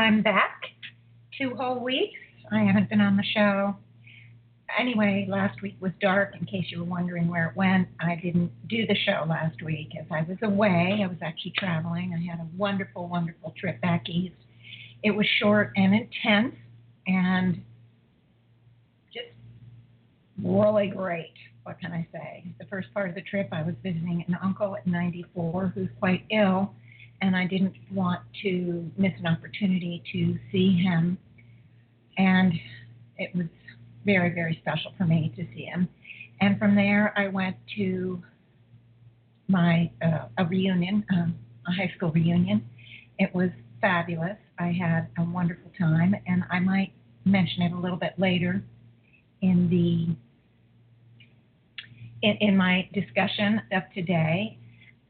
I'm 0.00 0.22
back. 0.22 0.62
Two 1.36 1.54
whole 1.54 1.84
weeks. 1.84 2.18
I 2.50 2.60
haven't 2.60 2.88
been 2.88 3.02
on 3.02 3.18
the 3.18 3.22
show. 3.34 3.76
Anyway, 4.78 5.26
last 5.28 5.60
week 5.60 5.76
was 5.78 5.92
dark. 6.00 6.34
In 6.40 6.46
case 6.46 6.64
you 6.70 6.78
were 6.78 6.86
wondering 6.86 7.28
where 7.28 7.48
it 7.48 7.56
went, 7.56 7.86
I 8.00 8.14
didn't 8.14 8.50
do 8.66 8.86
the 8.86 8.96
show 9.04 9.26
last 9.28 9.60
week 9.62 9.90
as 10.00 10.06
I 10.10 10.22
was 10.22 10.38
away. 10.42 11.00
I 11.04 11.06
was 11.06 11.18
actually 11.20 11.52
traveling. 11.58 12.14
I 12.16 12.30
had 12.30 12.40
a 12.40 12.48
wonderful, 12.56 13.08
wonderful 13.08 13.52
trip 13.60 13.78
back 13.82 14.08
east. 14.08 14.36
It 15.02 15.10
was 15.10 15.26
short 15.38 15.72
and 15.76 15.94
intense 15.94 16.54
and 17.06 17.62
just 19.12 19.28
really 20.42 20.88
great. 20.88 21.34
What 21.64 21.78
can 21.78 21.92
I 21.92 22.08
say? 22.10 22.46
The 22.58 22.64
first 22.70 22.88
part 22.94 23.10
of 23.10 23.14
the 23.14 23.22
trip, 23.22 23.50
I 23.52 23.60
was 23.62 23.74
visiting 23.82 24.24
an 24.26 24.38
uncle 24.42 24.74
at 24.76 24.86
94 24.86 25.72
who's 25.74 25.90
quite 25.98 26.24
ill 26.30 26.74
and 27.22 27.36
I 27.36 27.46
didn't 27.46 27.74
want 27.92 28.20
to 28.42 28.90
miss 28.96 29.12
an 29.18 29.26
opportunity 29.26 30.02
to 30.12 30.38
see 30.50 30.76
him. 30.76 31.18
And 32.16 32.52
it 33.18 33.34
was 33.34 33.46
very, 34.04 34.34
very 34.34 34.58
special 34.62 34.92
for 34.96 35.04
me 35.04 35.32
to 35.36 35.46
see 35.54 35.64
him. 35.64 35.88
And 36.40 36.58
from 36.58 36.74
there, 36.74 37.12
I 37.16 37.28
went 37.28 37.56
to 37.76 38.22
my 39.48 39.90
uh, 40.02 40.28
a 40.38 40.44
reunion, 40.44 41.04
um, 41.12 41.34
a 41.66 41.72
high 41.72 41.92
school 41.96 42.10
reunion. 42.12 42.64
It 43.18 43.34
was 43.34 43.50
fabulous. 43.80 44.36
I 44.58 44.72
had 44.72 45.08
a 45.18 45.24
wonderful 45.24 45.70
time, 45.78 46.14
and 46.26 46.44
I 46.50 46.60
might 46.60 46.92
mention 47.24 47.62
it 47.62 47.72
a 47.72 47.78
little 47.78 47.96
bit 47.98 48.14
later 48.16 48.62
in 49.42 49.68
the 49.68 50.16
in, 52.22 52.36
in 52.40 52.56
my 52.56 52.88
discussion 52.94 53.60
of 53.72 53.82
today. 53.94 54.58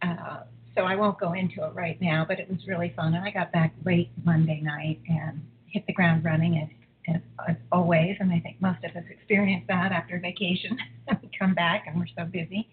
Uh, 0.02 0.41
so 0.75 0.83
I 0.83 0.95
won't 0.97 1.19
go 1.19 1.33
into 1.33 1.65
it 1.65 1.75
right 1.75 2.01
now, 2.01 2.25
but 2.27 2.39
it 2.39 2.49
was 2.49 2.59
really 2.67 2.93
fun. 2.97 3.15
And 3.15 3.25
I 3.25 3.31
got 3.31 3.53
back 3.53 3.75
late 3.85 4.11
Monday 4.25 4.61
night 4.61 5.01
and 5.09 5.41
hit 5.67 5.87
the 5.87 5.93
ground 5.93 6.25
running 6.25 6.59
as, 6.59 7.15
as, 7.15 7.21
as 7.49 7.57
always. 7.73 8.17
And 8.21 8.33
I 8.33 8.41
think 8.41 8.61
most 8.61 8.85
of 8.85 8.95
us 8.97 9.05
experience 9.11 9.65
that 9.69 9.93
after 9.93 10.19
vacation. 10.21 10.79
we 11.23 11.31
come 11.39 11.55
back 11.55 11.85
and 11.87 11.98
we're 11.98 12.07
so 12.17 12.25
busy 12.25 12.69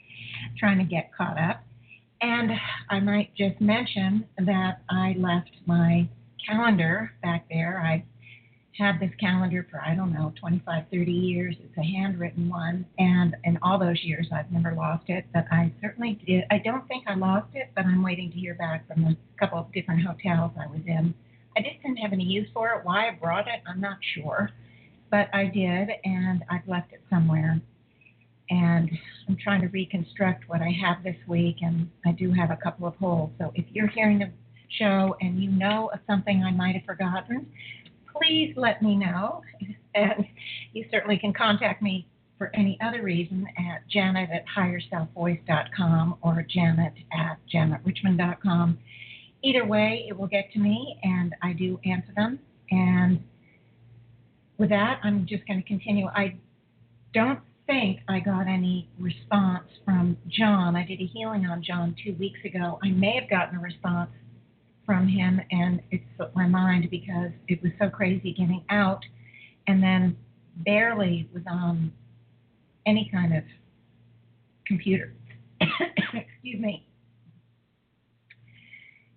trying 0.58 0.78
to 0.78 0.84
get 0.84 1.12
caught 1.16 1.40
up. 1.40 1.64
And 2.22 2.52
I 2.90 3.00
might 3.00 3.36
just 3.36 3.60
mention 3.62 4.26
that 4.40 4.82
I 4.90 5.16
left 5.18 5.52
my 5.66 6.08
calendar 6.48 7.12
back 7.22 7.46
there. 7.50 7.80
I 7.80 8.04
had 8.78 9.00
this 9.00 9.12
calendar 9.20 9.66
for 9.72 9.82
I 9.82 9.96
don't 9.96 10.14
know 10.14 10.32
25, 10.40 10.86
30 10.92 11.12
years. 11.12 11.56
It's 11.60 11.78
a 11.78 11.84
handwritten 11.84 12.48
one, 12.48 12.86
and 13.00 13.36
in 13.44 13.58
all 13.62 13.80
those 13.80 14.04
years 14.04 14.28
I've 14.32 14.52
never 14.52 14.74
lost 14.74 15.06
it. 15.08 15.26
But 15.34 15.46
I 15.52 15.72
certainly 15.82 16.20
did. 16.26 16.44
I 16.52 16.60
don't 16.60 16.88
think 16.88 17.06
I 17.08 17.16
lost 17.16 17.48
it, 17.56 17.72
but 17.76 17.86
I'm 17.86 18.04
waiting 18.04 18.32
to 18.32 18.38
hear 18.38 18.54
back 18.54 18.88
from 18.88 19.06
a 19.06 19.18
couple 19.40 19.58
of 19.60 19.72
different 19.74 20.06
hotels 20.06 20.52
I 20.60 20.68
was 20.68 20.82
in. 20.86 21.14
I 21.56 21.62
just 21.62 21.82
didn't 21.82 21.98
have 21.98 22.14
any 22.14 22.24
use 22.24 22.48
for 22.54 22.70
it. 22.74 22.82
Why 22.84 23.08
I 23.08 23.12
brought 23.12 23.48
it, 23.48 23.62
I'm 23.68 23.82
not 23.82 23.98
sure, 24.14 24.52
but 25.10 25.28
I 25.34 25.46
did, 25.46 25.90
and 26.04 26.44
I've 26.50 26.68
left 26.68 26.94
it 26.94 27.02
somewhere. 27.10 27.60
And 28.50 28.90
I'm 29.28 29.38
trying 29.44 29.62
to 29.62 29.68
reconstruct 29.68 30.48
what 30.48 30.62
I 30.62 30.70
have 30.70 31.04
this 31.04 31.18
week, 31.28 31.58
and 31.62 31.90
I 32.06 32.12
do 32.12 32.32
have 32.32 32.52
a 32.52 32.58
couple 32.58 32.88
of 32.88 32.96
holes. 32.96 33.32
So 33.40 33.52
if 33.56 33.66
you're 33.72 33.88
hearing 33.88 34.20
the 34.20 34.32
show 34.78 35.16
and 35.20 35.42
you 35.42 35.50
know 35.50 35.90
of 35.94 36.00
something 36.08 36.44
I 36.44 36.52
might 36.52 36.76
have 36.76 36.84
forgotten, 36.86 37.48
please 38.22 38.54
let 38.56 38.82
me 38.82 38.96
know. 38.96 39.42
And 39.96 40.28
you 40.74 40.86
certainly 40.92 41.18
can 41.18 41.34
contact 41.34 41.82
me 41.82 42.06
for 42.38 42.52
any 42.54 42.78
other 42.86 43.02
reason 43.02 43.48
at 43.58 43.82
janet 43.90 44.30
at 44.32 44.46
higherselfvoice.com 44.46 46.18
or 46.22 46.46
janet 46.48 46.94
at 47.12 47.40
janetrichmond.com. 47.52 48.78
Either 49.44 49.66
way, 49.66 50.06
it 50.08 50.16
will 50.16 50.28
get 50.28 50.52
to 50.54 50.60
me, 50.60 51.00
and 51.02 51.34
I 51.42 51.54
do 51.54 51.80
answer 51.84 52.12
them. 52.16 52.38
And 52.70 53.24
with 54.58 54.70
that, 54.70 55.00
I'm 55.04 55.26
just 55.26 55.48
going 55.48 55.62
to 55.62 55.68
continue. 55.68 56.08
I 56.08 56.36
don't 57.14 57.40
think 57.66 58.00
I 58.08 58.20
got 58.20 58.48
any 58.48 58.88
response 59.00 59.68
from 59.86 60.18
John. 60.28 60.76
I 60.76 60.86
did 60.86 61.02
a 61.02 61.06
healing 61.06 61.46
on 61.46 61.64
John 61.64 61.96
two 62.04 62.14
weeks 62.20 62.40
ago. 62.46 62.80
I 62.84 62.90
may 62.90 63.20
have 63.20 63.30
gotten 63.30 63.58
a 63.58 63.62
response 63.62 64.10
from 64.88 65.08
him, 65.08 65.40
and 65.52 65.82
it 65.92 66.02
slipped 66.16 66.36
my 66.36 66.48
mind 66.48 66.88
because 66.90 67.30
it 67.48 67.62
was 67.62 67.72
so 67.78 67.90
crazy 67.90 68.32
getting 68.32 68.64
out, 68.70 69.04
and 69.68 69.84
then 69.84 70.18
barely 70.66 71.30
was 71.34 71.44
on 71.46 71.92
any 72.88 73.10
kind 73.14 73.36
of 73.36 73.44
computer. 74.66 75.14
Excuse 75.62 76.60
me. 76.60 76.88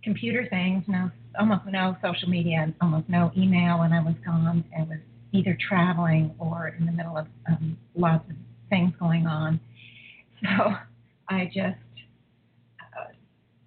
Computer 0.02 0.46
things, 0.50 0.82
no, 0.88 1.10
almost 1.38 1.62
no 1.66 1.96
social 2.02 2.28
media, 2.28 2.58
and 2.62 2.74
almost 2.80 3.08
no 3.08 3.30
email 3.38 3.78
when 3.78 3.92
I 3.92 4.02
was 4.02 4.14
gone. 4.26 4.64
I 4.76 4.82
was 4.82 4.98
either 5.32 5.56
traveling 5.68 6.34
or 6.40 6.74
in 6.76 6.84
the 6.84 6.92
middle 6.92 7.16
of 7.16 7.26
um, 7.48 7.78
lots 7.94 8.28
of 8.28 8.36
things 8.68 8.92
going 8.98 9.26
on. 9.26 9.60
So 10.42 10.72
I 11.28 11.50
just 11.54 11.78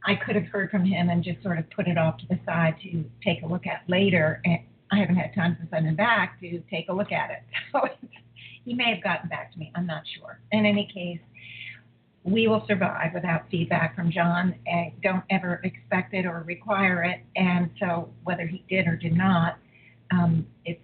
I 0.06 0.16
could 0.16 0.36
have 0.36 0.46
heard 0.46 0.70
from 0.70 0.86
him 0.86 1.10
and 1.10 1.24
just 1.24 1.42
sort 1.42 1.60
of 1.60 1.70
put 1.70 1.88
it 1.88 1.98
off 1.98 2.18
to 2.20 2.26
the 2.28 2.40
side 2.46 2.76
to 2.84 3.06
take 3.24 3.42
a 3.44 3.46
look 3.46 3.66
at 3.66 3.84
later. 3.88 4.42
And 4.46 4.60
I 4.92 4.98
haven't 4.98 5.16
had 5.16 5.34
time 5.34 5.56
since 5.60 5.70
I've 5.72 5.84
been 5.84 5.96
back 5.96 6.40
to 6.42 6.62
take 6.70 6.90
a 6.90 6.94
look 6.94 7.12
at 7.12 7.32
it. 7.32 7.44
So 7.72 7.88
he 8.66 8.74
may 8.74 8.94
have 8.94 9.04
gotten 9.04 9.28
back 9.28 9.52
to 9.52 9.60
me. 9.60 9.72
I'm 9.76 9.86
not 9.86 10.04
sure. 10.18 10.40
In 10.52 10.66
any 10.66 10.90
case, 10.94 11.20
we 12.24 12.48
will 12.48 12.64
survive 12.68 13.14
without 13.14 13.50
feedback 13.52 13.96
from 13.96 14.10
John. 14.10 14.56
I 14.68 14.94
don't 15.04 15.24
ever 15.30 15.60
expect 15.64 16.14
it 16.14 16.26
or 16.26 16.44
require 16.48 17.04
it. 17.04 17.20
And 17.36 17.70
so 17.80 18.10
whether 18.24 18.48
he 18.48 18.64
did 18.70 18.88
or 18.88 18.96
did 18.96 19.18
not, 19.18 19.58
um, 20.12 20.48
it 20.64 20.80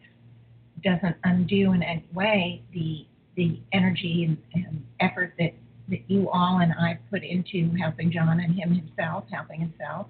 doesn't 0.83 1.15
undo 1.23 1.73
in 1.73 1.83
any 1.83 2.05
way 2.13 2.63
the 2.73 3.05
the 3.35 3.61
energy 3.71 4.25
and, 4.25 4.37
and 4.53 4.83
effort 4.99 5.33
that 5.39 5.53
that 5.89 6.01
you 6.07 6.29
all 6.29 6.59
and 6.59 6.73
I 6.73 6.99
put 7.09 7.23
into 7.23 7.75
helping 7.77 8.11
John 8.11 8.39
and 8.39 8.55
him 8.55 8.73
himself, 8.73 9.25
helping 9.31 9.59
himself. 9.61 10.07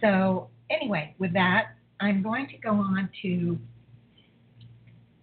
So, 0.00 0.48
anyway, 0.70 1.14
with 1.18 1.32
that, 1.34 1.76
I'm 2.00 2.22
going 2.22 2.48
to 2.48 2.58
go 2.58 2.70
on 2.70 3.08
to 3.22 3.58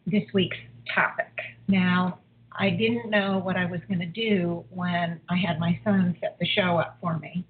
this 0.07 0.23
week's 0.33 0.57
topic. 0.93 1.31
Now, 1.67 2.19
I 2.53 2.69
didn't 2.69 3.09
know 3.09 3.39
what 3.39 3.55
I 3.55 3.65
was 3.65 3.79
going 3.87 3.99
to 3.99 4.05
do 4.05 4.65
when 4.69 5.19
I 5.29 5.37
had 5.37 5.59
my 5.59 5.79
son 5.83 6.15
set 6.19 6.37
the 6.39 6.45
show 6.45 6.77
up 6.77 6.97
for 7.01 7.17
me. 7.17 7.45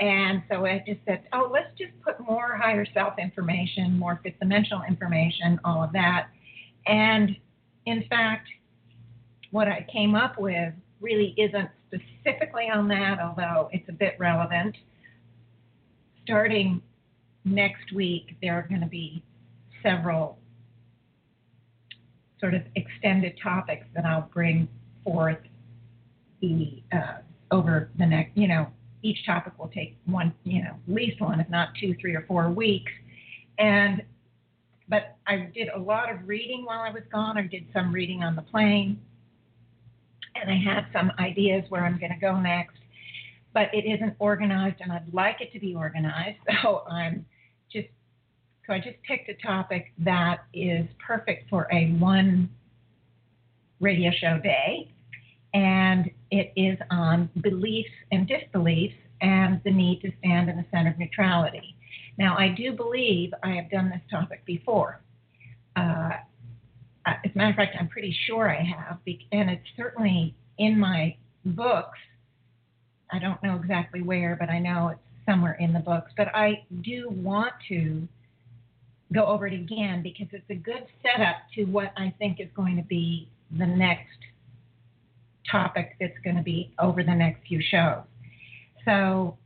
And 0.00 0.42
so 0.50 0.66
I 0.66 0.82
just 0.86 1.00
said, 1.06 1.22
oh, 1.32 1.50
let's 1.52 1.68
just 1.78 1.92
put 2.02 2.18
more 2.20 2.56
higher 2.56 2.86
self 2.92 3.18
information, 3.18 3.98
more 3.98 4.20
fifth 4.22 4.38
dimensional 4.40 4.82
information, 4.88 5.60
all 5.64 5.82
of 5.82 5.92
that. 5.92 6.28
And 6.86 7.36
in 7.86 8.04
fact, 8.08 8.48
what 9.50 9.68
I 9.68 9.86
came 9.92 10.14
up 10.14 10.38
with 10.38 10.72
really 11.02 11.34
isn't 11.36 11.68
specifically 11.88 12.70
on 12.72 12.88
that, 12.88 13.18
although 13.20 13.68
it's 13.72 13.88
a 13.88 13.92
bit 13.92 14.14
relevant. 14.18 14.76
Starting 16.24 16.80
next 17.44 17.92
week, 17.92 18.36
there 18.40 18.54
are 18.54 18.66
going 18.68 18.80
to 18.80 18.86
be 18.86 19.22
several 19.82 20.38
sort 22.40 22.54
of 22.54 22.62
extended 22.76 23.38
topics 23.42 23.84
that 23.94 24.04
I'll 24.04 24.30
bring 24.32 24.68
forth 25.04 25.38
the 26.40 26.82
uh, 26.92 27.18
over 27.50 27.90
the 27.98 28.06
next, 28.06 28.36
you 28.36 28.48
know, 28.48 28.68
each 29.02 29.26
topic 29.26 29.52
will 29.58 29.68
take 29.68 29.96
one, 30.06 30.32
you 30.44 30.62
know, 30.62 30.70
at 30.70 30.94
least 30.94 31.20
one, 31.20 31.40
if 31.40 31.48
not 31.48 31.70
two, 31.80 31.94
three, 32.00 32.14
or 32.14 32.24
four 32.26 32.48
weeks. 32.50 32.92
And 33.58 34.02
but 34.88 35.16
I 35.26 35.50
did 35.54 35.68
a 35.68 35.78
lot 35.78 36.10
of 36.10 36.26
reading 36.26 36.64
while 36.64 36.80
I 36.80 36.90
was 36.90 37.02
gone. 37.10 37.38
I 37.38 37.46
did 37.46 37.66
some 37.72 37.92
reading 37.92 38.22
on 38.22 38.36
the 38.36 38.42
plane 38.42 39.00
and 40.34 40.50
I 40.50 40.74
have 40.74 40.84
some 40.92 41.12
ideas 41.18 41.64
where 41.68 41.84
I'm 41.84 41.98
going 41.98 42.12
to 42.12 42.18
go 42.18 42.38
next, 42.38 42.76
but 43.54 43.68
it 43.72 43.84
isn't 43.86 44.14
organized, 44.18 44.76
and 44.80 44.92
I'd 44.92 45.12
like 45.12 45.40
it 45.40 45.52
to 45.52 45.60
be 45.60 45.74
organized. 45.74 46.38
So 46.62 46.84
I'm 46.90 47.26
just 47.72 47.88
so 48.66 48.72
I 48.72 48.78
just 48.78 48.96
picked 49.06 49.28
a 49.28 49.34
topic 49.46 49.92
that 49.98 50.44
is 50.54 50.86
perfect 51.04 51.50
for 51.50 51.66
a 51.72 51.88
one 51.98 52.48
radio 53.80 54.10
show 54.20 54.38
day, 54.38 54.90
and 55.52 56.10
it 56.30 56.52
is 56.56 56.78
on 56.90 57.28
beliefs 57.42 57.90
and 58.12 58.28
disbeliefs 58.28 58.94
and 59.20 59.60
the 59.64 59.70
need 59.70 60.00
to 60.02 60.10
stand 60.18 60.48
in 60.48 60.56
the 60.56 60.64
center 60.70 60.90
of 60.90 60.98
neutrality. 60.98 61.76
Now, 62.18 62.36
I 62.36 62.48
do 62.48 62.72
believe 62.72 63.32
I 63.42 63.50
have 63.50 63.70
done 63.70 63.88
this 63.88 64.00
topic 64.10 64.44
before. 64.44 65.00
Uh, 65.76 66.10
as 67.06 67.30
a 67.34 67.38
matter 67.38 67.50
of 67.50 67.56
fact, 67.56 67.76
I'm 67.78 67.88
pretty 67.88 68.16
sure 68.26 68.50
I 68.50 68.62
have, 68.62 68.98
and 69.32 69.50
it's 69.50 69.66
certainly 69.76 70.34
in 70.58 70.78
my 70.78 71.16
books. 71.44 71.98
I 73.12 73.18
don't 73.18 73.42
know 73.42 73.56
exactly 73.56 74.02
where, 74.02 74.36
but 74.38 74.48
I 74.48 74.58
know 74.58 74.88
it's 74.88 75.00
somewhere 75.26 75.56
in 75.60 75.72
the 75.72 75.80
books. 75.80 76.12
But 76.16 76.28
I 76.34 76.64
do 76.82 77.08
want 77.10 77.52
to 77.68 78.06
go 79.12 79.26
over 79.26 79.46
it 79.46 79.52
again 79.52 80.02
because 80.02 80.28
it's 80.32 80.48
a 80.50 80.54
good 80.54 80.86
setup 81.02 81.36
to 81.54 81.64
what 81.64 81.92
I 81.96 82.14
think 82.18 82.40
is 82.40 82.48
going 82.56 82.76
to 82.76 82.82
be 82.82 83.28
the 83.58 83.66
next 83.66 84.06
topic 85.50 85.96
that's 86.00 86.16
going 86.24 86.36
to 86.36 86.42
be 86.42 86.72
over 86.78 87.02
the 87.02 87.14
next 87.14 87.46
few 87.46 87.60
shows. 87.60 88.04
So, 88.84 89.36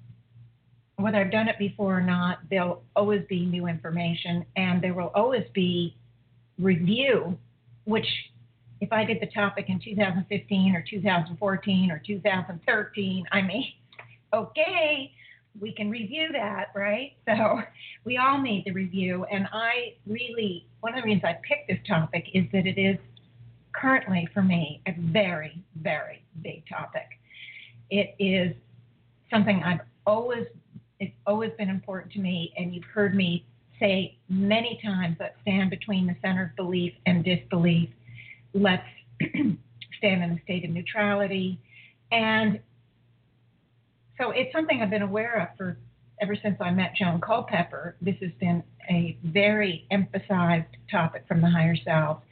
whether 0.98 1.18
I've 1.18 1.32
done 1.32 1.48
it 1.48 1.58
before 1.58 1.98
or 1.98 2.00
not, 2.00 2.38
there'll 2.48 2.82
always 2.94 3.22
be 3.28 3.44
new 3.44 3.66
information 3.66 4.46
and 4.56 4.80
there 4.80 4.94
will 4.94 5.12
always 5.14 5.44
be 5.52 5.94
review, 6.58 7.38
which 7.86 8.06
if 8.80 8.92
I 8.92 9.04
did 9.04 9.20
the 9.20 9.26
topic 9.26 9.66
in 9.68 9.80
2015 9.82 10.76
or 10.76 10.84
2014 10.88 11.90
or 11.90 12.02
2013, 12.06 13.24
I 13.32 13.40
mean, 13.40 13.72
okay, 14.34 15.12
we 15.58 15.72
can 15.72 15.90
review 15.90 16.28
that, 16.32 16.66
right? 16.74 17.12
So 17.26 17.60
we 18.04 18.18
all 18.18 18.40
need 18.40 18.64
the 18.66 18.72
review. 18.72 19.24
And 19.30 19.46
I 19.52 19.94
really, 20.06 20.66
one 20.80 20.94
of 20.94 21.02
the 21.02 21.06
reasons 21.06 21.24
I 21.24 21.38
picked 21.48 21.68
this 21.68 21.78
topic 21.88 22.26
is 22.34 22.44
that 22.52 22.66
it 22.66 22.78
is 22.78 22.98
currently 23.72 24.28
for 24.34 24.42
me 24.42 24.82
a 24.86 24.94
very, 24.98 25.62
very 25.80 26.24
big 26.42 26.64
topic. 26.68 27.06
It 27.90 28.14
is 28.18 28.54
something 29.30 29.62
I've 29.64 29.80
always, 30.06 30.46
it's 31.00 31.14
always 31.26 31.52
been 31.56 31.70
important 31.70 32.12
to 32.14 32.18
me. 32.18 32.52
And 32.56 32.74
you've 32.74 32.84
heard 32.84 33.14
me 33.14 33.46
say 33.78 34.16
many 34.28 34.80
times 34.84 35.16
let's 35.20 35.34
stand 35.42 35.70
between 35.70 36.06
the 36.06 36.16
center 36.22 36.44
of 36.44 36.56
belief 36.56 36.92
and 37.06 37.24
disbelief. 37.24 37.88
Let's 38.54 38.86
stand 39.98 40.22
in 40.22 40.30
a 40.30 40.40
state 40.42 40.64
of 40.64 40.70
neutrality. 40.70 41.58
And 42.10 42.60
so 44.18 44.30
it's 44.30 44.52
something 44.52 44.80
I've 44.80 44.90
been 44.90 45.02
aware 45.02 45.42
of 45.42 45.56
for 45.56 45.76
ever 46.20 46.36
since 46.42 46.56
I 46.60 46.70
met 46.70 46.94
Joan 46.96 47.20
Culpepper. 47.20 47.96
This 48.00 48.16
has 48.22 48.30
been 48.40 48.62
a 48.90 49.16
very 49.24 49.86
emphasized 49.90 50.66
topic 50.90 51.24
from 51.28 51.40
the 51.40 51.50
higher 51.50 51.76
self. 51.84 52.22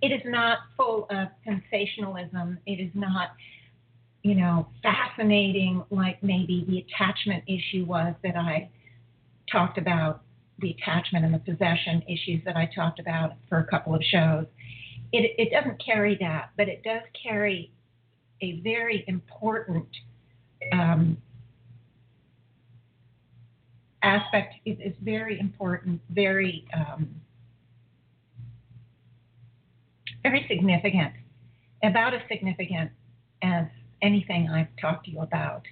It 0.00 0.08
is 0.08 0.22
not 0.24 0.58
full 0.76 1.06
of 1.10 1.28
sensationalism. 1.44 2.58
It 2.66 2.80
is 2.80 2.90
not, 2.94 3.30
you 4.22 4.34
know, 4.34 4.68
fascinating 4.82 5.84
like 5.90 6.22
maybe 6.22 6.64
the 6.68 6.78
attachment 6.78 7.44
issue 7.46 7.84
was 7.84 8.14
that 8.22 8.36
I 8.36 8.68
talked 9.50 9.78
about, 9.78 10.22
the 10.58 10.70
attachment 10.70 11.24
and 11.24 11.34
the 11.34 11.38
possession 11.38 12.02
issues 12.08 12.42
that 12.44 12.56
I 12.56 12.70
talked 12.74 13.00
about 13.00 13.32
for 13.48 13.58
a 13.58 13.64
couple 13.64 13.94
of 13.94 14.02
shows. 14.02 14.46
It, 15.12 15.32
it 15.38 15.50
doesn't 15.50 15.84
carry 15.84 16.16
that, 16.20 16.50
but 16.56 16.68
it 16.68 16.82
does 16.82 17.02
carry 17.20 17.70
a 18.40 18.60
very 18.60 19.04
important 19.06 19.86
um, 20.72 21.16
aspect 24.02 24.54
is, 24.64 24.78
is 24.80 24.94
very 25.02 25.38
important, 25.38 26.00
very 26.10 26.64
um, 26.74 27.08
very 30.22 30.44
significant, 30.48 31.12
about 31.82 32.14
as 32.14 32.20
significant 32.28 32.90
as 33.42 33.66
anything 34.02 34.48
I've 34.48 34.68
talked 34.80 35.06
to 35.06 35.10
you 35.10 35.20
about. 35.20 35.62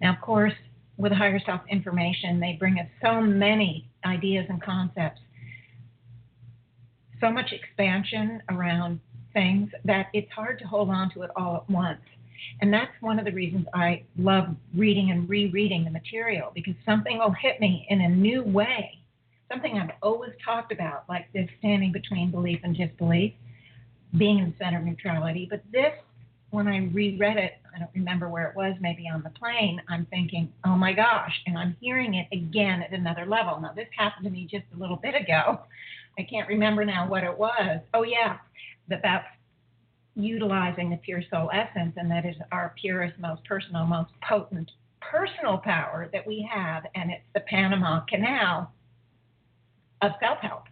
Now, 0.00 0.14
of 0.14 0.20
course, 0.20 0.52
with 1.00 1.12
higher 1.12 1.40
self 1.44 1.62
information, 1.68 2.38
they 2.38 2.56
bring 2.58 2.78
us 2.78 2.86
so 3.02 3.20
many 3.20 3.88
ideas 4.04 4.44
and 4.48 4.62
concepts, 4.62 5.20
so 7.20 7.30
much 7.30 7.52
expansion 7.52 8.42
around 8.50 9.00
things 9.32 9.70
that 9.84 10.08
it's 10.12 10.30
hard 10.32 10.58
to 10.58 10.66
hold 10.66 10.90
on 10.90 11.10
to 11.14 11.22
it 11.22 11.30
all 11.36 11.56
at 11.56 11.70
once. 11.70 12.00
And 12.60 12.72
that's 12.72 12.90
one 13.00 13.18
of 13.18 13.24
the 13.24 13.32
reasons 13.32 13.66
I 13.74 14.02
love 14.18 14.56
reading 14.74 15.10
and 15.10 15.28
rereading 15.28 15.84
the 15.84 15.90
material 15.90 16.52
because 16.54 16.74
something 16.84 17.18
will 17.18 17.34
hit 17.40 17.60
me 17.60 17.86
in 17.88 18.00
a 18.02 18.08
new 18.08 18.42
way, 18.42 18.98
something 19.50 19.78
I've 19.78 19.94
always 20.02 20.32
talked 20.44 20.72
about, 20.72 21.04
like 21.08 21.32
this 21.32 21.48
standing 21.58 21.92
between 21.92 22.30
belief 22.30 22.60
and 22.62 22.76
disbelief, 22.76 23.32
being 24.18 24.38
in 24.38 24.44
the 24.46 24.64
center 24.64 24.78
of 24.78 24.84
neutrality. 24.84 25.46
But 25.48 25.62
this, 25.72 25.92
when 26.50 26.66
I 26.66 26.78
reread 26.92 27.36
it, 27.36 27.52
don't 27.80 27.90
remember 27.94 28.28
where 28.28 28.46
it 28.48 28.56
was, 28.56 28.76
maybe 28.80 29.08
on 29.12 29.22
the 29.22 29.30
plane, 29.30 29.80
I'm 29.88 30.06
thinking, 30.06 30.52
oh 30.64 30.76
my 30.76 30.92
gosh, 30.92 31.32
and 31.46 31.58
I'm 31.58 31.76
hearing 31.80 32.14
it 32.14 32.28
again 32.32 32.82
at 32.82 32.92
another 32.92 33.26
level. 33.26 33.60
Now, 33.60 33.72
this 33.74 33.88
happened 33.96 34.24
to 34.24 34.30
me 34.30 34.46
just 34.50 34.64
a 34.74 34.78
little 34.78 34.96
bit 34.96 35.14
ago. 35.14 35.60
I 36.18 36.22
can't 36.22 36.48
remember 36.48 36.84
now 36.84 37.08
what 37.08 37.24
it 37.24 37.36
was. 37.36 37.80
Oh, 37.94 38.02
yeah, 38.02 38.38
that 38.88 39.00
that's 39.02 39.26
utilizing 40.14 40.90
the 40.90 40.96
pure 40.98 41.22
soul 41.30 41.50
essence, 41.52 41.94
and 41.96 42.10
that 42.10 42.24
is 42.24 42.36
our 42.52 42.74
purest, 42.80 43.18
most 43.18 43.44
personal, 43.44 43.86
most 43.86 44.10
potent 44.28 44.70
personal 45.00 45.58
power 45.58 46.08
that 46.12 46.26
we 46.26 46.48
have, 46.52 46.84
and 46.94 47.10
it's 47.10 47.24
the 47.34 47.40
Panama 47.40 48.00
Canal 48.08 48.70
of 50.02 50.12
self 50.20 50.38
help. 50.38 50.64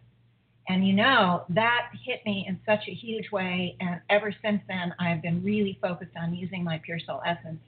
And 0.69 0.87
you 0.87 0.93
know, 0.93 1.45
that 1.49 1.91
hit 2.05 2.21
me 2.27 2.45
in 2.47 2.61
such 2.67 2.87
a 2.89 2.93
huge 2.93 3.31
way. 3.33 3.75
And 3.81 4.01
ever 4.11 4.35
since 4.43 4.61
then, 4.69 4.95
I've 5.01 5.23
been 5.23 5.43
really 5.43 5.79
focused 5.81 6.13
on 6.21 6.35
using 6.35 6.63
my 6.63 6.79
pure 6.85 6.99
soul 6.99 7.23
essence 7.27 7.59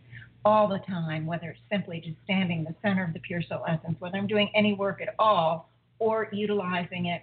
all 0.44 0.69
the 0.69 0.79
time, 0.81 1.26
whether 1.26 1.50
it's 1.50 1.61
simply 1.70 2.00
just 2.00 2.17
standing 2.25 2.58
in 2.58 2.64
the 2.64 2.75
center 2.82 3.05
of 3.05 3.12
the 3.14 3.20
pure 3.20 3.43
soul 3.43 3.64
essence, 3.67 3.97
whether 4.00 4.19
I'm 4.19 4.26
doing 4.26 4.50
any 4.55 4.75
work 4.75 5.00
at 5.00 5.14
all, 5.19 5.70
or 5.99 6.29
utilizing 6.32 7.06
it 7.06 7.23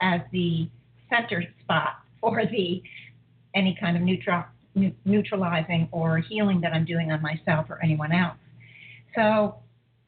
as 0.00 0.20
the 0.32 0.68
center 1.08 1.42
spot 1.62 1.98
for 2.20 2.44
the 2.46 2.82
any 3.54 3.76
kind 3.80 3.96
of 3.96 4.02
neutral, 4.02 4.44
neutralizing 5.04 5.88
or 5.92 6.18
healing 6.18 6.60
that 6.60 6.72
I'm 6.72 6.84
doing 6.84 7.12
on 7.12 7.22
myself 7.22 7.66
or 7.70 7.80
anyone 7.82 8.12
else. 8.12 8.36
So 9.14 9.56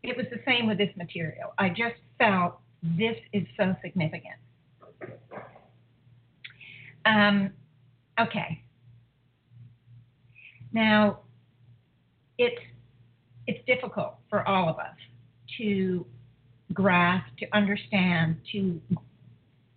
it 0.02 0.16
was 0.16 0.26
the 0.30 0.40
same 0.44 0.66
with 0.66 0.78
this 0.78 0.90
material. 0.96 1.52
I 1.58 1.68
just 1.68 1.94
felt 2.18 2.58
this 2.96 3.16
is 3.32 3.44
so 3.56 3.74
significant. 3.82 4.36
Um, 7.04 7.52
okay. 8.20 8.62
Now, 10.72 11.20
it's 12.38 12.60
it's 13.46 13.64
difficult 13.66 14.16
for 14.28 14.46
all 14.46 14.68
of 14.68 14.78
us 14.78 14.96
to 15.58 16.04
grasp, 16.72 17.28
to 17.38 17.46
understand, 17.56 18.36
to 18.52 18.80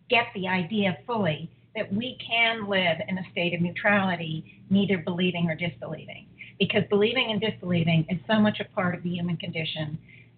get 0.10 0.26
the 0.34 0.48
idea 0.48 0.98
fully 1.06 1.50
that 1.76 1.94
we 1.94 2.18
can 2.28 2.68
live 2.68 2.98
in 3.08 3.18
a 3.18 3.24
state 3.32 3.54
of 3.54 3.62
neutrality, 3.62 4.64
neither 4.70 4.98
believing 4.98 5.48
or 5.50 5.56
disbelieving. 5.56 6.26
Because 6.60 6.84
believing 6.90 7.32
and 7.32 7.40
disbelieving 7.40 8.06
is 8.10 8.20
so 8.28 8.40
much 8.40 8.60
a 8.60 8.66
part 8.76 8.96
of 8.96 9.04
the 9.04 9.10
human 9.10 9.38
condition. 9.38 9.98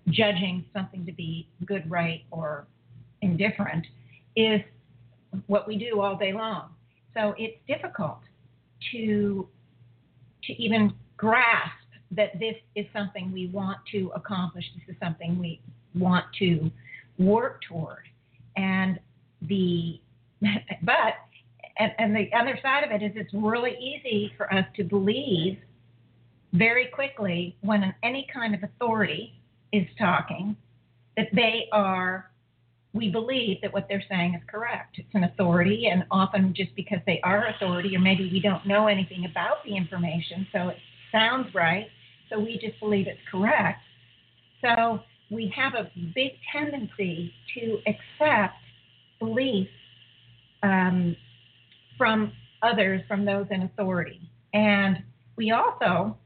Judging 0.09 0.65
something 0.73 1.05
to 1.05 1.11
be 1.11 1.47
good, 1.65 1.89
right, 1.89 2.23
or 2.31 2.65
indifferent 3.21 3.85
is 4.35 4.61
what 5.47 5.67
we 5.67 5.77
do 5.77 6.01
all 6.01 6.15
day 6.15 6.33
long. 6.33 6.69
So 7.13 7.35
it's 7.37 7.57
difficult 7.67 8.19
to 8.91 9.47
to 10.43 10.53
even 10.53 10.93
grasp 11.17 11.71
that 12.11 12.37
this 12.39 12.55
is 12.75 12.85
something 12.93 13.31
we 13.31 13.47
want 13.47 13.77
to 13.91 14.11
accomplish. 14.15 14.65
This 14.75 14.95
is 14.95 14.99
something 15.01 15.37
we 15.37 15.61
want 15.93 16.25
to 16.39 16.71
work 17.19 17.61
toward. 17.67 18.03
And 18.57 18.99
the 19.43 19.99
but 20.83 21.13
and, 21.77 21.91
and 21.97 22.15
the 22.15 22.29
other 22.37 22.59
side 22.61 22.83
of 22.83 22.91
it 22.91 23.03
is 23.03 23.11
it's 23.15 23.33
really 23.33 23.77
easy 23.79 24.33
for 24.37 24.51
us 24.53 24.65
to 24.75 24.83
believe 24.83 25.57
very 26.53 26.87
quickly 26.87 27.55
when 27.61 27.93
any 28.03 28.27
kind 28.33 28.53
of 28.53 28.63
authority 28.63 29.40
is 29.71 29.87
talking 29.97 30.55
that 31.17 31.27
they 31.33 31.67
are 31.71 32.31
we 32.93 33.09
believe 33.09 33.61
that 33.61 33.71
what 33.71 33.87
they're 33.87 34.03
saying 34.09 34.33
is 34.35 34.41
correct. 34.47 34.97
It's 34.97 35.07
an 35.13 35.23
authority, 35.23 35.87
and 35.87 36.03
often 36.11 36.53
just 36.53 36.75
because 36.75 36.99
they 37.05 37.21
are 37.23 37.47
authority, 37.47 37.95
or 37.95 37.99
maybe 37.99 38.29
we 38.31 38.41
don't 38.41 38.67
know 38.67 38.87
anything 38.87 39.25
about 39.25 39.63
the 39.63 39.75
information, 39.75 40.45
so 40.51 40.69
it 40.69 40.77
sounds 41.11 41.47
right, 41.55 41.87
so 42.29 42.39
we 42.39 42.57
just 42.57 42.79
believe 42.81 43.07
it's 43.07 43.19
correct. 43.31 43.79
So 44.61 44.99
we 45.29 45.53
have 45.55 45.73
a 45.73 45.89
big 46.13 46.31
tendency 46.51 47.33
to 47.55 47.79
accept 47.87 48.55
beliefs 49.19 49.71
um, 50.63 51.15
from 51.97 52.33
others, 52.61 53.01
from 53.07 53.23
those 53.25 53.45
in 53.51 53.63
authority. 53.63 54.19
And 54.53 54.97
we 55.37 55.51
also, 55.51 56.17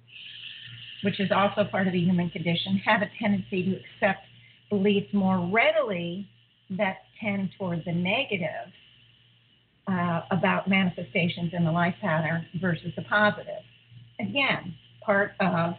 which 1.06 1.20
is 1.20 1.30
also 1.32 1.64
part 1.64 1.86
of 1.86 1.94
the 1.94 2.00
human 2.00 2.32
condition, 2.32 2.82
have 2.84 3.04
a 3.04 3.10
tendency 3.22 3.64
to 3.64 3.76
accept 3.76 4.26
beliefs 4.72 5.14
more 5.14 5.48
readily 5.54 6.28
that 6.72 7.04
tend 7.22 7.52
toward 7.60 7.84
the 7.86 7.92
negative 7.92 8.74
uh, 9.88 10.22
about 10.32 10.68
manifestations 10.68 11.54
in 11.54 11.64
the 11.64 11.72
life 11.72 11.94
pattern 12.02 12.44
versus 12.60 12.92
the 12.96 13.04
positive. 13.04 13.62
Again, 14.20 14.74
part 15.06 15.34
of 15.40 15.76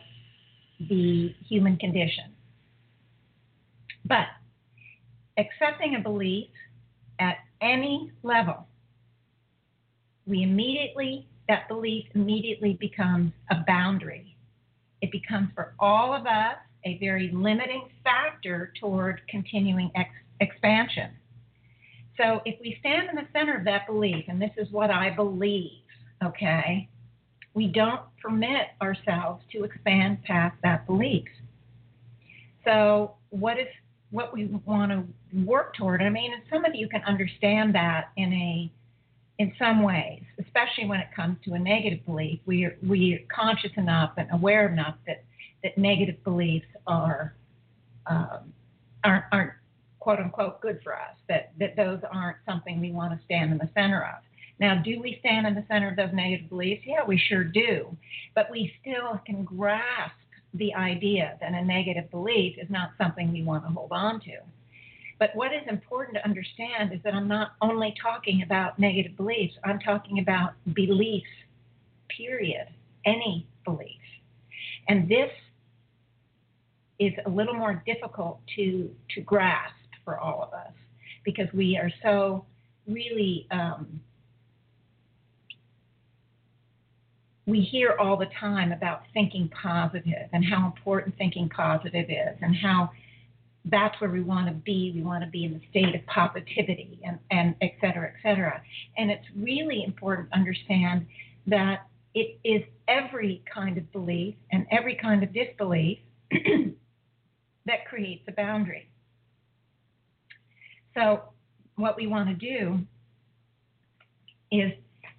the 0.89 1.35
human 1.49 1.77
condition. 1.77 2.33
But 4.05 4.27
accepting 5.39 5.97
a 5.97 6.01
belief 6.01 6.51
at 7.19 7.39
any 7.61 8.13
level, 8.23 8.69
we 10.25 10.45
immediately, 10.45 11.27
that 11.49 11.67
belief 11.67 12.05
immediately 12.15 12.75
becomes 12.81 13.33
a 13.51 13.57
boundary. 13.67 14.36
It 15.03 15.13
becomes 15.13 15.51
for 15.55 15.75
all 15.79 16.15
of 16.15 16.27
us 16.27 16.57
a 16.85 16.99
very 16.99 17.31
limiting 17.33 17.89
factor 18.05 18.73
toward 18.81 19.21
continuing 19.29 19.91
ex- 19.95 20.11
expansion. 20.41 21.11
So 22.17 22.41
if 22.45 22.59
we 22.61 22.77
stand 22.81 23.11
in 23.11 23.17
the 23.17 23.27
center 23.33 23.57
of 23.57 23.65
that 23.65 23.87
belief, 23.87 24.25
and 24.29 24.41
this 24.41 24.53
is 24.57 24.71
what 24.71 24.91
I 24.91 25.11
believe, 25.11 25.83
okay, 26.25 26.89
we 27.55 27.67
don't 27.69 28.01
permit 28.23 28.69
ourselves 28.81 29.43
to 29.53 29.65
expand 29.65 30.23
past 30.25 30.57
that 30.63 30.87
belief. 30.87 31.25
So 32.65 33.15
what 33.31 33.59
is 33.59 33.67
what 34.11 34.33
we 34.33 34.47
want 34.65 34.93
to 34.93 35.05
work 35.45 35.75
toward? 35.75 36.01
I 36.01 36.09
mean, 36.09 36.33
some 36.51 36.65
of 36.65 36.75
you 36.75 36.89
can 36.89 37.03
understand 37.05 37.75
that 37.75 38.11
in 38.17 38.33
a 38.33 38.71
in 39.39 39.53
some 39.59 39.83
ways, 39.83 40.23
especially 40.41 40.87
when 40.87 41.01
it 41.01 41.09
comes 41.15 41.37
to 41.45 41.55
a 41.55 41.59
negative 41.59 42.05
belief. 42.07 42.41
We 42.47 42.65
are 42.65 42.77
we 42.87 43.15
are 43.15 43.35
conscious 43.35 43.73
enough 43.77 44.13
and 44.17 44.29
aware 44.33 44.69
enough 44.69 44.97
that 45.07 45.25
that 45.63 45.77
negative 45.77 46.23
beliefs 46.25 46.67
are 46.87 47.35
um, 48.07 48.53
aren't, 49.05 49.25
aren't 49.33 49.53
quote 49.99 50.21
unquote 50.21 50.61
good 50.61 50.81
for 50.83 50.95
us. 50.95 51.17
That 51.29 51.53
that 51.59 51.77
those 51.77 52.01
aren't 52.11 52.39
something 52.47 52.81
we 52.81 52.93
want 52.93 53.19
to 53.19 53.25
stand 53.25 53.53
in 53.53 53.59
the 53.59 53.69
center 53.75 54.05
of. 54.05 54.23
Now, 54.59 54.81
do 54.83 55.01
we 55.03 55.19
stand 55.21 55.47
in 55.47 55.55
the 55.55 55.65
center 55.69 55.91
of 55.91 55.97
those 55.97 56.15
negative 56.15 56.49
beliefs? 56.49 56.83
Yeah, 56.87 57.05
we 57.07 57.19
sure 57.29 57.45
do. 57.45 57.95
But 58.35 58.51
we 58.51 58.73
still 58.81 59.21
can 59.27 59.45
grasp 59.45 60.15
the 60.55 60.73
idea 60.75 61.37
that 61.43 61.53
a 61.53 61.63
negative 61.63 62.11
belief 62.11 62.57
is 62.57 62.71
not 62.71 62.93
something 62.97 63.33
we 63.33 63.43
want 63.43 63.65
to 63.65 63.71
hold 63.71 63.93
on 63.93 64.21
to. 64.21 64.39
But 65.19 65.31
what 65.35 65.53
is 65.53 65.63
important 65.69 66.17
to 66.17 66.25
understand 66.25 66.93
is 66.93 67.01
that 67.05 67.15
I'm 67.15 67.29
not 67.29 67.53
only 67.63 67.95
talking 68.03 68.43
about 68.43 68.79
negative 68.79 69.17
beliefs, 69.17 69.55
I'm 69.65 69.79
talking 69.79 70.19
about 70.19 70.53
beliefs, 70.75 71.27
period, 72.15 72.69
any 73.07 73.47
belief. 73.65 74.01
And 74.89 75.09
this 75.09 75.31
is 76.99 77.13
a 77.25 77.31
little 77.31 77.55
more 77.55 77.83
difficult 77.87 78.41
to, 78.57 78.91
to 79.15 79.21
grasp 79.23 79.75
for 80.05 80.19
all 80.19 80.43
of 80.43 80.53
us 80.53 80.73
because 81.25 81.49
we 81.53 81.77
are 81.77 81.91
so 82.03 82.45
really 82.87 83.47
um, 83.51 84.01
we 87.47 87.61
hear 87.61 87.97
all 87.99 88.17
the 88.17 88.29
time 88.41 88.73
about 88.73 89.03
thinking 89.15 89.49
positive 89.49 90.29
and 90.33 90.45
how 90.45 90.67
important 90.67 91.17
thinking 91.17 91.49
positive 91.49 92.07
is 92.11 92.37
and 92.43 92.55
how 92.57 92.91
that's 93.67 94.01
where 94.01 94.11
we 94.11 94.23
want 94.23 94.47
to 94.49 94.55
be. 94.55 94.93
We 94.95 95.03
want 95.03 95.25
to 95.25 95.31
be 95.31 95.45
in 95.45 95.53
the 95.53 95.61
state 95.71 95.95
of 95.95 96.07
positivity 96.07 97.01
and, 97.05 97.19
and 97.31 97.55
et 97.61 97.73
cetera, 97.81 98.09
et 98.09 98.15
cetera. 98.23 98.63
And 98.97 99.11
it's 99.11 99.27
really 99.37 99.83
important 99.85 100.31
to 100.31 100.37
understand 100.37 101.07
that 101.47 101.87
it 102.15 102.39
is 102.45 102.63
every 102.89 103.43
kind 103.53 103.77
of 103.77 103.91
belief 103.93 104.35
and 104.53 104.67
every 104.71 104.95
kind 104.95 105.23
of 105.23 105.33
disbelief 105.33 105.99
that 107.67 107.85
creates 107.89 108.23
a 108.29 108.33
boundary. 108.33 108.89
So, 110.95 111.23
what 111.75 111.97
we 111.97 112.07
want 112.07 112.29
to 112.29 112.35
do 112.35 112.79
is 114.51 114.73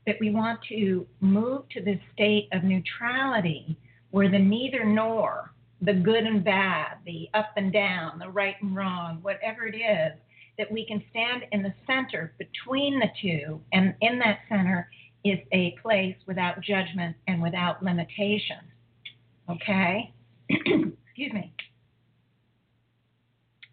that 0.07 0.15
we 0.19 0.31
want 0.31 0.59
to 0.69 1.05
move 1.19 1.69
to 1.69 1.81
this 1.83 1.99
state 2.13 2.47
of 2.51 2.63
neutrality 2.63 3.77
where 4.09 4.31
the 4.31 4.39
neither 4.39 4.85
nor, 4.85 5.53
the 5.81 5.93
good 5.93 6.23
and 6.23 6.43
bad, 6.43 6.97
the 7.05 7.29
up 7.33 7.51
and 7.55 7.71
down, 7.71 8.19
the 8.19 8.29
right 8.29 8.55
and 8.61 8.75
wrong, 8.75 9.19
whatever 9.21 9.65
it 9.65 9.75
is, 9.75 10.17
that 10.57 10.71
we 10.71 10.85
can 10.85 11.03
stand 11.11 11.43
in 11.51 11.61
the 11.61 11.73
center 11.85 12.33
between 12.37 12.99
the 12.99 13.09
two, 13.21 13.61
and 13.73 13.93
in 14.01 14.17
that 14.19 14.39
center 14.49 14.89
is 15.23 15.39
a 15.51 15.75
place 15.81 16.15
without 16.25 16.61
judgment 16.61 17.15
and 17.27 17.41
without 17.41 17.83
limitation. 17.83 18.57
Okay? 19.49 20.13
Excuse 20.49 21.33
me. 21.33 21.53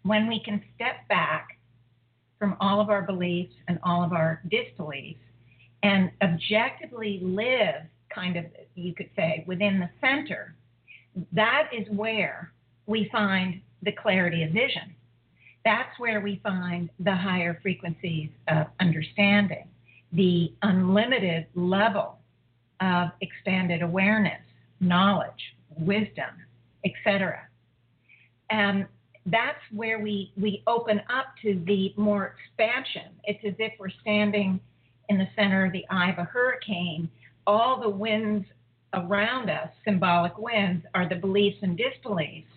When 0.03 0.27
we 0.27 0.41
can 0.43 0.61
step 0.75 1.07
back 1.09 1.59
from 2.37 2.55
all 2.59 2.79
of 2.79 2.89
our 2.89 3.01
beliefs 3.01 3.55
and 3.67 3.79
all 3.81 4.03
of 4.03 4.13
our 4.13 4.41
disbeliefs 4.51 5.19
and 5.81 6.11
objectively 6.21 7.19
live, 7.23 7.81
kind 8.13 8.37
of, 8.37 8.45
you 8.75 8.93
could 8.93 9.09
say, 9.15 9.43
within 9.47 9.79
the 9.79 9.89
center, 9.99 10.55
that 11.33 11.69
is 11.73 11.87
where 11.89 12.51
we 12.87 13.09
find 13.11 13.61
the 13.83 13.91
clarity 13.91 14.43
of 14.43 14.51
vision. 14.51 14.93
That's 15.63 15.97
where 15.97 16.21
we 16.21 16.39
find 16.43 16.89
the 16.99 17.15
higher 17.15 17.59
frequencies 17.61 18.29
of 18.47 18.67
understanding, 18.79 19.67
the 20.13 20.53
unlimited 20.61 21.47
level 21.55 22.19
of 22.81 23.09
expanded 23.21 23.81
awareness, 23.81 24.41
knowledge, 24.79 25.55
wisdom, 25.77 26.35
etc. 26.83 27.39
And 28.49 28.85
that's 29.25 29.59
where 29.71 29.99
we, 29.99 30.31
we 30.37 30.61
open 30.67 31.01
up 31.09 31.27
to 31.41 31.59
the 31.65 31.93
more 31.97 32.35
expansion. 32.37 33.11
It's 33.23 33.43
as 33.43 33.55
if 33.57 33.73
we're 33.79 33.89
standing 34.01 34.59
in 35.09 35.17
the 35.17 35.27
center 35.35 35.65
of 35.65 35.71
the 35.71 35.85
eye 35.89 36.11
of 36.11 36.19
a 36.19 36.23
hurricane, 36.23 37.09
all 37.47 37.81
the 37.81 37.89
winds 37.89 38.45
around 38.95 39.49
us, 39.49 39.69
symbolic 39.83 40.37
winds, 40.37 40.85
are 40.93 41.07
the 41.07 41.15
beliefs 41.15 41.57
and 41.61 41.77
disbeliefs. 41.77 42.47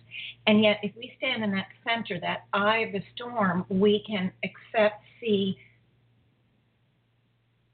And 0.47 0.63
yet, 0.63 0.77
if 0.83 0.95
we 0.95 1.11
stand 1.17 1.43
in 1.43 1.51
that 1.51 1.67
center, 1.83 2.19
that 2.21 2.45
eye 2.53 2.79
of 2.79 2.93
the 2.93 3.01
storm, 3.15 3.65
we 3.69 4.03
can 4.07 4.31
accept, 4.43 5.03
see, 5.19 5.57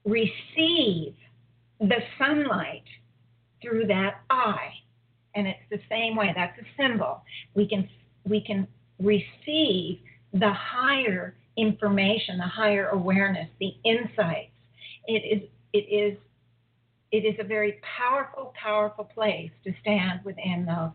receive 0.03 1.15
the 1.79 2.00
sunlight 2.17 2.84
through 3.62 3.88
that 3.88 4.22
eye. 4.29 4.74
And 5.36 5.48
it's 5.48 5.60
the 5.69 5.79
same 5.89 6.15
way. 6.15 6.34
That's 6.36 6.57
a 6.60 6.81
symbol. 6.81 7.24
We 7.53 7.67
can 7.67 7.89
we 8.27 8.41
can 8.41 8.67
receive 9.00 10.00
the 10.34 10.51
higher 10.51 11.36
information, 11.57 12.38
the 12.38 12.48
higher 12.48 12.88
awareness, 12.89 13.50
the 13.60 13.74
insights 13.84 14.51
it 15.07 15.41
is 15.41 15.50
it 15.74 15.86
is 15.91 16.17
it 17.12 17.25
is 17.25 17.35
a 17.39 17.43
very 17.43 17.79
powerful, 17.97 18.53
powerful 18.62 19.05
place 19.05 19.51
to 19.63 19.74
stand 19.81 20.21
within 20.24 20.65
those 20.65 20.91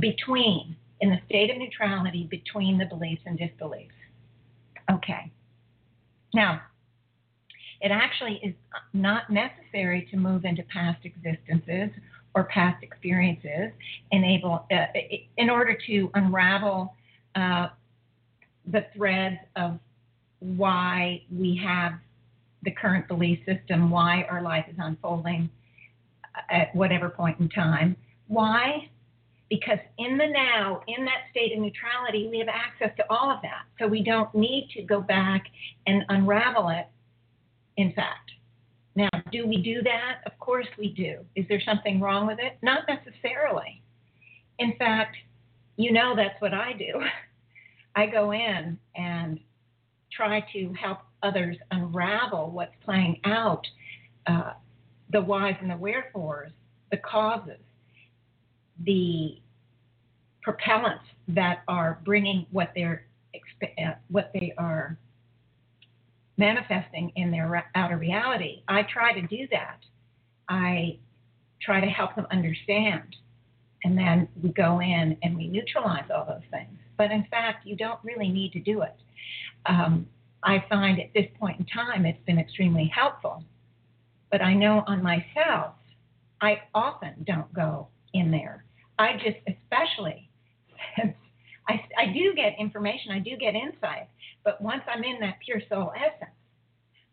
between 0.00 0.76
in 1.00 1.10
the 1.10 1.18
state 1.26 1.50
of 1.50 1.58
neutrality 1.58 2.26
between 2.30 2.78
the 2.78 2.86
beliefs 2.86 3.22
and 3.26 3.38
disbeliefs. 3.38 3.94
Okay. 4.90 5.30
Now, 6.34 6.62
it 7.80 7.90
actually 7.90 8.40
is 8.42 8.54
not 8.92 9.30
necessary 9.30 10.08
to 10.10 10.16
move 10.16 10.44
into 10.44 10.62
past 10.64 11.04
existences 11.04 11.90
or 12.34 12.44
past 12.44 12.82
experiences 12.82 13.70
enable, 14.10 14.66
uh, 14.72 14.86
in 15.36 15.50
order 15.50 15.76
to 15.86 16.10
unravel 16.14 16.94
uh, 17.34 17.68
the 18.66 18.86
threads 18.96 19.38
of 19.56 19.78
why 20.40 21.22
we 21.30 21.60
have 21.62 21.92
the 22.64 22.70
current 22.70 23.06
belief 23.08 23.38
system, 23.46 23.90
why 23.90 24.26
our 24.30 24.42
life 24.42 24.64
is 24.68 24.76
unfolding 24.78 25.48
at 26.50 26.74
whatever 26.74 27.08
point 27.08 27.38
in 27.40 27.48
time. 27.48 27.96
Why? 28.28 28.88
Because 29.50 29.78
in 29.98 30.16
the 30.16 30.26
now, 30.26 30.82
in 30.88 31.04
that 31.04 31.24
state 31.30 31.52
of 31.52 31.60
neutrality, 31.60 32.28
we 32.30 32.38
have 32.38 32.48
access 32.48 32.90
to 32.96 33.04
all 33.10 33.30
of 33.30 33.40
that. 33.42 33.64
So 33.78 33.86
we 33.86 34.02
don't 34.02 34.34
need 34.34 34.68
to 34.74 34.82
go 34.82 35.00
back 35.00 35.44
and 35.86 36.02
unravel 36.08 36.70
it, 36.70 36.86
in 37.76 37.92
fact. 37.92 38.30
Now, 38.96 39.08
do 39.32 39.46
we 39.46 39.58
do 39.58 39.82
that? 39.82 40.20
Of 40.26 40.38
course 40.38 40.66
we 40.78 40.88
do. 40.88 41.18
Is 41.34 41.44
there 41.48 41.60
something 41.60 42.00
wrong 42.00 42.26
with 42.26 42.38
it? 42.38 42.56
Not 42.62 42.84
necessarily. 42.88 43.82
In 44.58 44.74
fact, 44.78 45.16
you 45.76 45.92
know 45.92 46.14
that's 46.16 46.40
what 46.40 46.54
I 46.54 46.72
do. 46.72 47.02
I 47.96 48.06
go 48.06 48.32
in 48.32 48.78
and 48.96 49.40
try 50.12 50.44
to 50.52 50.72
help 50.80 50.98
others 51.24 51.56
unravel 51.70 52.50
what's 52.50 52.74
playing 52.84 53.20
out, 53.24 53.66
uh, 54.26 54.52
the 55.10 55.20
whys 55.20 55.56
and 55.60 55.70
the 55.70 55.76
wherefores, 55.76 56.52
the 56.90 56.98
causes, 56.98 57.58
the 58.84 59.38
propellants 60.46 60.98
that 61.28 61.62
are 61.66 62.00
bringing 62.04 62.46
what 62.50 62.70
they're 62.74 63.06
uh, 63.62 63.92
what 64.08 64.30
they 64.34 64.52
are 64.58 64.96
manifesting 66.36 67.12
in 67.16 67.30
their 67.30 67.70
outer 67.74 67.96
reality. 67.96 68.62
I 68.68 68.82
try 68.82 69.12
to 69.12 69.22
do 69.26 69.46
that. 69.50 69.78
I 70.48 70.98
try 71.60 71.80
to 71.80 71.86
help 71.86 72.14
them 72.16 72.26
understand. 72.30 73.16
And 73.84 73.96
then 73.96 74.28
we 74.42 74.50
go 74.50 74.80
in 74.80 75.16
and 75.22 75.36
we 75.36 75.46
neutralize 75.48 76.04
all 76.14 76.24
those 76.24 76.42
things. 76.50 76.76
But 76.96 77.10
in 77.10 77.24
fact, 77.30 77.66
you 77.66 77.76
don't 77.76 77.98
really 78.02 78.28
need 78.28 78.52
to 78.52 78.60
do 78.60 78.82
it. 78.82 78.94
Um, 79.66 80.06
I 80.44 80.64
find 80.68 81.00
at 81.00 81.12
this 81.14 81.26
point 81.38 81.58
in 81.58 81.66
time 81.66 82.04
it's 82.04 82.22
been 82.26 82.38
extremely 82.38 82.90
helpful. 82.94 83.42
But 84.30 84.42
I 84.42 84.54
know 84.54 84.84
on 84.86 85.02
myself, 85.02 85.74
I 86.40 86.62
often 86.74 87.24
don't 87.26 87.52
go 87.54 87.88
in 88.12 88.30
there. 88.30 88.64
I 88.98 89.14
just, 89.14 89.38
especially 89.48 90.28
since 90.96 91.14
I, 91.68 91.82
I 91.96 92.12
do 92.12 92.34
get 92.34 92.54
information, 92.58 93.12
I 93.12 93.20
do 93.20 93.36
get 93.38 93.54
insight, 93.54 94.08
but 94.44 94.60
once 94.60 94.82
I'm 94.86 95.02
in 95.02 95.18
that 95.20 95.38
pure 95.44 95.62
soul 95.70 95.92
essence, 95.96 96.30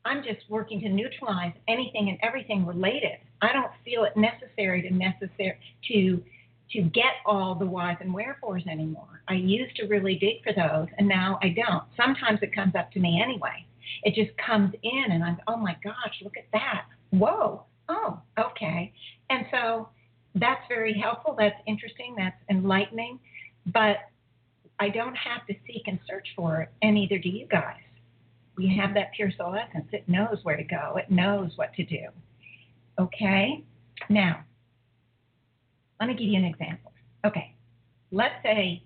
I'm 0.03 0.23
just 0.23 0.49
working 0.49 0.81
to 0.81 0.89
neutralize 0.89 1.53
anything 1.69 2.09
and 2.09 2.17
everything 2.21 2.65
related. 2.65 3.19
I 3.41 3.53
don't 3.53 3.71
feel 3.85 4.03
it 4.03 4.17
necessary 4.17 4.81
to 4.81 4.93
necessary 4.93 5.57
to 5.87 6.23
to 6.73 6.81
get 6.81 7.15
all 7.25 7.55
the 7.55 7.65
whys 7.65 7.97
and 7.99 8.13
wherefores 8.13 8.65
anymore. 8.67 9.23
I 9.27 9.33
used 9.33 9.75
to 9.77 9.87
really 9.87 10.15
dig 10.15 10.43
for 10.43 10.53
those, 10.53 10.87
and 10.97 11.07
now 11.07 11.39
I 11.41 11.49
don't. 11.49 11.83
Sometimes 11.97 12.39
it 12.41 12.53
comes 12.55 12.75
up 12.75 12.91
to 12.93 12.99
me 12.99 13.21
anyway. 13.21 13.65
It 14.03 14.15
just 14.15 14.35
comes 14.37 14.73
in, 14.83 15.05
and 15.11 15.23
I'm, 15.23 15.37
oh 15.47 15.57
my 15.57 15.75
gosh, 15.83 16.21
look 16.23 16.37
at 16.37 16.47
that. 16.53 16.85
Whoa. 17.11 17.63
Oh, 17.89 18.21
okay. 18.39 18.93
And 19.29 19.45
so 19.51 19.89
that's 20.35 20.61
very 20.69 20.93
helpful. 20.93 21.35
That's 21.37 21.59
interesting. 21.67 22.15
That's 22.17 22.37
enlightening. 22.49 23.19
But 23.65 23.97
I 24.79 24.89
don't 24.89 25.15
have 25.15 25.45
to 25.47 25.53
seek 25.67 25.83
and 25.87 25.99
search 26.09 26.27
for 26.35 26.61
it, 26.61 26.69
and 26.81 26.95
neither 26.95 27.17
do 27.17 27.29
you 27.29 27.47
guys. 27.47 27.81
We 28.57 28.75
have 28.77 28.93
that 28.95 29.11
pure 29.15 29.31
soul 29.37 29.55
essence. 29.55 29.87
It 29.91 30.07
knows 30.07 30.39
where 30.43 30.57
to 30.57 30.63
go, 30.63 30.97
it 30.97 31.11
knows 31.11 31.51
what 31.55 31.73
to 31.73 31.83
do. 31.83 32.07
Okay? 32.99 33.63
Now, 34.09 34.43
let 36.01 36.07
me 36.07 36.15
give 36.15 36.27
you 36.27 36.37
an 36.37 36.45
example. 36.45 36.91
Okay, 37.25 37.53
let's 38.11 38.33
say 38.43 38.81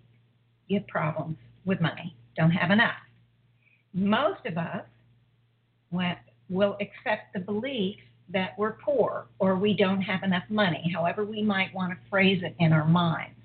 you 0.67 0.79
have 0.79 0.87
problems 0.87 1.37
with 1.65 1.79
money, 1.79 2.15
don't 2.35 2.51
have 2.51 2.69
enough. 2.69 2.97
Most 3.93 4.45
of 4.45 4.57
us 4.57 4.83
will 6.49 6.77
accept 6.81 7.33
the 7.33 7.39
belief 7.39 7.95
that 8.33 8.57
we're 8.57 8.73
poor 8.73 9.27
or 9.39 9.55
we 9.55 9.73
don't 9.73 10.01
have 10.01 10.23
enough 10.23 10.43
money, 10.49 10.91
however, 10.93 11.23
we 11.23 11.41
might 11.41 11.73
want 11.73 11.93
to 11.93 11.97
phrase 12.09 12.43
it 12.43 12.53
in 12.59 12.73
our 12.73 12.85
minds. 12.85 13.39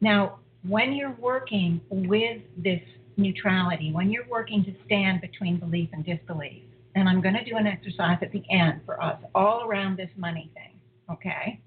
Now, 0.00 0.38
when 0.66 0.94
you're 0.94 1.16
working 1.20 1.80
with 1.90 2.40
this 2.56 2.80
neutrality, 3.18 3.92
when 3.92 4.10
you're 4.10 4.26
working 4.28 4.64
to 4.64 4.74
stand 4.86 5.20
between 5.20 5.58
belief 5.58 5.90
and 5.92 6.04
disbelief, 6.04 6.62
and 6.94 7.08
I'm 7.08 7.20
going 7.20 7.34
to 7.34 7.44
do 7.44 7.56
an 7.56 7.66
exercise 7.66 8.18
at 8.22 8.32
the 8.32 8.42
end 8.50 8.80
for 8.86 9.02
us 9.02 9.18
all 9.34 9.64
around 9.64 9.98
this 9.98 10.10
money 10.16 10.50
thing, 10.54 10.73
okay? 11.10 11.60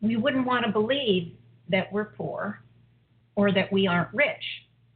We 0.00 0.16
wouldn't 0.16 0.46
want 0.46 0.64
to 0.66 0.72
believe 0.72 1.32
that 1.68 1.92
we're 1.92 2.04
poor 2.04 2.60
or 3.36 3.52
that 3.52 3.72
we 3.72 3.86
aren't 3.86 4.12
rich 4.12 4.42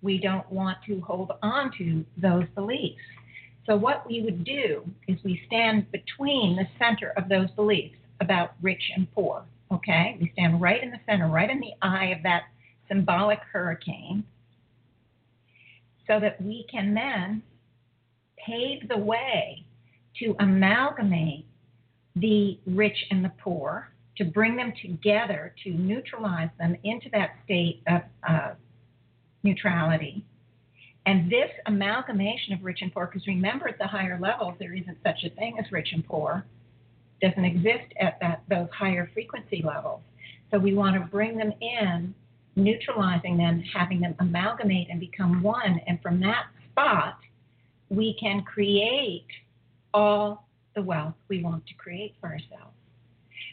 we 0.02 0.18
don't 0.18 0.50
want 0.50 0.78
to 0.87 1.00
hold 1.00 1.33
on 1.42 1.73
to 1.78 2.04
those 2.16 2.45
beliefs. 2.54 3.00
So, 3.66 3.76
what 3.76 4.07
we 4.09 4.23
would 4.23 4.45
do 4.45 4.83
is 5.07 5.18
we 5.25 5.40
stand 5.47 5.90
between 5.92 6.57
the 6.57 6.66
center 6.78 7.12
of 7.16 7.28
those 7.28 7.50
beliefs 7.52 7.97
about 8.21 8.52
rich 8.62 8.83
and 8.97 9.12
poor. 9.14 9.45
Okay? 9.71 10.16
We 10.21 10.30
stand 10.33 10.61
right 10.61 10.83
in 10.83 10.90
the 10.90 11.00
center, 11.07 11.28
right 11.28 11.50
in 11.50 11.61
the 11.61 11.73
eye 11.83 12.07
of 12.07 12.23
that 12.23 12.45
symbolic 12.88 13.40
hurricane, 13.52 14.25
so 16.07 16.18
that 16.21 16.40
we 16.40 16.66
can 16.71 16.95
then 16.95 17.42
pave 18.38 18.88
the 18.88 18.97
way 18.97 19.64
to 20.20 20.34
amalgamate 20.40 21.46
the 22.16 22.58
rich 22.66 22.96
and 23.10 23.25
the 23.25 23.32
poor, 23.38 23.90
to 24.16 24.25
bring 24.25 24.56
them 24.56 24.72
together, 24.82 25.54
to 25.62 25.70
neutralize 25.70 26.50
them 26.58 26.76
into 26.84 27.08
that 27.12 27.37
state 27.44 27.82
of 27.87 28.02
neutrality. 29.44 30.25
And 31.06 31.30
this 31.30 31.50
amalgamation 31.66 32.52
of 32.52 32.64
rich 32.64 32.80
and 32.82 32.92
poor, 32.92 33.06
because 33.06 33.26
remember 33.26 33.68
at 33.68 33.78
the 33.78 33.87
higher 33.87 34.18
levels, 34.20 34.54
there 34.58 34.75
isn't 34.75 34.98
such 35.02 35.25
a 35.25 35.30
thing 35.37 35.56
as 35.58 35.70
rich 35.72 35.88
and 35.92 36.04
poor, 36.04 36.44
doesn't 37.22 37.44
exist 37.44 37.92
at 38.00 38.18
that, 38.20 38.42
those 38.50 38.68
higher 38.76 39.08
frequency 39.14 39.62
levels. 39.64 40.00
So 40.50 40.58
we 40.58 40.75
want 40.75 40.96
to 40.96 41.08
bring 41.08 41.37
them 41.37 41.52
in, 41.60 42.14
neutralizing 42.56 43.36
them, 43.36 43.62
having 43.75 44.00
them 44.00 44.14
amalgamate 44.19 44.88
and 44.90 44.99
become 44.99 45.43
one. 45.43 45.80
And 45.86 46.00
from 46.02 46.21
that 46.21 46.47
spot, 46.71 47.19
we 47.88 48.16
can 48.21 48.43
create 48.43 49.26
all 49.94 50.48
the 50.74 50.82
wealth 50.82 51.14
we 51.28 51.42
want 51.42 51.66
to 51.66 51.74
create 51.74 52.14
for 52.20 52.28
ourselves. 52.28 52.74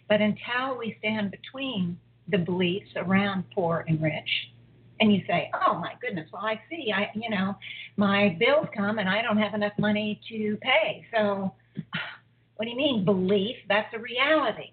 But 0.07 0.21
until 0.21 0.77
we 0.77 0.95
stand 0.99 1.31
between 1.31 1.97
the 2.27 2.37
beliefs 2.37 2.89
around 2.95 3.43
poor 3.53 3.85
and 3.87 4.01
rich, 4.01 4.29
and 4.99 5.13
you 5.13 5.21
say, 5.27 5.49
"Oh 5.53 5.75
my 5.75 5.93
goodness, 6.01 6.29
well 6.31 6.45
I 6.45 6.61
see, 6.69 6.91
I 6.93 7.11
you 7.13 7.29
know, 7.29 7.55
my 7.97 8.29
bills 8.39 8.67
come 8.75 8.99
and 8.99 9.09
I 9.09 9.21
don't 9.21 9.37
have 9.37 9.53
enough 9.53 9.77
money 9.77 10.19
to 10.29 10.57
pay." 10.61 11.05
So, 11.13 11.53
what 12.55 12.65
do 12.65 12.71
you 12.71 12.77
mean 12.77 13.03
belief? 13.05 13.57
That's 13.67 13.93
a 13.93 13.99
reality. 13.99 14.71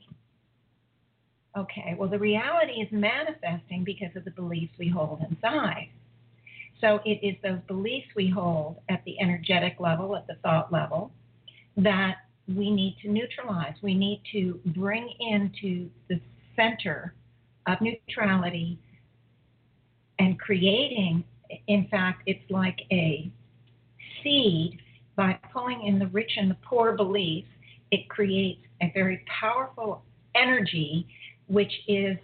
Okay, 1.57 1.95
well 1.99 2.09
the 2.09 2.19
reality 2.19 2.81
is 2.81 2.89
manifesting 2.93 3.85
because 3.85 4.15
of 4.17 4.25
the 4.25 4.31
beliefs 4.31 4.73
we 4.79 4.89
hold 4.89 5.21
inside. 5.29 5.89
So 6.81 7.01
it 7.05 7.21
is 7.23 7.37
those 7.43 7.61
beliefs 7.69 8.09
we 8.17 8.29
hold 8.29 8.77
at 8.89 9.05
the 9.05 9.21
energetic 9.21 9.79
level, 9.79 10.17
at 10.17 10.27
the 10.27 10.35
thought 10.43 10.73
level, 10.73 11.13
that 11.77 12.17
we 12.49 12.71
need 12.71 12.97
to 13.03 13.09
neutralize. 13.09 13.75
We 13.83 13.95
need 13.95 14.23
to 14.33 14.61
bring 14.67 15.09
into 15.21 15.89
the 16.09 16.21
center 16.57 17.15
of 17.67 17.79
neutrality 17.81 18.79
and 20.19 20.39
creating, 20.39 21.25
in 21.69 21.89
fact, 21.91 22.23
it's 22.27 22.51
like 22.51 22.79
a 22.91 23.31
seed 24.23 24.79
by 25.17 25.39
pulling 25.53 25.87
in 25.87 25.99
the 25.99 26.07
rich 26.09 26.33
and 26.37 26.51
the 26.51 26.57
poor 26.63 26.93
beliefs, 26.93 27.49
it 27.91 28.09
creates 28.09 28.63
a 28.81 28.91
very 28.95 29.25
powerful 29.41 30.03
energy, 30.35 31.07
which 31.49 31.73
is 31.87 32.17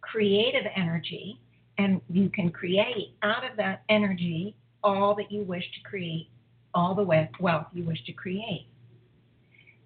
creative 0.00 0.64
energy, 0.74 1.38
and 1.78 2.00
you 2.10 2.28
can 2.30 2.50
create 2.50 3.14
out 3.22 3.48
of 3.48 3.56
that 3.56 3.82
energy 3.88 4.54
all 4.82 5.14
that 5.14 5.30
you 5.30 5.42
wish 5.42 5.62
to 5.62 5.88
create, 5.88 6.28
all 6.74 6.94
the 6.94 7.02
wealth 7.02 7.66
you 7.72 7.84
wish 7.84 8.04
to 8.04 8.12
create. 8.12 8.66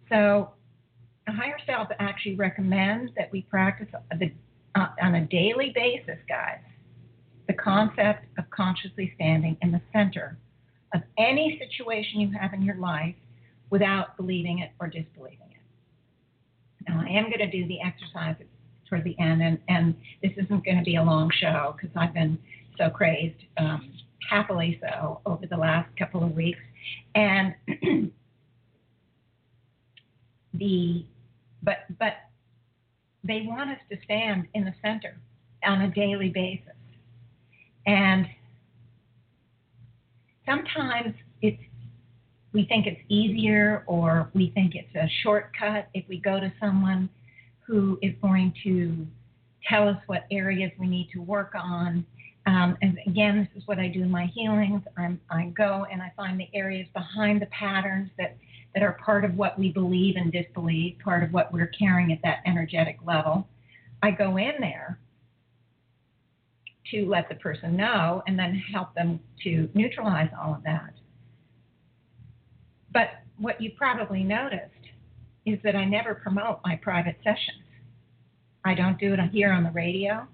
So, 0.09 0.51
the 1.27 1.33
higher 1.33 1.59
self 1.67 1.89
actually 2.01 2.35
recommends 2.35 3.13
that 3.17 3.31
we 3.31 3.43
practice 3.43 3.87
the, 4.19 4.33
uh, 4.75 4.89
on 5.01 5.15
a 5.15 5.27
daily 5.27 5.73
basis, 5.75 6.19
guys 6.29 6.59
the 7.47 7.63
concept 7.63 8.25
of 8.39 8.49
consciously 8.51 9.13
standing 9.15 9.57
in 9.63 9.73
the 9.73 9.81
center 9.93 10.39
of 10.95 11.03
any 11.19 11.59
situation 11.59 12.21
you 12.21 12.31
have 12.39 12.53
in 12.53 12.63
your 12.63 12.77
life 12.77 13.15
without 13.71 14.17
believing 14.17 14.61
it 14.61 14.71
or 14.81 14.87
disbelieving 14.87 15.39
it. 15.51 16.89
Now, 16.89 17.03
I 17.07 17.11
am 17.11 17.25
going 17.25 17.39
to 17.39 17.51
do 17.51 17.67
the 17.67 17.79
exercise 17.81 18.37
toward 18.89 19.05
the 19.05 19.19
end, 19.19 19.43
and, 19.43 19.59
and 19.69 19.95
this 20.23 20.33
isn't 20.37 20.65
going 20.65 20.77
to 20.77 20.83
be 20.83 20.97
a 20.97 21.03
long 21.03 21.31
show 21.41 21.75
because 21.77 21.95
I've 21.97 22.13
been 22.13 22.39
so 22.79 22.91
crazed, 22.91 23.37
um, 23.59 23.93
happily 24.29 24.81
so, 24.83 25.21
over 25.25 25.47
the 25.47 25.57
last 25.57 25.89
couple 25.97 26.23
of 26.23 26.35
weeks. 26.35 26.61
And 27.15 27.55
the 30.55 31.05
but 31.63 31.79
but 31.99 32.15
they 33.25 33.45
want 33.47 33.71
us 33.71 33.79
to 33.91 33.97
stand 34.05 34.49
in 34.55 34.65
the 34.65 34.75
center 34.83 35.17
on 35.65 35.83
a 35.83 35.91
daily 35.91 36.29
basis. 36.29 36.75
And 37.87 38.27
sometimes 40.47 41.15
it's 41.41 41.63
we 42.53 42.67
think 42.67 42.87
it's 42.87 43.01
easier 43.09 43.83
or 43.87 44.31
we 44.35 44.51
think 44.51 44.75
it's 44.75 44.95
a 44.95 45.09
shortcut 45.23 45.89
if 45.95 46.05
we 46.09 46.19
go 46.19 46.39
to 46.39 46.53
someone 46.61 47.09
who 47.67 47.99
is 48.03 48.13
going 48.21 48.53
to 48.65 49.07
tell 49.69 49.89
us 49.89 49.97
what 50.07 50.25
areas 50.31 50.71
we 50.79 50.87
need 50.87 51.09
to 51.15 51.21
work 51.21 51.53
on. 51.55 52.05
Um, 52.47 52.77
and 52.83 52.99
again, 53.07 53.49
this 53.55 53.63
is 53.63 53.69
what 53.69 53.79
I 53.79 53.89
do 53.89 54.03
in 54.03 54.11
my 54.11 54.27
healings. 54.27 54.83
I'm, 54.97 55.21
I 55.31 55.53
go 55.57 55.87
and 55.91 56.03
I 56.03 56.13
find 56.17 56.39
the 56.41 56.49
areas 56.55 56.89
behind 56.93 57.41
the 57.41 57.47
patterns 57.47 58.11
that, 58.19 58.37
that 58.75 58.83
are 58.83 58.99
part 59.05 59.25
of 59.25 59.37
what 59.37 59.59
we 59.59 59.71
believe 59.71 60.17
and 60.17 60.33
disbelieve, 60.33 60.97
part 61.05 61.23
of 61.23 61.33
what 61.33 61.53
we're 61.53 61.69
carrying 61.79 62.13
at 62.13 62.19
that 62.25 62.39
energetic 62.45 62.99
level. 63.07 63.47
I 64.03 64.11
go 64.11 64.37
in 64.39 64.55
there 64.59 64.99
to 66.91 67.07
let 67.07 67.29
the 67.29 67.37
person 67.37 67.77
know 67.77 68.23
and 68.27 68.39
then 68.39 68.55
help 68.73 68.93
them 68.95 69.21
to 69.45 69.69
neutralize 69.75 70.31
all 70.41 70.55
of 70.55 70.63
that. 70.65 70.95
But 72.93 73.09
what 73.39 73.61
you 73.61 73.71
probably 73.77 74.25
noticed 74.25 74.71
is 75.47 75.59
that 75.65 75.77
I 75.77 75.85
never 75.85 76.15
promote 76.15 76.61
my 76.65 76.77
private 76.77 77.17
sessions. 77.25 77.63
I 78.65 78.75
don't 78.75 78.99
do 78.99 79.15
it 79.15 79.21
here 79.33 79.53
on 79.53 79.65
the 79.65 79.71
radio. 79.71 80.27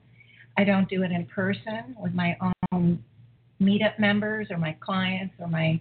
I 0.59 0.65
don't 0.65 0.89
do 0.89 1.05
it 1.05 1.13
in 1.13 1.25
person 1.27 1.95
with 1.97 2.13
my 2.15 2.37
own 2.73 3.03
meetup 3.63 3.97
members 4.01 4.49
or 4.51 4.59
my 4.59 4.77
clients 4.81 5.35
or 5.39 5.47
my 5.47 5.81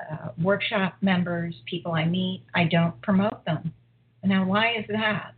uh, 0.00 0.28
workshop 0.42 0.94
members, 1.02 1.54
people 1.66 1.92
I 1.92 2.06
meet. 2.06 2.42
I 2.54 2.64
don't 2.64 3.00
promote 3.02 3.44
them. 3.44 3.74
Now, 4.24 4.46
why 4.46 4.74
is 4.78 4.86
that? 4.88 5.34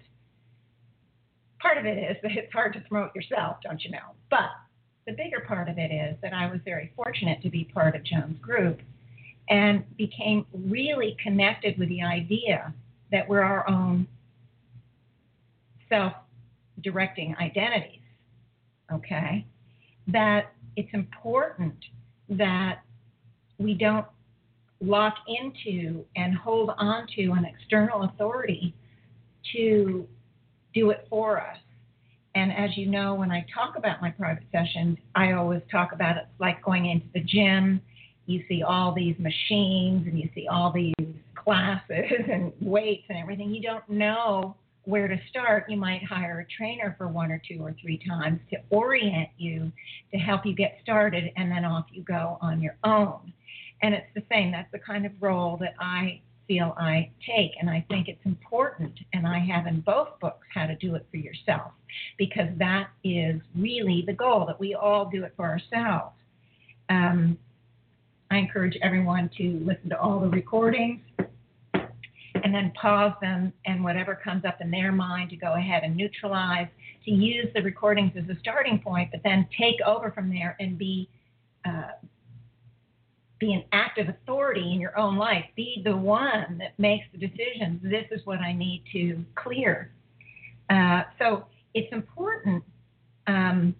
Part 1.61 1.77
of 1.77 1.87
it 1.87 1.99
is 1.99 2.17
that 2.23 2.31
it's 2.33 2.53
hard 2.53 2.73
to 2.75 2.81
promote 2.88 3.14
yourself, 3.17 3.57
don't 3.64 3.83
you 3.83 3.91
know? 3.91 4.14
But 4.31 4.51
the 5.07 5.12
bigger 5.12 5.41
part 5.47 5.69
of 5.69 5.77
it 5.77 5.91
is 5.91 6.17
that 6.23 6.33
I 6.33 6.47
was 6.47 6.61
very 6.64 6.93
fortunate 6.95 7.43
to 7.43 7.51
be 7.51 7.64
part 7.64 7.97
of 7.97 8.05
Joan's 8.05 8.38
group 8.38 8.79
and 9.51 9.85
became 9.97 10.47
really 10.53 11.17
connected 11.21 11.77
with 11.79 11.88
the 11.88 12.03
idea 12.03 12.73
that 13.11 13.29
we're 13.29 13.43
our 13.43 13.69
own 13.69 14.07
self 15.88 16.12
directing 16.83 17.35
identities, 17.41 17.99
okay, 18.92 19.46
that 20.07 20.53
it's 20.77 20.88
important 20.92 21.74
that 22.29 22.81
we 23.59 23.74
don't 23.74 24.07
lock 24.81 25.14
into 25.27 26.05
and 26.16 26.35
hold 26.35 26.70
on 26.79 27.07
to 27.16 27.33
an 27.33 27.44
external 27.44 28.05
authority 28.05 28.74
to 29.53 30.07
do 30.74 30.90
it 30.90 31.07
for 31.11 31.40
us. 31.40 31.57
And 32.35 32.53
as 32.53 32.77
you 32.77 32.87
know, 32.87 33.14
when 33.14 33.33
I 33.33 33.44
talk 33.53 33.77
about 33.77 34.01
my 34.01 34.11
private 34.11 34.44
sessions, 34.53 34.98
I 35.14 35.33
always 35.33 35.62
talk 35.72 35.92
about 35.92 36.16
it 36.16 36.24
like 36.38 36.62
going 36.62 36.87
into 36.87 37.07
the 37.14 37.20
gym. 37.20 37.81
You 38.27 38.44
see 38.48 38.62
all 38.62 38.94
these 38.94 39.16
machines 39.18 40.07
and 40.07 40.18
you 40.18 40.29
see 40.35 40.46
all 40.46 40.70
these 40.70 40.94
classes 41.35 42.05
and 42.33 42.53
weights 42.61 43.05
and 43.09 43.18
everything. 43.18 43.51
You 43.51 43.62
don't 43.62 43.88
know 43.88 44.55
where 44.88 45.07
to 45.07 45.20
start. 45.29 45.68
You 45.68 45.77
might 45.77 46.03
hire 46.03 46.40
a 46.40 46.46
trainer 46.57 46.94
for 46.96 47.09
one 47.09 47.31
or 47.31 47.40
two 47.46 47.61
or 47.61 47.74
three 47.81 48.01
times 48.09 48.40
to 48.51 48.57
orient 48.70 49.29
you 49.37 49.70
to 50.12 50.18
help 50.18 50.46
you 50.46 50.55
get 50.55 50.79
started, 50.83 51.31
and 51.37 51.53
then 51.53 51.66
off 51.66 51.85
you 51.92 52.03
go 52.03 52.38
on 52.40 52.62
your 52.62 52.77
own. 52.85 53.33
And 53.83 53.94
it's 53.94 54.07
the 54.14 54.22
same. 54.33 54.51
That's 54.51 54.72
the 54.72 54.79
kind 54.79 55.05
of 55.05 55.12
role 55.20 55.59
that 55.59 55.74
I 55.79 56.22
feel 56.46 56.74
I 56.79 57.11
take. 57.27 57.53
And 57.61 57.68
I 57.68 57.85
think 57.90 58.09
it's 58.09 58.24
important, 58.24 58.94
and 59.12 59.27
I 59.27 59.38
have 59.40 59.66
in 59.66 59.83
both 59.83 60.18
books 60.20 60.46
how 60.55 60.66
to 60.66 60.74
do 60.77 60.94
it 60.94 61.07
for 61.11 61.18
yourself, 61.18 61.72
because 62.16 62.48
that 62.57 62.88
is 63.05 63.42
really 63.55 64.05
the 64.07 64.14
goal 64.14 64.46
that 64.46 64.59
we 64.59 64.74
all 64.74 65.05
do 65.05 65.22
it 65.24 65.35
for 65.37 65.44
ourselves. 65.44 66.16
Um, 66.88 67.37
I 68.31 68.38
encourage 68.38 68.79
everyone 68.83 69.29
to 69.37 69.61
listen 69.66 69.90
to 69.90 70.01
all 70.01 70.18
the 70.18 70.29
recordings 70.29 71.01
and 72.49 72.55
then 72.55 72.73
pause 72.81 73.13
them 73.21 73.53
and 73.67 73.85
whatever 73.85 74.15
comes 74.15 74.47
up 74.47 74.59
in 74.63 74.71
their 74.71 74.91
mind 74.91 75.29
to 75.29 75.37
go 75.37 75.57
ahead 75.57 75.83
and 75.85 75.95
neutralize, 75.95 76.67
to 77.05 77.11
use 77.11 77.47
the 77.55 77.61
recordings 77.61 78.13
as 78.17 78.25
a 78.35 78.41
starting 78.41 78.79
point, 78.79 79.11
but 79.13 79.21
then 79.23 79.47
take 79.61 79.77
over 79.87 80.11
from 80.11 80.31
there 80.31 80.57
and 80.59 80.79
be 80.79 81.11
uh, 81.67 81.91
be 83.39 83.53
an 83.53 83.65
active 83.73 84.09
authority 84.09 84.73
in 84.73 84.81
your 84.81 84.99
own 84.99 85.19
life. 85.19 85.45
Be 85.57 85.83
the 85.85 85.95
one 85.95 86.57
that 86.59 86.73
makes 86.79 87.05
the 87.13 87.19
decisions. 87.19 87.83
This 87.83 88.07
is 88.11 88.25
what 88.25 88.39
I 88.39 88.55
need 88.55 88.83
to 88.93 89.23
clear. 89.35 89.93
Uh, 90.71 91.03
so 91.19 91.45
it's 91.75 91.93
important. 91.93 92.65
Um, 93.27 93.75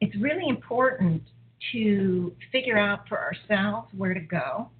it's 0.00 0.14
really 0.16 0.48
important 0.48 1.24
to 1.72 2.32
figure 2.52 2.78
out 2.78 3.08
for 3.08 3.18
ourselves 3.18 3.88
where 3.92 4.14
to 4.14 4.20
go 4.20 4.70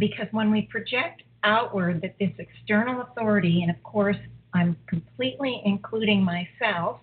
because 0.00 0.26
when 0.32 0.50
we 0.50 0.62
project 0.62 1.22
outward 1.44 2.02
that 2.02 2.16
this 2.18 2.32
external 2.38 3.02
authority, 3.02 3.62
and 3.62 3.70
of 3.70 3.80
course, 3.84 4.16
I'm 4.52 4.76
completely 4.88 5.62
including 5.64 6.24
myself, 6.24 6.98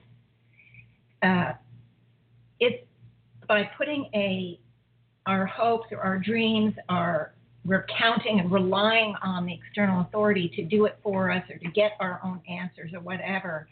uh, 1.24 1.54
it's 2.60 2.84
by 3.48 3.70
putting 3.78 4.10
a 4.14 4.60
our 5.26 5.46
hopes 5.46 5.88
or 5.92 6.00
our 6.00 6.18
dreams, 6.18 6.74
our 6.90 7.34
we're 7.66 7.86
counting 8.00 8.40
and 8.40 8.50
relying 8.50 9.14
on 9.22 9.46
the 9.46 9.54
external 9.54 10.02
authority 10.02 10.50
to 10.56 10.64
do 10.64 10.86
it 10.86 10.98
for 11.04 11.30
us 11.30 11.44
or 11.50 11.58
to 11.58 11.70
get 11.72 11.92
our 12.00 12.22
own 12.24 12.42
answers 12.50 12.94
or 12.94 13.02
whatever 13.02 13.68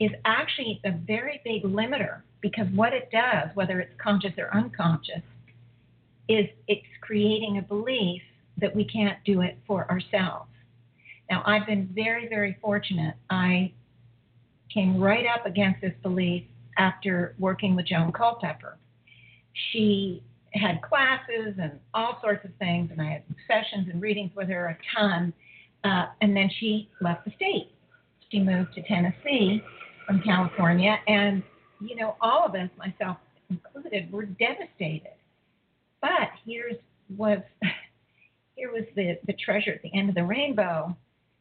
is 0.00 0.10
actually 0.24 0.80
a 0.84 0.90
very 0.90 1.40
big 1.44 1.62
limiter. 1.62 2.22
Because 2.40 2.66
what 2.74 2.92
it 2.92 3.08
does, 3.12 3.50
whether 3.54 3.80
it's 3.80 3.92
conscious 4.02 4.32
or 4.36 4.52
unconscious, 4.54 5.22
is 6.28 6.46
it's 6.66 6.86
creating 7.08 7.56
a 7.56 7.62
belief 7.62 8.20
that 8.58 8.74
we 8.76 8.84
can't 8.84 9.16
do 9.24 9.40
it 9.40 9.56
for 9.66 9.90
ourselves. 9.90 10.50
Now, 11.30 11.42
I've 11.46 11.66
been 11.66 11.88
very, 11.94 12.28
very 12.28 12.58
fortunate. 12.60 13.14
I 13.30 13.72
came 14.72 15.00
right 15.00 15.24
up 15.26 15.46
against 15.46 15.80
this 15.80 15.94
belief 16.02 16.44
after 16.76 17.34
working 17.38 17.74
with 17.74 17.86
Joan 17.86 18.12
Culpepper. 18.12 18.76
She 19.72 20.22
had 20.52 20.82
classes 20.82 21.54
and 21.58 21.78
all 21.94 22.18
sorts 22.20 22.44
of 22.44 22.50
things, 22.58 22.90
and 22.92 23.00
I 23.00 23.10
had 23.10 23.22
sessions 23.46 23.88
and 23.90 24.02
readings 24.02 24.30
with 24.36 24.48
her 24.48 24.66
a 24.66 24.76
ton. 24.94 25.32
Uh, 25.84 26.06
and 26.20 26.36
then 26.36 26.50
she 26.60 26.90
left 27.00 27.24
the 27.24 27.32
state. 27.36 27.72
She 28.30 28.38
moved 28.40 28.74
to 28.74 28.82
Tennessee 28.82 29.62
from 30.06 30.20
California, 30.20 30.98
and 31.06 31.42
you 31.80 31.96
know, 31.96 32.16
all 32.20 32.44
of 32.44 32.54
us, 32.54 32.68
myself 32.76 33.16
included, 33.48 34.12
were 34.12 34.26
devastated. 34.26 35.14
But 36.02 36.30
here's 36.44 36.76
was 37.16 37.40
here 38.54 38.72
was 38.72 38.84
the, 38.96 39.18
the 39.26 39.34
treasure 39.34 39.72
at 39.72 39.82
the 39.82 39.94
end 39.94 40.08
of 40.08 40.14
the 40.14 40.24
rainbow. 40.24 40.96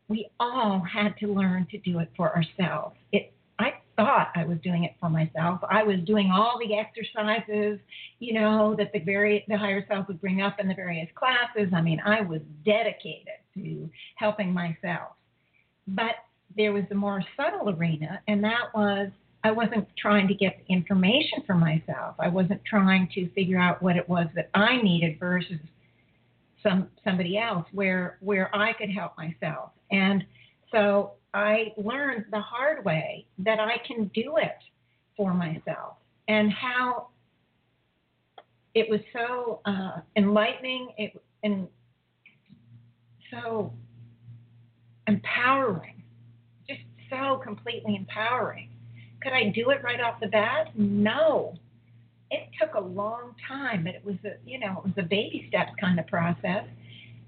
We 0.08 0.30
all 0.39 0.80
had 0.82 1.17
to 1.19 1.34
learn 1.34 1.67
to 1.71 1.77
do 1.80 1.99
it 1.99 2.10
for 2.15 2.36
ourselves. 2.36 2.95
It 3.12 3.34
I 3.60 3.73
thought 3.95 4.32
I 4.36 4.45
was 4.45 4.60
doing 4.63 4.84
it 4.84 4.95
for 4.99 5.10
myself. 5.10 5.60
I 5.69 5.82
was 5.84 5.99
doing 6.06 6.30
all 6.32 6.60
the 6.60 6.77
exercises, 6.77 7.80
you 8.19 8.34
know, 8.34 8.75
that 8.77 8.93
the 8.93 8.99
very 8.99 9.43
the 9.47 9.58
higher 9.58 9.86
self 9.88 10.08
would 10.08 10.21
bring 10.21 10.41
up 10.41 10.60
in 10.60 10.67
the 10.67 10.75
various 10.75 11.10
classes. 11.15 11.73
I 11.73 11.82
mean, 11.82 11.99
I 12.06 12.21
was 12.21 12.41
dedicated 12.65 13.39
to 13.56 13.89
helping 14.15 14.53
myself. 14.53 15.13
But 15.88 16.15
there 16.56 16.73
was 16.73 16.84
a 16.91 16.95
more 16.95 17.23
subtle 17.36 17.69
arena, 17.69 18.21
and 18.27 18.43
that 18.43 18.73
was 18.73 19.10
I 19.48 19.52
wasn't 19.52 19.88
trying 19.98 20.28
to 20.28 20.34
get 20.34 20.62
information 20.68 21.42
for 21.48 21.56
myself. 21.56 22.16
I 22.20 22.28
wasn't 22.28 22.60
trying 22.66 23.08
to 23.16 23.30
figure 23.30 23.58
out 23.58 23.82
what 23.82 23.96
it 23.96 24.08
was 24.10 24.28
that 24.36 24.50
I 24.54 24.82
needed 24.82 25.18
versus 25.22 25.60
some 26.62 26.90
somebody 27.06 27.38
else 27.38 27.66
where 27.72 28.18
where 28.20 28.54
I 28.54 28.74
could 28.74 28.90
help 28.90 29.14
myself. 29.18 29.70
And 29.90 30.26
so 30.70 31.14
I 31.34 31.74
learned 31.78 32.26
the 32.30 32.42
hard 32.42 32.84
way 32.84 33.26
that 33.38 33.58
I 33.58 33.78
can 33.88 34.12
do 34.14 34.36
it 34.36 34.58
for 35.16 35.34
myself 35.34 35.96
and 36.28 36.52
how 36.52 37.08
it 38.74 38.90
was 38.90 39.00
so 39.14 39.62
uh, 39.64 40.02
enlightening 40.18 40.90
it, 40.98 41.14
and 41.44 41.70
so 43.32 43.72
empowering, 45.08 46.04
just 46.68 46.82
so 47.10 47.38
completely 47.42 47.96
empowering. 47.96 48.72
Could 49.21 49.34
I 49.34 49.49
do 49.49 49.69
it 49.71 49.84
right 49.84 49.99
off 49.99 50.19
the 50.19 50.27
bat? 50.27 50.71
No. 50.75 51.56
It 52.30 52.49
took 52.60 52.75
a 52.75 52.80
long 52.80 53.36
time, 53.47 53.86
but 53.86 53.95
it 53.95 54.06
was 54.06 54.15
a 54.25 54.36
you 54.45 54.60
know 54.60 54.80
it 54.80 54.84
was 54.84 54.93
a 54.97 55.08
baby 55.08 55.45
steps 55.49 55.71
kind 55.80 55.99
of 55.99 56.08
process 56.08 56.65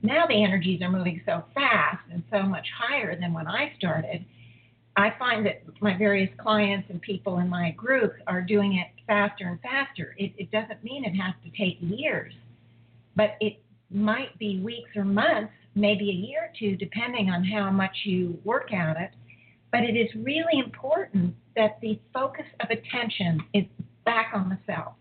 now 0.02 0.26
the 0.28 0.44
energies 0.44 0.82
are 0.82 0.90
moving 0.90 1.22
so 1.26 1.44
fast 1.54 2.04
and 2.12 2.24
so 2.32 2.44
much 2.44 2.66
higher 2.78 3.20
than 3.20 3.34
when 3.34 3.48
I 3.48 3.74
started. 3.78 4.26
I 4.96 5.14
find 5.20 5.46
that 5.46 5.62
my 5.82 5.98
various 5.98 6.30
clients 6.38 6.90
and 6.90 7.02
people 7.02 7.40
in 7.40 7.50
my 7.50 7.72
group 7.72 8.14
are 8.28 8.42
doing 8.42 8.78
it 8.78 8.88
faster 9.08 9.48
and 9.48 9.60
faster. 9.62 10.16
It, 10.18 10.34
it 10.38 10.52
doesn't 10.52 10.84
mean 10.84 11.04
it 11.04 11.16
has 11.16 11.34
to 11.44 11.50
take 11.52 11.78
years, 11.82 12.34
but 13.16 13.36
it 13.40 13.62
might 13.92 14.38
be 14.40 14.60
weeks 14.60 14.90
or 14.96 15.04
months, 15.04 15.52
maybe 15.76 16.10
a 16.10 16.14
year 16.14 16.46
or 16.46 16.52
two, 16.58 16.76
depending 16.76 17.30
on 17.30 17.44
how 17.44 17.70
much 17.70 17.96
you 18.04 18.40
work 18.44 18.72
at 18.74 18.98
it. 18.98 19.12
But 19.72 19.82
it 19.84 19.96
is 19.96 20.10
really 20.16 20.60
important 20.64 21.36
that 21.56 21.80
the 21.82 22.00
focus 22.14 22.46
of 22.60 22.70
attention 22.70 23.42
is 23.54 23.66
back 24.06 24.32
on 24.34 24.50
the 24.50 24.58
self. 24.66 24.94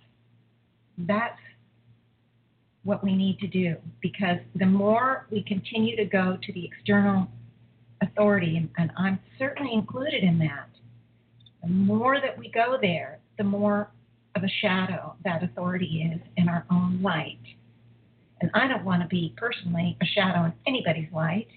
That's 0.99 1.39
what 2.85 3.03
we 3.03 3.15
need 3.15 3.39
to 3.39 3.47
do 3.47 3.77
because 4.01 4.39
the 4.55 4.67
more 4.67 5.27
we 5.31 5.43
continue 5.43 5.97
to 5.97 6.05
go 6.05 6.39
to 6.43 6.53
the 6.53 6.65
external 6.65 7.29
authority, 8.03 8.57
and, 8.57 8.69
and 8.77 8.91
I'm 8.97 9.19
certainly 9.39 9.73
included 9.73 10.23
in 10.23 10.39
that, 10.39 10.69
the 11.63 11.69
more 11.69 12.21
that 12.21 12.39
we 12.39 12.51
go 12.51 12.79
there, 12.81 13.19
the 13.37 13.45
more 13.45 13.91
of 14.37 14.43
a 14.43 14.49
shadow 14.61 15.15
that 15.25 15.43
authority 15.43 16.11
is 16.15 16.21
in 16.37 16.49
our 16.49 16.65
own 16.71 17.03
light. 17.03 17.39
And 18.41 18.51
I 18.55 18.69
don't 18.69 18.85
want 18.85 19.03
to 19.03 19.09
be 19.09 19.35
personally 19.37 19.97
a 20.01 20.07
shadow 20.07 20.45
in 20.45 20.53
anybody's 20.67 21.13
light. 21.13 21.49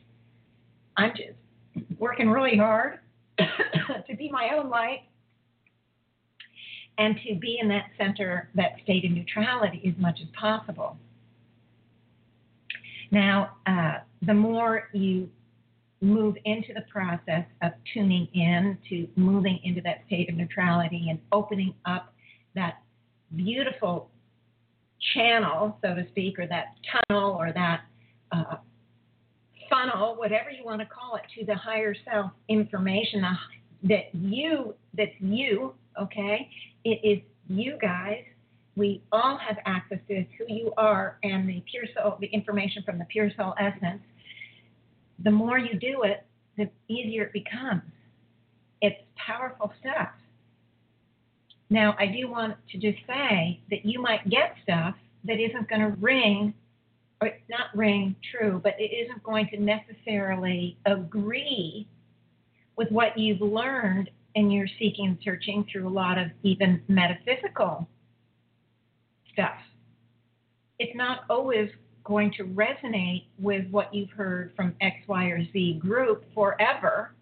I'm 0.97 1.11
just 1.11 1.37
working 1.97 2.29
really 2.29 2.57
hard 2.57 2.99
to 3.37 4.15
be 4.17 4.29
my 4.29 4.49
own 4.55 4.69
light 4.69 5.01
and 6.97 7.15
to 7.27 7.35
be 7.35 7.57
in 7.61 7.67
that 7.69 7.85
center, 7.97 8.49
that 8.55 8.73
state 8.83 9.05
of 9.05 9.11
neutrality 9.11 9.81
as 9.87 9.99
much 10.01 10.19
as 10.21 10.27
possible. 10.39 10.97
Now, 13.09 13.57
uh, 13.65 13.99
the 14.21 14.33
more 14.33 14.89
you 14.93 15.29
move 16.01 16.35
into 16.45 16.73
the 16.73 16.83
process 16.91 17.45
of 17.61 17.71
tuning 17.93 18.27
in 18.33 18.77
to 18.89 19.07
moving 19.15 19.59
into 19.63 19.81
that 19.81 20.03
state 20.07 20.29
of 20.29 20.35
neutrality 20.35 21.07
and 21.09 21.19
opening 21.31 21.73
up 21.85 22.13
that 22.55 22.79
beautiful 23.35 24.09
channel, 25.13 25.77
so 25.81 25.95
to 25.95 26.07
speak, 26.09 26.39
or 26.39 26.47
that 26.47 26.75
tunnel 27.09 27.31
or 27.31 27.51
that 27.53 27.81
uh, 28.31 28.57
funnel, 29.71 30.15
whatever 30.15 30.51
you 30.51 30.63
want 30.63 30.81
to 30.81 30.85
call 30.85 31.15
it, 31.15 31.23
to 31.39 31.45
the 31.45 31.55
higher 31.55 31.95
self 32.05 32.31
information 32.49 33.23
uh, 33.23 33.33
that 33.83 34.13
you, 34.13 34.75
that's 34.95 35.11
you, 35.19 35.73
okay? 35.99 36.47
It 36.83 36.99
is 37.03 37.19
you 37.47 37.77
guys 37.81 38.23
we 38.75 39.01
all 39.11 39.37
have 39.37 39.57
access 39.65 39.99
to 40.07 40.25
who 40.37 40.45
you 40.47 40.73
are 40.77 41.17
and 41.23 41.47
the 41.47 41.63
pure 41.69 41.83
soul, 41.95 42.17
the 42.19 42.27
information 42.27 42.83
from 42.83 42.97
the 42.97 43.05
pure 43.05 43.29
soul 43.35 43.53
essence. 43.59 44.01
The 45.23 45.31
more 45.31 45.57
you 45.57 45.77
do 45.77 46.03
it, 46.03 46.25
the 46.57 46.69
easier 46.87 47.23
it 47.23 47.33
becomes. 47.33 47.83
It's 48.81 48.99
powerful 49.15 49.73
stuff. 49.79 50.09
Now, 51.69 51.95
I 51.99 52.07
do 52.07 52.29
want 52.29 52.55
to 52.71 52.77
just 52.77 52.97
say 53.07 53.59
that 53.69 53.85
you 53.85 54.01
might 54.01 54.27
get 54.29 54.55
stuff 54.63 54.95
that 55.25 55.39
isn't 55.39 55.69
going 55.69 55.81
to 55.81 55.95
ring, 55.99 56.53
or 57.21 57.29
not 57.49 57.67
ring 57.75 58.15
true, 58.31 58.59
but 58.63 58.73
it 58.79 58.91
isn't 58.91 59.21
going 59.23 59.47
to 59.49 59.57
necessarily 59.57 60.77
agree 60.85 61.87
with 62.75 62.89
what 62.89 63.17
you've 63.17 63.41
learned 63.41 64.09
and 64.35 64.51
you're 64.51 64.67
seeking 64.79 65.17
searching 65.23 65.65
through 65.71 65.87
a 65.87 65.89
lot 65.89 66.17
of 66.17 66.27
even 66.43 66.81
metaphysical 66.87 67.87
stuff. 69.31 69.57
It's 70.79 70.95
not 70.95 71.21
always 71.29 71.69
going 72.03 72.33
to 72.37 72.43
resonate 72.43 73.25
with 73.37 73.67
what 73.69 73.93
you've 73.93 74.09
heard 74.09 74.53
from 74.55 74.75
X, 74.81 74.95
Y, 75.07 75.25
or 75.25 75.43
Z 75.53 75.79
group 75.79 76.25
forever. 76.33 77.13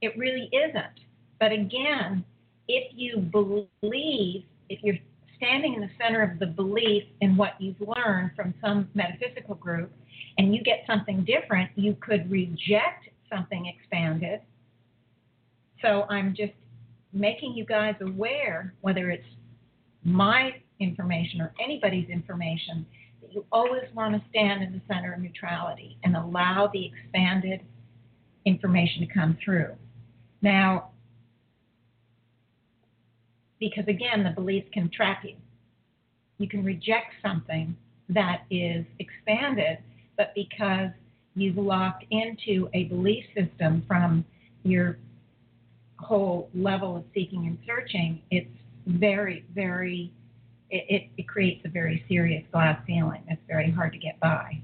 It 0.00 0.16
really 0.16 0.48
isn't. 0.52 1.00
But 1.40 1.50
again, 1.50 2.24
if 2.68 2.92
you 2.94 3.18
believe, 3.18 4.44
if 4.68 4.82
you're 4.82 4.98
standing 5.44 5.74
in 5.74 5.80
the 5.80 5.90
center 6.00 6.22
of 6.22 6.38
the 6.38 6.46
belief 6.46 7.04
in 7.20 7.36
what 7.36 7.52
you've 7.58 7.80
learned 7.80 8.30
from 8.34 8.54
some 8.60 8.88
metaphysical 8.94 9.54
group 9.54 9.92
and 10.38 10.54
you 10.54 10.62
get 10.62 10.84
something 10.86 11.24
different, 11.24 11.70
you 11.74 11.96
could 12.00 12.30
reject 12.30 13.08
something 13.30 13.66
expanded 13.66 14.40
so 15.84 16.06
I'm 16.08 16.34
just 16.34 16.52
making 17.12 17.54
you 17.54 17.66
guys 17.66 17.94
aware, 18.00 18.74
whether 18.80 19.10
it's 19.10 19.26
my 20.02 20.52
information 20.80 21.40
or 21.40 21.52
anybody's 21.62 22.08
information, 22.08 22.86
that 23.20 23.32
you 23.34 23.44
always 23.52 23.82
want 23.94 24.14
to 24.14 24.22
stand 24.30 24.62
in 24.62 24.72
the 24.72 24.80
center 24.88 25.12
of 25.12 25.20
neutrality 25.20 25.98
and 26.02 26.16
allow 26.16 26.70
the 26.72 26.86
expanded 26.86 27.60
information 28.46 29.06
to 29.06 29.12
come 29.12 29.36
through. 29.44 29.74
Now, 30.40 30.90
because 33.64 33.88
again, 33.88 34.22
the 34.22 34.30
beliefs 34.30 34.68
can 34.74 34.90
trap 34.90 35.24
you. 35.24 35.36
You 36.36 36.48
can 36.48 36.62
reject 36.64 37.14
something 37.22 37.74
that 38.10 38.42
is 38.50 38.84
expanded, 38.98 39.78
but 40.18 40.32
because 40.34 40.90
you've 41.34 41.56
locked 41.56 42.04
into 42.10 42.68
a 42.74 42.84
belief 42.84 43.24
system 43.34 43.82
from 43.88 44.22
your 44.64 44.98
whole 45.98 46.50
level 46.54 46.96
of 46.96 47.04
seeking 47.14 47.46
and 47.46 47.56
searching, 47.66 48.20
it's 48.30 48.50
very, 48.86 49.46
very, 49.54 50.12
it, 50.68 50.84
it, 50.90 51.10
it 51.16 51.26
creates 51.26 51.62
a 51.64 51.68
very 51.70 52.04
serious 52.06 52.44
glass 52.52 52.78
ceiling 52.86 53.22
that's 53.26 53.40
very 53.48 53.70
hard 53.70 53.92
to 53.92 53.98
get 53.98 54.20
by. 54.20 54.60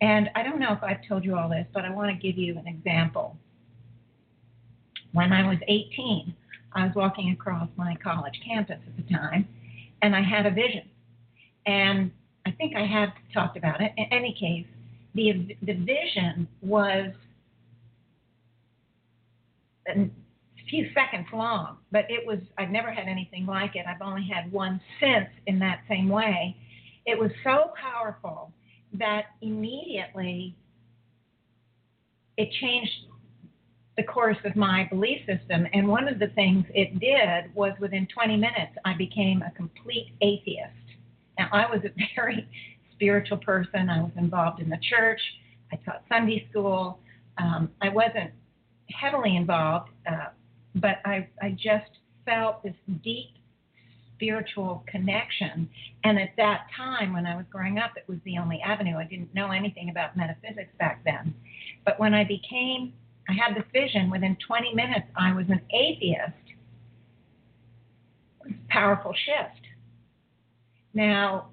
And 0.00 0.30
I 0.36 0.44
don't 0.44 0.60
know 0.60 0.72
if 0.72 0.84
I've 0.84 1.04
told 1.08 1.24
you 1.24 1.36
all 1.36 1.48
this, 1.48 1.66
but 1.74 1.84
I 1.84 1.90
want 1.90 2.10
to 2.10 2.16
give 2.16 2.38
you 2.38 2.56
an 2.56 2.68
example. 2.68 3.36
When 5.12 5.32
I 5.32 5.48
was 5.48 5.58
18, 5.66 6.32
I 6.74 6.86
was 6.86 6.94
walking 6.94 7.30
across 7.30 7.68
my 7.76 7.94
college 8.02 8.38
campus 8.46 8.78
at 8.86 8.96
the 8.96 9.14
time, 9.14 9.48
and 10.02 10.14
I 10.14 10.22
had 10.22 10.46
a 10.46 10.50
vision. 10.50 10.88
And 11.66 12.10
I 12.46 12.52
think 12.52 12.76
I 12.76 12.86
have 12.86 13.10
talked 13.32 13.56
about 13.56 13.80
it. 13.80 13.92
In 13.96 14.06
any 14.12 14.32
case, 14.38 14.66
the 15.14 15.56
the 15.62 15.74
vision 15.74 16.46
was 16.62 17.12
a 19.88 20.10
few 20.68 20.88
seconds 20.94 21.26
long, 21.32 21.78
but 21.92 22.04
it 22.08 22.26
was, 22.26 22.38
I've 22.58 22.70
never 22.70 22.90
had 22.92 23.06
anything 23.08 23.46
like 23.46 23.76
it. 23.76 23.86
I've 23.86 24.02
only 24.02 24.28
had 24.28 24.50
one 24.52 24.80
since 25.00 25.28
in 25.46 25.58
that 25.60 25.80
same 25.88 26.08
way. 26.08 26.56
It 27.04 27.18
was 27.18 27.30
so 27.44 27.72
powerful 27.80 28.52
that 28.94 29.26
immediately 29.42 30.56
it 32.36 32.50
changed 32.60 32.90
the 33.96 34.02
course 34.02 34.36
of 34.44 34.56
my 34.56 34.86
belief 34.90 35.20
system. 35.26 35.66
And 35.72 35.88
one 35.88 36.06
of 36.08 36.18
the 36.18 36.28
things 36.28 36.64
it 36.74 37.00
did 37.00 37.54
was 37.54 37.72
within 37.80 38.06
20 38.12 38.36
minutes, 38.36 38.72
I 38.84 38.94
became 38.94 39.42
a 39.42 39.50
complete 39.52 40.12
atheist. 40.20 40.72
Now, 41.38 41.48
I 41.52 41.70
was 41.70 41.80
a 41.84 41.90
very 42.16 42.48
spiritual 42.92 43.38
person. 43.38 43.88
I 43.88 44.02
was 44.02 44.12
involved 44.16 44.60
in 44.60 44.68
the 44.68 44.78
church. 44.88 45.20
I 45.72 45.76
taught 45.76 46.02
Sunday 46.08 46.46
school. 46.50 46.98
Um, 47.38 47.70
I 47.82 47.88
wasn't 47.88 48.30
heavily 48.90 49.36
involved 49.36 49.90
uh, 50.10 50.26
but 50.76 50.98
I, 51.04 51.26
I 51.42 51.50
just 51.52 51.90
felt 52.24 52.62
this 52.62 52.74
deep 53.02 53.30
spiritual 54.14 54.84
connection. 54.86 55.68
And 56.04 56.18
at 56.18 56.30
that 56.36 56.66
time, 56.76 57.12
when 57.12 57.26
I 57.26 57.36
was 57.36 57.44
growing 57.50 57.78
up, 57.78 57.92
it 57.96 58.04
was 58.08 58.18
the 58.24 58.38
only 58.38 58.60
avenue. 58.60 58.96
I 58.96 59.04
didn't 59.04 59.34
know 59.34 59.50
anything 59.50 59.90
about 59.90 60.16
metaphysics 60.16 60.70
back 60.78 61.02
then. 61.04 61.34
But 61.84 61.98
when 61.98 62.14
I 62.14 62.24
became, 62.24 62.92
I 63.28 63.32
had 63.32 63.56
this 63.56 63.64
vision, 63.72 64.10
within 64.10 64.36
20 64.46 64.74
minutes, 64.74 65.06
I 65.16 65.32
was 65.32 65.46
an 65.48 65.60
atheist. 65.70 66.32
It 68.40 68.44
was 68.44 68.52
a 68.52 68.72
powerful 68.72 69.12
shift. 69.12 69.66
Now, 70.94 71.48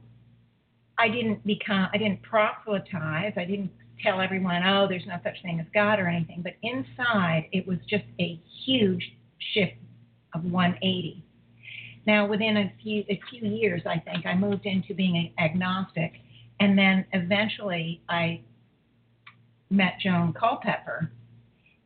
I 0.98 1.10
didn't 1.10 1.46
become, 1.46 1.90
I 1.94 1.98
didn't 1.98 2.22
proselytize, 2.22 3.34
I 3.36 3.46
didn't 3.46 3.72
tell 4.02 4.22
everyone, 4.22 4.62
oh, 4.64 4.88
there's 4.88 5.06
no 5.08 5.18
such 5.24 5.42
thing 5.42 5.60
as 5.60 5.66
God 5.74 6.00
or 6.00 6.08
anything. 6.08 6.42
But 6.44 6.54
inside, 6.62 7.48
it 7.52 7.68
was 7.68 7.78
just 7.90 8.06
a 8.20 8.40
huge 8.66 9.18
shift 9.54 9.74
of 10.34 10.44
180. 10.44 11.24
Now, 12.06 12.28
within 12.28 12.58
a 12.58 12.74
few 12.82 13.04
a 13.10 13.20
few 13.30 13.48
years, 13.48 13.82
I 13.86 14.00
think 14.00 14.26
I 14.26 14.36
moved 14.36 14.66
into 14.66 14.94
being 14.94 15.16
an 15.18 15.44
agnostic, 15.44 16.14
and 16.60 16.78
then 16.78 17.06
eventually 17.14 18.02
I 18.10 18.42
met 19.70 19.94
Joan 20.04 20.34
Culpepper, 20.34 21.10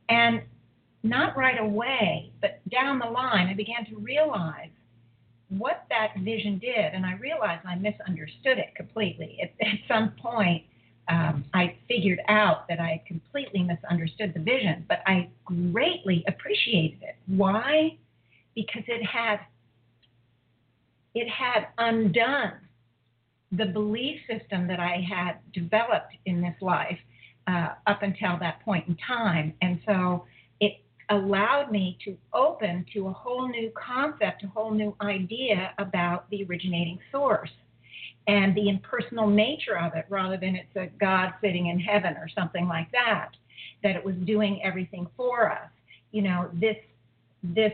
and 0.10 0.42
not 1.04 1.38
right 1.38 1.60
away, 1.60 2.32
but 2.42 2.60
down 2.70 3.00
the 3.00 3.06
line, 3.06 3.48
I 3.48 3.54
began 3.54 3.86
to 3.86 3.98
realize 3.98 4.70
what 5.50 5.86
that 5.90 6.14
vision 6.20 6.60
did, 6.60 6.94
and 6.94 7.06
I 7.06 7.14
realized 7.14 7.66
I 7.66 7.76
misunderstood 7.76 8.58
it 8.58 8.76
completely. 8.76 9.40
At, 9.42 9.52
at 9.66 9.80
some 9.88 10.12
point, 10.22 10.64
um, 11.10 11.46
I 11.54 11.76
figured 11.88 12.20
out 12.28 12.68
that 12.68 12.80
I 12.82 13.02
completely 13.08 13.64
misunderstood 13.64 14.34
the 14.34 14.42
vision, 14.42 14.86
but 14.90 15.00
I 15.06 15.30
greatly 15.46 16.24
appreciated 16.28 17.00
it. 17.02 17.16
Why? 17.28 17.98
Because 18.56 18.84
it 18.88 19.06
had 19.06 19.40
it 21.16 21.30
had 21.30 21.68
undone 21.78 22.54
the 23.52 23.66
belief 23.66 24.20
system 24.30 24.68
that 24.68 24.80
I 24.80 25.04
had 25.10 25.38
developed 25.54 26.14
in 26.26 26.42
this 26.42 26.56
life 26.62 27.00
uh, 27.48 27.70
up 27.88 28.04
until 28.04 28.38
that 28.40 28.62
point 28.64 28.88
in 28.88 28.98
time, 29.08 29.54
and 29.62 29.80
so 29.86 30.26
it 30.60 30.74
allowed 31.10 31.72
me 31.72 31.98
to 32.06 32.18
open 32.34 32.86
to 32.94 33.08
a 33.08 33.14
whole 33.14 33.48
new 33.48 33.72
concept, 33.76 34.44
a 34.44 34.48
whole 34.48 34.72
new 34.72 34.96
idea 35.02 35.72
about 35.78 36.30
the 36.30 36.44
originating 36.44 37.00
source 37.12 37.52
and 38.28 38.54
the 38.56 38.70
impersonal 38.70 39.28
nature 39.28 39.78
of 39.78 39.94
it 39.96 40.06
rather 40.10 40.38
than 40.38 40.56
it's 40.56 40.76
a 40.76 40.88
God 41.00 41.34
sitting 41.42 41.68
in 41.68 41.80
heaven 41.80 42.16
or 42.18 42.28
something 42.36 42.68
like 42.68 42.92
that, 42.92 43.32
that 43.84 43.96
it 43.96 44.04
was 44.04 44.16
doing 44.26 44.62
everything 44.64 45.08
for 45.16 45.52
us. 45.52 45.70
You 46.12 46.24
know, 46.24 46.50
this 46.54 46.76
this 47.44 47.74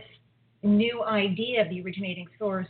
new 0.61 1.03
idea 1.03 1.61
of 1.61 1.69
the 1.69 1.81
originating 1.81 2.27
source 2.37 2.67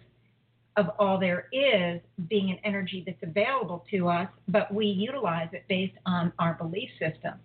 of 0.76 0.90
all 0.98 1.20
there 1.20 1.48
is 1.52 2.02
being 2.30 2.52
an 2.52 2.58
energy 2.64 3.04
that's 3.06 3.22
available 3.22 3.86
to 3.92 4.10
us, 4.10 4.28
but 4.48 4.74
we 4.74 4.86
utilize 4.86 5.50
it 5.54 5.64
based 5.68 5.96
on 6.06 6.34
our 6.40 6.56
belief 6.56 6.90
systems. 7.00 7.40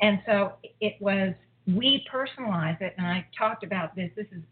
And 0.00 0.20
so 0.26 0.54
it 0.80 0.94
was, 1.00 1.34
we 1.66 2.04
personalize 2.12 2.80
it, 2.80 2.94
and 2.98 3.06
I 3.06 3.24
talked 3.36 3.64
about 3.64 3.94
this. 3.94 4.10
This 4.16 4.26
is 4.32 4.42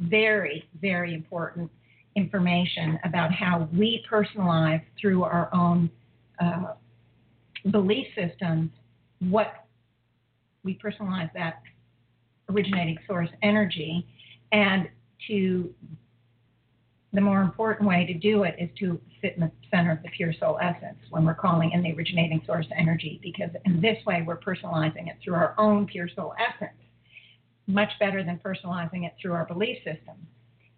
very, 0.00 0.68
very 0.80 1.14
important 1.14 1.70
information 2.14 2.98
about 3.04 3.32
how 3.32 3.68
we 3.72 4.04
personalize 4.10 4.82
through 5.00 5.22
our 5.22 5.48
own 5.54 5.90
uh, 6.40 6.74
belief 7.70 8.06
systems 8.14 8.70
what 9.20 9.66
we 10.64 10.78
personalize 10.82 11.32
that 11.34 11.62
originating 12.50 12.98
source 13.06 13.28
energy 13.42 14.06
and 14.52 14.88
to 15.26 15.72
the 17.18 17.24
more 17.24 17.42
important 17.42 17.88
way 17.88 18.06
to 18.06 18.14
do 18.14 18.44
it 18.44 18.54
is 18.58 18.70
to 18.78 19.00
sit 19.20 19.34
in 19.34 19.40
the 19.40 19.50
center 19.70 19.90
of 19.90 20.02
the 20.02 20.08
pure 20.10 20.32
soul 20.32 20.58
essence 20.62 20.98
when 21.10 21.24
we're 21.24 21.34
calling 21.34 21.72
in 21.72 21.82
the 21.82 21.92
originating 21.92 22.40
source 22.46 22.66
energy 22.78 23.18
because 23.22 23.50
in 23.64 23.80
this 23.80 23.98
way 24.06 24.22
we're 24.26 24.36
personalizing 24.36 25.08
it 25.08 25.16
through 25.22 25.34
our 25.34 25.54
own 25.58 25.86
pure 25.86 26.08
soul 26.14 26.32
essence 26.38 26.78
much 27.66 27.90
better 27.98 28.22
than 28.22 28.38
personalizing 28.38 29.04
it 29.04 29.14
through 29.20 29.32
our 29.32 29.44
belief 29.46 29.76
system 29.78 30.14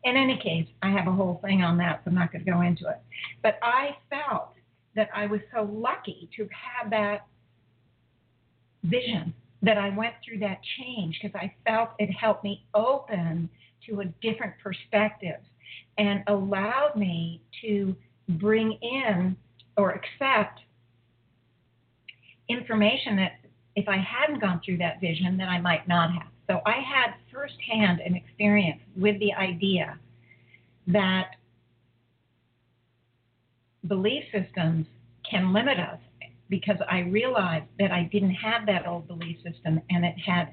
in 0.04 0.16
any 0.16 0.38
case, 0.38 0.66
I 0.82 0.90
have 0.90 1.06
a 1.06 1.12
whole 1.12 1.40
thing 1.44 1.62
on 1.62 1.76
that, 1.78 2.00
so 2.04 2.10
I'm 2.10 2.14
not 2.14 2.32
going 2.32 2.44
to 2.44 2.50
go 2.50 2.62
into 2.62 2.88
it. 2.88 3.00
But 3.42 3.58
I 3.62 3.96
felt 4.08 4.54
that 4.96 5.10
I 5.14 5.26
was 5.26 5.40
so 5.54 5.68
lucky 5.70 6.28
to 6.36 6.48
have 6.52 6.90
that 6.90 7.26
vision, 8.84 9.34
that 9.62 9.76
I 9.76 9.94
went 9.94 10.14
through 10.24 10.38
that 10.38 10.60
change 10.78 11.18
because 11.20 11.34
I 11.38 11.52
felt 11.66 11.90
it 11.98 12.06
helped 12.06 12.44
me 12.44 12.64
open 12.74 13.50
to 13.88 14.00
a 14.00 14.04
different 14.22 14.54
perspective 14.62 15.40
and 15.98 16.22
allowed 16.26 16.92
me 16.96 17.40
to 17.62 17.94
bring 18.28 18.78
in 18.82 19.36
or 19.76 19.90
accept 19.90 20.60
information 22.48 23.16
that 23.16 23.32
if 23.76 23.88
I 23.88 23.96
hadn't 23.96 24.40
gone 24.40 24.60
through 24.64 24.78
that 24.78 25.00
vision, 25.00 25.36
then 25.36 25.48
I 25.48 25.60
might 25.60 25.86
not 25.86 26.12
have. 26.12 26.28
So 26.48 26.60
I 26.66 26.76
had 26.80 27.14
firsthand 27.32 28.00
an 28.00 28.16
experience 28.16 28.80
with 28.96 29.18
the 29.20 29.32
idea 29.34 29.98
that 30.88 31.36
belief 33.86 34.24
systems 34.32 34.86
can 35.28 35.52
limit 35.52 35.78
us 35.78 36.00
because 36.48 36.76
I 36.90 37.00
realized 37.00 37.66
that 37.78 37.92
I 37.92 38.08
didn't 38.10 38.34
have 38.34 38.66
that 38.66 38.86
old 38.86 39.06
belief 39.06 39.36
system 39.36 39.80
and 39.90 40.04
it 40.04 40.16
had 40.26 40.48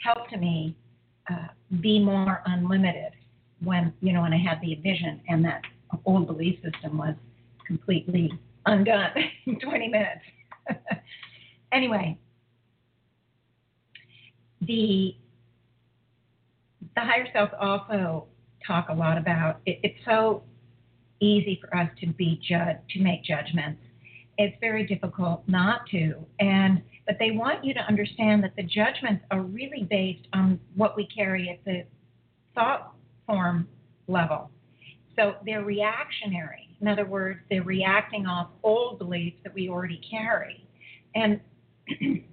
helped 0.00 0.36
me 0.38 0.76
uh, 1.28 1.48
be 1.80 1.98
more 1.98 2.42
unlimited 2.46 3.12
when 3.62 3.92
you 4.00 4.12
know 4.12 4.22
when 4.22 4.32
I 4.32 4.38
had 4.38 4.60
the 4.60 4.74
vision 4.76 5.20
and 5.28 5.44
that 5.44 5.62
old 6.04 6.26
belief 6.26 6.58
system 6.62 6.98
was 6.98 7.14
completely 7.66 8.30
undone 8.66 9.10
in 9.46 9.58
20 9.58 9.88
minutes. 9.88 10.20
anyway, 11.72 12.18
the 14.60 15.16
the 16.94 17.00
higher 17.00 17.26
self 17.32 17.50
also 17.60 18.26
talk 18.66 18.88
a 18.88 18.94
lot 18.94 19.18
about 19.18 19.60
it, 19.66 19.80
it's 19.82 19.98
so 20.04 20.42
easy 21.20 21.60
for 21.60 21.76
us 21.76 21.88
to 22.00 22.06
be 22.06 22.40
judged 22.46 22.78
to 22.90 23.00
make 23.00 23.24
judgments. 23.24 23.80
It's 24.38 24.56
very 24.60 24.86
difficult 24.86 25.42
not 25.46 25.86
to. 25.90 26.14
And 26.40 26.82
but 27.06 27.16
they 27.18 27.32
want 27.32 27.64
you 27.64 27.74
to 27.74 27.80
understand 27.80 28.42
that 28.44 28.56
the 28.56 28.62
judgments 28.62 29.24
are 29.30 29.42
really 29.42 29.86
based 29.90 30.26
on 30.32 30.58
what 30.74 30.96
we 30.96 31.06
carry 31.06 31.50
at 31.50 31.64
the 31.64 31.84
thought 32.54 32.94
form 33.26 33.68
level. 34.08 34.50
So 35.16 35.34
they're 35.44 35.64
reactionary. 35.64 36.68
In 36.80 36.88
other 36.88 37.06
words, 37.06 37.40
they're 37.48 37.62
reacting 37.62 38.26
off 38.26 38.48
old 38.62 38.98
beliefs 38.98 39.36
that 39.44 39.54
we 39.54 39.68
already 39.68 40.00
carry. 40.10 40.66
And 41.14 41.40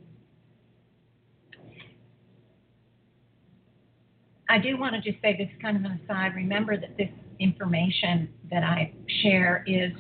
I 4.50 4.58
do 4.58 4.78
want 4.78 4.96
to 4.96 5.02
just 5.02 5.22
say 5.22 5.38
this 5.38 5.50
kind 5.62 5.78
of 5.78 5.84
an 5.86 6.02
aside. 6.04 6.36
Remember 6.36 6.76
that 6.76 6.98
this 6.98 7.10
information 7.40 8.30
that 8.50 8.64
I 8.64 8.94
share 9.22 9.64
is 9.66 9.94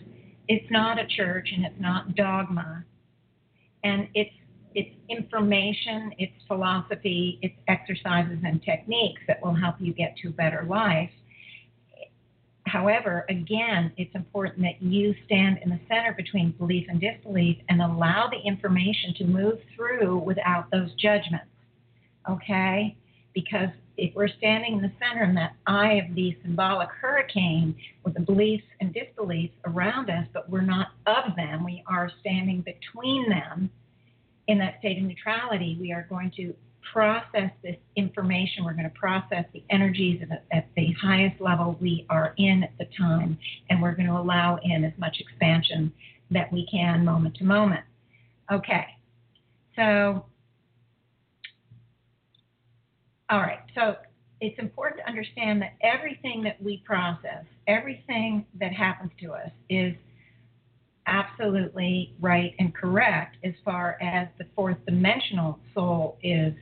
it's 0.47 0.69
not 0.69 0.99
a 0.99 1.07
church 1.07 1.49
and 1.55 1.65
it's 1.65 1.79
not 1.79 2.15
dogma. 2.15 2.83
And 3.83 4.09
it's 4.13 4.35
it's 4.73 4.89
information, 5.09 6.13
it's 6.17 6.33
philosophy, 6.47 7.39
it's 7.41 7.55
exercises 7.67 8.39
and 8.43 8.61
techniques 8.63 9.21
that 9.27 9.43
will 9.43 9.53
help 9.53 9.75
you 9.79 9.93
get 9.93 10.15
to 10.17 10.29
a 10.29 10.31
better 10.31 10.65
life. 10.67 11.09
However, 12.65 13.25
again, 13.29 13.91
it's 13.97 14.13
important 14.15 14.61
that 14.61 14.81
you 14.81 15.13
stand 15.25 15.59
in 15.63 15.69
the 15.69 15.79
center 15.89 16.13
between 16.13 16.51
belief 16.51 16.87
and 16.89 17.01
disbelief 17.01 17.57
and 17.69 17.81
allow 17.81 18.29
the 18.29 18.39
information 18.47 19.13
to 19.17 19.25
move 19.25 19.59
through 19.75 20.19
without 20.19 20.69
those 20.71 20.93
judgments. 20.93 21.47
Okay? 22.29 22.95
Because 23.33 23.69
if 23.97 24.15
we're 24.15 24.29
standing 24.29 24.73
in 24.73 24.81
the 24.81 24.91
center 24.99 25.23
in 25.23 25.35
that 25.35 25.53
eye 25.67 25.93
of 25.93 26.15
the 26.15 26.37
symbolic 26.43 26.89
hurricane 26.89 27.75
with 28.05 28.13
the 28.13 28.21
beliefs 28.21 28.63
and 28.79 28.93
disbeliefs 28.93 29.53
around 29.65 30.09
us, 30.09 30.25
but 30.31 30.49
we're 30.49 30.61
not 30.61 30.89
of 31.07 31.35
them, 31.35 31.65
we 31.65 31.83
are 31.87 32.09
standing 32.21 32.61
between 32.61 33.27
them 33.27 33.69
in 34.47 34.57
that 34.59 34.79
state 34.79 34.97
of 34.97 35.03
neutrality, 35.03 35.77
we 35.79 35.91
are 35.91 36.05
going 36.09 36.31
to 36.37 36.53
process 36.91 37.51
this 37.63 37.77
information. 37.95 38.65
We're 38.65 38.73
going 38.73 38.89
to 38.89 38.99
process 38.99 39.45
the 39.53 39.63
energies 39.69 40.21
at, 40.51 40.67
the 40.75 40.93
highest 41.01 41.39
level 41.39 41.77
we 41.79 42.05
are 42.09 42.33
in 42.37 42.63
at 42.63 42.77
the 42.77 42.87
time, 42.97 43.37
and 43.69 43.81
we're 43.81 43.95
going 43.95 44.07
to 44.07 44.17
allow 44.17 44.59
in 44.63 44.83
as 44.83 44.93
much 44.97 45.17
expansion 45.19 45.93
that 46.31 46.51
we 46.51 46.67
can 46.71 47.05
moment 47.05 47.35
to 47.35 47.43
moment. 47.43 47.85
Okay, 48.51 48.85
so 49.75 50.25
all 53.29 53.39
right, 53.39 53.59
so 53.75 53.95
it's 54.41 54.59
important 54.59 54.99
to 55.01 55.07
understand 55.07 55.61
that 55.61 55.73
everything 55.81 56.43
that 56.43 56.61
we 56.61 56.81
process, 56.85 57.45
everything 57.67 58.45
that 58.59 58.73
happens 58.73 59.11
to 59.21 59.31
us 59.31 59.51
is 59.69 59.93
absolutely 61.07 62.13
right 62.19 62.53
and 62.59 62.73
correct 62.73 63.37
as 63.43 63.53
far 63.65 63.97
as 64.01 64.27
the 64.37 64.45
fourth 64.55 64.77
dimensional 64.85 65.59
soul 65.73 66.17
is 66.23 66.53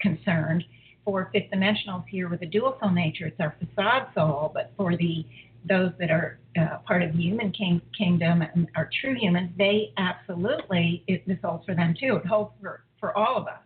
concerned. 0.00 0.64
For 1.04 1.30
fifth 1.32 1.50
dimensionals 1.52 2.04
here 2.08 2.28
with 2.28 2.42
a 2.42 2.46
dual 2.46 2.76
soul 2.80 2.90
nature, 2.90 3.26
it's 3.26 3.40
our 3.40 3.56
facade 3.58 4.08
soul, 4.14 4.50
but 4.54 4.72
for 4.76 4.96
the 4.96 5.24
those 5.68 5.92
that 5.98 6.10
are 6.10 6.38
uh, 6.58 6.78
part 6.86 7.02
of 7.02 7.12
the 7.12 7.18
human 7.18 7.52
king, 7.52 7.80
kingdom 7.96 8.42
and 8.42 8.68
are 8.76 8.88
true 9.00 9.14
humans, 9.14 9.50
they 9.58 9.92
absolutely, 9.98 11.04
it, 11.06 11.26
this 11.26 11.38
holds 11.42 11.64
for 11.66 11.74
them 11.74 11.94
too. 11.98 12.16
It 12.16 12.26
holds 12.26 12.52
for, 12.60 12.82
for 12.98 13.16
all 13.16 13.36
of 13.36 13.46
us. 13.46 13.60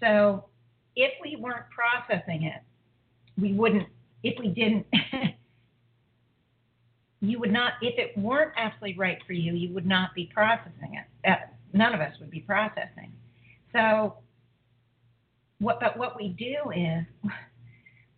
So 0.00 0.44
if 0.96 1.12
we 1.22 1.36
weren't 1.36 1.66
processing 1.70 2.44
it, 2.44 2.62
we 3.40 3.52
wouldn't, 3.52 3.88
if 4.22 4.38
we 4.38 4.48
didn't, 4.48 4.86
you 7.20 7.38
would 7.38 7.52
not, 7.52 7.74
if 7.82 7.98
it 7.98 8.16
weren't 8.16 8.52
absolutely 8.56 8.98
right 8.98 9.18
for 9.26 9.32
you, 9.32 9.54
you 9.54 9.72
would 9.74 9.86
not 9.86 10.14
be 10.14 10.30
processing 10.32 10.94
it. 10.94 11.28
Uh, 11.28 11.34
none 11.72 11.94
of 11.94 12.00
us 12.00 12.12
would 12.20 12.30
be 12.30 12.40
processing. 12.40 13.12
So, 13.72 14.14
what, 15.58 15.80
but 15.80 15.96
what 15.96 16.16
we 16.16 16.28
do 16.28 16.70
is 16.70 17.32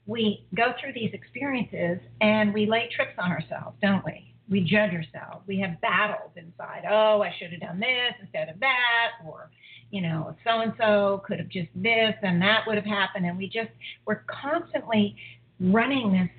we 0.06 0.44
go 0.54 0.74
through 0.80 0.92
these 0.92 1.10
experiences 1.14 1.98
and 2.20 2.52
we 2.52 2.66
lay 2.66 2.88
tricks 2.94 3.14
on 3.18 3.30
ourselves, 3.30 3.76
don't 3.80 4.04
we? 4.04 4.34
We 4.50 4.60
judge 4.60 4.92
ourselves. 4.92 5.46
We 5.46 5.60
have 5.60 5.80
battles 5.80 6.32
inside. 6.36 6.82
Oh, 6.90 7.22
I 7.22 7.32
should 7.38 7.52
have 7.52 7.60
done 7.60 7.80
this 7.80 8.14
instead 8.20 8.48
of 8.48 8.60
that, 8.60 9.12
or 9.24 9.50
you 9.90 10.02
know, 10.02 10.36
so 10.44 10.60
and 10.60 10.72
so 10.78 11.22
could 11.26 11.38
have 11.38 11.48
just 11.48 11.68
this 11.74 12.14
and 12.22 12.40
that 12.42 12.64
would 12.66 12.76
have 12.76 12.84
happened. 12.84 13.26
And 13.26 13.36
we 13.36 13.46
just, 13.46 13.70
we're 14.06 14.24
constantly 14.28 15.16
running 15.60 16.12
this 16.12 16.30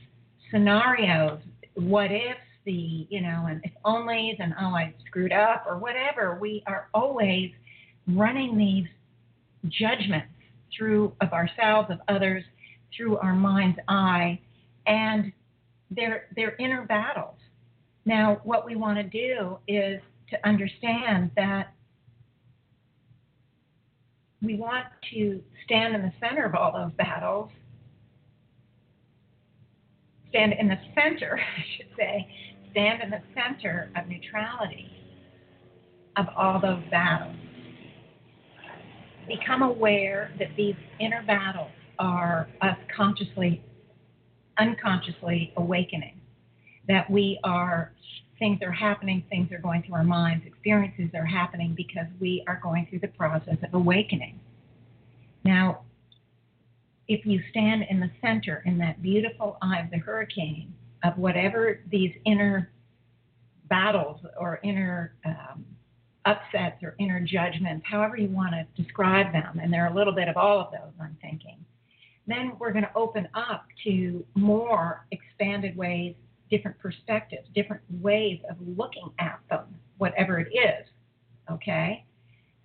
scenarios, 0.52 1.40
what 1.76 2.12
ifs, 2.12 2.40
the, 2.66 3.08
you 3.10 3.22
know, 3.22 3.48
and 3.50 3.62
if 3.64 3.72
onlys 3.86 4.36
and 4.40 4.54
oh, 4.60 4.68
I 4.68 4.94
screwed 5.08 5.32
up 5.32 5.66
or 5.68 5.78
whatever. 5.78 6.38
We 6.40 6.64
are 6.68 6.90
always 6.94 7.52
running 8.08 8.58
these 8.58 8.88
judgments 9.70 10.28
through 10.76 11.14
of 11.22 11.34
ourselves, 11.34 11.90
of 11.92 12.00
others, 12.08 12.44
through 12.96 13.18
our 13.18 13.36
mind's 13.36 13.80
eye, 13.88 14.40
and 14.88 15.32
they're, 15.90 16.26
they're 16.36 16.56
inner 16.60 16.86
battles. 16.86 17.36
Now, 18.06 18.42
what 18.44 18.66
we 18.66 18.76
want 18.76 18.98
to 18.98 19.04
do 19.04 19.58
is 19.68 20.02
to 20.30 20.48
understand 20.48 21.32
that 21.36 21.74
we 24.42 24.56
want 24.56 24.86
to 25.14 25.42
stand 25.66 25.94
in 25.94 26.02
the 26.02 26.12
center 26.20 26.46
of 26.46 26.56
all 26.56 26.72
those 26.72 26.92
battles, 26.98 27.50
stand 30.30 30.54
in 30.54 30.68
the 30.68 30.78
center, 30.96 31.40
I 31.58 31.64
should 31.78 31.90
say, 31.98 32.28
stand 32.72 33.02
in 33.04 33.10
the 33.10 33.22
center 33.36 33.92
of 33.96 34.08
neutrality 34.08 34.90
of 36.18 36.26
all 36.36 36.60
those 36.60 36.84
battles. 36.90 37.36
Become 39.28 39.62
aware 39.62 40.32
that 40.40 40.50
these 40.58 40.76
inner 41.00 41.24
battles 41.26 41.72
are 42.00 42.48
us 42.62 42.78
consciously, 42.96 43.64
unconsciously 44.58 45.54
awakening, 45.58 46.20
that 46.88 47.10
we 47.10 47.40
are 47.44 47.92
things 48.40 48.60
are 48.64 48.72
happening, 48.72 49.24
things 49.30 49.52
are 49.52 49.60
going 49.60 49.84
through 49.84 49.94
our 49.94 50.04
minds, 50.04 50.44
experiences 50.48 51.12
are 51.14 51.26
happening 51.26 51.76
because 51.78 52.08
we 52.20 52.44
are 52.48 52.60
going 52.62 52.88
through 52.90 52.98
the 52.98 53.08
process 53.10 53.56
of 53.62 53.74
awakening. 53.76 54.40
Now, 55.46 55.82
if 57.08 57.24
you 57.24 57.40
stand 57.52 57.84
in 57.88 58.00
the 58.00 58.10
center, 58.20 58.64
in 58.66 58.80
that 58.80 59.02
beautiful 59.04 59.58
eye 59.62 59.80
of 59.80 59.92
the 59.92 59.98
hurricane, 59.98 60.74
of 61.04 61.18
whatever 61.18 61.82
these 61.90 62.14
inner 62.26 62.72
battles 63.70 64.20
or 64.40 64.60
inner 64.64 65.16
um, 65.26 65.66
upsets 66.26 66.84
or 66.84 66.96
inner 67.00 67.20
judgments, 67.20 67.86
however 67.90 68.18
you 68.18 68.30
want 68.30 68.52
to 68.52 68.82
describe 68.82 69.32
them, 69.32 69.60
and 69.62 69.74
there 69.74 69.84
are 69.86 69.92
a 69.92 69.96
little 69.96 70.14
bit 70.14 70.28
of 70.28 70.38
all 70.38 70.60
of 70.60 70.72
those, 70.72 70.92
I'm 71.02 71.18
thinking, 71.22 71.58
then 72.28 72.54
we're 72.60 72.72
going 72.72 72.86
to 72.86 72.96
open 72.96 73.28
up 73.34 73.66
to 73.84 74.24
more 74.36 75.06
expanded 75.12 75.76
ways 75.76 76.16
different 76.52 76.78
perspectives, 76.80 77.48
different 77.56 77.82
ways 78.02 78.40
of 78.50 78.58
looking 78.78 79.10
at 79.20 79.40
them, 79.50 79.74
whatever 79.98 80.38
it 80.40 80.50
is. 80.54 80.86
Okay? 81.50 82.06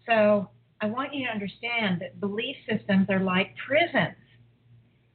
So 0.07 0.51
I 0.80 0.87
want 0.87 1.14
you 1.14 1.26
to 1.26 1.32
understand 1.32 2.01
that 2.01 2.20
belief 2.20 2.57
systems 2.68 3.07
are 3.09 3.20
like 3.20 3.55
prisons. 3.66 4.16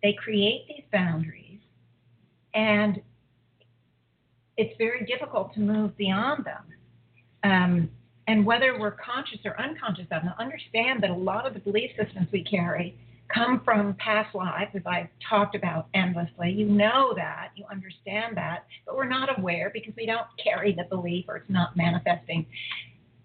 They 0.02 0.14
create 0.14 0.66
these 0.68 0.86
boundaries, 0.92 1.60
and 2.56 3.02
it's 4.62 4.78
very 4.78 5.04
difficult 5.06 5.54
to 5.56 5.60
move 5.60 5.98
beyond 5.98 6.46
them. 6.46 6.64
Um, 7.44 7.90
and 8.28 8.46
whether 8.46 8.80
we're 8.80 8.92
conscious 8.92 9.40
or 9.44 9.60
unconscious 9.60 10.06
of 10.12 10.22
them, 10.22 10.34
understand 10.38 11.02
that 11.02 11.10
a 11.10 11.16
lot 11.16 11.48
of 11.48 11.56
the 11.56 11.60
belief 11.60 11.90
systems 11.98 12.28
we 12.32 12.44
carry 12.44 12.96
come 13.34 13.62
from 13.66 13.96
past 13.96 14.36
lives, 14.36 14.70
as 14.76 14.84
I've 14.86 15.08
talked 15.28 15.56
about 15.56 15.88
endlessly. 15.96 16.52
You 16.52 16.68
know 16.68 17.14
that, 17.16 17.50
you 17.56 17.66
understand 17.72 18.38
that, 18.38 18.66
but 18.86 18.96
we're 18.96 19.08
not 19.08 19.40
aware 19.40 19.72
because 19.74 19.94
we 19.98 20.06
don't 20.06 20.28
carry 20.42 20.74
the 20.74 20.84
belief 20.84 21.26
or 21.28 21.38
it's 21.38 21.50
not 21.50 21.76
manifesting 21.76 22.46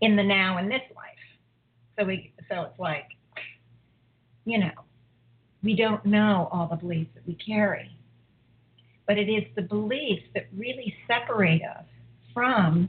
in 0.00 0.16
the 0.16 0.22
now 0.22 0.56
in 0.56 0.68
this 0.70 0.82
life. 0.94 1.04
So 1.98 2.06
we 2.06 2.32
so 2.48 2.62
it's 2.62 2.78
like, 2.78 3.08
you 4.46 4.58
know, 4.58 4.70
we 5.62 5.74
don't 5.74 6.04
know 6.06 6.48
all 6.50 6.68
the 6.68 6.76
beliefs 6.76 7.10
that 7.14 7.26
we 7.26 7.34
carry. 7.34 7.95
But 9.06 9.18
it 9.18 9.28
is 9.28 9.44
the 9.54 9.62
beliefs 9.62 10.24
that 10.34 10.46
really 10.56 10.94
separate 11.06 11.62
us 11.62 11.84
from 12.34 12.88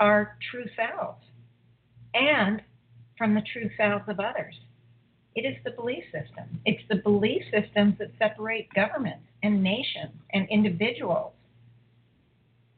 our 0.00 0.36
true 0.50 0.66
selves 0.76 1.24
and 2.14 2.62
from 3.16 3.34
the 3.34 3.42
true 3.52 3.68
selves 3.76 4.04
of 4.08 4.20
others. 4.20 4.54
It 5.34 5.42
is 5.42 5.56
the 5.64 5.70
belief 5.70 6.04
system. 6.04 6.60
It's 6.64 6.82
the 6.88 6.96
belief 6.96 7.42
systems 7.52 7.94
that 7.98 8.10
separate 8.18 8.68
governments 8.74 9.26
and 9.42 9.62
nations 9.62 10.14
and 10.32 10.48
individuals. 10.48 11.32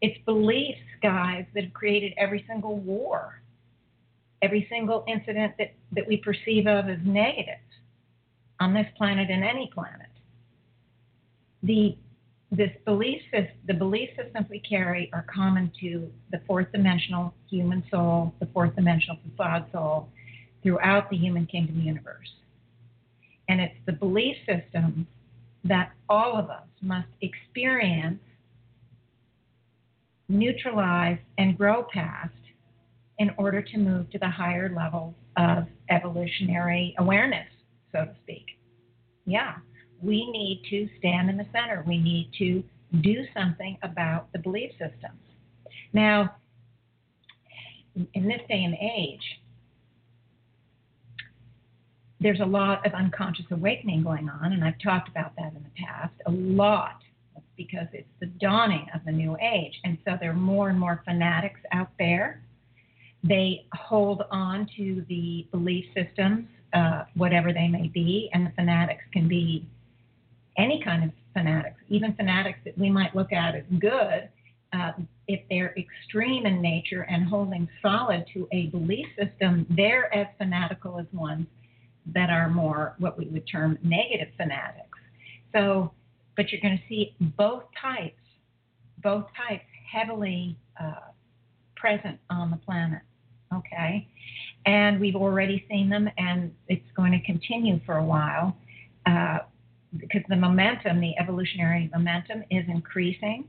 It's 0.01 0.19
beliefs, 0.25 0.81
guys, 1.03 1.45
that 1.55 1.65
have 1.65 1.73
created 1.73 2.13
every 2.17 2.45
single 2.49 2.77
war, 2.77 3.43
every 4.43 4.67
single 4.71 5.05
incident 5.07 5.55
that, 5.59 5.75
that 5.93 6.07
we 6.07 6.17
perceive 6.17 6.67
of 6.67 6.89
as 6.89 6.99
negative 7.05 7.61
on 8.59 8.75
this 8.75 8.87
planet 8.97 9.31
and 9.31 9.45
any 9.45 9.71
planet. 9.73 10.09
The 11.63 11.97
this 12.53 12.71
belief 12.85 13.23
the 13.67 13.75
belief 13.75 14.11
systems 14.17 14.47
we 14.51 14.61
carry 14.61 15.09
are 15.13 15.25
common 15.33 15.71
to 15.81 16.11
the 16.33 16.41
fourth 16.47 16.71
dimensional 16.73 17.33
human 17.49 17.85
soul, 17.91 18.35
the 18.41 18.47
fourth 18.47 18.75
dimensional 18.75 19.19
facade 19.29 19.67
soul, 19.73 20.09
throughout 20.63 21.09
the 21.11 21.17
human 21.17 21.47
kingdom 21.47 21.81
universe. 21.81 22.31
And 23.49 23.61
it's 23.61 23.77
the 23.87 23.93
belief 23.93 24.37
system 24.47 25.07
that 25.65 25.93
all 26.09 26.37
of 26.37 26.51
us 26.51 26.67
must 26.81 27.09
experience, 27.21 28.21
neutralize, 30.29 31.19
and 31.39 31.57
grow 31.57 31.85
past 31.93 32.33
in 33.19 33.31
order 33.37 33.63
to 33.63 33.79
move 33.79 34.11
to 34.11 34.19
the 34.19 34.29
higher 34.29 34.73
levels 34.75 35.15
of 35.37 35.67
evolutionary 35.91 36.95
awareness, 36.99 37.49
so 37.93 38.07
to 38.07 38.15
speak. 38.23 38.47
Yeah, 39.27 39.57
we 40.03 40.31
need 40.31 40.63
to 40.71 40.89
stand 40.99 41.31
in 41.31 41.37
the 41.37 41.47
center. 41.53 41.85
We 41.87 41.99
need 41.99 42.31
to 42.39 42.63
do 43.01 43.25
something 43.35 43.79
about 43.83 44.33
the 44.33 44.39
belief 44.39 44.71
systems. 44.73 45.21
Now, 45.93 46.35
in 48.15 48.29
this 48.29 48.41
day 48.49 48.65
and 48.65 48.75
age, 48.75 49.41
there's 52.21 52.41
a 52.41 52.47
lot 52.47 52.87
of 52.87 52.93
unconscious 52.93 53.47
awakening 53.51 54.03
going 54.03 54.29
on, 54.29 54.53
and 54.53 54.63
I've 54.63 54.79
talked 54.83 55.09
about 55.09 55.33
that 55.37 55.53
in 55.55 55.63
the 55.63 55.85
past 55.85 56.13
a 56.27 56.31
lot 56.31 57.01
because 57.57 57.87
it's 57.93 58.09
the 58.21 58.27
dawning 58.27 58.87
of 58.95 59.01
the 59.05 59.13
new 59.13 59.37
age. 59.41 59.75
And 59.85 59.99
so 60.05 60.13
there 60.21 60.31
are 60.31 60.35
more 60.35 60.71
and 60.71 60.79
more 60.79 61.03
fanatics 61.05 61.61
out 61.73 61.91
there. 61.99 62.43
They 63.23 63.67
hold 63.75 64.23
on 64.31 64.67
to 64.77 65.05
the 65.09 65.47
belief 65.51 65.85
systems, 65.95 66.47
uh, 66.73 67.05
whatever 67.15 67.53
they 67.53 67.69
may 67.69 67.89
be, 67.89 68.31
and 68.33 68.47
the 68.47 68.51
fanatics 68.57 69.05
can 69.13 69.29
be 69.29 69.67
any 70.61 70.83
kind 70.85 71.05
of 71.05 71.11
fanatics, 71.33 71.77
even 71.89 72.15
fanatics 72.15 72.59
that 72.65 72.77
we 72.79 72.91
might 72.91 73.15
look 73.17 73.33
at 73.33 73.55
as 73.55 73.65
good, 73.79 74.29
uh, 74.73 74.93
if 75.27 75.41
they're 75.49 75.75
extreme 75.77 76.47
in 76.47 76.61
nature 76.61 77.03
and 77.03 77.27
holding 77.27 77.69
solid 77.83 78.25
to 78.35 78.47
a 78.53 78.67
belief 78.67 79.07
system, 79.19 79.67
they're 79.71 80.15
as 80.15 80.27
fanatical 80.39 80.99
as 80.99 81.07
ones 81.13 81.47
that 82.15 82.31
are 82.31 82.49
more 82.49 82.95
what 82.99 83.19
we 83.19 83.27
would 83.27 83.47
term 83.49 83.79
negative 83.83 84.29
fanatics. 84.37 84.99
So, 85.55 85.93
but 86.37 86.51
you're 86.51 86.61
going 86.61 86.79
to 86.79 86.85
see 86.89 87.15
both 87.37 87.65
types, 87.81 88.21
both 89.03 89.27
types 89.49 89.65
heavily 89.91 90.57
uh, 90.81 91.11
present 91.77 92.19
on 92.29 92.51
the 92.51 92.57
planet. 92.59 93.03
Okay, 93.53 94.07
and 94.65 95.01
we've 95.01 95.17
already 95.17 95.65
seen 95.69 95.89
them, 95.89 96.09
and 96.19 96.53
it's 96.69 96.87
going 96.97 97.11
to 97.11 97.21
continue 97.27 97.81
for 97.85 97.97
a 97.97 98.05
while. 98.05 98.57
Uh, 99.07 99.39
because 99.97 100.23
the 100.29 100.37
momentum, 100.37 101.01
the 101.01 101.17
evolutionary 101.19 101.91
momentum, 101.93 102.45
is 102.51 102.65
increasing. 102.69 103.45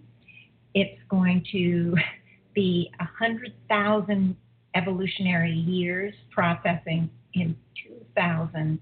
It's 0.73 0.99
going 1.09 1.45
to 1.51 1.95
be 2.53 2.91
100,000 2.99 4.35
evolutionary 4.75 5.53
years 5.53 6.13
processing 6.31 7.09
in 7.33 7.55
2,000 7.87 8.79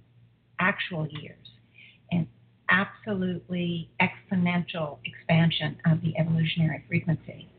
actual 0.60 1.08
years. 1.08 1.38
An 2.12 2.28
absolutely 2.70 3.90
exponential 4.02 5.00
expansion 5.06 5.78
of 5.86 6.02
the 6.02 6.18
evolutionary 6.18 6.84
frequency. 6.88 7.50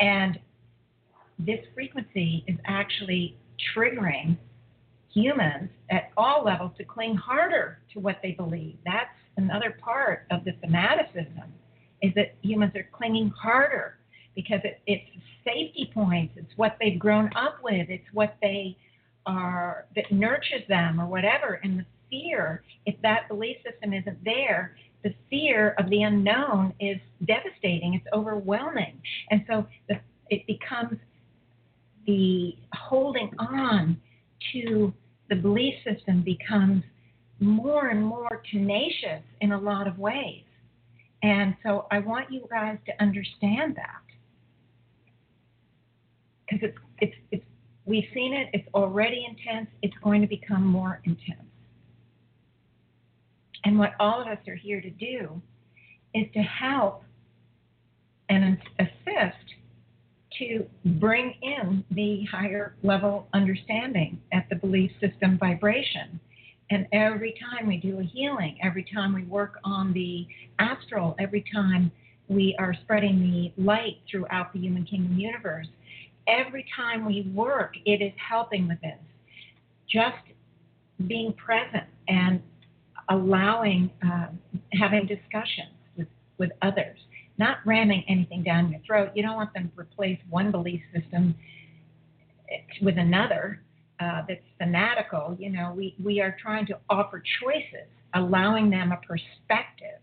And 0.00 0.38
this 1.38 1.60
frequency 1.74 2.44
is 2.46 2.56
actually 2.66 3.36
triggering 3.74 4.36
humans 5.12 5.70
at 5.90 6.10
all 6.16 6.44
levels 6.44 6.72
to 6.78 6.84
cling 6.84 7.14
harder 7.14 7.78
to 7.92 8.00
what 8.00 8.18
they 8.22 8.32
believe. 8.32 8.76
That's 8.84 9.10
another 9.36 9.76
part 9.80 10.26
of 10.30 10.44
the 10.44 10.52
fanaticism 10.60 11.52
is 12.02 12.12
that 12.14 12.34
humans 12.42 12.72
are 12.74 12.88
clinging 12.92 13.30
harder 13.30 13.98
because 14.34 14.60
it, 14.64 14.80
it's 14.86 15.04
safety 15.44 15.90
points. 15.92 16.34
It's 16.36 16.52
what 16.56 16.76
they've 16.80 16.98
grown 16.98 17.30
up 17.36 17.58
with. 17.62 17.88
It's 17.90 18.06
what 18.12 18.36
they 18.42 18.76
are 19.26 19.86
that 19.94 20.10
nurtures 20.10 20.62
them 20.68 21.00
or 21.00 21.06
whatever. 21.06 21.60
And 21.62 21.80
the 21.80 21.84
fear, 22.10 22.62
if 22.86 23.00
that 23.02 23.28
belief 23.28 23.56
system 23.68 23.92
isn't 23.92 24.24
there, 24.24 24.76
the 25.04 25.14
fear 25.30 25.74
of 25.78 25.90
the 25.90 26.02
unknown 26.02 26.74
is 26.80 26.98
devastating. 27.26 27.94
It's 27.94 28.06
overwhelming, 28.12 29.00
and 29.30 29.44
so 29.48 29.66
the, 29.88 29.98
it 30.30 30.46
becomes 30.46 30.98
the 32.06 32.56
holding 32.72 33.30
on 33.38 34.00
to 34.52 34.92
the 35.32 35.40
belief 35.40 35.72
system 35.82 36.20
becomes 36.20 36.82
more 37.40 37.88
and 37.88 38.04
more 38.04 38.42
tenacious 38.50 39.22
in 39.40 39.52
a 39.52 39.58
lot 39.58 39.86
of 39.86 39.98
ways. 39.98 40.44
And 41.22 41.56
so 41.62 41.86
I 41.90 42.00
want 42.00 42.30
you 42.30 42.46
guys 42.50 42.76
to 42.84 43.02
understand 43.02 43.74
that. 43.76 44.02
Because 46.46 46.68
it's, 46.68 46.78
it's, 47.00 47.16
it's, 47.30 47.44
we've 47.86 48.04
seen 48.12 48.34
it, 48.34 48.50
it's 48.52 48.68
already 48.74 49.26
intense, 49.26 49.68
it's 49.80 49.94
going 50.04 50.20
to 50.20 50.26
become 50.26 50.66
more 50.66 51.00
intense. 51.04 51.48
And 53.64 53.78
what 53.78 53.92
all 53.98 54.20
of 54.20 54.28
us 54.28 54.46
are 54.46 54.54
here 54.54 54.82
to 54.82 54.90
do 54.90 55.40
is 56.12 56.26
to 56.34 56.40
help 56.40 57.04
and 58.28 58.58
assist 58.78 59.51
to 60.48 60.66
bring 60.98 61.34
in 61.42 61.84
the 61.90 62.24
higher 62.30 62.74
level 62.82 63.28
understanding 63.32 64.20
at 64.32 64.48
the 64.48 64.56
belief 64.56 64.90
system 65.00 65.38
vibration. 65.38 66.20
And 66.70 66.86
every 66.92 67.34
time 67.40 67.68
we 67.68 67.76
do 67.76 68.00
a 68.00 68.02
healing, 68.02 68.58
every 68.62 68.84
time 68.94 69.14
we 69.14 69.24
work 69.24 69.58
on 69.64 69.92
the 69.92 70.26
astral, 70.58 71.14
every 71.18 71.44
time 71.52 71.92
we 72.28 72.56
are 72.58 72.74
spreading 72.82 73.20
the 73.20 73.62
light 73.62 73.98
throughout 74.10 74.52
the 74.52 74.58
human 74.58 74.84
kingdom 74.84 75.18
universe, 75.18 75.66
every 76.26 76.64
time 76.74 77.04
we 77.04 77.30
work, 77.34 77.74
it 77.84 78.00
is 78.00 78.12
helping 78.16 78.68
with 78.68 78.80
this. 78.80 78.98
Just 79.88 80.16
being 81.06 81.34
present 81.34 81.84
and 82.08 82.40
allowing, 83.10 83.90
uh, 84.06 84.28
having 84.72 85.06
discussions 85.06 85.74
with, 85.96 86.08
with 86.38 86.50
others 86.62 86.98
not 87.42 87.58
ramming 87.64 88.04
anything 88.08 88.44
down 88.44 88.70
your 88.70 88.80
throat. 88.86 89.10
You 89.16 89.22
don't 89.22 89.36
want 89.36 89.52
them 89.52 89.70
to 89.74 89.80
replace 89.80 90.18
one 90.30 90.52
belief 90.52 90.80
system 90.94 91.34
with 92.80 92.98
another 92.98 93.62
uh, 93.98 94.22
that's 94.28 94.46
fanatical. 94.58 95.36
You 95.38 95.50
know, 95.50 95.74
we, 95.76 95.96
we 96.02 96.20
are 96.20 96.36
trying 96.40 96.66
to 96.66 96.78
offer 96.88 97.20
choices, 97.42 97.88
allowing 98.14 98.70
them 98.70 98.92
a 98.92 98.96
perspective, 98.98 100.00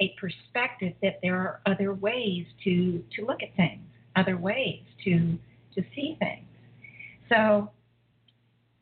a 0.00 0.14
perspective 0.18 0.94
that 1.02 1.20
there 1.22 1.36
are 1.36 1.60
other 1.66 1.94
ways 1.94 2.46
to, 2.64 3.04
to 3.16 3.24
look 3.24 3.42
at 3.42 3.54
things, 3.56 3.86
other 4.16 4.36
ways 4.36 4.82
to, 5.04 5.38
to 5.76 5.82
see 5.94 6.16
things. 6.18 6.48
So 7.28 7.70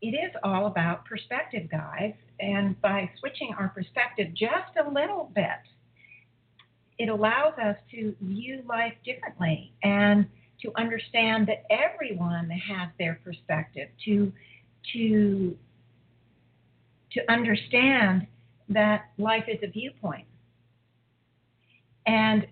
it 0.01 0.15
is 0.15 0.33
all 0.43 0.67
about 0.67 1.05
perspective, 1.05 1.71
guys. 1.71 2.15
And 2.41 2.81
by 2.81 3.11
switching 3.19 3.53
our 3.59 3.69
perspective 3.69 4.29
just 4.33 4.73
a 4.83 4.89
little 4.89 5.31
bit, 5.35 5.61
it 6.99 7.09
allows 7.09 7.55
us 7.59 7.77
to 7.93 8.15
view 8.21 8.63
life 8.69 8.95
differently 9.05 9.73
and 9.83 10.27
to 10.63 10.73
understand 10.77 11.47
that 11.47 11.65
everyone 11.71 12.51
has 12.51 12.89
their 12.99 13.21
perspective 13.25 13.89
to 14.05 14.33
to 14.93 15.57
to 17.13 17.33
understand 17.33 18.27
that 18.69 19.07
life 19.17 19.45
is 19.49 19.59
a 19.63 19.71
viewpoint. 19.71 20.27
And 22.07 22.47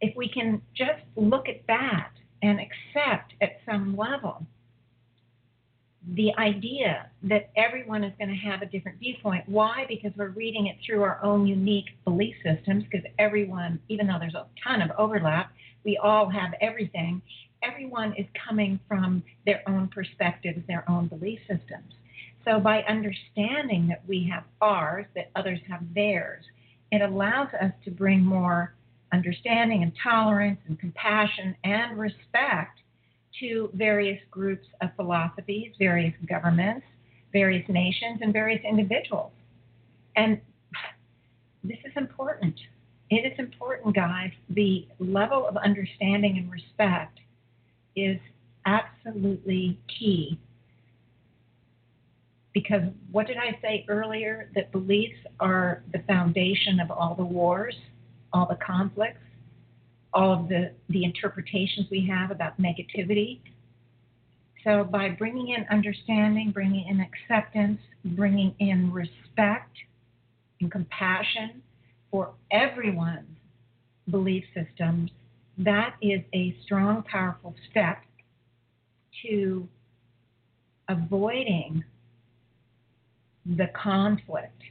if 0.00 0.16
we 0.16 0.28
can 0.28 0.62
just 0.74 1.02
look 1.14 1.48
at 1.48 1.66
that 1.68 2.10
and 2.42 2.58
accept 2.58 3.34
at 3.40 3.60
some 3.68 3.96
level 3.96 4.46
the 6.14 6.34
idea 6.38 7.10
that 7.24 7.50
everyone 7.56 8.04
is 8.04 8.12
going 8.18 8.30
to 8.30 8.36
have 8.36 8.62
a 8.62 8.66
different 8.66 8.98
viewpoint. 8.98 9.46
Why? 9.48 9.84
Because 9.88 10.12
we're 10.16 10.30
reading 10.30 10.66
it 10.66 10.76
through 10.84 11.02
our 11.02 11.22
own 11.22 11.46
unique 11.46 11.90
belief 12.04 12.34
systems, 12.42 12.84
because 12.84 13.06
everyone, 13.18 13.78
even 13.88 14.06
though 14.06 14.18
there's 14.18 14.34
a 14.34 14.46
ton 14.64 14.80
of 14.80 14.90
overlap, 14.98 15.52
we 15.84 15.98
all 15.98 16.28
have 16.30 16.54
everything. 16.60 17.20
Everyone 17.62 18.14
is 18.16 18.26
coming 18.48 18.80
from 18.88 19.22
their 19.44 19.62
own 19.68 19.88
perspectives, 19.88 20.66
their 20.66 20.88
own 20.90 21.08
belief 21.08 21.40
systems. 21.40 21.92
So, 22.46 22.58
by 22.58 22.82
understanding 22.82 23.86
that 23.88 24.02
we 24.08 24.26
have 24.32 24.44
ours, 24.62 25.04
that 25.14 25.30
others 25.36 25.60
have 25.68 25.82
theirs, 25.94 26.44
it 26.90 27.02
allows 27.02 27.48
us 27.60 27.72
to 27.84 27.90
bring 27.90 28.24
more 28.24 28.74
understanding 29.12 29.82
and 29.82 29.92
tolerance 30.02 30.60
and 30.66 30.78
compassion 30.78 31.54
and 31.64 31.98
respect 31.98 32.80
to 33.40 33.70
various 33.74 34.20
groups 34.30 34.66
of 34.80 34.90
philosophies, 34.96 35.72
various 35.78 36.14
governments, 36.28 36.86
various 37.32 37.68
nations, 37.68 38.20
and 38.22 38.32
various 38.32 38.62
individuals. 38.64 39.32
And 40.16 40.40
this 41.64 41.78
is 41.84 41.92
important. 41.96 42.54
It 43.10 43.32
is 43.32 43.38
important, 43.38 43.94
guys. 43.94 44.30
The 44.50 44.86
level 44.98 45.46
of 45.46 45.56
understanding 45.56 46.38
and 46.38 46.50
respect 46.50 47.18
is 47.96 48.18
absolutely 48.66 49.78
key. 49.98 50.38
Because 52.52 52.82
what 53.10 53.26
did 53.26 53.36
I 53.36 53.58
say 53.62 53.84
earlier? 53.88 54.50
That 54.54 54.72
beliefs 54.72 55.18
are 55.38 55.82
the 55.92 56.00
foundation 56.00 56.80
of 56.80 56.90
all 56.90 57.14
the 57.14 57.24
wars, 57.24 57.76
all 58.32 58.46
the 58.46 58.58
conflicts, 58.64 59.20
all 60.12 60.32
of 60.32 60.48
the, 60.48 60.72
the 60.88 61.04
interpretations 61.04 61.86
we 61.90 62.06
have 62.10 62.30
about 62.30 62.60
negativity. 62.60 63.40
So, 64.64 64.84
by 64.84 65.10
bringing 65.10 65.48
in 65.48 65.64
understanding, 65.70 66.50
bringing 66.50 66.86
in 66.88 67.00
acceptance, 67.00 67.80
bringing 68.04 68.54
in 68.58 68.92
respect 68.92 69.76
and 70.60 70.70
compassion 70.70 71.62
for 72.10 72.34
everyone's 72.50 73.26
belief 74.10 74.44
systems, 74.54 75.10
that 75.58 75.94
is 76.02 76.20
a 76.34 76.56
strong, 76.64 77.02
powerful 77.02 77.54
step 77.70 78.02
to 79.22 79.68
avoiding 80.88 81.84
the 83.46 83.68
conflict, 83.74 84.62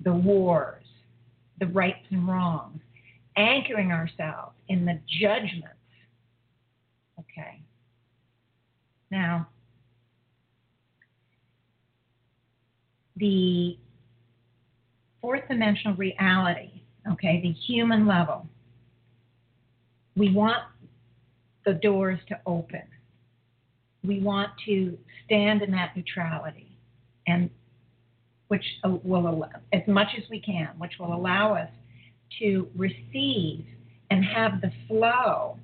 the 0.00 0.12
wars, 0.12 0.84
the 1.60 1.66
rights 1.66 2.04
and 2.10 2.26
wrongs, 2.26 2.80
anchoring 3.36 3.92
ourselves 3.92 4.54
in 4.68 4.84
the 4.84 5.00
judgments. 5.20 5.68
Okay. 7.18 7.60
Now, 9.10 9.48
the 13.16 13.78
fourth 15.20 15.42
dimensional 15.48 15.96
reality, 15.96 16.82
okay, 17.12 17.40
the 17.42 17.52
human 17.52 18.06
level, 18.06 18.46
we 20.16 20.32
want 20.32 20.62
the 21.64 21.74
doors 21.74 22.18
to 22.28 22.38
open. 22.46 22.82
We 24.02 24.20
want 24.20 24.50
to 24.66 24.98
stand 25.24 25.62
in 25.62 25.70
that 25.72 25.96
neutrality, 25.96 26.76
and 27.26 27.48
which 28.48 28.64
uh, 28.84 28.90
will, 29.02 29.46
as 29.72 29.80
much 29.86 30.08
as 30.18 30.24
we 30.30 30.40
can, 30.40 30.68
which 30.78 30.92
will 30.98 31.14
allow 31.14 31.54
us 31.54 31.70
to 32.40 32.68
receive 32.76 33.64
and 34.10 34.24
have 34.24 34.60
the 34.60 34.70
flow 34.88 35.58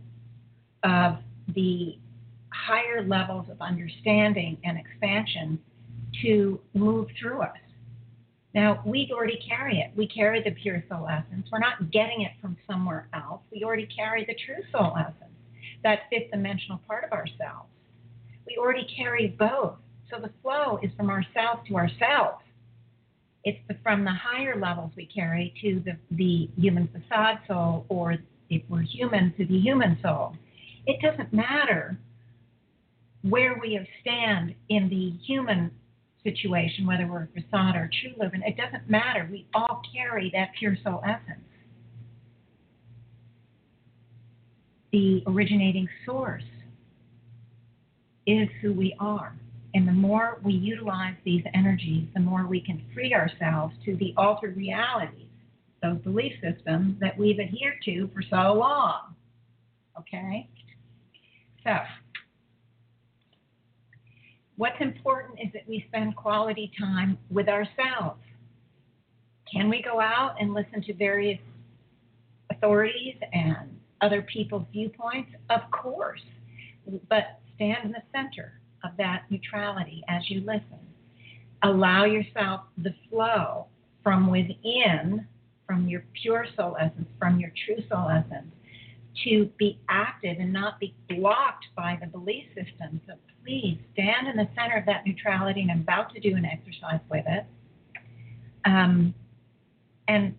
of 0.83 1.19
the 1.55 1.99
higher 2.53 3.07
levels 3.07 3.47
of 3.51 3.61
understanding 3.61 4.59
and 4.65 4.79
expansion 4.79 5.59
to 6.23 6.61
move 6.75 7.09
through 7.21 7.43
us. 7.43 7.57
Now, 8.55 8.83
we 8.85 9.09
already 9.13 9.39
carry 9.49 9.79
it. 9.79 9.93
We 9.97 10.09
carry 10.09 10.43
the 10.43 10.51
pure 10.51 10.83
soul 10.89 11.07
essence. 11.09 11.47
We're 11.53 11.61
not 11.61 11.91
getting 11.93 12.23
it 12.23 12.33
from 12.41 12.57
somewhere 12.69 13.09
else. 13.15 13.43
We 13.53 13.63
already 13.63 13.87
carry 13.87 14.25
the 14.25 14.35
true 14.45 14.63
soul 14.73 14.97
essence, 14.99 15.37
that 15.85 16.01
fifth 16.11 16.33
dimensional 16.33 16.81
part 16.87 17.05
of 17.05 17.13
ourselves. 17.13 17.69
We 18.47 18.57
already 18.59 18.87
carry 18.97 19.29
both. 19.39 19.75
So 20.11 20.21
the 20.21 20.31
flow 20.43 20.81
is 20.83 20.91
from 20.97 21.11
ourselves 21.11 21.69
to 21.69 21.77
ourselves. 21.77 22.43
It's 23.45 23.59
the, 23.69 23.77
from 23.83 24.05
the 24.05 24.13
higher 24.13 24.59
levels 24.59 24.93
we 24.97 25.07
carry 25.07 25.55
to 25.63 25.83
the, 25.85 25.97
the 26.17 26.51
human 26.61 26.89
facade 26.89 27.39
soul, 27.49 27.87
or 27.89 28.17
if 28.51 28.63
we're 28.69 28.83
human, 28.83 29.33
to 29.39 29.47
the 29.47 29.59
human 29.59 29.99
soul. 30.03 30.35
It 30.87 31.01
doesn't 31.01 31.33
matter 31.33 31.99
where 33.23 33.59
we 33.61 33.79
stand 34.01 34.55
in 34.69 34.89
the 34.89 35.13
human 35.25 35.71
situation, 36.23 36.87
whether 36.87 37.07
we're 37.07 37.29
facade 37.35 37.77
or 37.77 37.91
true 38.01 38.13
living, 38.19 38.43
it 38.45 38.57
doesn't 38.57 38.89
matter. 38.89 39.29
We 39.31 39.47
all 39.55 39.83
carry 39.95 40.31
that 40.35 40.51
pure 40.59 40.77
soul 40.83 41.03
essence. 41.05 41.45
The 44.93 45.23
originating 45.27 45.89
source 46.05 46.43
is 48.27 48.49
who 48.61 48.73
we 48.73 48.95
are. 48.99 49.35
And 49.75 49.87
the 49.87 49.93
more 49.93 50.41
we 50.45 50.53
utilize 50.53 51.15
these 51.25 51.45
energies, 51.55 52.09
the 52.15 52.21
more 52.21 52.47
we 52.47 52.61
can 52.61 52.83
free 52.93 53.15
ourselves 53.15 53.75
to 53.85 53.97
the 53.97 54.13
altered 54.17 54.57
realities, 54.57 55.29
those 55.83 55.99
belief 55.99 56.33
systems 56.43 56.99
that 57.01 57.17
we've 57.17 57.39
adhered 57.39 57.79
to 57.85 58.11
for 58.13 58.23
so 58.23 58.55
long. 58.55 59.15
Okay? 59.99 60.49
So, 61.63 61.77
what's 64.57 64.81
important 64.81 65.39
is 65.41 65.53
that 65.53 65.69
we 65.69 65.85
spend 65.89 66.17
quality 66.17 66.73
time 66.79 67.17
with 67.31 67.49
ourselves. 67.49 68.21
Can 69.53 69.69
we 69.69 69.83
go 69.83 70.01
out 70.01 70.37
and 70.41 70.53
listen 70.53 70.83
to 70.83 70.95
various 70.95 71.39
authorities 72.51 73.17
and 73.33 73.79
other 74.01 74.23
people's 74.23 74.67
viewpoints? 74.73 75.31
Of 75.49 75.61
course. 75.71 76.23
But 77.09 77.41
stand 77.55 77.85
in 77.85 77.93
the 77.93 78.03
center 78.13 78.60
of 78.85 78.91
that 78.99 79.25
neutrality 79.31 80.03
as 80.09 80.29
you 80.31 80.41
listen. 80.41 80.79
Allow 81.63 82.05
yourself 82.05 82.63
the 82.79 82.95
flow 83.09 83.67
from 84.03 84.31
within, 84.31 85.27
from 85.67 85.89
your 85.89 86.05
pure 86.21 86.47
soul 86.57 86.77
essence, 86.81 87.09
from 87.19 87.39
your 87.39 87.53
true 87.67 87.83
soul 87.89 88.09
essence, 88.09 88.53
to 89.25 89.51
be 89.59 89.79
active 89.89 90.37
and 90.39 90.53
not 90.53 90.81
be 90.81 90.95
blocked 91.09 91.67
by 91.77 91.99
the 92.01 92.07
belief 92.07 92.47
system. 92.55 93.01
So 93.07 93.15
please 93.45 93.79
stand 93.93 94.29
in 94.29 94.37
the 94.37 94.49
center 94.57 94.77
of 94.77 94.87
that 94.87 95.07
neutrality, 95.07 95.61
and 95.61 95.71
I'm 95.71 95.81
about 95.81 96.15
to 96.15 96.21
do 96.21 96.37
an 96.37 96.45
exercise 96.45 97.01
with 97.11 97.25
it. 97.27 97.45
Um, 98.65 99.15
and 100.09 100.35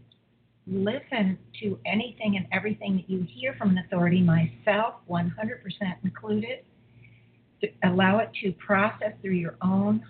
listen 0.67 1.37
to 1.61 1.79
anything 1.85 2.37
and 2.37 2.45
everything 2.51 2.97
that 2.97 3.09
you 3.09 3.25
hear 3.29 3.53
from 3.57 3.71
an 3.71 3.79
authority, 3.79 4.21
myself 4.21 4.95
100% 5.09 5.31
included 6.03 6.59
allow 7.83 8.19
it 8.19 8.29
to 8.43 8.51
process 8.53 9.13
through 9.21 9.33
your 9.33 9.55
own 9.61 10.03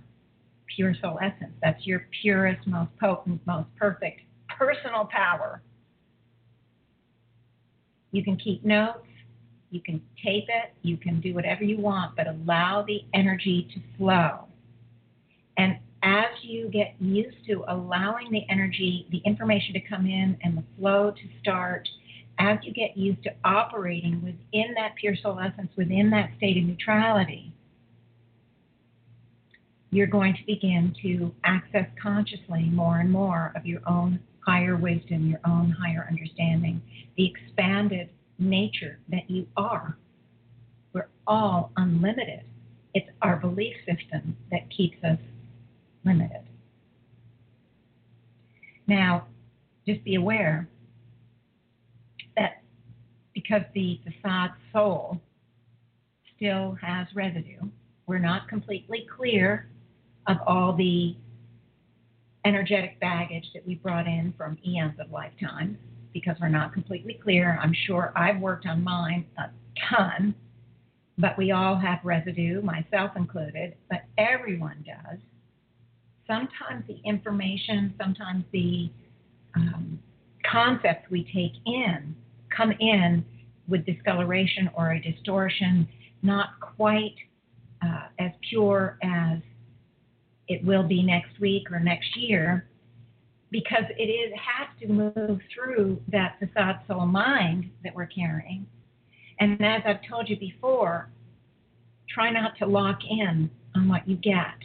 pure 0.75 0.95
soul 1.01 1.19
essence. 1.21 1.53
That's 1.61 1.85
your 1.85 2.07
purest, 2.21 2.65
most 2.67 2.91
potent, 2.99 3.41
most 3.45 3.67
perfect 3.77 4.21
personal 4.57 5.05
power. 5.05 5.61
You 8.11 8.23
can 8.23 8.37
keep 8.37 8.63
notes, 8.65 9.07
you 9.69 9.81
can 9.81 10.01
tape 10.23 10.45
it, 10.49 10.73
you 10.81 10.97
can 10.97 11.21
do 11.21 11.33
whatever 11.33 11.63
you 11.63 11.77
want, 11.77 12.15
but 12.15 12.27
allow 12.27 12.83
the 12.85 13.01
energy 13.13 13.67
to 13.73 13.97
flow. 13.97 14.47
And 15.57 15.77
as 16.03 16.25
you 16.41 16.67
get 16.69 16.95
used 16.99 17.37
to 17.47 17.63
allowing 17.67 18.31
the 18.31 18.41
energy, 18.49 19.07
the 19.11 19.19
information 19.19 19.73
to 19.73 19.81
come 19.81 20.05
in 20.05 20.37
and 20.43 20.57
the 20.57 20.63
flow 20.77 21.11
to 21.11 21.21
start, 21.39 21.87
as 22.41 22.57
you 22.63 22.73
get 22.73 22.97
used 22.97 23.21
to 23.23 23.31
operating 23.45 24.15
within 24.23 24.73
that 24.73 24.95
pure 24.95 25.15
soul 25.15 25.39
essence, 25.39 25.71
within 25.77 26.09
that 26.09 26.31
state 26.37 26.57
of 26.57 26.63
neutrality, 26.63 27.53
you're 29.91 30.07
going 30.07 30.33
to 30.33 30.43
begin 30.47 30.95
to 31.03 31.31
access 31.43 31.85
consciously 32.01 32.63
more 32.71 32.99
and 32.99 33.11
more 33.11 33.51
of 33.55 33.65
your 33.65 33.81
own 33.87 34.19
higher 34.39 34.75
wisdom, 34.75 35.27
your 35.27 35.39
own 35.45 35.69
higher 35.69 36.07
understanding, 36.09 36.81
the 37.15 37.31
expanded 37.31 38.09
nature 38.39 38.97
that 39.09 39.29
you 39.29 39.45
are. 39.55 39.95
We're 40.93 41.09
all 41.27 41.71
unlimited. 41.77 42.41
It's 42.95 43.09
our 43.21 43.35
belief 43.35 43.75
system 43.85 44.35
that 44.49 44.67
keeps 44.75 44.97
us 45.03 45.19
limited. 46.03 46.41
Now, 48.87 49.27
just 49.85 50.03
be 50.03 50.15
aware 50.15 50.67
because 53.33 53.61
the 53.73 53.99
facade 54.03 54.51
soul 54.71 55.19
still 56.35 56.77
has 56.81 57.07
residue, 57.15 57.61
we're 58.07 58.19
not 58.19 58.47
completely 58.47 59.07
clear 59.15 59.67
of 60.27 60.37
all 60.45 60.73
the 60.75 61.15
energetic 62.45 62.99
baggage 62.99 63.45
that 63.53 63.65
we 63.65 63.75
brought 63.75 64.07
in 64.07 64.33
from 64.37 64.57
eons 64.65 64.99
of 64.99 65.11
lifetime 65.11 65.77
because 66.13 66.35
we're 66.41 66.49
not 66.49 66.73
completely 66.73 67.19
clear. 67.23 67.57
I'm 67.61 67.73
sure 67.85 68.11
I've 68.15 68.39
worked 68.39 68.65
on 68.65 68.83
mine 68.83 69.25
a 69.37 69.49
ton, 69.89 70.35
but 71.17 71.37
we 71.37 71.51
all 71.51 71.77
have 71.77 71.99
residue, 72.03 72.61
myself 72.61 73.11
included, 73.15 73.75
but 73.89 74.01
everyone 74.17 74.83
does. 74.85 75.19
Sometimes 76.27 76.85
the 76.87 76.99
information, 77.05 77.93
sometimes 78.01 78.43
the 78.51 78.89
um, 79.55 79.99
concepts 80.49 81.09
we 81.09 81.23
take 81.23 81.53
in 81.65 82.15
come 82.55 82.71
in 82.79 83.25
with 83.67 83.85
discoloration 83.85 84.69
or 84.73 84.91
a 84.91 85.01
distortion, 85.01 85.87
not 86.21 86.59
quite 86.59 87.15
uh, 87.83 88.07
as 88.19 88.31
pure 88.49 88.97
as 89.03 89.39
it 90.47 90.63
will 90.65 90.83
be 90.83 91.01
next 91.01 91.39
week 91.39 91.71
or 91.71 91.79
next 91.79 92.15
year, 92.17 92.67
because 93.51 93.83
it 93.97 94.03
is 94.03 94.31
has 94.35 94.67
to 94.81 94.87
move 94.87 95.39
through 95.53 96.01
that 96.11 96.37
facade 96.39 96.79
soul 96.87 97.05
mind 97.05 97.69
that 97.83 97.93
we're 97.95 98.05
carrying. 98.05 98.65
And 99.39 99.61
as 99.63 99.81
I've 99.85 100.01
told 100.09 100.29
you 100.29 100.37
before, 100.37 101.09
try 102.09 102.29
not 102.29 102.57
to 102.59 102.65
lock 102.65 102.99
in 103.09 103.49
on 103.75 103.87
what 103.87 104.07
you 104.07 104.15
get. 104.17 104.55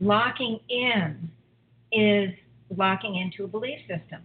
Locking 0.00 0.58
in 0.68 1.30
is 1.92 2.30
locking 2.76 3.16
into 3.16 3.44
a 3.44 3.48
belief 3.48 3.80
system. 3.80 4.22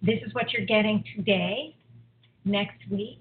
This 0.00 0.18
is 0.26 0.34
what 0.34 0.52
you're 0.52 0.66
getting 0.66 1.04
today. 1.14 1.76
Next 2.44 2.78
week, 2.90 3.18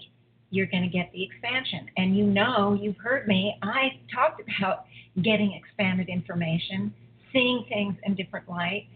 you're 0.49 0.67
going 0.67 0.83
to 0.83 0.89
get 0.89 1.11
the 1.13 1.23
expansion. 1.23 1.87
And 1.97 2.15
you 2.15 2.25
know, 2.25 2.77
you've 2.79 2.97
heard 2.97 3.27
me, 3.27 3.55
I 3.61 3.99
talked 4.13 4.41
about 4.41 4.85
getting 5.21 5.53
expanded 5.53 6.09
information, 6.09 6.93
seeing 7.31 7.65
things 7.69 7.95
in 8.03 8.15
different 8.15 8.49
light, 8.49 8.87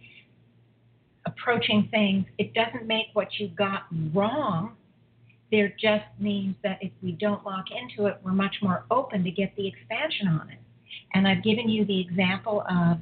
approaching 1.26 1.88
things. 1.91 2.26
It 2.38 2.53
doesn't 2.53 2.88
make 2.88 3.07
what 3.13 3.28
you 3.39 3.49
got 3.49 3.84
wrong. 4.13 4.76
There 5.51 5.69
just 5.69 6.05
means 6.19 6.55
that 6.63 6.80
if 6.82 6.91
we 7.01 7.13
don't 7.13 7.45
lock 7.45 7.65
into 7.71 8.07
it, 8.09 8.19
we're 8.23 8.34
much 8.34 8.55
more 8.61 8.86
open 8.91 9.23
to 9.23 9.32
get 9.32 9.55
the 9.55 9.67
expansion 9.67 10.28
on 10.28 10.49
it. 10.49 10.59
And 11.13 11.28
I've 11.28 11.43
given 11.43 11.69
you 11.69 11.86
the 11.86 11.99
example 12.01 12.65
of 12.69 12.97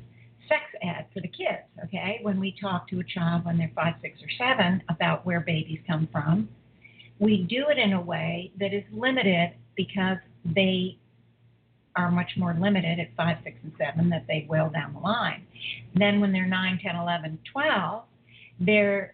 sex 0.47 0.61
ed 0.81 1.07
for 1.13 1.21
the 1.21 1.27
kids, 1.27 1.63
okay? 1.85 2.19
When 2.21 2.39
we 2.39 2.55
talk 2.61 2.87
to 2.89 2.99
a 2.99 3.03
child 3.03 3.45
when 3.45 3.57
they're 3.57 3.71
five, 3.73 3.95
six, 4.01 4.19
or 4.21 4.29
seven 4.37 4.83
about 4.89 5.25
where 5.25 5.39
babies 5.39 5.79
come 5.87 6.07
from, 6.11 6.49
we 7.23 7.43
do 7.43 7.67
it 7.69 7.77
in 7.77 7.93
a 7.93 8.01
way 8.01 8.51
that 8.59 8.73
is 8.73 8.83
limited 8.91 9.53
because 9.75 10.17
they 10.43 10.97
are 11.95 12.11
much 12.11 12.31
more 12.35 12.53
limited 12.59 12.99
at 12.99 13.15
5, 13.15 13.37
6, 13.43 13.57
and 13.63 13.71
7 13.77 14.09
that 14.09 14.25
they 14.27 14.45
will 14.49 14.69
down 14.69 14.93
the 14.93 14.99
line. 14.99 15.45
Then 15.95 16.19
when 16.19 16.33
they're 16.33 16.47
9, 16.47 16.79
10, 16.83 16.95
11, 16.95 17.39
12, 17.51 18.03
they're, 18.59 19.13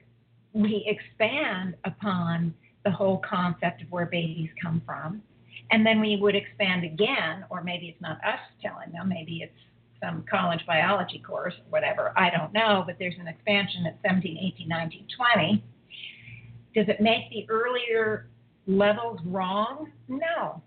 we 0.54 0.86
expand 0.88 1.76
upon 1.86 2.54
the 2.84 2.92
whole 2.92 3.22
concept 3.30 3.84
of 3.84 3.92
where 3.92 4.08
babies 4.08 4.50
come 4.62 4.82
from. 4.86 5.22
And 5.72 5.86
then 5.86 6.00
we 6.00 6.18
would 6.18 6.36
expand 6.36 6.84
again, 6.84 7.46
or 7.52 7.62
maybe 7.62 7.90
it's 7.90 8.02
not 8.02 8.18
us 8.26 8.40
telling 8.62 8.92
them, 8.92 9.10
maybe 9.10 9.42
it's 9.44 9.54
some 10.02 10.24
college 10.32 10.66
biology 10.66 11.20
course 11.20 11.54
whatever, 11.70 12.14
I 12.18 12.30
don't 12.30 12.54
know, 12.54 12.84
but 12.88 12.96
there's 12.98 13.16
an 13.20 13.28
expansion 13.28 13.86
at 13.86 14.00
17, 14.02 14.38
18, 14.56 14.68
19, 14.68 15.06
20 15.36 15.64
does 16.76 16.88
it 16.88 17.02
make 17.02 17.30
the 17.32 17.46
earlier 17.50 18.28
levels 18.68 19.20
wrong? 19.26 19.92
No. 20.08 20.62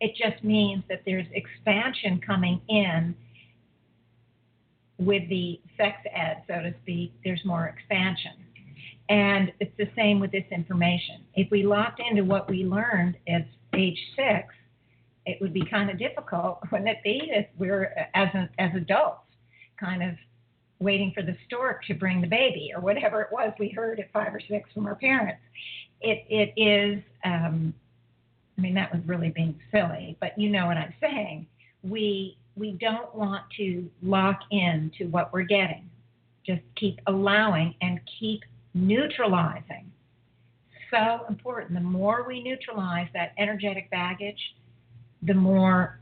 It 0.00 0.12
just 0.16 0.42
means 0.44 0.82
that 0.88 1.02
there's 1.06 1.26
expansion 1.32 2.20
coming 2.24 2.60
in 2.68 3.14
with 4.98 5.28
the 5.28 5.60
sex 5.76 5.96
ed, 6.12 6.42
so 6.46 6.54
to 6.54 6.74
speak. 6.82 7.12
There's 7.24 7.44
more 7.44 7.66
expansion. 7.66 8.32
And 9.08 9.52
it's 9.60 9.76
the 9.78 9.88
same 9.96 10.18
with 10.20 10.32
this 10.32 10.44
information. 10.50 11.22
If 11.34 11.50
we 11.50 11.64
locked 11.64 12.00
into 12.00 12.24
what 12.24 12.50
we 12.50 12.64
learned 12.64 13.16
at 13.28 13.46
age 13.74 13.98
six, 14.16 14.52
it 15.26 15.38
would 15.40 15.52
be 15.52 15.64
kind 15.64 15.90
of 15.90 15.98
difficult, 15.98 16.60
wouldn't 16.72 16.88
it 16.88 16.98
be, 17.04 17.30
if 17.32 17.46
we're 17.58 17.92
as 18.14 18.28
an, 18.34 18.48
as 18.58 18.70
adults, 18.74 19.20
kind 19.78 20.02
of 20.02 20.14
waiting 20.78 21.12
for 21.14 21.22
the 21.22 21.36
stork 21.46 21.84
to 21.86 21.94
bring 21.94 22.20
the 22.20 22.26
baby 22.26 22.70
or 22.74 22.80
whatever 22.80 23.22
it 23.22 23.28
was 23.32 23.52
we 23.58 23.70
heard 23.70 23.98
at 23.98 24.12
five 24.12 24.34
or 24.34 24.40
six 24.40 24.70
from 24.72 24.86
our 24.86 24.94
parents. 24.94 25.40
It 26.00 26.24
it 26.28 26.52
is 26.60 27.02
um, 27.24 27.74
I 28.58 28.60
mean 28.60 28.74
that 28.74 28.92
was 28.92 29.02
really 29.06 29.30
being 29.30 29.58
silly, 29.70 30.16
but 30.20 30.38
you 30.38 30.50
know 30.50 30.66
what 30.66 30.76
I'm 30.76 30.94
saying. 31.00 31.46
We 31.82 32.36
we 32.56 32.72
don't 32.72 33.14
want 33.14 33.44
to 33.58 33.88
lock 34.02 34.40
in 34.50 34.90
to 34.98 35.04
what 35.06 35.32
we're 35.32 35.42
getting. 35.42 35.88
Just 36.44 36.62
keep 36.74 37.00
allowing 37.06 37.74
and 37.80 38.00
keep 38.18 38.42
neutralizing. 38.74 39.90
So 40.90 41.26
important. 41.28 41.74
The 41.74 41.80
more 41.80 42.24
we 42.26 42.42
neutralize 42.42 43.08
that 43.12 43.32
energetic 43.38 43.90
baggage, 43.90 44.54
the 45.22 45.34
more 45.34 46.00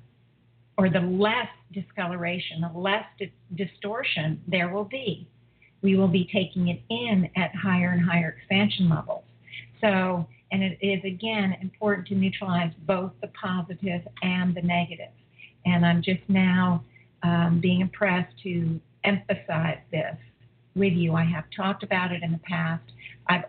or 0.76 0.90
the 0.90 1.00
less 1.00 1.48
discoloration, 1.72 2.60
the 2.60 2.78
less 2.78 3.04
di- 3.18 3.32
distortion 3.54 4.40
there 4.48 4.72
will 4.72 4.84
be. 4.84 5.28
We 5.82 5.96
will 5.96 6.08
be 6.08 6.28
taking 6.32 6.68
it 6.68 6.80
in 6.88 7.30
at 7.36 7.54
higher 7.54 7.90
and 7.90 8.02
higher 8.02 8.36
expansion 8.38 8.88
levels. 8.88 9.24
So, 9.80 10.26
and 10.50 10.62
it 10.62 10.78
is 10.80 11.04
again 11.04 11.56
important 11.60 12.06
to 12.08 12.14
neutralize 12.14 12.72
both 12.86 13.12
the 13.20 13.28
positive 13.28 14.02
and 14.22 14.54
the 14.54 14.62
negative. 14.62 15.12
And 15.66 15.84
I'm 15.84 16.02
just 16.02 16.22
now 16.28 16.84
um, 17.22 17.60
being 17.60 17.80
impressed 17.80 18.32
to 18.44 18.80
emphasize 19.04 19.78
this 19.90 20.16
with 20.74 20.92
you. 20.94 21.14
I 21.14 21.24
have 21.24 21.44
talked 21.54 21.82
about 21.82 22.12
it 22.12 22.22
in 22.22 22.32
the 22.32 22.38
past. 22.38 22.84
I've 23.28 23.44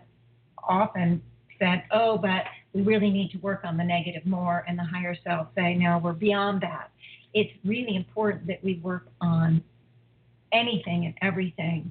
often 0.68 1.22
said, 1.58 1.84
oh, 1.90 2.18
but 2.18 2.44
we 2.72 2.82
really 2.82 3.10
need 3.10 3.30
to 3.30 3.38
work 3.38 3.62
on 3.64 3.76
the 3.76 3.84
negative 3.84 4.26
more, 4.26 4.64
and 4.68 4.78
the 4.78 4.84
higher 4.84 5.16
self 5.24 5.48
say, 5.56 5.74
no, 5.74 5.98
we're 5.98 6.12
beyond 6.12 6.60
that 6.60 6.90
it's 7.34 7.52
really 7.64 7.96
important 7.96 8.46
that 8.46 8.62
we 8.62 8.76
work 8.76 9.08
on 9.20 9.62
anything 10.52 11.06
and 11.06 11.14
everything. 11.22 11.90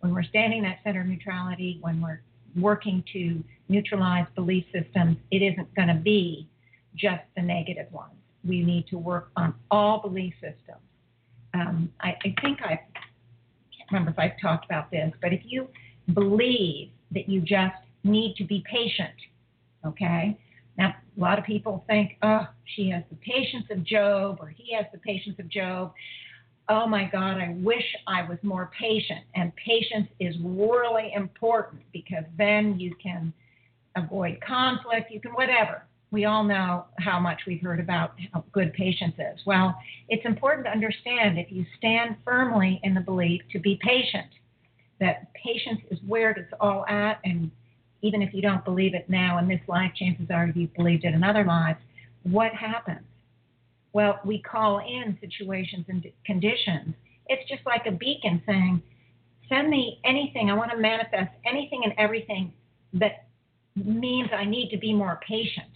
When 0.00 0.14
we're 0.14 0.24
standing 0.24 0.62
that 0.62 0.78
center 0.84 1.00
of 1.00 1.06
neutrality, 1.06 1.78
when 1.80 2.00
we're 2.00 2.20
working 2.56 3.02
to 3.12 3.42
neutralize 3.68 4.26
belief 4.34 4.64
systems, 4.72 5.16
it 5.30 5.42
isn't 5.42 5.74
going 5.74 5.88
to 5.88 5.94
be 5.94 6.48
just 6.94 7.22
the 7.36 7.42
negative 7.42 7.90
ones. 7.90 8.14
We 8.46 8.62
need 8.62 8.86
to 8.88 8.98
work 8.98 9.30
on 9.36 9.54
all 9.70 10.00
belief 10.00 10.34
systems. 10.34 10.82
Um, 11.54 11.90
I, 12.00 12.10
I 12.10 12.34
think 12.42 12.62
I 12.62 12.80
can't 13.76 13.90
remember 13.90 14.10
if 14.10 14.18
I've 14.18 14.40
talked 14.40 14.64
about 14.66 14.90
this, 14.90 15.12
but 15.22 15.32
if 15.32 15.40
you 15.44 15.68
believe 16.12 16.90
that 17.12 17.28
you 17.28 17.40
just 17.40 17.76
need 18.02 18.36
to 18.36 18.44
be 18.44 18.62
patient, 18.70 19.14
okay, 19.86 20.38
now, 20.76 20.94
a 21.16 21.20
lot 21.20 21.38
of 21.38 21.44
people 21.44 21.84
think, 21.86 22.16
oh, 22.22 22.46
she 22.64 22.90
has 22.90 23.04
the 23.10 23.16
patience 23.16 23.66
of 23.70 23.84
Job 23.84 24.38
or 24.40 24.48
he 24.48 24.74
has 24.74 24.86
the 24.92 24.98
patience 24.98 25.36
of 25.38 25.48
Job. 25.48 25.92
Oh 26.68 26.86
my 26.86 27.04
God, 27.04 27.38
I 27.38 27.54
wish 27.60 27.84
I 28.06 28.28
was 28.28 28.38
more 28.42 28.70
patient. 28.78 29.20
And 29.34 29.52
patience 29.56 30.08
is 30.18 30.34
really 30.42 31.12
important 31.14 31.82
because 31.92 32.24
then 32.36 32.80
you 32.80 32.94
can 33.00 33.32
avoid 33.96 34.40
conflict, 34.46 35.10
you 35.10 35.20
can 35.20 35.32
whatever. 35.32 35.84
We 36.10 36.26
all 36.26 36.44
know 36.44 36.86
how 36.98 37.18
much 37.18 37.40
we've 37.46 37.60
heard 37.60 37.80
about 37.80 38.14
how 38.32 38.44
good 38.52 38.72
patience 38.72 39.14
is. 39.18 39.40
Well, 39.46 39.76
it's 40.08 40.24
important 40.24 40.66
to 40.66 40.70
understand 40.72 41.38
if 41.38 41.50
you 41.50 41.64
stand 41.76 42.16
firmly 42.24 42.80
in 42.82 42.94
the 42.94 43.00
belief 43.00 43.42
to 43.52 43.58
be 43.58 43.78
patient, 43.82 44.28
that 45.00 45.32
patience 45.34 45.80
is 45.90 45.98
where 46.06 46.30
it's 46.30 46.52
all 46.60 46.86
at 46.86 47.18
and 47.24 47.50
even 48.04 48.20
if 48.20 48.34
you 48.34 48.42
don't 48.42 48.62
believe 48.66 48.94
it 48.94 49.08
now 49.08 49.38
in 49.38 49.48
this 49.48 49.62
life, 49.66 49.90
chances 49.96 50.26
are 50.30 50.52
you've 50.54 50.74
believed 50.74 51.04
it 51.04 51.14
in 51.14 51.24
other 51.24 51.42
lives. 51.42 51.78
What 52.22 52.52
happens? 52.52 53.06
Well, 53.94 54.20
we 54.26 54.42
call 54.42 54.80
in 54.80 55.16
situations 55.22 55.86
and 55.88 56.04
conditions. 56.26 56.94
It's 57.28 57.48
just 57.48 57.62
like 57.64 57.86
a 57.86 57.92
beacon 57.92 58.42
saying, 58.44 58.82
send 59.48 59.70
me 59.70 60.00
anything. 60.04 60.50
I 60.50 60.54
want 60.54 60.70
to 60.72 60.76
manifest 60.76 61.30
anything 61.46 61.80
and 61.84 61.94
everything 61.96 62.52
that 62.92 63.24
means 63.74 64.28
I 64.36 64.44
need 64.44 64.68
to 64.70 64.76
be 64.76 64.92
more 64.92 65.18
patient. 65.26 65.70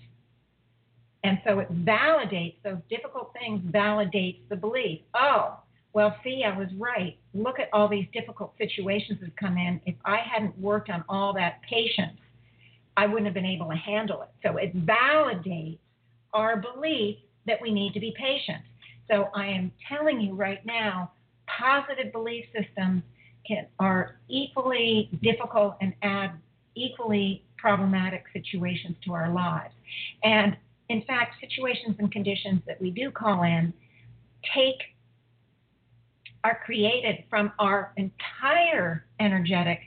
And 1.24 1.38
so 1.46 1.60
it 1.60 1.84
validates 1.86 2.56
those 2.62 2.78
difficult 2.90 3.32
things, 3.32 3.62
validates 3.72 4.40
the 4.50 4.56
belief. 4.56 5.00
Oh, 5.14 5.60
well, 5.92 6.16
see, 6.22 6.44
I 6.44 6.56
was 6.56 6.68
right. 6.78 7.16
Look 7.34 7.58
at 7.58 7.68
all 7.72 7.88
these 7.88 8.06
difficult 8.12 8.52
situations 8.58 9.18
that 9.22 9.36
come 9.36 9.56
in. 9.56 9.80
If 9.86 9.96
I 10.04 10.18
hadn't 10.18 10.58
worked 10.58 10.90
on 10.90 11.04
all 11.08 11.32
that 11.34 11.60
patience, 11.68 12.18
I 12.96 13.06
wouldn't 13.06 13.26
have 13.26 13.34
been 13.34 13.46
able 13.46 13.68
to 13.68 13.76
handle 13.76 14.22
it. 14.22 14.28
So 14.42 14.56
it 14.56 14.74
validates 14.86 15.78
our 16.34 16.56
belief 16.56 17.16
that 17.46 17.60
we 17.62 17.70
need 17.70 17.94
to 17.94 18.00
be 18.00 18.14
patient. 18.18 18.62
So 19.10 19.30
I 19.34 19.46
am 19.46 19.72
telling 19.88 20.20
you 20.20 20.34
right 20.34 20.64
now, 20.66 21.12
positive 21.46 22.12
belief 22.12 22.44
systems 22.52 23.02
can, 23.46 23.66
are 23.78 24.16
equally 24.28 25.08
difficult 25.22 25.76
and 25.80 25.94
add 26.02 26.32
equally 26.74 27.44
problematic 27.56 28.24
situations 28.32 28.96
to 29.06 29.14
our 29.14 29.32
lives. 29.32 29.74
And 30.22 30.56
in 30.88 31.02
fact, 31.02 31.36
situations 31.40 31.96
and 31.98 32.10
conditions 32.12 32.60
that 32.66 32.80
we 32.80 32.90
do 32.90 33.10
call 33.10 33.42
in 33.42 33.72
take 34.54 34.78
are 36.44 36.60
created 36.64 37.24
from 37.28 37.52
our 37.58 37.92
entire 37.96 39.04
energetic 39.20 39.80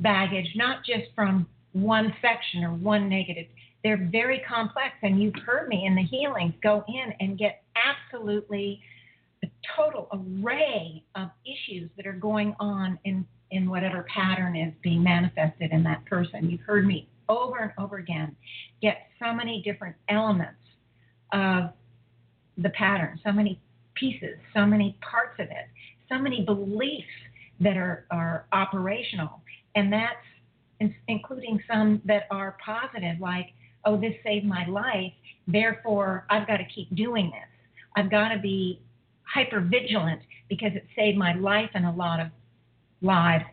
baggage, 0.00 0.52
not 0.54 0.84
just 0.84 1.04
from 1.14 1.46
one 1.72 2.14
section 2.22 2.64
or 2.64 2.70
one 2.70 3.08
negative. 3.08 3.46
They're 3.82 4.08
very 4.10 4.42
complex, 4.48 4.94
and 5.02 5.22
you've 5.22 5.36
heard 5.44 5.68
me 5.68 5.86
in 5.86 5.94
the 5.94 6.02
healings 6.02 6.54
go 6.62 6.84
in 6.88 7.12
and 7.20 7.38
get 7.38 7.62
absolutely 7.76 8.80
a 9.44 9.48
total 9.76 10.08
array 10.12 11.04
of 11.14 11.28
issues 11.44 11.90
that 11.96 12.06
are 12.06 12.12
going 12.12 12.54
on 12.58 12.98
in, 13.04 13.26
in 13.50 13.68
whatever 13.68 14.06
pattern 14.12 14.56
is 14.56 14.72
being 14.82 15.02
manifested 15.02 15.70
in 15.72 15.82
that 15.84 16.04
person. 16.06 16.50
You've 16.50 16.62
heard 16.62 16.86
me 16.86 17.08
over 17.28 17.58
and 17.58 17.72
over 17.78 17.98
again 17.98 18.34
get 18.80 19.08
so 19.20 19.32
many 19.32 19.62
different 19.62 19.96
elements 20.08 20.58
of 21.32 21.70
the 22.56 22.70
pattern, 22.70 23.20
so 23.24 23.32
many 23.32 23.60
pieces, 23.98 24.36
so 24.54 24.64
many 24.64 24.96
parts 25.00 25.38
of 25.38 25.46
it, 25.46 25.68
so 26.08 26.18
many 26.18 26.44
beliefs 26.44 27.06
that 27.60 27.76
are, 27.76 28.06
are 28.10 28.46
operational. 28.52 29.40
And 29.74 29.92
that's 29.92 30.92
including 31.08 31.60
some 31.70 32.02
that 32.04 32.24
are 32.30 32.56
positive, 32.64 33.20
like, 33.20 33.46
oh, 33.84 33.98
this 33.98 34.14
saved 34.24 34.46
my 34.46 34.66
life, 34.66 35.12
therefore 35.46 36.26
I've 36.30 36.46
got 36.46 36.58
to 36.58 36.66
keep 36.74 36.94
doing 36.94 37.30
this. 37.30 37.48
I've 37.96 38.10
got 38.10 38.28
to 38.30 38.38
be 38.38 38.82
hyper 39.22 39.60
vigilant 39.60 40.20
because 40.48 40.72
it 40.74 40.86
saved 40.94 41.16
my 41.16 41.34
life 41.34 41.70
and 41.74 41.86
a 41.86 41.92
lot 41.92 42.20
of 42.20 42.28
lives 43.02 43.44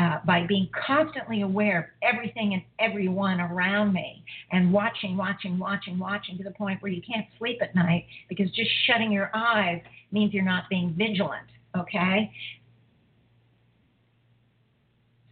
uh, 0.00 0.18
by 0.24 0.46
being 0.46 0.66
constantly 0.86 1.42
aware 1.42 1.78
of 1.78 1.84
everything 2.02 2.54
and 2.54 2.62
everyone 2.78 3.38
around 3.38 3.92
me 3.92 4.24
and 4.50 4.72
watching, 4.72 5.14
watching, 5.14 5.58
watching, 5.58 5.98
watching 5.98 6.38
to 6.38 6.44
the 6.44 6.50
point 6.52 6.80
where 6.80 6.90
you 6.90 7.02
can't 7.02 7.26
sleep 7.38 7.58
at 7.60 7.74
night 7.74 8.06
because 8.28 8.50
just 8.52 8.70
shutting 8.86 9.12
your 9.12 9.30
eyes 9.34 9.82
means 10.10 10.32
you're 10.32 10.42
not 10.42 10.64
being 10.70 10.94
vigilant. 10.96 11.46
Okay? 11.76 12.32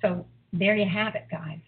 So 0.02 0.26
there 0.52 0.76
you 0.76 0.88
have 0.88 1.14
it, 1.14 1.26
guys. 1.30 1.60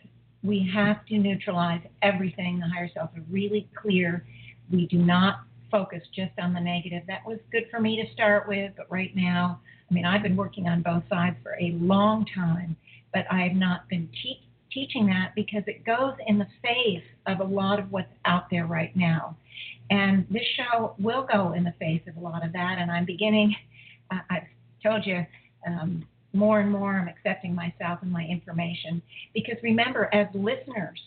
We 0.43 0.71
have 0.75 1.07
to 1.07 1.17
neutralize 1.17 1.81
everything. 2.03 2.59
The 2.59 2.69
higher 2.69 2.91
self 2.93 3.11
is 3.17 3.25
really 3.31 3.67
clear. 3.81 4.27
We 4.71 4.87
do 4.89 4.99
not 4.99 5.41
focus 5.71 6.03
just 6.15 6.33
on 6.39 6.53
the 6.53 6.61
negative. 6.61 7.05
That 7.07 7.25
was 7.27 7.39
good 7.51 7.65
for 7.71 7.81
me 7.81 7.97
to 7.97 8.13
start 8.13 8.47
with, 8.47 8.73
but 8.77 8.91
right 8.91 9.15
now, 9.17 9.61
I 9.91 9.95
mean, 9.95 10.05
I've 10.05 10.23
been 10.23 10.37
working 10.37 10.69
on 10.69 10.83
both 10.83 11.03
sides 11.09 11.37
for 11.43 11.57
a 11.61 11.73
long 11.81 12.27
time, 12.35 12.77
but 13.13 13.25
I 13.31 13.43
have 13.43 13.57
not 13.57 13.89
been 13.89 14.09
te- 14.23 14.47
teaching 14.73 15.07
that 15.07 15.33
because 15.35 15.63
it 15.67 15.85
goes 15.85 16.15
in 16.27 16.39
the 16.39 16.47
face 16.63 17.05
of 17.27 17.41
a 17.41 17.45
lot 17.45 17.79
of 17.79 17.91
what's 17.91 18.13
out 18.25 18.45
there 18.51 18.67
right 18.67 18.95
now. 18.97 19.37
And 19.91 20.27
this 20.31 20.45
show 20.57 20.95
will 20.99 21.27
go 21.31 21.53
in 21.53 21.65
the 21.65 21.75
face 21.81 22.03
of 22.09 22.17
a 22.17 22.21
lot 22.21 22.45
of 22.45 22.53
that. 22.53 22.77
And 22.79 22.91
I'm 22.91 23.05
beginning, 23.05 23.55
uh, 24.11 24.19
I've 24.31 24.47
told 24.83 25.05
you, 25.05 25.27
um, 25.67 26.07
more 26.33 26.61
and 26.61 26.71
more 26.71 26.95
I'm 26.95 27.09
accepting 27.09 27.55
myself 27.55 27.99
and 28.03 28.13
my 28.13 28.25
information. 28.25 29.03
Because 29.35 29.57
remember, 29.63 30.09
as 30.13 30.29
listeners, 30.33 31.01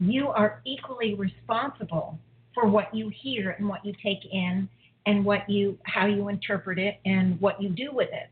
you 0.00 0.28
are 0.28 0.60
equally 0.64 1.14
responsible 1.14 2.18
for 2.54 2.68
what 2.68 2.92
you 2.94 3.10
hear 3.22 3.50
and 3.52 3.68
what 3.68 3.84
you 3.84 3.92
take 4.02 4.24
in 4.32 4.68
and 5.06 5.24
what 5.24 5.48
you 5.48 5.78
how 5.84 6.06
you 6.06 6.28
interpret 6.28 6.78
it 6.78 7.00
and 7.04 7.40
what 7.40 7.60
you 7.60 7.68
do 7.68 7.90
with 7.92 8.08
it 8.12 8.30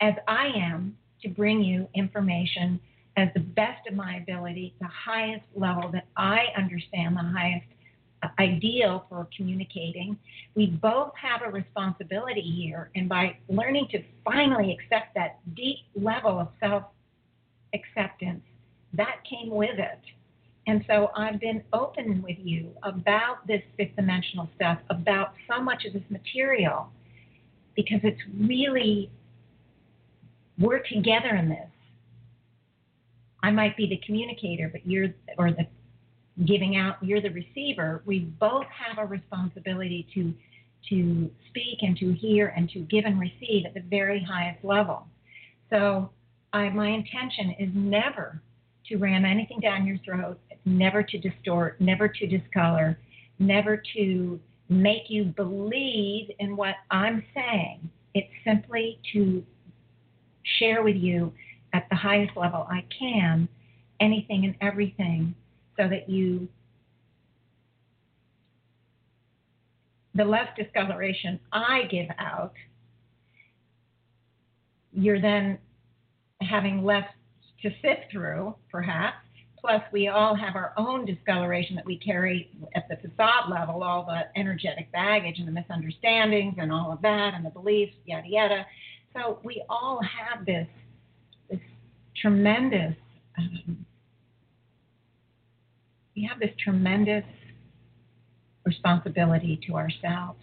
as 0.00 0.14
i 0.28 0.46
am 0.46 0.96
to 1.22 1.28
bring 1.28 1.62
you 1.62 1.88
information 1.94 2.80
as 3.16 3.28
the 3.34 3.40
best 3.40 3.86
of 3.88 3.94
my 3.94 4.16
ability 4.16 4.74
the 4.80 4.86
highest 4.86 5.44
level 5.54 5.90
that 5.90 6.06
i 6.16 6.46
understand 6.56 7.16
the 7.16 7.22
highest 7.22 7.66
ideal 8.38 9.06
for 9.08 9.28
communicating. 9.36 10.18
We 10.54 10.66
both 10.66 11.12
have 11.20 11.42
a 11.42 11.50
responsibility 11.50 12.40
here 12.40 12.90
and 12.94 13.08
by 13.08 13.36
learning 13.48 13.88
to 13.92 14.02
finally 14.24 14.76
accept 14.78 15.14
that 15.14 15.38
deep 15.54 15.78
level 15.94 16.38
of 16.38 16.48
self 16.60 16.84
acceptance 17.74 18.42
that 18.94 19.16
came 19.28 19.50
with 19.50 19.78
it. 19.78 20.00
And 20.66 20.84
so 20.86 21.10
I've 21.16 21.40
been 21.40 21.62
open 21.72 22.22
with 22.22 22.36
you 22.38 22.70
about 22.82 23.46
this 23.46 23.62
fifth 23.76 23.96
dimensional 23.96 24.48
stuff, 24.56 24.78
about 24.90 25.34
so 25.48 25.60
much 25.62 25.84
of 25.84 25.94
this 25.94 26.02
material, 26.10 26.90
because 27.74 28.00
it's 28.02 28.20
really, 28.38 29.10
we're 30.60 30.80
together 30.80 31.34
in 31.34 31.48
this. 31.48 31.68
I 33.42 33.50
might 33.50 33.76
be 33.76 33.88
the 33.88 34.00
communicator, 34.04 34.68
but 34.70 34.86
you're, 34.86 35.08
or 35.38 35.50
the 35.50 35.66
giving 36.44 36.76
out, 36.76 36.96
you're 37.02 37.20
the 37.20 37.30
receiver. 37.30 38.02
We 38.04 38.20
both 38.20 38.66
have 38.66 38.98
a 38.98 39.06
responsibility 39.06 40.06
to, 40.14 40.34
to 40.90 41.30
speak 41.48 41.78
and 41.80 41.96
to 41.96 42.12
hear 42.12 42.48
and 42.56 42.70
to 42.70 42.80
give 42.80 43.04
and 43.06 43.18
receive 43.18 43.66
at 43.66 43.74
the 43.74 43.82
very 43.88 44.22
highest 44.22 44.64
level. 44.64 45.06
So 45.70 46.10
I, 46.52 46.68
my 46.68 46.88
intention 46.88 47.54
is 47.58 47.70
never 47.74 48.40
to 48.88 48.96
ram 48.96 49.24
anything 49.24 49.60
down 49.60 49.86
your 49.86 49.98
throat 50.04 50.38
never 50.64 51.02
to 51.02 51.18
distort, 51.18 51.80
never 51.80 52.08
to 52.08 52.26
discolor, 52.26 52.98
never 53.38 53.82
to 53.96 54.40
make 54.68 55.04
you 55.08 55.24
believe 55.24 56.30
in 56.38 56.56
what 56.56 56.74
I'm 56.90 57.24
saying. 57.34 57.88
It's 58.14 58.30
simply 58.44 58.98
to 59.12 59.44
share 60.58 60.82
with 60.82 60.96
you 60.96 61.32
at 61.72 61.86
the 61.90 61.96
highest 61.96 62.36
level 62.36 62.66
I 62.68 62.84
can 62.96 63.48
anything 64.00 64.44
and 64.44 64.54
everything 64.60 65.34
so 65.76 65.88
that 65.88 66.08
you, 66.08 66.48
the 70.14 70.24
less 70.24 70.48
discoloration 70.56 71.38
I 71.52 71.82
give 71.90 72.08
out, 72.18 72.54
you're 74.92 75.20
then 75.20 75.58
having 76.40 76.84
less 76.84 77.04
to 77.62 77.70
sift 77.82 78.10
through, 78.10 78.54
perhaps, 78.70 79.18
Plus, 79.60 79.82
we 79.92 80.08
all 80.08 80.34
have 80.34 80.56
our 80.56 80.72
own 80.78 81.04
discoloration 81.04 81.76
that 81.76 81.84
we 81.84 81.98
carry 81.98 82.50
at 82.74 82.88
the 82.88 82.96
facade 82.96 83.50
level, 83.50 83.82
all 83.82 84.06
the 84.06 84.22
energetic 84.40 84.90
baggage 84.90 85.38
and 85.38 85.46
the 85.46 85.52
misunderstandings 85.52 86.54
and 86.58 86.72
all 86.72 86.90
of 86.90 87.02
that, 87.02 87.34
and 87.34 87.44
the 87.44 87.50
beliefs, 87.50 87.92
yada 88.06 88.26
yada. 88.26 88.66
So 89.14 89.38
we 89.42 89.62
all 89.68 90.00
have 90.02 90.46
this 90.46 90.68
this 91.50 91.60
tremendous 92.20 92.94
um, 93.38 93.84
we 96.14 96.28
have 96.30 96.38
this 96.38 96.50
tremendous 96.62 97.24
responsibility 98.64 99.58
to 99.66 99.74
ourselves. 99.74 100.38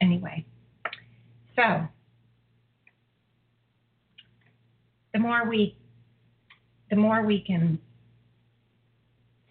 Anyway, 0.00 0.44
so 1.56 1.86
the 5.12 5.18
more 5.18 5.46
we 5.48 5.76
the 6.88 6.96
more 6.96 7.24
we 7.24 7.40
can 7.40 7.78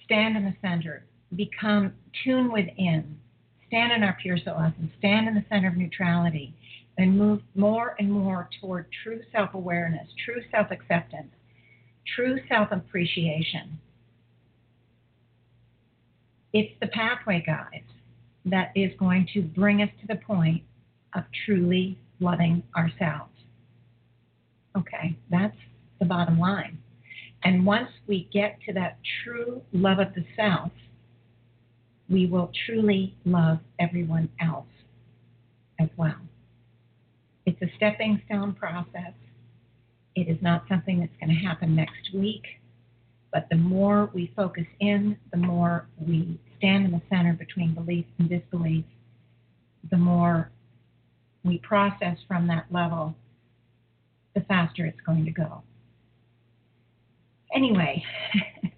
stand 0.04 0.38
in 0.38 0.46
the 0.46 0.56
center, 0.62 1.06
become 1.36 1.94
tuned 2.24 2.52
within, 2.52 3.20
stand 3.68 3.92
in 3.92 4.04
our 4.04 4.18
pure 4.22 4.38
soul 4.38 4.58
essence, 4.60 4.92
stand 5.00 5.28
in 5.28 5.36
the 5.36 5.46
center 5.50 5.68
of 5.68 5.78
neutrality, 5.78 6.54
and 6.98 7.18
move 7.18 7.42
more 7.56 7.96
and 8.00 8.12
more 8.12 8.50
toward 8.60 8.88
true 9.04 9.22
self 9.32 9.54
awareness, 9.54 10.08
true 10.26 10.42
self 10.52 10.72
acceptance, 10.72 11.32
true 12.16 12.40
self 12.50 12.70
appreciation. 12.72 13.80
It's 16.54 16.74
the 16.82 16.88
pathway, 16.88 17.44
guys, 17.46 17.84
that 18.46 18.72
is 18.76 18.92
going 18.98 19.28
to 19.34 19.42
bring 19.42 19.82
us 19.82 19.90
to 20.02 20.08
the 20.08 20.20
point 20.22 20.64
of 21.14 21.24
truly 21.46 22.00
loving 22.20 22.64
ourselves. 22.76 23.32
Okay, 24.78 25.18
that's 25.30 25.58
the 26.00 26.06
bottom 26.06 26.40
line. 26.40 26.78
And 27.44 27.66
once 27.66 27.90
we 28.08 28.28
get 28.34 28.58
to 28.66 28.74
that 28.74 28.98
true 29.24 29.62
love 29.72 30.00
of 30.00 30.14
the 30.16 30.26
self, 30.36 30.72
we 32.10 32.26
will 32.26 32.52
truly 32.66 33.16
love 33.26 33.60
everyone 33.80 34.30
else 34.42 34.66
as 35.80 35.90
well. 35.98 36.16
It's 37.46 37.62
a 37.62 37.68
stepping 37.76 38.22
stone 38.26 38.54
process. 38.54 39.14
It 40.16 40.28
is 40.28 40.38
not 40.42 40.64
something 40.68 41.00
that's 41.00 41.16
going 41.20 41.30
to 41.30 41.48
happen 41.48 41.76
next 41.76 42.14
week, 42.14 42.44
but 43.32 43.48
the 43.50 43.58
more 43.58 44.10
we 44.14 44.32
focus 44.36 44.66
in, 44.80 45.18
the 45.32 45.38
more 45.38 45.88
we 45.98 46.40
stand 46.58 46.86
in 46.86 46.92
the 46.92 47.02
center 47.10 47.34
between 47.34 47.74
belief 47.74 48.06
and 48.18 48.30
disbelief, 48.30 48.86
the 49.90 49.98
more 49.98 50.52
we 51.44 51.60
process 51.60 52.18
from 52.28 52.48
that 52.48 52.66
level, 52.72 53.16
the 54.34 54.42
faster 54.42 54.86
it's 54.86 55.00
going 55.06 55.26
to 55.26 55.32
go. 55.32 55.62
Anyway, 57.54 58.04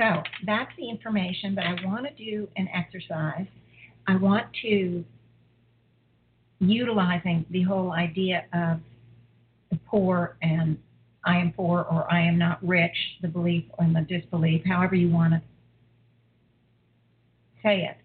so 0.00 0.22
that's 0.46 0.70
the 0.78 0.88
information, 0.88 1.54
but 1.54 1.64
I 1.64 1.76
want 1.84 2.06
to 2.06 2.24
do 2.24 2.48
an 2.56 2.68
exercise. 2.74 3.46
I 4.06 4.16
want 4.16 4.46
to 4.62 5.04
utilizing 6.58 7.44
the 7.50 7.62
whole 7.62 7.92
idea 7.92 8.44
of 8.54 8.80
the 9.70 9.78
poor 9.86 10.36
and 10.40 10.78
I 11.24 11.36
am 11.36 11.52
poor 11.52 11.86
or 11.90 12.10
I 12.10 12.22
am 12.22 12.38
not 12.38 12.66
rich, 12.66 12.96
the 13.20 13.28
belief 13.28 13.64
and 13.78 13.94
the 13.94 14.00
disbelief, 14.00 14.62
however 14.64 14.94
you 14.94 15.10
want 15.10 15.34
to 15.34 15.42
say 17.62 17.82
it. 17.82 17.96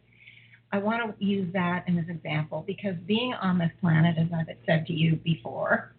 I 0.74 0.80
want 0.80 1.18
to 1.18 1.26
use 1.26 1.52
that 1.54 1.86
as 1.88 1.96
an 1.96 2.10
example 2.10 2.66
because 2.68 2.96
being 3.06 3.34
on 3.34 3.58
this 3.58 3.72
planet, 3.80 4.18
as 4.18 4.28
I've 4.38 4.54
said 4.66 4.86
to 4.88 4.93
you 4.93 5.16
before, 5.24 5.96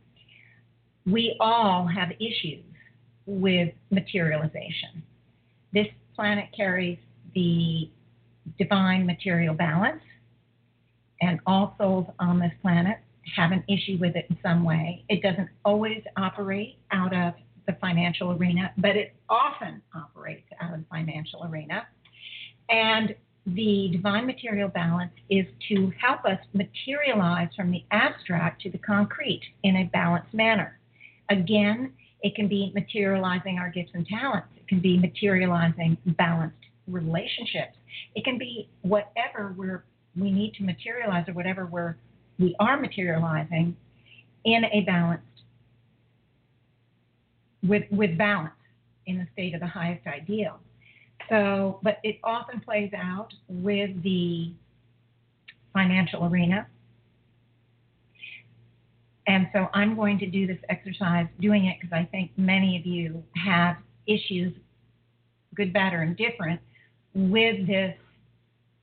we 1.06 1.36
all 1.40 1.86
have 1.86 2.10
issues 2.20 2.64
with 3.24 3.72
materialization. 3.90 5.02
This 5.72 5.86
planet 6.14 6.46
carries 6.56 6.98
the 7.34 7.90
divine 8.58 9.06
material 9.06 9.54
balance, 9.54 10.02
and 11.20 11.40
all 11.46 11.74
souls 11.78 12.06
on 12.18 12.38
this 12.38 12.52
planet 12.62 12.98
have 13.34 13.52
an 13.52 13.64
issue 13.68 13.98
with 14.00 14.14
it 14.16 14.26
in 14.30 14.38
some 14.42 14.64
way. 14.64 15.04
It 15.08 15.22
doesn't 15.22 15.48
always 15.64 16.02
operate 16.16 16.78
out 16.92 17.14
of 17.14 17.34
the 17.66 17.72
financial 17.80 18.32
arena, 18.32 18.72
but 18.78 18.96
it 18.96 19.14
often 19.28 19.82
operates 19.94 20.46
out 20.60 20.72
of 20.72 20.80
the 20.80 20.86
financial 20.88 21.44
arena. 21.44 21.86
And 22.68 23.14
the 23.46 23.90
divine 23.92 24.26
material 24.26 24.68
balance 24.68 25.12
is 25.30 25.46
to 25.68 25.92
help 26.00 26.24
us 26.24 26.38
materialize 26.52 27.48
from 27.56 27.70
the 27.70 27.84
abstract 27.90 28.62
to 28.62 28.70
the 28.70 28.78
concrete 28.78 29.42
in 29.62 29.76
a 29.76 29.84
balanced 29.84 30.34
manner. 30.34 30.78
Again, 31.28 31.92
it 32.22 32.34
can 32.34 32.48
be 32.48 32.72
materializing 32.74 33.58
our 33.58 33.70
gifts 33.70 33.90
and 33.94 34.06
talents, 34.06 34.48
it 34.56 34.66
can 34.68 34.80
be 34.80 34.98
materializing 34.98 35.96
balanced 36.18 36.56
relationships, 36.86 37.76
it 38.14 38.24
can 38.24 38.38
be 38.38 38.68
whatever 38.82 39.54
we're, 39.56 39.84
we 40.18 40.30
need 40.30 40.54
to 40.54 40.64
materialize 40.64 41.28
or 41.28 41.34
whatever 41.34 41.66
we're, 41.66 41.96
we 42.38 42.54
are 42.58 42.78
materializing 42.78 43.76
in 44.44 44.64
a 44.64 44.80
balanced, 44.82 45.24
with, 47.62 47.84
with 47.90 48.16
balance 48.16 48.52
in 49.06 49.18
the 49.18 49.26
state 49.32 49.54
of 49.54 49.60
the 49.60 49.66
highest 49.66 50.06
ideal. 50.06 50.58
So, 51.28 51.80
but 51.82 51.98
it 52.02 52.18
often 52.22 52.60
plays 52.60 52.92
out 52.96 53.32
with 53.48 54.02
the 54.02 54.52
financial 55.72 56.24
arena. 56.24 56.66
And 59.26 59.48
so 59.52 59.68
I'm 59.74 59.96
going 59.96 60.18
to 60.20 60.26
do 60.26 60.46
this 60.46 60.58
exercise 60.68 61.26
doing 61.40 61.66
it 61.66 61.78
because 61.80 61.92
I 61.92 62.04
think 62.04 62.30
many 62.36 62.78
of 62.78 62.86
you 62.86 63.24
have 63.34 63.76
issues, 64.06 64.54
good, 65.54 65.72
bad, 65.72 65.92
or 65.92 66.02
indifferent, 66.02 66.60
with 67.14 67.66
this 67.66 67.96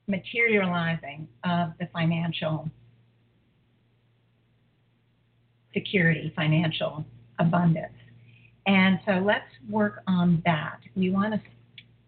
materializing 0.06 1.26
of 1.44 1.70
the 1.80 1.88
financial 1.92 2.68
security, 5.72 6.32
financial 6.36 7.04
abundance. 7.38 7.94
And 8.66 9.00
so 9.06 9.12
let's 9.12 9.48
work 9.68 10.02
on 10.06 10.42
that. 10.44 10.78
We 10.94 11.10
want 11.10 11.34
to 11.34 11.40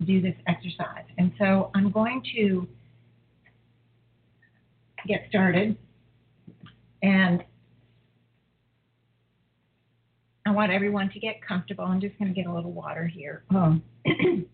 do 0.05 0.21
this 0.21 0.35
exercise. 0.47 1.05
And 1.17 1.33
so 1.39 1.71
I'm 1.75 1.91
going 1.91 2.23
to 2.37 2.69
get 5.07 5.27
started. 5.29 5.77
And 7.03 7.45
I 10.47 10.51
want 10.51 10.71
everyone 10.71 11.11
to 11.11 11.19
get 11.19 11.43
comfortable. 11.47 11.85
I'm 11.85 12.01
just 12.01 12.17
going 12.19 12.33
to 12.33 12.35
get 12.35 12.49
a 12.49 12.55
little 12.55 12.73
water 12.73 13.07
here. 13.07 13.43
Um, 13.51 13.83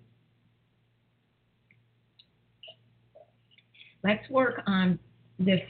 let's 4.02 4.28
work 4.30 4.62
on 4.66 4.98
this 5.38 5.60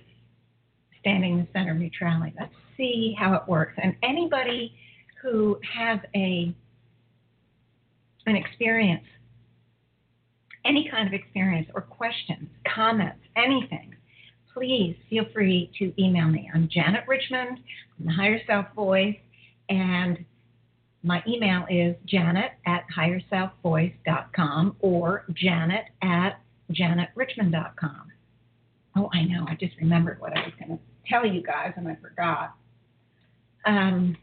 standing 1.01 1.33
in 1.33 1.39
the 1.41 1.49
center 1.53 1.73
of 1.73 1.79
neutrality. 1.79 2.33
Let's 2.39 2.55
see 2.77 3.17
how 3.19 3.35
it 3.35 3.43
works. 3.49 3.75
And 3.83 3.97
anybody 4.05 4.75
who 5.21 5.59
has 5.75 5.99
a 6.15 6.55
an 8.27 8.37
experience 8.37 9.05
any 10.65 10.89
kind 10.89 11.09
of 11.09 11.15
experience 11.15 11.69
or 11.75 11.81
questions, 11.81 12.49
comments, 12.73 13.19
anything, 13.37 13.95
please 14.55 14.97
feel 15.11 15.25
free 15.33 15.71
to 15.79 15.93
email 16.01 16.29
me. 16.29 16.51
I'm 16.55 16.69
Janet 16.73 17.05
Richmond, 17.09 17.59
I'm 17.99 18.07
the 18.07 18.13
Higher 18.13 18.41
Self 18.47 18.67
Voice, 18.75 19.17
and 19.69 20.25
my 21.03 21.23
email 21.27 21.65
is 21.69 21.97
janet 22.07 22.53
at 22.67 22.85
higherselfvoice.com 22.97 24.77
or 24.81 25.25
janet 25.35 25.85
at 26.03 26.41
janetrichmond.com. 26.71 28.13
Oh, 28.97 29.11
I 29.13 29.23
know. 29.25 29.47
I 29.49 29.55
just 29.55 29.77
remembered 29.79 30.21
what 30.21 30.37
I 30.37 30.43
was 30.45 30.53
going 30.59 30.79
to 30.79 30.85
tell 31.09 31.27
you 31.27 31.43
guys 31.43 31.73
and 31.77 31.89
I 31.89 31.97
forgot. 32.01 32.55
Um, 33.65 34.17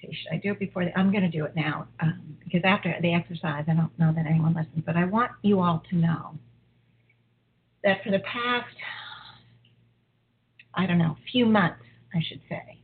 should 0.00 0.32
I 0.32 0.36
do 0.38 0.52
it 0.52 0.58
before? 0.58 0.84
The, 0.84 0.98
I'm 0.98 1.10
going 1.10 1.22
to 1.22 1.28
do 1.30 1.44
it 1.44 1.54
now 1.54 1.86
um, 2.00 2.36
because 2.42 2.62
after 2.64 2.94
the 3.02 3.12
exercise, 3.12 3.64
I 3.68 3.74
don't 3.74 3.96
know 3.98 4.12
that 4.14 4.26
anyone 4.26 4.54
listens, 4.54 4.82
but 4.86 4.96
I 4.96 5.04
want 5.04 5.32
you 5.42 5.60
all 5.60 5.82
to 5.90 5.96
know 5.96 6.34
that 7.84 8.02
for 8.02 8.10
the 8.10 8.20
past, 8.20 8.74
I 10.74 10.86
don't 10.86 10.98
know, 10.98 11.16
few 11.30 11.46
months, 11.46 11.82
I 12.14 12.20
should 12.26 12.40
say, 12.48 12.79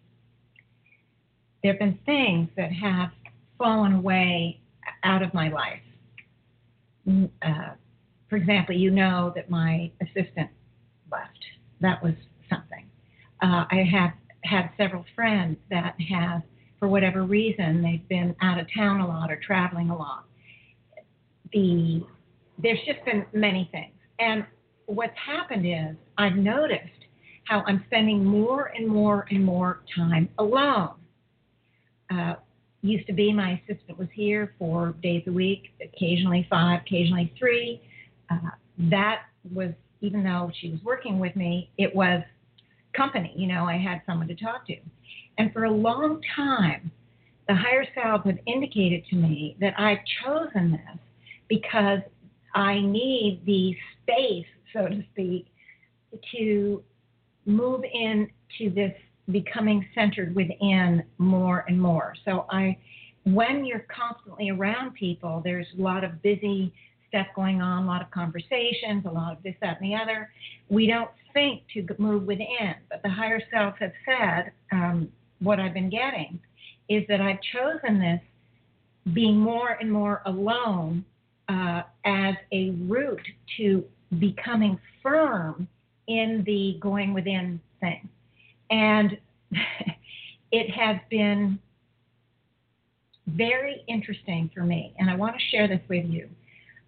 there 1.67 1.73
have 1.73 1.81
been 1.81 1.99
things 2.07 2.49
that 2.57 2.71
have 2.73 3.11
fallen 3.59 3.93
away 3.93 4.61
out 5.03 5.21
of 5.21 5.35
my 5.35 5.49
life. 5.49 5.81
Mm, 7.09 7.29
uh, 7.43 7.75
for 8.31 8.37
example, 8.37 8.73
you 8.77 8.93
know 8.93 9.33
that 9.35 9.51
my 9.51 9.91
assistant 10.01 10.49
left. 11.11 11.45
That 11.81 12.01
was 12.05 12.14
something. 12.49 12.89
Uh, 13.43 13.64
I 13.69 13.85
have 13.91 14.12
had 14.45 14.71
several 14.77 15.05
friends 15.17 15.57
that 15.71 15.97
have 16.09 16.43
for 16.79 16.87
whatever 16.87 17.25
reason, 17.25 17.83
they've 17.83 18.07
been 18.09 18.37
out 18.43 18.61
of 18.61 18.67
town 18.73 19.01
a 19.01 19.09
lot 19.09 19.33
or 19.33 19.41
traveling 19.45 19.91
a 19.91 19.97
lot. 19.97 20.25
The 21.53 22.05
there's 22.62 22.79
just 22.87 23.05
been 23.05 23.27
many 23.33 23.69
things. 23.73 23.95
And 24.21 24.47
what's 24.87 25.17
happened 25.17 25.67
is 25.67 25.97
I've 26.17 26.37
noticed 26.37 27.07
how 27.45 27.64
I'm 27.67 27.83
spending 27.87 28.25
more 28.25 28.67
and 28.77 28.87
more 28.87 29.27
and 29.31 29.45
more 29.45 29.81
time 29.97 30.29
alone. 30.39 30.95
Uh, 32.11 32.35
used 32.83 33.07
to 33.07 33.13
be 33.13 33.33
my 33.33 33.61
assistant 33.63 33.99
was 33.99 34.09
here 34.13 34.55
four 34.59 34.95
days 35.03 35.23
a 35.27 35.33
week, 35.33 35.73
occasionally 35.83 36.47
five, 36.49 36.83
occasionally 36.83 37.33
three. 37.39 37.81
Uh, 38.31 38.51
that 38.91 39.23
was, 39.53 39.71
even 40.01 40.23
though 40.23 40.51
she 40.61 40.71
was 40.71 40.81
working 40.85 41.19
with 41.19 41.35
me, 41.37 41.71
it 41.79 41.95
was 41.95 42.23
company. 42.97 43.33
You 43.37 43.49
know, 43.49 43.65
I 43.65 43.77
had 43.77 44.03
someone 44.07 44.29
to 44.29 44.37
talk 44.37 44.67
to. 44.69 44.77
And 45.39 45.53
for 45.53 45.65
a 45.65 45.71
long 45.71 46.21
time, 46.35 46.91
the 47.49 47.55
higher 47.55 47.87
self 47.95 48.25
have 48.25 48.39
indicated 48.47 49.05
to 49.11 49.17
me 49.17 49.57
that 49.61 49.75
I've 49.79 49.99
chosen 50.25 50.73
this 50.73 50.99
because 51.49 52.01
I 52.55 52.81
need 52.81 53.43
the 53.47 53.77
space, 54.03 54.47
so 54.73 54.89
to 54.89 55.03
speak, 55.13 55.47
to 56.33 56.83
move 57.45 57.83
into 57.85 58.75
this 58.75 58.93
becoming 59.31 59.87
centered 59.95 60.35
within 60.35 61.03
more 61.18 61.64
and 61.68 61.81
more. 61.81 62.14
So 62.24 62.47
I 62.51 62.77
when 63.24 63.64
you're 63.64 63.87
constantly 63.89 64.51
around 64.51 64.95
people, 64.95 65.41
there's 65.45 65.66
a 65.77 65.83
lot 65.83 66.05
of 66.05 66.22
busy 66.22 66.72
stuff 67.09 67.27
going 67.35 67.61
on, 67.61 67.83
a 67.83 67.87
lot 67.87 68.01
of 68.01 68.11
conversations, 68.12 69.05
a 69.05 69.11
lot 69.11 69.33
of 69.33 69.43
this, 69.43 69.55
that, 69.61 69.81
and 69.81 69.93
the 69.93 69.97
other. 69.97 70.31
We 70.68 70.87
don't 70.87 71.11
think 71.35 71.62
to 71.74 71.85
move 71.99 72.22
within, 72.22 72.77
but 72.89 73.03
the 73.03 73.11
higher 73.11 73.43
self 73.53 73.74
has 73.81 73.91
said, 74.05 74.53
um, 74.70 75.09
what 75.41 75.59
I've 75.59 75.74
been 75.74 75.91
getting 75.91 76.39
is 76.89 77.03
that 77.09 77.20
I've 77.20 77.41
chosen 77.53 77.99
this 77.99 78.20
being 79.12 79.37
more 79.37 79.70
and 79.81 79.91
more 79.91 80.22
alone 80.27 81.05
uh, 81.49 81.83
as 82.05 82.35
a 82.53 82.70
route 82.89 83.27
to 83.57 83.85
becoming 84.18 84.79
firm 85.03 85.68
in 86.07 86.45
the 86.47 86.79
going 86.81 87.12
within 87.12 87.61
thing. 87.81 88.09
And 88.71 89.19
it 90.53 90.71
has 90.71 90.97
been 91.11 91.59
very 93.27 93.85
interesting 93.89 94.51
for 94.55 94.62
me, 94.62 94.95
and 94.99 95.11
I 95.11 95.17
want 95.17 95.35
to 95.35 95.57
share 95.57 95.67
this 95.69 95.81
with 95.89 96.07
you. 96.07 96.29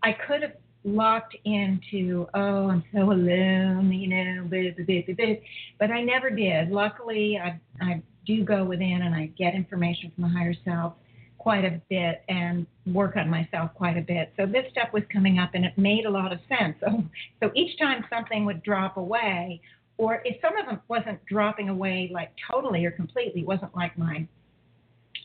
I 0.02 0.12
could 0.12 0.42
have 0.42 0.52
locked 0.84 1.36
into, 1.44 2.26
oh, 2.34 2.68
I'm 2.68 2.84
so 2.94 3.00
alone, 3.12 3.92
you 3.92 4.08
know, 4.08 4.46
blah, 4.48 4.84
blah, 4.84 5.14
blah, 5.14 5.34
but 5.78 5.90
I 5.90 6.02
never 6.02 6.30
did. 6.30 6.70
Luckily, 6.70 7.38
I, 7.42 7.60
I 7.80 8.02
do 8.26 8.44
go 8.44 8.64
within 8.64 9.02
and 9.02 9.14
I 9.14 9.26
get 9.38 9.54
information 9.54 10.12
from 10.14 10.24
the 10.24 10.30
higher 10.30 10.54
self 10.64 10.94
quite 11.38 11.64
a 11.64 11.80
bit 11.88 12.22
and 12.28 12.66
work 12.86 13.16
on 13.16 13.28
myself 13.30 13.70
quite 13.74 13.96
a 13.96 14.02
bit. 14.02 14.32
So 14.36 14.44
this 14.44 14.64
stuff 14.70 14.88
was 14.92 15.02
coming 15.12 15.38
up 15.38 15.50
and 15.54 15.64
it 15.64 15.72
made 15.78 16.04
a 16.04 16.10
lot 16.10 16.32
of 16.32 16.40
sense. 16.48 16.76
So, 16.80 17.02
so 17.42 17.50
each 17.54 17.78
time 17.78 18.04
something 18.10 18.44
would 18.44 18.62
drop 18.62 18.96
away, 18.96 19.60
or 19.98 20.22
if 20.24 20.40
some 20.40 20.56
of 20.56 20.66
them 20.66 20.80
wasn't 20.88 21.24
dropping 21.26 21.68
away 21.68 22.10
like 22.12 22.30
totally 22.50 22.84
or 22.84 22.92
completely, 22.92 23.44
wasn't 23.44 23.74
like 23.76 23.98
my 23.98 24.26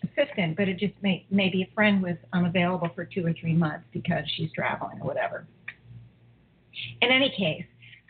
assistant, 0.04 0.58
but 0.58 0.68
it 0.68 0.78
just 0.78 0.94
may 1.02 1.26
maybe 1.30 1.62
a 1.62 1.70
friend 1.74 2.02
was 2.02 2.18
unavailable 2.34 2.90
for 2.94 3.06
two 3.06 3.26
or 3.26 3.34
three 3.40 3.54
months 3.54 3.86
because 3.94 4.24
she's 4.36 4.52
traveling 4.52 5.00
or 5.00 5.08
whatever. 5.08 5.46
In 7.02 7.12
any 7.12 7.30
case, 7.30 7.66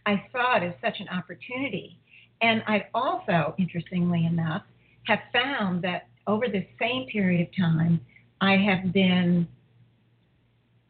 I 0.05 0.25
saw 0.31 0.57
it 0.57 0.63
as 0.63 0.73
such 0.81 0.99
an 0.99 1.09
opportunity. 1.09 1.99
And 2.41 2.63
I 2.67 2.87
also, 2.93 3.55
interestingly 3.57 4.25
enough, 4.25 4.63
have 5.03 5.19
found 5.31 5.83
that 5.83 6.07
over 6.27 6.47
this 6.47 6.65
same 6.79 7.05
period 7.07 7.47
of 7.47 7.55
time, 7.55 7.99
I 8.41 8.57
have 8.57 8.93
been 8.93 9.47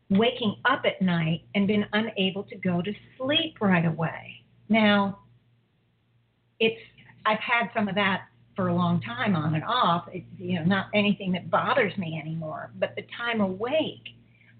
waking 0.09 0.55
up 0.65 0.83
at 0.85 1.01
night 1.01 1.41
and 1.55 1.67
been 1.67 1.85
unable 1.93 2.43
to 2.43 2.55
go 2.55 2.81
to 2.81 2.93
sleep 3.17 3.55
right 3.61 3.85
away. 3.85 4.43
Now, 4.69 5.19
it's 6.65 6.81
I've 7.25 7.39
had 7.39 7.69
some 7.73 7.87
of 7.87 7.95
that 7.95 8.25
for 8.55 8.67
a 8.67 8.75
long 8.75 9.01
time 9.01 9.35
on 9.35 9.55
and 9.55 9.63
off. 9.63 10.05
It's 10.11 10.25
you 10.37 10.59
know 10.59 10.65
not 10.65 10.87
anything 10.93 11.31
that 11.33 11.49
bothers 11.49 11.97
me 11.97 12.19
anymore, 12.21 12.71
but 12.79 12.95
the 12.95 13.03
time 13.17 13.41
awake 13.41 14.09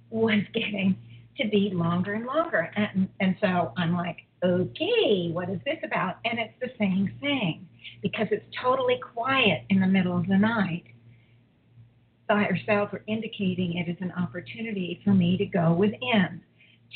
was 0.10 0.41
getting 0.54 0.95
to 1.38 1.47
be 1.49 1.72
longer 1.74 2.14
and 2.14 2.26
longer, 2.26 2.72
and 2.76 3.08
and 3.20 3.36
so 3.41 3.74
I'm 3.78 3.93
like, 3.93 4.18
okay, 4.43 5.30
what 5.32 5.49
is 5.49 5.60
this 5.66 5.78
about? 5.84 6.18
And 6.26 6.39
it's 6.39 6.54
the 6.62 6.72
same 6.78 7.12
thing 7.22 7.68
because 8.01 8.28
it's 8.32 8.45
totally 8.62 8.99
quiet 9.14 9.64
in 9.70 9.80
the 9.80 9.88
middle 9.88 10.18
of 10.18 10.28
the 10.28 10.38
night. 10.38 10.84
by 12.28 12.49
selves 12.66 12.91
were 12.91 13.04
indicating 13.08 13.78
it 13.78 13.89
is 13.89 13.97
an 14.01 14.12
opportunity 14.12 14.99
for 15.04 15.14
me 15.14 15.38
to 15.38 15.45
go 15.45 15.74
within, 15.74 16.41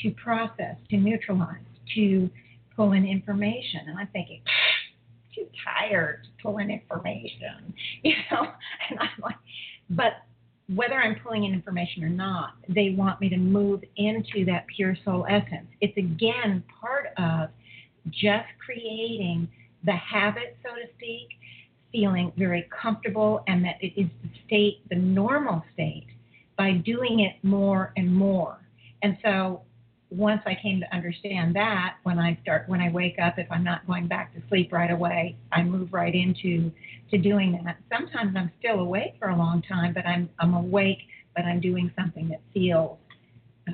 to 0.02 0.10
process, 0.12 0.76
to 0.90 0.96
neutralize, 0.96 1.64
to 1.94 2.30
pull 2.76 2.92
in 2.92 3.06
information. 3.06 3.80
And 3.88 3.98
I'm 3.98 4.08
thinking, 4.08 4.42
too 5.38 5.48
tired 5.64 6.24
to 6.24 6.42
pull 6.42 6.58
in 6.58 6.70
information, 6.70 7.74
you 8.02 8.14
know. 8.30 8.46
And 8.90 8.98
I'm 8.98 9.08
like, 9.22 9.36
but 9.90 10.12
whether 10.74 10.94
I'm 10.94 11.16
pulling 11.20 11.44
in 11.44 11.52
information 11.54 12.04
or 12.04 12.10
not, 12.10 12.54
they 12.68 12.90
want 12.90 13.20
me 13.20 13.28
to 13.30 13.36
move 13.36 13.82
into 13.96 14.44
that 14.46 14.66
pure 14.74 14.96
soul 15.04 15.26
essence. 15.28 15.66
It's 15.80 15.96
again 15.96 16.62
part 16.80 17.06
of 17.16 17.48
just 18.10 18.46
creating 18.64 19.48
the 19.84 19.92
habit, 19.92 20.56
so 20.62 20.74
to 20.74 20.88
speak, 20.96 21.28
feeling 21.92 22.32
very 22.36 22.68
comfortable, 22.82 23.42
and 23.46 23.64
that 23.64 23.76
it 23.80 23.98
is 23.98 24.08
the 24.22 24.28
state, 24.46 24.80
the 24.90 24.96
normal 24.96 25.64
state, 25.72 26.06
by 26.56 26.72
doing 26.72 27.20
it 27.20 27.36
more 27.42 27.92
and 27.96 28.14
more. 28.14 28.58
And 29.02 29.16
so 29.24 29.62
once 30.10 30.40
I 30.46 30.56
came 30.60 30.80
to 30.80 30.94
understand 30.94 31.54
that, 31.56 31.96
when 32.02 32.18
I 32.18 32.38
start, 32.42 32.68
when 32.68 32.80
I 32.80 32.90
wake 32.90 33.16
up, 33.22 33.38
if 33.38 33.46
I'm 33.50 33.62
not 33.62 33.86
going 33.86 34.06
back 34.06 34.34
to 34.34 34.42
sleep 34.48 34.72
right 34.72 34.90
away, 34.90 35.36
I 35.52 35.62
move 35.62 35.92
right 35.92 36.14
into 36.14 36.72
to 37.10 37.18
doing 37.18 37.60
that. 37.64 37.76
Sometimes 37.92 38.34
I'm 38.36 38.50
still 38.58 38.80
awake 38.80 39.14
for 39.18 39.28
a 39.28 39.36
long 39.36 39.62
time, 39.62 39.92
but 39.92 40.06
I'm 40.06 40.30
I'm 40.38 40.54
awake, 40.54 41.02
but 41.36 41.44
I'm 41.44 41.60
doing 41.60 41.92
something 41.98 42.28
that 42.30 42.40
feels 42.54 42.98
uh, 43.68 43.72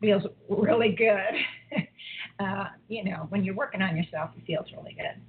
feels 0.00 0.22
really 0.48 0.92
good. 0.92 1.80
uh, 2.40 2.66
you 2.88 3.04
know, 3.04 3.26
when 3.30 3.42
you're 3.44 3.56
working 3.56 3.82
on 3.82 3.96
yourself, 3.96 4.30
it 4.36 4.44
feels 4.46 4.66
really 4.76 4.94
good. 4.94 5.20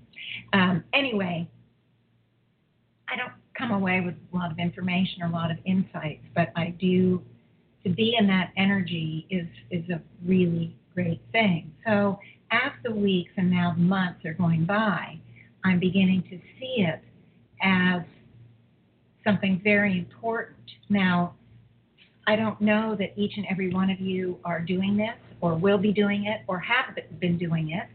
Um, 0.54 0.84
anyway, 0.94 1.50
I 3.10 3.16
don't 3.16 3.34
come 3.58 3.72
away 3.72 4.02
with 4.02 4.16
a 4.34 4.38
lot 4.38 4.52
of 4.52 4.60
information 4.60 5.24
or 5.24 5.28
a 5.28 5.32
lot 5.32 5.50
of 5.50 5.58
insights, 5.66 6.24
but 6.36 6.52
I 6.56 6.76
do 6.80 7.24
to 7.84 7.90
be 7.90 8.16
in 8.18 8.28
that 8.28 8.52
energy 8.58 9.26
is 9.30 9.48
is 9.70 9.90
a 9.90 10.02
really 10.26 10.76
great 10.94 11.22
thing. 11.32 11.72
So 11.86 12.20
as 12.52 12.72
the 12.84 12.92
weeks 12.92 13.32
and 13.38 13.50
now 13.50 13.74
the 13.76 13.82
months 13.82 14.26
are 14.26 14.34
going 14.34 14.66
by, 14.66 15.20
I'm 15.64 15.80
beginning 15.80 16.24
to 16.24 16.38
see 16.60 16.86
it 16.88 17.02
as 17.62 18.02
something 19.24 19.62
very 19.64 19.98
important. 19.98 20.58
Now, 20.90 21.36
I 22.28 22.36
don't 22.36 22.60
know 22.62 22.96
that 23.00 23.18
each 23.18 23.34
and 23.38 23.46
every 23.50 23.74
one 23.74 23.90
of 23.90 24.00
you 24.00 24.38
are 24.44 24.60
doing 24.60 24.98
this 24.98 25.16
or 25.40 25.56
will 25.56 25.78
be 25.78 25.92
doing 25.92 26.26
it 26.26 26.42
or 26.48 26.60
have 26.60 26.98
been 27.20 27.38
doing 27.38 27.72
it. 27.72 27.88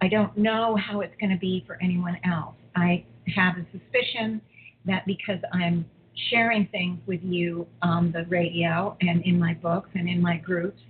I 0.00 0.08
don't 0.08 0.36
know 0.36 0.76
how 0.76 1.00
it's 1.00 1.14
going 1.20 1.30
to 1.30 1.38
be 1.38 1.64
for 1.66 1.78
anyone 1.82 2.18
else. 2.24 2.54
I 2.76 3.04
have 3.34 3.56
a 3.56 3.66
suspicion 3.72 4.40
that 4.86 5.06
because 5.06 5.38
I'm 5.52 5.86
sharing 6.30 6.66
things 6.68 6.98
with 7.06 7.20
you 7.22 7.66
on 7.82 8.12
the 8.12 8.24
radio 8.28 8.96
and 9.00 9.22
in 9.24 9.38
my 9.38 9.54
books 9.54 9.90
and 9.94 10.08
in 10.08 10.20
my 10.20 10.36
groups 10.36 10.80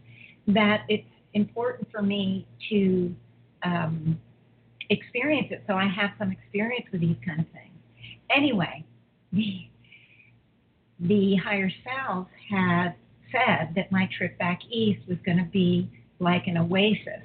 that 0.47 0.83
it's 0.89 1.07
important 1.33 1.89
for 1.91 2.03
me 2.03 2.47
to 2.71 3.15
um, 3.63 4.19
experience 4.91 5.49
it 5.51 5.65
so 5.67 5.75
I 5.75 5.89
have 5.89 6.11
some 6.19 6.31
experience 6.31 6.87
with 6.93 7.01
these 7.01 7.17
kind 7.27 7.41
of 7.41 7.47
things. 7.53 7.73
Anyway, 8.35 8.85
the, 9.33 9.69
the 11.01 11.37
higher 11.37 11.71
self 11.83 12.29
had 12.51 12.95
said 13.33 13.73
that 13.75 13.91
my 13.91 14.09
trip 14.17 14.39
back 14.39 14.61
east 14.71 15.01
was 15.09 15.19
going 15.25 15.39
to 15.39 15.51
be 15.51 15.91
like 16.21 16.47
an 16.47 16.59
oasis. 16.59 17.25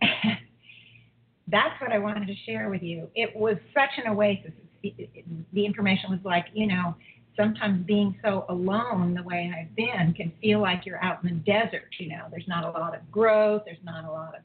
That's 1.48 1.80
what 1.80 1.92
I 1.92 1.98
wanted 1.98 2.26
to 2.26 2.34
share 2.46 2.68
with 2.68 2.82
you. 2.82 3.08
It 3.14 3.34
was 3.34 3.56
such 3.72 3.90
an 4.04 4.12
oasis. 4.12 4.52
the 4.82 5.64
information 5.64 6.10
was 6.10 6.20
like, 6.24 6.46
you 6.52 6.66
know, 6.66 6.94
sometimes 7.38 7.86
being 7.86 8.18
so 8.22 8.44
alone 8.48 9.14
the 9.14 9.22
way 9.22 9.52
I've 9.56 9.74
been 9.76 10.12
can 10.14 10.32
feel 10.42 10.60
like 10.60 10.84
you're 10.84 11.02
out 11.02 11.22
in 11.22 11.30
the 11.30 11.36
desert. 11.36 11.88
You 11.98 12.10
know, 12.10 12.26
there's 12.30 12.48
not 12.48 12.64
a 12.64 12.70
lot 12.70 12.94
of 12.94 13.10
growth, 13.10 13.62
there's 13.64 13.78
not 13.84 14.04
a 14.04 14.10
lot 14.10 14.34
of 14.36 14.42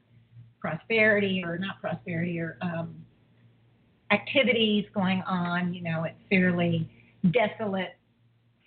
prosperity, 0.60 1.44
or 1.44 1.58
not 1.58 1.82
prosperity, 1.82 2.40
or 2.40 2.58
um, 2.62 2.96
activities 4.12 4.86
going 4.94 5.22
on. 5.24 5.74
You 5.74 5.82
know, 5.82 6.04
it's 6.04 6.16
fairly 6.30 6.88
desolate 7.32 7.96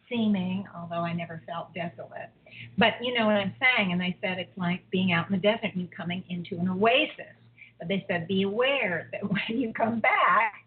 seeming, 0.09 0.67
although 0.77 1.01
I 1.01 1.13
never 1.13 1.43
felt 1.47 1.73
desolate. 1.73 2.31
But 2.79 2.95
you 3.01 3.15
know 3.15 3.27
what 3.27 3.37
I'm 3.37 3.55
saying? 3.61 3.93
And 3.93 4.01
they 4.01 4.17
said 4.21 4.39
it's 4.39 4.57
like 4.57 4.89
being 4.91 5.13
out 5.13 5.27
in 5.29 5.33
the 5.33 5.41
desert 5.41 5.71
and 5.75 5.83
you 5.83 5.89
coming 5.97 6.25
into 6.29 6.59
an 6.59 6.69
oasis. 6.69 7.35
But 7.79 7.89
they 7.89 8.05
said, 8.09 8.27
be 8.27 8.43
aware 8.43 9.09
that 9.13 9.23
when 9.31 9.61
you 9.61 9.73
come 9.73 10.01
back, 10.01 10.65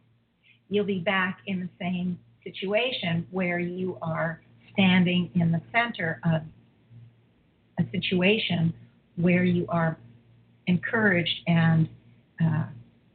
you'll 0.70 0.86
be 0.86 1.00
back 1.00 1.40
in 1.48 1.60
the 1.60 1.70
same 1.80 2.18
situation 2.44 3.26
where 3.32 3.60
you 3.60 3.98
are 4.02 4.42
standing 4.74 5.30
in 5.36 5.52
the 5.52 5.62
center 5.72 6.20
of 6.26 6.42
a 7.80 7.90
situation 7.92 8.74
where 9.16 9.44
you 9.44 9.66
are 9.70 9.98
encouraged 10.68 11.42
and 11.48 11.90
uh, 12.44 12.66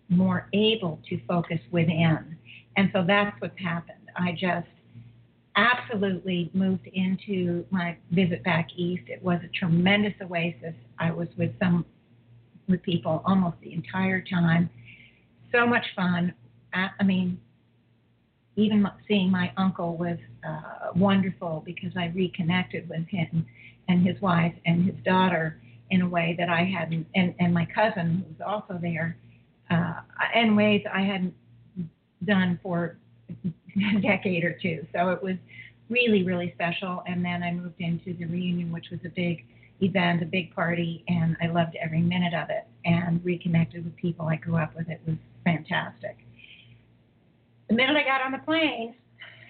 more 0.08 0.48
able 0.52 1.00
to 1.08 1.18
focus 1.26 1.58
within. 1.70 2.36
And 2.76 2.90
so 2.92 3.04
that's 3.06 3.40
what's 3.40 3.58
happened. 3.58 3.98
I 4.16 4.32
just 4.32 4.68
absolutely 5.56 6.50
moved 6.52 6.86
into 6.92 7.64
my 7.70 7.96
visit 8.10 8.42
back 8.42 8.68
east. 8.76 9.04
It 9.06 9.22
was 9.22 9.40
a 9.44 9.48
tremendous 9.58 10.14
oasis. 10.20 10.74
I 10.98 11.12
was 11.12 11.28
with 11.38 11.52
some 11.60 11.84
with 12.68 12.82
people 12.82 13.22
almost 13.26 13.56
the 13.62 13.72
entire 13.72 14.22
time. 14.22 14.70
So 15.52 15.66
much 15.66 15.84
fun. 15.94 16.34
I 16.72 17.04
mean, 17.04 17.38
even 18.56 18.86
seeing 19.08 19.30
my 19.30 19.52
uncle 19.56 19.96
was 19.96 20.18
uh, 20.46 20.92
wonderful 20.94 21.62
because 21.64 21.92
I 21.96 22.06
reconnected 22.14 22.88
with 22.88 23.06
him 23.08 23.46
and 23.88 24.06
his 24.06 24.20
wife 24.20 24.54
and 24.66 24.86
his 24.86 24.94
daughter 25.04 25.60
in 25.90 26.02
a 26.02 26.08
way 26.08 26.34
that 26.38 26.48
I 26.48 26.64
hadn't, 26.64 27.06
and, 27.14 27.34
and 27.38 27.52
my 27.52 27.66
cousin 27.74 28.24
who 28.24 28.34
was 28.34 28.40
also 28.46 28.78
there, 28.80 29.16
uh, 29.70 29.94
in 30.34 30.56
ways 30.56 30.82
I 30.92 31.02
hadn't 31.02 31.34
done 32.24 32.58
for 32.62 32.96
a 33.96 34.00
decade 34.00 34.44
or 34.44 34.56
two. 34.60 34.86
So 34.94 35.10
it 35.10 35.22
was 35.22 35.36
really, 35.90 36.22
really 36.22 36.52
special. 36.54 37.02
And 37.06 37.24
then 37.24 37.42
I 37.42 37.50
moved 37.50 37.80
into 37.80 38.14
the 38.14 38.24
reunion, 38.24 38.72
which 38.72 38.86
was 38.90 39.00
a 39.04 39.10
big 39.10 39.44
event, 39.80 40.22
a 40.22 40.26
big 40.26 40.54
party, 40.54 41.04
and 41.08 41.36
I 41.42 41.48
loved 41.48 41.76
every 41.82 42.00
minute 42.00 42.34
of 42.34 42.48
it 42.50 42.66
and 42.84 43.22
reconnected 43.24 43.84
with 43.84 43.94
people 43.96 44.26
I 44.26 44.36
grew 44.36 44.56
up 44.56 44.74
with. 44.76 44.88
It 44.88 45.00
was 45.06 45.16
fantastic. 45.44 46.23
The 47.68 47.74
minute 47.74 47.96
I 47.96 48.04
got 48.04 48.20
on 48.20 48.32
the 48.32 48.38
plane, 48.38 48.94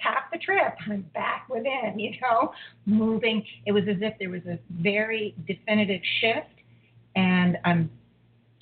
half 0.00 0.30
the 0.32 0.38
trip, 0.38 0.74
I'm 0.88 1.02
back 1.14 1.46
within, 1.48 1.98
you 1.98 2.12
know, 2.20 2.52
moving. 2.86 3.44
It 3.66 3.72
was 3.72 3.84
as 3.88 3.96
if 4.00 4.14
there 4.18 4.30
was 4.30 4.42
a 4.46 4.58
very 4.82 5.34
definitive 5.46 6.00
shift, 6.20 6.62
and 7.16 7.58
I'm 7.64 7.90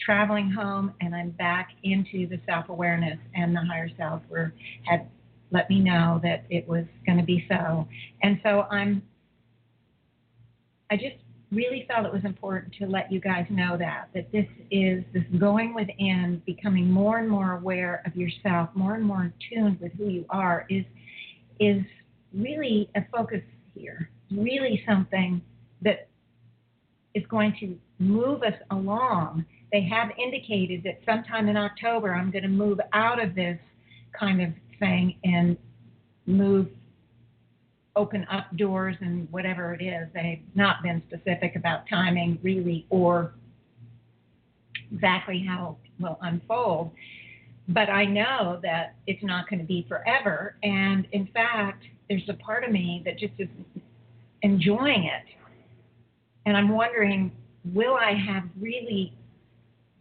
traveling 0.00 0.50
home 0.50 0.94
and 1.00 1.14
I'm 1.14 1.30
back 1.30 1.70
into 1.84 2.26
the 2.26 2.40
self 2.46 2.68
awareness 2.68 3.18
and 3.34 3.54
the 3.54 3.60
higher 3.60 3.88
self 3.96 4.22
were 4.28 4.52
had 4.84 5.08
let 5.52 5.68
me 5.68 5.80
know 5.80 6.18
that 6.22 6.44
it 6.50 6.66
was 6.66 6.84
going 7.06 7.18
to 7.18 7.24
be 7.24 7.46
so. 7.48 7.86
And 8.22 8.40
so 8.42 8.62
I'm 8.70 9.02
I 10.90 10.96
just 10.96 11.16
really 11.52 11.86
felt 11.86 12.06
it 12.06 12.12
was 12.12 12.24
important 12.24 12.72
to 12.80 12.86
let 12.86 13.12
you 13.12 13.20
guys 13.20 13.46
know 13.50 13.76
that 13.76 14.08
that 14.14 14.32
this 14.32 14.46
is 14.70 15.04
this 15.12 15.22
going 15.38 15.74
within, 15.74 16.42
becoming 16.46 16.90
more 16.90 17.18
and 17.18 17.28
more 17.28 17.52
aware 17.52 18.02
of 18.06 18.16
yourself, 18.16 18.70
more 18.74 18.94
and 18.94 19.04
more 19.04 19.24
in 19.24 19.32
tune 19.50 19.78
with 19.80 19.92
who 19.92 20.08
you 20.08 20.24
are 20.30 20.66
is 20.68 20.84
is 21.60 21.82
really 22.34 22.88
a 22.96 23.00
focus 23.14 23.42
here. 23.74 24.10
Really 24.30 24.82
something 24.88 25.42
that 25.82 26.08
is 27.14 27.24
going 27.28 27.54
to 27.60 27.76
move 27.98 28.42
us 28.42 28.54
along. 28.70 29.44
They 29.70 29.82
have 29.82 30.10
indicated 30.18 30.82
that 30.84 31.00
sometime 31.06 31.48
in 31.48 31.56
October 31.56 32.14
I'm 32.14 32.30
going 32.30 32.42
to 32.42 32.48
move 32.48 32.80
out 32.92 33.22
of 33.22 33.34
this 33.34 33.58
kind 34.18 34.42
of 34.42 34.50
thing 34.78 35.16
and 35.24 35.56
move 36.26 36.68
open 37.96 38.26
up 38.30 38.54
doors 38.56 38.96
and 39.00 39.30
whatever 39.30 39.74
it 39.74 39.82
is. 39.82 40.08
They've 40.14 40.42
not 40.54 40.82
been 40.82 41.02
specific 41.08 41.56
about 41.56 41.88
timing, 41.88 42.38
really, 42.42 42.86
or 42.90 43.34
exactly 44.92 45.44
how 45.46 45.76
it 45.84 46.02
will 46.02 46.18
unfold. 46.22 46.90
But 47.68 47.90
I 47.90 48.04
know 48.04 48.58
that 48.62 48.94
it's 49.06 49.22
not 49.22 49.48
going 49.48 49.60
to 49.60 49.66
be 49.66 49.86
forever. 49.88 50.56
And 50.62 51.06
in 51.12 51.28
fact, 51.28 51.84
there's 52.08 52.28
a 52.28 52.34
part 52.34 52.64
of 52.64 52.72
me 52.72 53.02
that 53.04 53.18
just 53.18 53.34
is 53.38 53.48
enjoying 54.42 55.04
it. 55.04 55.24
And 56.44 56.56
I'm 56.56 56.70
wondering, 56.70 57.30
will 57.72 57.94
I 57.94 58.14
have 58.14 58.44
really 58.60 59.14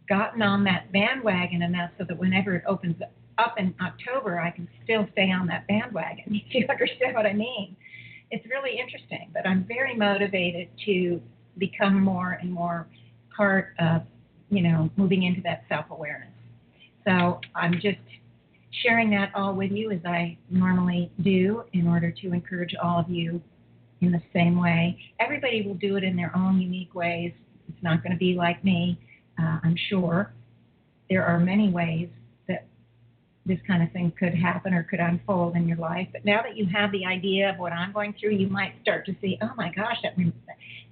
gotten 0.08 0.42
on 0.42 0.64
that 0.64 0.90
bandwagon 0.92 1.62
enough 1.62 1.90
so 1.98 2.04
that 2.04 2.18
whenever 2.18 2.56
it 2.56 2.64
opens 2.66 2.96
up 3.38 3.54
in 3.58 3.74
October, 3.80 4.40
I 4.40 4.50
can 4.50 4.68
still 4.84 5.06
stay 5.12 5.30
on 5.30 5.46
that 5.48 5.66
bandwagon. 5.66 6.24
If 6.48 6.54
you 6.54 6.66
understand 6.68 7.14
what 7.14 7.26
I 7.26 7.32
mean, 7.32 7.76
it's 8.30 8.46
really 8.46 8.78
interesting. 8.78 9.30
But 9.32 9.46
I'm 9.46 9.64
very 9.64 9.94
motivated 9.96 10.68
to 10.86 11.20
become 11.58 12.02
more 12.02 12.38
and 12.40 12.52
more 12.52 12.86
part 13.36 13.74
of, 13.78 14.02
you 14.50 14.62
know, 14.62 14.90
moving 14.96 15.22
into 15.24 15.40
that 15.42 15.64
self-awareness. 15.68 16.28
So 17.06 17.40
I'm 17.54 17.74
just 17.74 17.98
sharing 18.82 19.10
that 19.10 19.30
all 19.34 19.54
with 19.54 19.70
you 19.70 19.90
as 19.90 20.00
I 20.04 20.38
normally 20.50 21.10
do 21.22 21.64
in 21.72 21.86
order 21.86 22.10
to 22.10 22.32
encourage 22.32 22.74
all 22.82 23.00
of 23.00 23.08
you 23.10 23.40
in 24.00 24.12
the 24.12 24.22
same 24.32 24.60
way. 24.60 24.98
Everybody 25.20 25.62
will 25.62 25.74
do 25.74 25.96
it 25.96 26.04
in 26.04 26.16
their 26.16 26.32
own 26.36 26.60
unique 26.60 26.94
ways. 26.94 27.32
It's 27.68 27.82
not 27.82 28.02
going 28.02 28.12
to 28.12 28.18
be 28.18 28.34
like 28.34 28.62
me, 28.64 28.98
uh, 29.40 29.58
I'm 29.62 29.76
sure. 29.88 30.32
There 31.10 31.24
are 31.24 31.38
many 31.38 31.70
ways 31.70 32.08
this 33.44 33.58
kind 33.66 33.82
of 33.82 33.90
thing 33.92 34.12
could 34.18 34.34
happen 34.34 34.72
or 34.72 34.84
could 34.84 35.00
unfold 35.00 35.56
in 35.56 35.66
your 35.66 35.78
life. 35.78 36.06
But 36.12 36.24
now 36.24 36.42
that 36.42 36.56
you 36.56 36.66
have 36.66 36.92
the 36.92 37.04
idea 37.04 37.50
of 37.50 37.58
what 37.58 37.72
I'm 37.72 37.92
going 37.92 38.14
through, 38.18 38.32
you 38.32 38.46
might 38.46 38.74
start 38.82 39.04
to 39.06 39.16
see, 39.20 39.38
oh 39.42 39.50
my 39.56 39.72
gosh, 39.74 39.96
that 40.02 40.14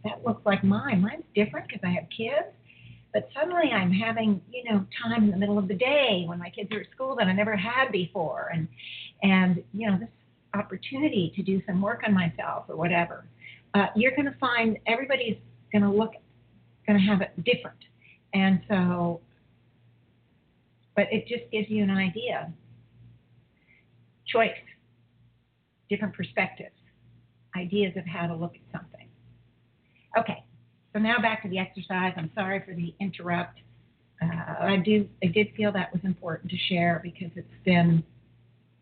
that 0.05 0.24
looks 0.26 0.44
like 0.44 0.64
mine. 0.64 1.03
Mine's 1.03 1.24
different 1.34 1.68
because 1.68 1.82
I 1.84 1.90
have 1.90 2.05
kids. 2.16 2.48
But 3.12 3.28
suddenly 3.34 3.70
I'm 3.72 3.92
having, 3.92 4.40
you 4.51 4.64
know, 4.70 4.86
time 5.03 5.24
in 5.24 5.30
the 5.30 5.36
middle 5.36 5.59
of 5.59 5.68
the 5.68 5.74
day 5.74 6.24
when 6.26 6.38
my 6.38 6.51
kids 6.51 6.70
are 6.72 6.80
at 6.80 6.90
school 6.94 7.16
that 7.16 7.26
I 7.26 7.32
never 7.32 7.57
had 7.57 7.90
before, 7.90 8.51
and 8.55 8.68
and 9.22 9.62
you 9.74 9.90
know 9.90 9.98
this 9.98 10.09
opportunity 10.55 11.32
to 11.34 11.42
do 11.42 11.61
some 11.66 11.80
work 11.80 12.03
on 12.07 12.14
myself 12.14 12.64
or 12.68 12.76
whatever, 12.76 13.24
uh, 13.74 13.86
you're 13.96 14.12
going 14.12 14.26
to 14.26 14.36
find 14.38 14.78
everybody's 14.86 15.36
going 15.72 15.82
to 15.82 15.90
look, 15.90 16.12
going 16.86 16.98
to 16.98 17.05
have 17.05 17.20
it 17.20 17.32
different. 17.44 17.78
And 18.32 18.61
so, 18.68 19.20
but 21.01 21.11
it 21.11 21.26
just 21.26 21.51
gives 21.51 21.70
you 21.70 21.82
an 21.82 21.90
idea. 21.90 22.53
Choice, 24.26 24.51
different 25.88 26.14
perspectives, 26.14 26.76
ideas 27.57 27.94
of 27.96 28.05
how 28.05 28.26
to 28.26 28.34
look 28.34 28.53
at 28.55 28.61
something. 28.70 29.09
Okay, 30.18 30.44
so 30.92 30.98
now 30.98 31.18
back 31.18 31.42
to 31.42 31.48
the 31.48 31.59
exercise. 31.59 32.12
I'm 32.18 32.30
sorry 32.34 32.62
for 32.66 32.74
the 32.74 32.92
interrupt. 33.01 33.61
Uh, 34.20 34.26
I 34.61 34.76
do 34.84 35.09
I 35.24 35.28
did 35.28 35.55
feel 35.57 35.72
that 35.72 35.90
was 35.90 36.03
important 36.05 36.51
to 36.51 36.59
share 36.68 37.01
because 37.03 37.30
it's 37.34 37.48
been 37.64 38.05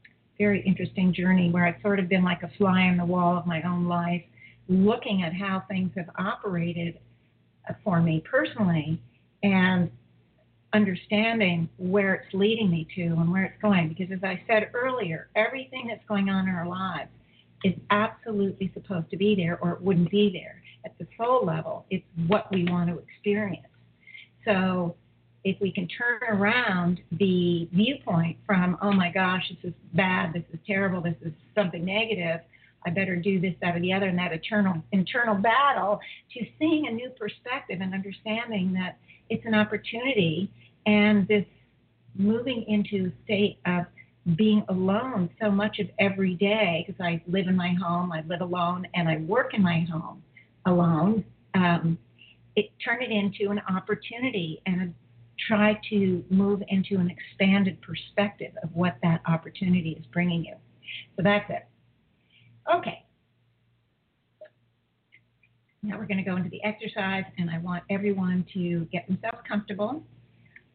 a 0.04 0.38
very 0.38 0.60
interesting 0.62 1.14
journey 1.14 1.52
where 1.52 1.66
I've 1.66 1.80
sort 1.82 2.00
of 2.00 2.08
been 2.08 2.24
like 2.24 2.42
a 2.42 2.50
fly 2.58 2.88
on 2.88 2.96
the 2.96 3.06
wall 3.06 3.38
of 3.38 3.46
my 3.46 3.62
own 3.62 3.86
life, 3.86 4.24
looking 4.68 5.22
at 5.22 5.32
how 5.32 5.62
things 5.68 5.92
have 5.96 6.10
operated 6.18 6.98
for 7.84 8.00
me 8.00 8.24
personally 8.28 9.00
and 9.44 9.88
understanding 10.72 11.68
where 11.78 12.14
it's 12.14 12.34
leading 12.34 12.70
me 12.70 12.86
to 12.94 13.02
and 13.02 13.30
where 13.30 13.44
it's 13.44 13.60
going. 13.62 13.88
Because 13.88 14.12
as 14.12 14.22
I 14.22 14.42
said 14.46 14.70
earlier, 14.74 15.28
everything 15.34 15.86
that's 15.88 16.04
going 16.08 16.28
on 16.28 16.48
in 16.48 16.54
our 16.54 16.66
lives 16.66 17.10
is 17.64 17.74
absolutely 17.90 18.70
supposed 18.74 19.10
to 19.10 19.16
be 19.16 19.34
there 19.34 19.58
or 19.60 19.72
it 19.72 19.80
wouldn't 19.80 20.10
be 20.10 20.30
there. 20.32 20.62
At 20.84 20.96
the 20.98 21.06
soul 21.16 21.44
level, 21.44 21.86
it's 21.90 22.04
what 22.26 22.52
we 22.52 22.64
want 22.64 22.88
to 22.90 22.98
experience. 22.98 23.66
So 24.44 24.94
if 25.44 25.60
we 25.60 25.72
can 25.72 25.88
turn 25.88 26.20
around 26.28 27.00
the 27.12 27.68
viewpoint 27.72 28.36
from, 28.46 28.76
oh 28.82 28.92
my 28.92 29.10
gosh, 29.10 29.42
this 29.48 29.70
is 29.70 29.74
bad, 29.94 30.32
this 30.32 30.44
is 30.52 30.58
terrible, 30.66 31.00
this 31.00 31.16
is 31.22 31.32
something 31.54 31.84
negative, 31.84 32.40
I 32.86 32.90
better 32.90 33.16
do 33.16 33.40
this, 33.40 33.54
that, 33.60 33.76
or 33.76 33.80
the 33.80 33.92
other, 33.92 34.06
and 34.06 34.18
that 34.18 34.32
eternal 34.32 34.82
internal 34.92 35.34
battle, 35.34 36.00
to 36.34 36.46
seeing 36.58 36.86
a 36.86 36.90
new 36.92 37.10
perspective 37.10 37.80
and 37.80 37.92
understanding 37.92 38.72
that 38.74 38.98
it's 39.30 39.44
an 39.46 39.54
opportunity 39.54 40.50
and 40.86 41.26
this 41.28 41.44
moving 42.14 42.64
into 42.68 43.06
a 43.10 43.24
state 43.24 43.58
of 43.66 43.84
being 44.36 44.64
alone 44.68 45.30
so 45.40 45.50
much 45.50 45.78
of 45.78 45.88
every 45.98 46.34
day, 46.34 46.84
because 46.86 47.00
I 47.00 47.22
live 47.26 47.46
in 47.46 47.56
my 47.56 47.74
home, 47.80 48.12
I 48.12 48.22
live 48.26 48.40
alone, 48.40 48.86
and 48.94 49.08
I 49.08 49.18
work 49.18 49.54
in 49.54 49.62
my 49.62 49.86
home 49.90 50.22
alone. 50.66 51.24
Um, 51.54 51.98
it 52.56 52.70
turned 52.84 53.02
it 53.02 53.10
into 53.10 53.50
an 53.50 53.60
opportunity 53.74 54.60
and 54.66 54.94
try 55.46 55.80
to 55.88 56.24
move 56.30 56.62
into 56.68 56.96
an 56.96 57.10
expanded 57.10 57.80
perspective 57.80 58.52
of 58.62 58.70
what 58.74 58.96
that 59.02 59.22
opportunity 59.26 59.90
is 59.90 60.04
bringing 60.12 60.44
you. 60.44 60.56
So 61.16 61.22
that's 61.22 61.48
it. 61.48 61.66
Okay. 62.74 63.04
Now 65.82 65.96
we're 65.98 66.06
going 66.06 66.18
to 66.18 66.24
go 66.24 66.36
into 66.36 66.50
the 66.50 66.62
exercise, 66.64 67.24
and 67.38 67.50
I 67.50 67.58
want 67.58 67.84
everyone 67.88 68.44
to 68.54 68.86
get 68.92 69.06
themselves 69.06 69.38
comfortable. 69.46 70.02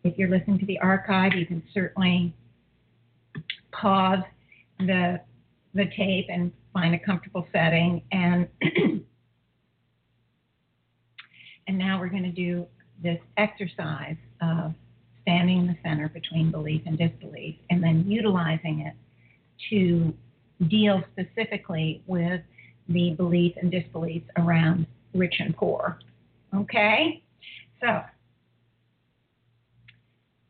If 0.03 0.17
you're 0.17 0.29
listening 0.29 0.59
to 0.59 0.65
the 0.65 0.79
archive, 0.79 1.33
you 1.33 1.45
can 1.45 1.61
certainly 1.73 2.33
pause 3.71 4.23
the 4.79 5.19
the 5.73 5.85
tape 5.97 6.27
and 6.29 6.51
find 6.71 6.93
a 6.93 6.99
comfortable 6.99 7.47
setting 7.51 8.03
and 8.11 8.47
and 11.67 11.77
now 11.77 11.99
we're 11.99 12.09
going 12.09 12.23
to 12.23 12.31
do 12.31 12.67
this 13.01 13.19
exercise 13.37 14.17
of 14.41 14.73
standing 15.23 15.59
in 15.59 15.67
the 15.67 15.77
center 15.83 16.09
between 16.09 16.51
belief 16.51 16.81
and 16.85 16.97
disbelief, 16.97 17.55
and 17.69 17.83
then 17.83 18.05
utilizing 18.07 18.81
it 18.81 18.93
to 19.69 20.13
deal 20.67 21.01
specifically 21.11 22.03
with 22.05 22.41
the 22.87 23.11
belief 23.11 23.53
and 23.61 23.71
disbelief 23.71 24.23
around 24.37 24.87
rich 25.13 25.35
and 25.39 25.55
poor. 25.55 25.99
Okay? 26.55 27.23
So, 27.81 27.87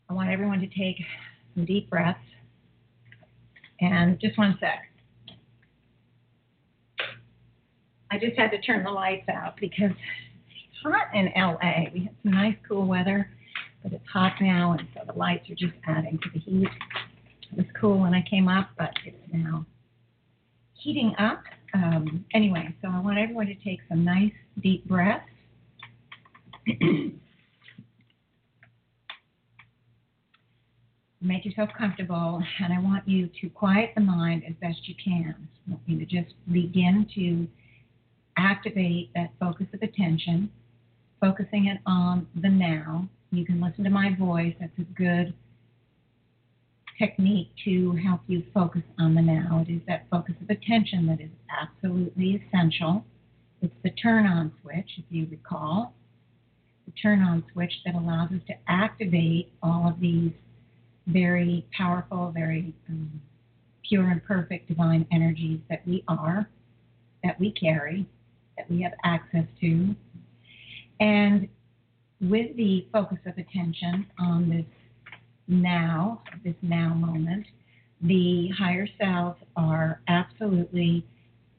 I 0.10 0.14
want 0.14 0.30
everyone 0.30 0.60
to 0.60 0.68
take 0.68 0.98
some 1.56 1.66
deep 1.66 1.90
breaths. 1.90 2.20
And 3.80 4.20
just 4.20 4.38
one 4.38 4.58
sec. 4.60 4.90
I 8.12 8.20
just 8.20 8.38
had 8.38 8.52
to 8.52 8.62
turn 8.62 8.84
the 8.84 8.92
lights 8.92 9.28
out 9.28 9.56
because 9.60 9.92
it's 9.92 10.84
hot 10.84 11.08
in 11.14 11.32
LA. 11.36 11.90
We 11.94 12.04
had 12.06 12.16
some 12.24 12.32
nice 12.32 12.56
cool 12.68 12.86
weather 12.86 13.30
but 13.84 13.92
it's 13.92 14.08
hot 14.12 14.34
now, 14.42 14.76
and 14.80 14.88
so 14.94 15.02
the 15.06 15.18
lights 15.20 15.50
are 15.50 15.56
just 15.56 15.74
adding 15.86 16.18
to 16.18 16.30
the 16.34 16.40
heat. 16.40 16.70
It 17.52 17.58
was 17.58 17.66
cool 17.80 18.00
when 18.00 18.14
I 18.14 18.24
came 18.28 18.48
up, 18.48 18.70
but 18.78 18.92
it's 19.06 19.18
now 19.32 19.66
heating 20.74 21.14
up. 21.20 21.44
Um, 21.74 22.26
anyway, 22.34 22.74
so 22.82 22.90
I 22.90 23.00
want 23.00 23.18
everyone 23.18 23.48
to 23.48 23.56
take 23.56 23.80
some 23.90 24.04
nice 24.06 24.32
deep 24.62 24.86
breaths. 24.88 25.26
Make 31.22 31.46
yourself 31.46 31.70
comfortable, 31.78 32.44
and 32.60 32.74
I 32.74 32.80
want 32.80 33.08
you 33.08 33.30
to 33.42 33.50
quiet 33.50 33.92
the 33.96 34.02
mind 34.02 34.44
as 34.48 34.56
best 34.62 34.88
you 34.88 34.96
can. 35.04 35.48
I 35.68 35.72
want 35.72 35.82
you 35.88 35.98
to 35.98 36.06
just 36.06 36.34
begin 36.52 37.08
to 37.16 37.48
activate 38.38 39.10
that 39.16 39.32
focus 39.40 39.68
of 39.74 39.82
attention, 39.82 40.52
focusing 41.22 41.68
it 41.68 41.80
on 41.86 42.28
the 42.42 42.50
now, 42.50 43.08
you 43.34 43.46
can 43.46 43.60
listen 43.60 43.84
to 43.84 43.90
my 43.90 44.16
voice. 44.16 44.54
That's 44.60 44.78
a 44.78 44.84
good 44.94 45.34
technique 46.98 47.50
to 47.66 47.94
help 48.06 48.22
you 48.28 48.44
focus 48.54 48.84
on 49.00 49.16
the 49.16 49.22
now. 49.22 49.64
It 49.68 49.72
is 49.72 49.82
that 49.88 50.06
focus 50.10 50.36
of 50.42 50.50
attention 50.50 51.08
that 51.08 51.22
is 51.22 51.30
absolutely 51.50 52.44
essential. 52.48 53.06
It's 53.62 53.74
the 53.84 53.92
turn 53.92 54.26
on 54.26 54.52
switch, 54.62 54.90
if 54.98 55.06
you 55.10 55.28
recall, 55.32 55.94
the 56.86 56.92
turn 57.02 57.22
on 57.22 57.44
switch 57.54 57.74
that 57.86 57.96
allows 57.96 58.32
us 58.32 58.42
to 58.48 58.54
activate 58.68 59.52
all 59.62 59.88
of 59.88 60.00
these 60.00 60.32
very 61.08 61.66
powerful, 61.78 62.32
very 62.34 62.74
um, 62.90 63.22
pure 63.88 64.10
and 64.10 64.24
perfect 64.24 64.68
divine 64.68 65.06
energies 65.12 65.60
that 65.70 65.86
we 65.88 66.04
are, 66.08 66.50
that 67.24 67.40
we 67.40 67.52
carry, 67.52 68.06
that 68.58 68.70
we 68.70 68.82
have 68.82 68.94
access 69.04 69.46
to. 69.62 69.96
And 71.00 71.48
with 72.22 72.56
the 72.56 72.88
focus 72.92 73.18
of 73.26 73.38
attention 73.38 74.06
on 74.20 74.50
this 74.50 74.66
now, 75.48 76.22
this 76.44 76.56
now 76.62 76.94
moment, 76.94 77.46
the 78.02 78.50
higher 78.58 78.88
selves 79.00 79.40
are 79.56 80.02
absolutely 80.08 81.06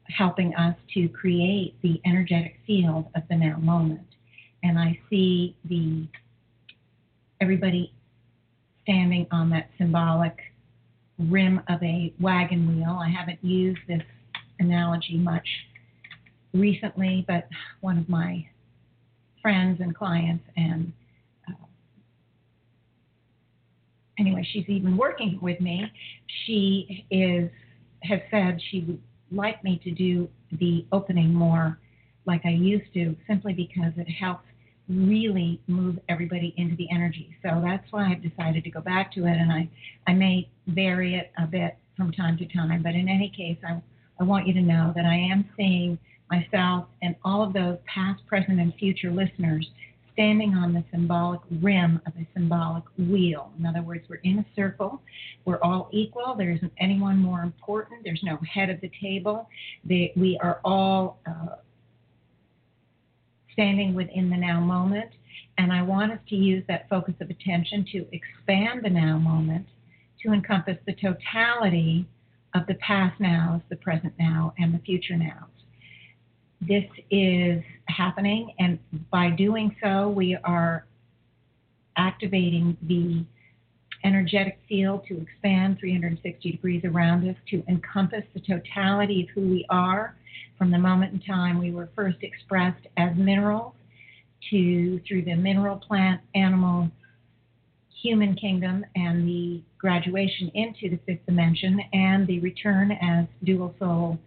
helping 0.07 0.53
us 0.55 0.75
to 0.93 1.07
create 1.09 1.75
the 1.81 1.99
energetic 2.05 2.59
field 2.67 3.07
of 3.15 3.23
the 3.29 3.35
now 3.35 3.57
moment. 3.57 4.05
And 4.63 4.77
I 4.79 4.99
see 5.09 5.55
the 5.65 6.07
everybody 7.41 7.91
standing 8.83 9.27
on 9.31 9.49
that 9.49 9.69
symbolic 9.77 10.37
rim 11.17 11.61
of 11.69 11.81
a 11.81 12.13
wagon 12.19 12.67
wheel. 12.67 12.99
I 13.01 13.09
haven't 13.09 13.43
used 13.43 13.79
this 13.87 14.01
analogy 14.59 15.17
much 15.17 15.47
recently, 16.53 17.25
but 17.27 17.47
one 17.81 17.97
of 17.97 18.07
my 18.09 18.47
friends 19.41 19.79
and 19.81 19.95
clients 19.95 20.43
and 20.55 20.93
uh, 21.47 21.65
anyway 24.19 24.47
she's 24.51 24.67
even 24.67 24.97
working 24.97 25.37
with 25.41 25.59
me 25.59 25.91
she 26.45 27.05
is 27.09 27.49
has 28.03 28.19
said 28.29 28.59
she 28.71 28.81
would 28.81 29.01
like 29.31 29.63
me 29.63 29.79
to 29.83 29.91
do 29.91 30.29
the 30.59 30.85
opening 30.91 31.33
more 31.33 31.79
like 32.25 32.41
i 32.45 32.49
used 32.49 32.91
to 32.93 33.15
simply 33.27 33.53
because 33.53 33.91
it 33.97 34.05
helps 34.05 34.45
really 34.87 35.59
move 35.67 35.97
everybody 36.09 36.53
into 36.57 36.75
the 36.75 36.87
energy. 36.91 37.35
So 37.41 37.61
that's 37.63 37.85
why 37.91 38.11
I've 38.11 38.21
decided 38.21 38.63
to 38.63 38.69
go 38.69 38.81
back 38.81 39.11
to 39.13 39.25
it, 39.25 39.37
and 39.37 39.51
I, 39.51 39.69
I 40.07 40.13
may 40.13 40.49
vary 40.67 41.15
it 41.15 41.31
a 41.41 41.47
bit 41.47 41.77
from 41.97 42.11
time 42.11 42.37
to 42.37 42.45
time. 42.45 42.83
But 42.83 42.93
in 42.93 43.07
any 43.07 43.31
case, 43.35 43.57
I, 43.67 43.81
I 44.19 44.23
want 44.23 44.47
you 44.47 44.53
to 44.53 44.61
know 44.61 44.93
that 44.95 45.05
I 45.05 45.15
am 45.15 45.49
seeing 45.57 45.97
myself 46.29 46.85
and 47.01 47.15
all 47.23 47.43
of 47.43 47.53
those 47.53 47.77
past, 47.85 48.25
present, 48.27 48.59
and 48.59 48.73
future 48.75 49.11
listeners 49.11 49.67
standing 50.15 50.53
on 50.53 50.73
the 50.73 50.83
symbolic 50.91 51.41
rim 51.61 52.01
of 52.07 52.13
a 52.15 52.25
symbolic 52.33 52.85
wheel. 52.97 53.51
In 53.59 53.65
other 53.65 53.81
words, 53.81 54.05
we're 54.09 54.21
in 54.23 54.39
a 54.39 54.45
circle. 54.55 55.01
We're 55.43 55.61
all 55.61 55.89
equal. 55.91 56.35
There 56.37 56.51
isn't 56.51 56.71
anyone 56.79 57.17
more 57.17 57.41
important. 57.41 58.01
There's 58.05 58.23
no 58.23 58.39
head 58.51 58.69
of 58.69 58.79
the 58.79 58.89
table. 59.01 59.49
They, 59.83 60.13
we 60.15 60.39
are 60.41 60.61
all 60.63 61.19
uh, 61.27 61.57
standing 63.51 63.93
within 63.93 64.29
the 64.29 64.37
now 64.37 64.61
moment. 64.61 65.11
And 65.57 65.71
I 65.71 65.81
want 65.81 66.13
us 66.13 66.19
to 66.29 66.35
use 66.35 66.63
that 66.69 66.87
focus 66.89 67.15
of 67.19 67.29
attention 67.29 67.85
to 67.91 68.05
expand 68.13 68.83
the 68.83 68.89
now 68.89 69.17
moment 69.17 69.67
to 70.23 70.31
encompass 70.31 70.77
the 70.85 70.93
totality 70.93 72.07
of 72.53 72.65
the 72.67 72.75
past 72.75 73.19
nows, 73.19 73.61
the 73.69 73.75
present 73.75 74.13
now, 74.17 74.53
and 74.57 74.73
the 74.73 74.79
future 74.79 75.17
nows. 75.17 75.49
This 76.61 76.85
is 77.11 77.63
happening, 77.87 78.53
and 78.59 78.79
by 79.11 79.29
doing 79.29 79.75
so, 79.83 80.09
we 80.09 80.37
are 80.43 80.85
activating 81.97 82.77
the 82.83 83.25
energetic 84.03 84.59
field 84.69 85.05
to 85.07 85.19
expand 85.19 85.77
360 85.79 86.51
degrees 86.51 86.83
around 86.85 87.27
us 87.27 87.35
to 87.49 87.63
encompass 87.67 88.23
the 88.33 88.39
totality 88.39 89.23
of 89.23 89.29
who 89.29 89.49
we 89.49 89.65
are. 89.69 90.15
From 90.57 90.71
the 90.71 90.77
moment 90.77 91.13
in 91.13 91.19
time 91.21 91.59
we 91.59 91.71
were 91.71 91.89
first 91.95 92.17
expressed 92.21 92.85
as 92.97 93.15
minerals 93.17 93.73
to 94.51 94.99
through 95.07 95.23
the 95.23 95.35
mineral, 95.35 95.77
plant, 95.77 96.21
animal, 96.35 96.91
human 98.01 98.35
kingdom 98.35 98.85
and 98.95 99.27
the 99.27 99.61
graduation 99.79 100.51
into 100.53 100.89
the 100.89 100.99
fifth 101.05 101.25
dimension 101.25 101.79
and 101.93 102.27
the 102.27 102.39
return 102.39 102.91
as 102.91 103.25
dual 103.43 103.73
soul, 103.79 104.19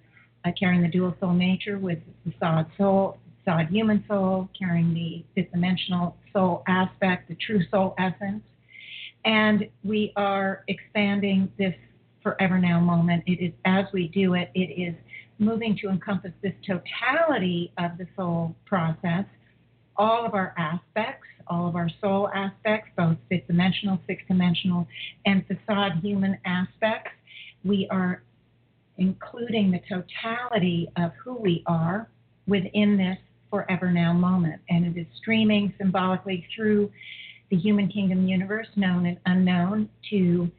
uh, 0.45 0.51
carrying 0.59 0.83
the 0.83 0.89
dual 0.89 1.15
soul 1.21 1.33
nature 1.33 1.79
with 1.79 1.99
the 2.25 2.33
solid 2.41 2.67
soul, 2.77 3.19
solid 3.45 3.69
human 3.69 4.05
soul, 4.09 4.49
carrying 4.59 4.93
the 4.95 5.25
fifth 5.35 5.53
dimensional 5.53 6.17
soul 6.33 6.63
aspect, 6.69 7.29
the 7.29 7.37
true 7.37 7.61
soul 7.71 7.95
essence. 7.99 8.43
And 9.25 9.69
we 9.85 10.13
are 10.17 10.65
expanding 10.69 11.51
this 11.59 11.75
forever 12.23 12.59
now 12.59 12.81
moment. 12.81 13.25
It 13.27 13.43
is 13.43 13.53
as 13.65 13.87
we 13.93 14.09
do 14.09 14.35
it, 14.35 14.51
it 14.55 14.81
is 14.81 14.95
moving 15.39 15.77
to 15.83 15.89
encompass 15.89 16.33
this 16.43 16.53
totality 16.67 17.73
of 17.79 17.97
the 17.97 18.07
soul 18.17 18.55
process, 18.67 19.25
all 19.97 20.27
of 20.27 20.35
our 20.35 20.55
aspects, 20.59 21.27
all 21.47 21.69
of 21.69 21.77
our 21.77 21.89
soul 22.01 22.29
aspects, 22.35 22.91
both 22.97 23.17
fifth 23.29 23.47
dimensional, 23.47 23.99
sixth 24.07 24.27
dimensional, 24.29 24.87
and 25.27 25.45
facade 25.47 26.01
human 26.03 26.39
aspects. 26.45 27.11
We 27.65 27.89
are 27.91 28.23
including 28.99 29.71
the 29.71 29.81
totality 29.89 30.89
of 30.97 31.13
who 31.23 31.35
we 31.35 31.63
are 31.67 32.09
within 32.47 32.97
this 32.97 33.19
forever 33.51 33.91
now 33.91 34.13
moment. 34.13 34.61
And 34.69 34.85
it 34.85 35.01
is 35.01 35.07
streaming 35.21 35.73
symbolically 35.79 36.47
through 36.55 36.91
the 37.51 37.57
human 37.57 37.89
kingdom 37.89 38.27
universe, 38.27 38.67
known 38.77 39.07
and 39.07 39.19
unknown, 39.27 39.89
to 40.11 40.51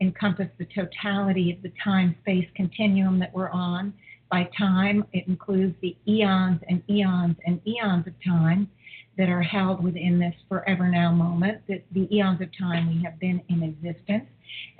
encompass 0.00 0.48
the 0.58 0.66
totality 0.74 1.52
of 1.52 1.62
the 1.62 1.72
time 1.82 2.14
space 2.20 2.46
continuum 2.54 3.18
that 3.18 3.34
we're 3.34 3.50
on. 3.50 3.92
By 4.30 4.48
time, 4.58 5.04
it 5.12 5.28
includes 5.28 5.74
the 5.82 5.96
eons 6.08 6.60
and 6.68 6.82
eons 6.90 7.36
and 7.46 7.60
eons 7.66 8.06
of 8.06 8.14
time 8.24 8.68
that 9.16 9.28
are 9.28 9.42
held 9.42 9.82
within 9.82 10.18
this 10.18 10.34
forever 10.48 10.88
now 10.88 11.12
moment, 11.12 11.62
the, 11.66 11.82
the 11.92 12.06
eons 12.14 12.40
of 12.40 12.48
time 12.58 12.88
we 12.94 13.02
have 13.02 13.18
been 13.18 13.40
in 13.48 13.62
existence, 13.62 14.26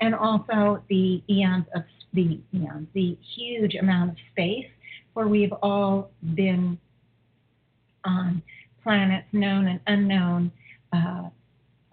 and 0.00 0.14
also 0.14 0.82
the 0.88 1.22
eons 1.30 1.64
of 1.74 1.82
the 2.16 2.40
eons, 2.52 2.88
the 2.94 3.16
huge 3.36 3.76
amount 3.76 4.10
of 4.10 4.16
space 4.32 4.66
where 5.14 5.28
we've 5.28 5.52
all 5.62 6.10
been 6.34 6.78
on 8.04 8.42
planets 8.82 9.26
known 9.32 9.68
and 9.68 9.80
unknown 9.86 10.52
uh, 10.92 11.28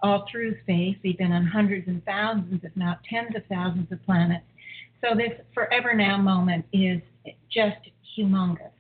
all 0.02 0.26
through 0.32 0.60
space. 0.64 0.98
We've 1.04 1.18
been 1.18 1.32
on 1.32 1.46
hundreds 1.46 1.88
and 1.88 2.04
thousands, 2.06 2.62
if 2.64 2.76
not 2.76 3.00
tens 3.10 3.36
of 3.36 3.44
thousands 3.48 3.92
of 3.92 4.04
planets. 4.06 4.46
So 5.02 5.16
this 5.16 5.32
forever 5.54 5.94
now 5.94 6.18
moment 6.18 6.66
is 6.74 7.02
just 7.52 7.78
humongous. 8.18 8.72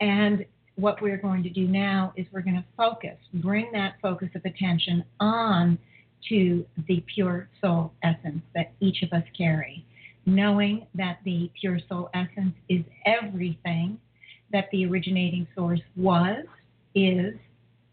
And 0.00 0.44
what 0.76 1.00
we're 1.00 1.16
going 1.16 1.42
to 1.44 1.50
do 1.50 1.68
now 1.68 2.12
is 2.16 2.26
we're 2.32 2.40
going 2.40 2.56
to 2.56 2.64
focus, 2.76 3.16
bring 3.34 3.70
that 3.72 3.94
focus 4.02 4.28
of 4.34 4.44
attention 4.44 5.04
on 5.20 5.78
to 6.28 6.64
the 6.88 7.04
pure 7.14 7.48
soul 7.60 7.92
essence 8.02 8.42
that 8.54 8.72
each 8.80 9.02
of 9.02 9.12
us 9.12 9.24
carry, 9.36 9.84
knowing 10.26 10.86
that 10.94 11.18
the 11.24 11.50
pure 11.60 11.78
soul 11.88 12.10
essence 12.14 12.54
is 12.68 12.82
everything 13.06 13.98
that 14.52 14.68
the 14.72 14.86
originating 14.86 15.46
source 15.54 15.80
was, 15.96 16.44
is, 16.94 17.34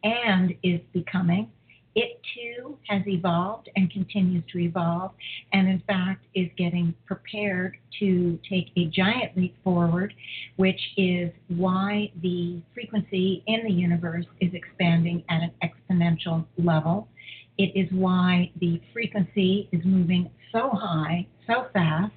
and 0.04 0.54
is 0.64 0.80
becoming 0.94 1.50
it 1.96 2.22
too 2.36 2.78
has 2.88 3.02
evolved 3.06 3.70
and 3.76 3.92
continues 3.92 4.44
to 4.52 4.60
evolve, 4.60 5.12
and 5.52 5.68
in 5.68 5.82
fact 5.88 6.26
is 6.34 6.48
getting 6.58 6.94
prepared 7.06 7.78
to 8.00 8.40
take 8.50 8.72
a 8.78 8.86
giant 8.86 9.36
leap 9.36 9.56
forward, 9.64 10.14
which 10.56 10.80
is 10.98 11.32
why 11.50 12.12
the 12.22 12.62
frequency 12.74 13.44
in 13.48 13.66
the 13.66 13.74
universe 13.74 14.26
is 14.40 14.54
expanding 14.54 15.24
at 15.30 15.42
an 15.42 15.52
exponential 15.64 16.46
level. 16.58 17.10
It 17.58 17.76
is 17.76 17.90
why 17.92 18.52
the 18.62 18.82
frequency 18.94 19.68
is 19.72 19.82
moving 19.84 20.30
so 20.52 20.70
high, 20.74 21.28
so 21.52 21.68
fast. 21.74 22.14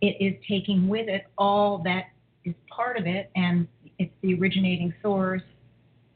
It 0.00 0.16
is 0.20 0.34
taking 0.48 0.88
with 0.88 1.08
it 1.08 1.26
all 1.38 1.78
that 1.84 2.06
is 2.44 2.54
part 2.74 2.96
of 2.96 3.06
it, 3.06 3.30
and 3.36 3.68
it's 3.98 4.12
the 4.22 4.34
originating 4.34 4.92
source 5.02 5.42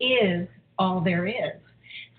is 0.01 0.49
all 0.79 1.01
there 1.01 1.27
is. 1.27 1.61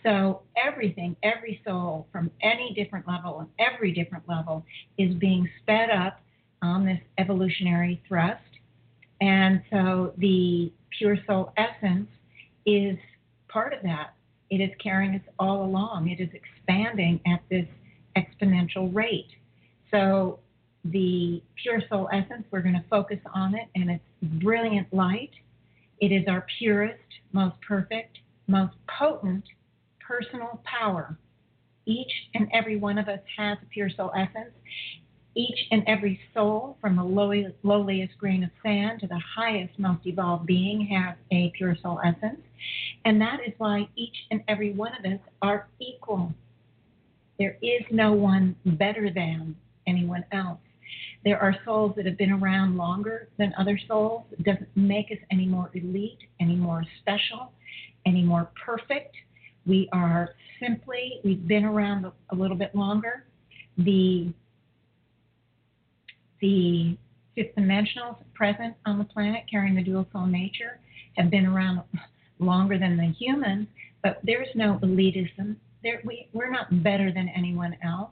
So 0.03 0.41
everything, 0.55 1.15
every 1.23 1.61
soul 1.65 2.07
from 2.11 2.31
any 2.41 2.73
different 2.73 3.07
level 3.07 3.39
and 3.39 3.49
every 3.59 3.91
different 3.91 4.23
level 4.29 4.63
is 4.97 5.13
being 5.15 5.49
sped 5.61 5.89
up 5.89 6.21
on 6.61 6.85
this 6.85 6.99
evolutionary 7.17 8.01
thrust. 8.07 8.41
And 9.19 9.61
so 9.69 10.13
the 10.17 10.71
pure 10.97 11.17
soul 11.27 11.51
essence 11.57 12.07
is 12.65 12.97
part 13.49 13.73
of 13.73 13.81
that. 13.83 14.13
It 14.49 14.61
is 14.61 14.69
carrying 14.81 15.15
us 15.15 15.21
all 15.39 15.65
along. 15.65 16.09
It 16.09 16.21
is 16.21 16.29
expanding 16.33 17.19
at 17.27 17.41
this 17.49 17.67
exponential 18.15 18.93
rate. 18.95 19.27
So 19.91 20.39
the 20.85 21.41
pure 21.61 21.81
soul 21.89 22.09
essence, 22.11 22.43
we're 22.51 22.61
going 22.61 22.75
to 22.75 22.85
focus 22.89 23.19
on 23.33 23.55
it 23.55 23.67
and 23.75 23.89
its 23.89 24.03
brilliant 24.41 24.93
light. 24.93 25.31
It 25.99 26.11
is 26.11 26.25
our 26.27 26.45
purest, 26.59 26.99
most 27.33 27.55
perfect, 27.67 28.19
most 28.47 28.75
potent 28.87 29.43
personal 29.99 30.61
power. 30.63 31.17
Each 31.85 32.11
and 32.33 32.47
every 32.53 32.77
one 32.77 32.97
of 32.97 33.07
us 33.07 33.19
has 33.37 33.57
a 33.61 33.65
pure 33.67 33.89
soul 33.89 34.11
essence. 34.15 34.53
Each 35.35 35.59
and 35.71 35.83
every 35.87 36.19
soul, 36.33 36.77
from 36.81 36.95
the 36.95 37.03
lowliest 37.03 38.17
grain 38.17 38.43
of 38.43 38.49
sand 38.63 39.01
to 39.01 39.07
the 39.07 39.21
highest, 39.35 39.77
most 39.77 40.05
evolved 40.05 40.47
being, 40.47 40.87
has 40.87 41.15
a 41.31 41.51
pure 41.55 41.77
soul 41.81 41.99
essence. 42.03 42.41
And 43.05 43.21
that 43.21 43.39
is 43.45 43.53
why 43.57 43.87
each 43.95 44.15
and 44.31 44.41
every 44.47 44.73
one 44.73 44.93
of 44.97 45.05
us 45.05 45.19
are 45.41 45.67
equal. 45.79 46.33
There 47.37 47.57
is 47.61 47.83
no 47.91 48.13
one 48.13 48.55
better 48.65 49.11
than 49.13 49.55
anyone 49.87 50.23
else. 50.31 50.59
There 51.23 51.39
are 51.39 51.55
souls 51.65 51.93
that 51.97 52.05
have 52.05 52.17
been 52.17 52.31
around 52.31 52.77
longer 52.77 53.29
than 53.37 53.53
other 53.57 53.79
souls. 53.87 54.23
It 54.31 54.43
doesn't 54.43 54.69
make 54.75 55.07
us 55.11 55.17
any 55.31 55.45
more 55.45 55.69
elite, 55.73 56.19
any 56.39 56.55
more 56.55 56.83
special, 57.01 57.51
any 58.05 58.23
more 58.23 58.49
perfect. 58.65 59.15
We 59.65 59.89
are 59.91 60.29
simply, 60.61 61.19
we've 61.23 61.45
been 61.47 61.65
around 61.65 62.05
a, 62.05 62.35
little 62.35 62.55
bit 62.55 62.73
longer. 62.73 63.25
The, 63.77 64.31
the 66.39 66.97
fifth 67.35 67.55
dimensionals 67.57 68.17
present 68.33 68.75
on 68.85 68.97
the 68.97 69.03
planet 69.03 69.43
carrying 69.49 69.75
the 69.75 69.83
dual 69.83 70.07
soul 70.13 70.25
nature 70.25 70.79
have 71.17 71.29
been 71.29 71.45
around 71.45 71.81
longer 72.39 72.77
than 72.77 72.95
the 72.95 73.13
humans, 73.19 73.67
but 74.03 74.19
there's 74.23 74.47
no 74.55 74.79
elitism. 74.81 75.55
There, 75.83 76.01
we, 76.05 76.29
we're 76.31 76.51
not 76.51 76.83
better 76.83 77.11
than 77.11 77.29
anyone 77.35 77.75
else. 77.83 78.11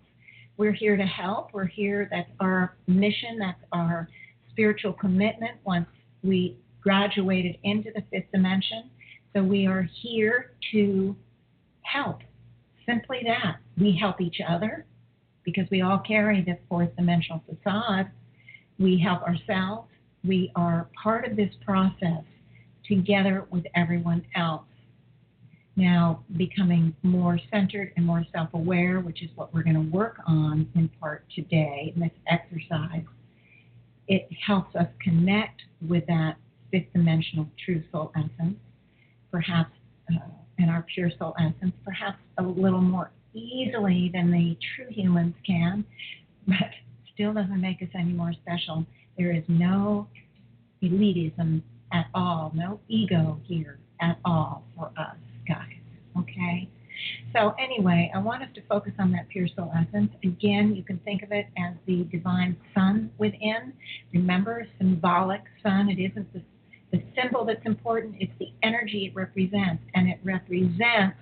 We're 0.58 0.74
here 0.74 0.96
to 0.96 1.04
help. 1.04 1.54
We're 1.54 1.66
here. 1.66 2.08
That's 2.12 2.30
our 2.40 2.78
mission. 2.88 3.38
That's 3.40 3.62
our 3.72 4.08
spiritual 4.52 4.94
commitment 4.94 5.58
once 5.66 5.88
we 6.24 6.58
graduated 6.82 7.58
into 7.64 7.92
the 7.94 8.04
fifth 8.12 8.32
dimension. 8.32 8.90
So 9.34 9.44
we 9.44 9.68
are 9.68 9.88
here 10.02 10.52
to 10.72 11.16
help. 11.82 12.20
Simply 12.86 13.22
that. 13.26 13.58
We 13.78 13.98
help 14.00 14.22
each 14.22 14.38
other 14.48 14.86
because 15.44 15.66
we 15.72 15.82
all 15.82 16.00
carry 16.00 16.42
this 16.42 16.58
fourth 16.70 16.96
dimensional 16.96 17.44
facade. 17.46 18.10
We 18.80 18.98
help 19.00 19.24
ourselves. 19.24 19.90
We 20.24 20.52
are 20.56 20.88
part 21.02 21.28
of 21.28 21.36
this 21.36 21.54
process 21.66 22.24
together 22.88 23.46
with 23.52 23.66
everyone 23.76 24.26
else. 24.36 24.64
Now 25.76 26.24
becoming 26.38 26.96
more 27.04 27.40
centered 27.52 27.92
and 27.98 28.06
more 28.06 28.26
self 28.34 28.50
aware, 28.54 29.00
which 29.00 29.22
is 29.22 29.30
what 29.36 29.54
we're 29.54 29.64
going 29.64 29.76
to 29.76 29.96
work 29.96 30.18
on 30.26 30.68
in 30.76 30.90
part 31.00 31.26
today 31.36 31.92
in 31.96 32.02
this 32.02 32.12
exercise. 32.28 33.04
It 34.08 34.28
helps 34.46 34.76
us 34.76 34.88
connect 35.02 35.62
with 35.88 36.06
that 36.08 36.38
fifth 36.72 36.94
dimensional 36.94 37.48
true 37.64 37.84
soul 37.92 38.12
essence, 38.16 38.58
perhaps 39.32 39.72
uh, 40.12 40.28
in 40.58 40.70
our 40.70 40.86
pure 40.94 41.12
soul 41.18 41.34
essence, 41.40 41.74
perhaps 41.84 42.18
a 42.38 42.44
little 42.44 42.82
more 42.82 43.12
easily 43.34 44.10
than 44.14 44.32
the 44.32 44.58
true 44.76 44.88
humans 44.90 45.36
can, 45.46 45.84
but 46.48 46.70
still 47.14 47.34
doesn't 47.34 47.62
make 47.62 47.82
us 47.82 47.90
any 47.94 48.14
more 48.14 48.34
special. 48.34 48.86
There 49.18 49.32
is 49.32 49.44
no 49.48 50.08
elitism 50.84 51.62
at 51.92 52.08
all, 52.14 52.52
no 52.54 52.80
ego 52.88 53.40
here 53.46 53.80
at 54.02 54.20
all 54.26 54.64
for 54.76 54.92
us, 54.98 55.16
guys. 55.48 55.80
Okay? 56.18 56.70
So, 57.34 57.54
anyway, 57.60 58.12
I 58.16 58.20
want 58.20 58.44
us 58.44 58.50
to 58.56 58.62
focus 58.70 58.94
on 59.00 59.12
that 59.12 59.28
pure 59.30 59.48
soul 59.56 59.72
essence. 59.76 60.12
Again, 60.24 60.74
you 60.76 60.84
can 60.84 60.98
think 61.00 61.24
of 61.24 61.32
it 61.32 61.48
as 61.58 61.76
the 61.86 62.04
divine 62.06 62.56
sun 62.74 63.12
within. 63.18 63.74
Remember, 64.14 64.66
symbolic 64.78 65.42
sun. 65.62 65.90
It 65.90 66.00
isn't 66.00 66.32
the, 66.34 66.42
the 66.92 67.04
symbol 67.20 67.46
that's 67.46 67.66
important, 67.66 68.16
it's 68.20 68.32
the 68.40 68.54
energy 68.64 69.08
it 69.08 69.16
represents. 69.16 69.84
And 69.94 70.10
it 70.10 70.20
represents 70.24 71.18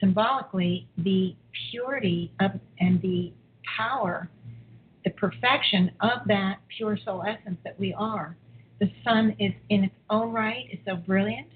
symbolically 0.00 0.88
the 0.98 1.36
purity 1.70 2.32
of 2.40 2.52
and 2.80 3.00
the 3.02 3.32
power, 3.76 4.28
the 5.04 5.10
perfection 5.10 5.92
of 6.00 6.26
that 6.26 6.56
pure 6.76 6.98
soul 7.04 7.22
essence 7.22 7.58
that 7.64 7.78
we 7.78 7.94
are. 7.94 8.36
The 8.80 8.90
sun 9.04 9.36
is 9.38 9.52
in 9.68 9.84
its 9.84 9.94
own 10.10 10.32
right, 10.32 10.66
it's 10.70 10.82
so 10.84 10.96
brilliant, 10.96 11.46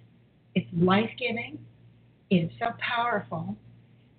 it's 0.57 0.67
life 0.73 1.11
giving, 1.19 1.59
it 2.31 2.37
is 2.37 2.51
so 2.59 2.71
powerful. 2.81 3.55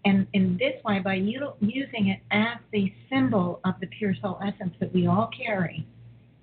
And 0.05 0.27
in 0.33 0.57
this 0.57 0.81
way, 0.85 0.99
by 0.99 1.15
using 1.15 2.07
it 2.07 2.19
as 2.31 2.59
the 2.71 2.93
symbol 3.09 3.59
of 3.65 3.73
the 3.81 3.87
pure 3.87 4.13
soul 4.21 4.39
essence 4.41 4.73
that 4.79 4.93
we 4.93 5.07
all 5.07 5.29
carry, 5.35 5.85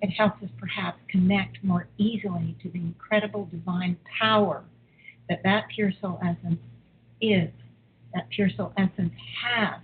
it 0.01 0.09
helps 0.09 0.43
us 0.43 0.49
perhaps 0.59 0.99
connect 1.09 1.63
more 1.63 1.87
easily 1.97 2.55
to 2.61 2.69
the 2.69 2.79
incredible 2.79 3.45
divine 3.51 3.97
power 4.19 4.63
that 5.29 5.41
that 5.43 5.63
pure 5.73 5.91
soul 6.01 6.19
essence 6.23 6.59
is, 7.21 7.49
that 8.13 8.29
pure 8.29 8.49
soul 8.55 8.73
essence 8.77 9.13
has. 9.43 9.81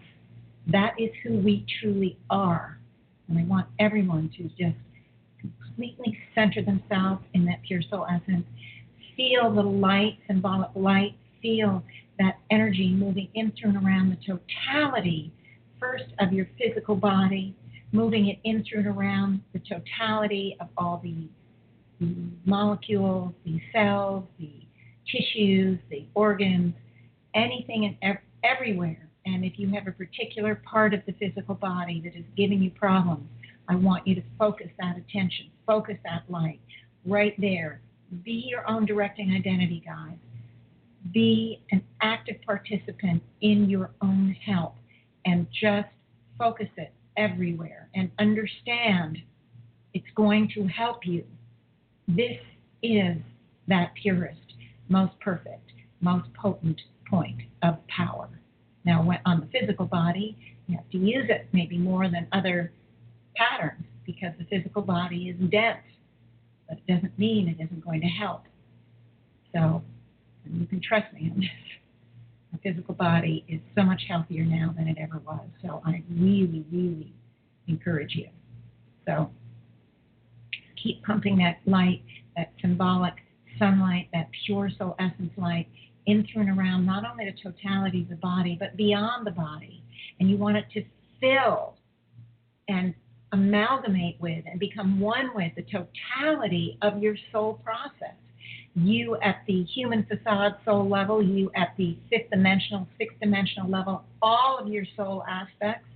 That 0.67 0.93
is 0.99 1.09
who 1.23 1.39
we 1.39 1.65
truly 1.79 2.17
are. 2.29 2.77
And 3.27 3.39
I 3.39 3.43
want 3.45 3.67
everyone 3.79 4.29
to 4.37 4.43
just 4.49 4.77
completely 5.39 6.17
center 6.35 6.61
themselves 6.61 7.23
in 7.33 7.45
that 7.45 7.63
pure 7.63 7.81
soul 7.89 8.05
essence. 8.11 8.45
Feel 9.15 9.51
the 9.51 9.61
light, 9.61 10.19
symbolic 10.27 10.69
light. 10.75 11.15
Feel 11.41 11.83
that 12.19 12.39
energy 12.49 12.93
moving 12.93 13.27
in 13.33 13.51
through 13.51 13.69
and 13.69 13.85
around 13.85 14.09
the 14.09 14.17
totality, 14.25 15.31
first 15.79 16.05
of 16.19 16.31
your 16.31 16.47
physical 16.57 16.95
body, 16.95 17.55
moving 17.91 18.27
it 18.27 18.39
in 18.43 18.63
through 18.63 18.79
and 18.79 18.87
around 18.87 19.41
the 19.53 19.59
totality 19.59 20.55
of 20.59 20.67
all 20.77 21.01
the, 21.03 21.27
molecules, 22.45 23.31
the 23.45 23.59
cells, 23.71 24.23
the 24.39 24.51
tissues, 25.11 25.77
the 25.89 26.05
organs, 26.15 26.73
anything 27.35 27.85
and 27.85 27.95
ev- 28.01 28.23
everywhere. 28.43 29.07
And 29.25 29.45
if 29.45 29.53
you 29.57 29.69
have 29.69 29.87
a 29.87 29.91
particular 29.91 30.61
part 30.65 30.93
of 30.93 31.01
the 31.05 31.13
physical 31.13 31.55
body 31.55 32.01
that 32.03 32.15
is 32.17 32.25
giving 32.35 32.61
you 32.61 32.71
problems, 32.71 33.27
I 33.67 33.75
want 33.75 34.07
you 34.07 34.15
to 34.15 34.23
focus 34.39 34.67
that 34.79 34.97
attention, 34.97 35.51
focus 35.67 35.97
that 36.03 36.23
light 36.29 36.59
right 37.05 37.39
there. 37.39 37.81
Be 38.23 38.45
your 38.47 38.69
own 38.69 38.85
directing 38.85 39.31
identity, 39.31 39.81
guide. 39.85 40.19
Be 41.13 41.61
an 41.71 41.81
active 42.01 42.37
participant 42.45 43.23
in 43.41 43.69
your 43.69 43.91
own 44.01 44.35
health 44.45 44.75
and 45.25 45.47
just 45.51 45.87
focus 46.37 46.67
it 46.77 46.93
everywhere 47.17 47.89
and 47.95 48.11
understand 48.19 49.17
it's 49.93 50.05
going 50.15 50.49
to 50.55 50.67
help 50.67 51.05
you. 51.05 51.23
This 52.07 52.37
is 52.83 53.17
that 53.67 53.93
purest, 54.01 54.39
most 54.89 55.19
perfect, 55.19 55.71
most 56.01 56.33
potent 56.33 56.79
point 57.09 57.41
of 57.63 57.75
power. 57.87 58.29
Now, 58.85 59.07
on 59.25 59.41
the 59.41 59.59
physical 59.59 59.85
body, 59.85 60.37
you 60.67 60.75
have 60.77 60.89
to 60.91 60.97
use 60.97 61.25
it 61.29 61.47
maybe 61.53 61.77
more 61.77 62.09
than 62.09 62.27
other 62.31 62.71
patterns 63.35 63.83
because 64.05 64.33
the 64.39 64.45
physical 64.45 64.81
body 64.81 65.29
is 65.29 65.49
dense, 65.49 65.77
but 66.71 66.79
it 66.87 66.87
doesn't 66.87 67.19
mean 67.19 67.49
it 67.49 67.61
isn't 67.61 67.83
going 67.83 67.99
to 67.99 68.07
help. 68.07 68.43
So 69.53 69.83
you 70.49 70.65
can 70.65 70.81
trust 70.81 71.13
me 71.13 71.29
on 71.29 71.41
this. 71.41 71.49
The 72.53 72.59
physical 72.59 72.93
body 72.93 73.43
is 73.49 73.59
so 73.75 73.83
much 73.83 74.03
healthier 74.07 74.45
now 74.45 74.73
than 74.77 74.87
it 74.87 74.95
ever 74.97 75.19
was. 75.25 75.45
So 75.61 75.81
I 75.85 76.01
really, 76.09 76.65
really 76.71 77.11
encourage 77.67 78.15
you. 78.15 78.29
So 79.05 79.31
keep 80.81 81.03
pumping 81.03 81.37
that 81.39 81.57
light, 81.65 82.03
that 82.37 82.53
symbolic 82.61 83.15
sunlight, 83.59 84.07
that 84.13 84.29
pure 84.45 84.69
soul 84.77 84.95
essence 84.97 85.33
light 85.35 85.67
in 86.05 86.25
through 86.31 86.43
and 86.43 86.57
around 86.57 86.85
not 86.85 87.03
only 87.05 87.25
the 87.25 87.51
totality 87.51 88.03
of 88.03 88.09
the 88.09 88.15
body, 88.15 88.55
but 88.57 88.77
beyond 88.77 89.27
the 89.27 89.31
body. 89.31 89.83
And 90.21 90.29
you 90.29 90.37
want 90.37 90.55
it 90.55 90.65
to 90.73 90.85
fill 91.19 91.75
and 92.69 92.95
amalgamate 93.31 94.17
with 94.19 94.43
and 94.49 94.59
become 94.59 94.99
one 94.99 95.31
with 95.33 95.51
the 95.55 95.63
totality 95.63 96.77
of 96.81 97.01
your 97.01 97.15
soul 97.31 97.59
process. 97.63 98.15
You 98.73 99.17
at 99.21 99.43
the 99.47 99.63
human 99.63 100.05
facade 100.05 100.55
soul 100.63 100.87
level, 100.87 101.21
you 101.21 101.51
at 101.55 101.73
the 101.77 101.97
fifth 102.09 102.29
dimensional, 102.29 102.87
sixth 102.97 103.19
dimensional 103.19 103.69
level, 103.69 104.03
all 104.21 104.59
of 104.59 104.67
your 104.67 104.85
soul 104.95 105.23
aspects, 105.29 105.87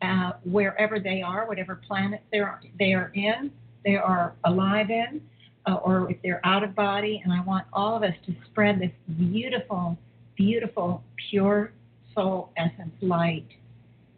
uh, 0.00 0.32
wherever 0.44 0.98
they 0.98 1.22
are, 1.22 1.46
whatever 1.46 1.80
planet 1.86 2.22
they're, 2.32 2.60
they 2.78 2.94
are 2.94 3.12
in, 3.14 3.50
they 3.84 3.96
are 3.96 4.34
alive 4.44 4.90
in, 4.90 5.20
uh, 5.66 5.74
or 5.74 6.10
if 6.10 6.16
they're 6.22 6.40
out 6.44 6.62
of 6.62 6.74
body. 6.74 7.20
And 7.24 7.32
I 7.32 7.42
want 7.42 7.66
all 7.72 7.94
of 7.96 8.02
us 8.02 8.14
to 8.26 8.34
spread 8.50 8.80
this 8.80 8.90
beautiful, 9.18 9.98
beautiful, 10.36 11.02
pure 11.30 11.72
soul 12.14 12.50
essence 12.56 12.94
light 13.02 13.48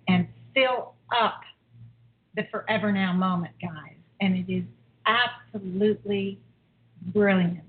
and 0.09 0.29
fill 0.55 0.95
up 1.13 1.41
the 2.37 2.43
forever 2.51 2.93
now 2.93 3.13
moment, 3.13 3.55
guys. 3.61 3.97
And 4.21 4.37
it 4.37 4.53
is 4.53 4.65
absolutely 5.07 6.39
brilliant. 7.13 7.61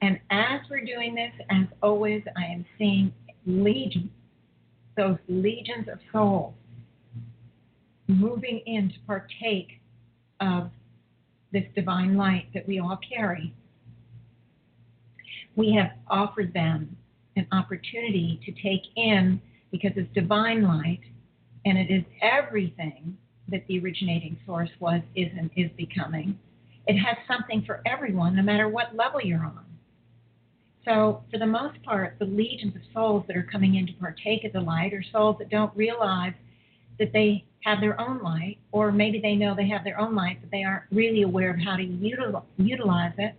And 0.00 0.18
as 0.30 0.60
we're 0.70 0.84
doing 0.84 1.14
this, 1.14 1.32
as 1.50 1.66
always, 1.82 2.22
I 2.36 2.44
am 2.44 2.64
seeing 2.78 3.12
legions, 3.46 4.10
those 4.96 5.18
legions 5.28 5.88
of 5.90 5.98
souls 6.12 6.54
moving 8.06 8.60
in 8.66 8.88
to 8.88 8.94
partake 9.06 9.80
of 10.40 10.70
this 11.52 11.64
divine 11.74 12.16
light 12.16 12.46
that 12.54 12.66
we 12.66 12.78
all 12.78 12.98
carry. 13.08 13.52
We 15.56 15.72
have 15.74 15.90
offered 16.08 16.52
them 16.54 16.96
an 17.36 17.46
opportunity 17.52 18.40
to 18.44 18.52
take 18.52 18.82
in, 18.96 19.40
because 19.70 19.92
it's 19.96 20.12
divine 20.14 20.62
light 20.62 21.00
and 21.64 21.76
it 21.76 21.90
is 21.92 22.04
everything 22.22 23.16
that 23.48 23.66
the 23.66 23.78
originating 23.80 24.36
source 24.46 24.70
was, 24.80 25.00
is, 25.14 25.28
and 25.36 25.50
is 25.56 25.70
becoming. 25.76 26.38
It 26.86 26.98
has 26.98 27.16
something 27.26 27.62
for 27.66 27.82
everyone, 27.86 28.36
no 28.36 28.42
matter 28.42 28.68
what 28.68 28.94
level 28.94 29.20
you're 29.22 29.44
on. 29.44 29.64
So, 30.84 31.22
for 31.30 31.38
the 31.38 31.46
most 31.46 31.82
part, 31.82 32.16
the 32.18 32.24
legions 32.24 32.74
of 32.74 32.80
souls 32.94 33.24
that 33.26 33.36
are 33.36 33.42
coming 33.42 33.74
in 33.74 33.86
to 33.88 33.92
partake 33.94 34.44
of 34.44 34.52
the 34.52 34.60
light 34.60 34.94
are 34.94 35.04
souls 35.12 35.36
that 35.38 35.50
don't 35.50 35.74
realize 35.76 36.32
that 36.98 37.12
they 37.12 37.44
have 37.64 37.80
their 37.80 38.00
own 38.00 38.22
light, 38.22 38.56
or 38.72 38.90
maybe 38.90 39.20
they 39.20 39.34
know 39.34 39.54
they 39.54 39.68
have 39.68 39.84
their 39.84 40.00
own 40.00 40.14
light, 40.14 40.38
but 40.40 40.50
they 40.50 40.64
aren't 40.64 40.84
really 40.90 41.22
aware 41.22 41.50
of 41.50 41.58
how 41.58 41.76
to 41.76 41.82
util- 41.82 42.42
utilize 42.56 43.12
it. 43.18 43.34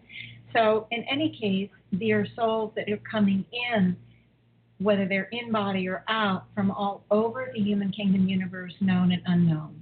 So, 0.53 0.87
in 0.91 1.03
any 1.09 1.29
case, 1.39 1.69
there 1.91 2.19
are 2.19 2.27
souls 2.35 2.73
that 2.75 2.89
are 2.89 2.97
coming 2.97 3.45
in, 3.71 3.97
whether 4.79 5.07
they're 5.07 5.29
in 5.31 5.51
body 5.51 5.87
or 5.87 6.03
out, 6.07 6.45
from 6.53 6.69
all 6.71 7.03
over 7.09 7.51
the 7.53 7.61
human 7.61 7.91
kingdom 7.91 8.27
universe, 8.27 8.73
known 8.79 9.11
and 9.11 9.21
unknown. 9.25 9.78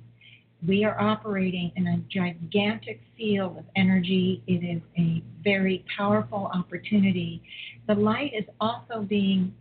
We 0.65 0.83
are 0.83 0.99
operating 0.99 1.71
in 1.75 1.87
a 1.87 1.97
gigantic 2.09 3.01
field 3.15 3.57
of 3.57 3.65
energy. 3.75 4.41
It 4.47 4.63
is 4.63 4.81
a 4.97 5.21
very 5.43 5.85
powerful 5.95 6.49
opportunity. 6.53 7.43
The 7.87 7.93
light 7.93 8.31
is 8.33 8.45
also 8.59 9.01
being, 9.01 9.53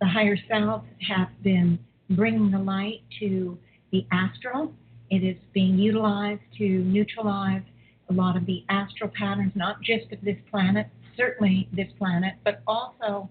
the 0.00 0.06
higher 0.06 0.36
selves 0.48 0.86
have 1.08 1.28
been 1.42 1.78
bringing 2.10 2.50
the 2.50 2.58
light 2.58 3.02
to 3.20 3.56
the 3.92 4.04
astral. 4.10 4.72
It 5.10 5.22
is 5.22 5.36
being 5.52 5.78
utilized 5.78 6.42
to 6.58 6.64
neutralize 6.64 7.62
a 8.10 8.12
lot 8.12 8.36
of 8.36 8.46
the 8.46 8.64
astral 8.68 9.10
patterns, 9.16 9.52
not 9.54 9.80
just 9.80 10.10
of 10.12 10.20
this 10.22 10.38
planet, 10.50 10.88
certainly 11.16 11.68
this 11.72 11.88
planet, 11.98 12.34
but 12.44 12.62
also 12.66 13.30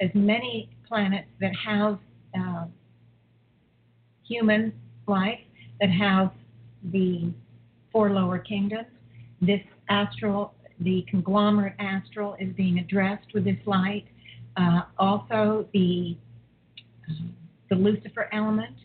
as 0.00 0.10
many 0.14 0.68
planets 0.86 1.28
that 1.40 1.54
house 1.54 1.98
uh, 2.38 2.66
human 4.26 4.72
life 5.06 5.40
that 5.80 5.90
have 5.90 6.30
the 6.92 7.32
four 7.90 8.10
lower 8.10 8.38
kingdoms. 8.38 8.86
This 9.40 9.60
astral 9.88 10.54
the 10.80 11.04
conglomerate 11.08 11.74
astral 11.78 12.36
is 12.40 12.52
being 12.54 12.78
addressed 12.78 13.32
with 13.34 13.44
this 13.44 13.58
light. 13.66 14.04
Uh, 14.56 14.82
also, 14.98 15.66
the 15.72 16.16
the 17.68 17.76
Lucifer 17.76 18.28
element, 18.32 18.76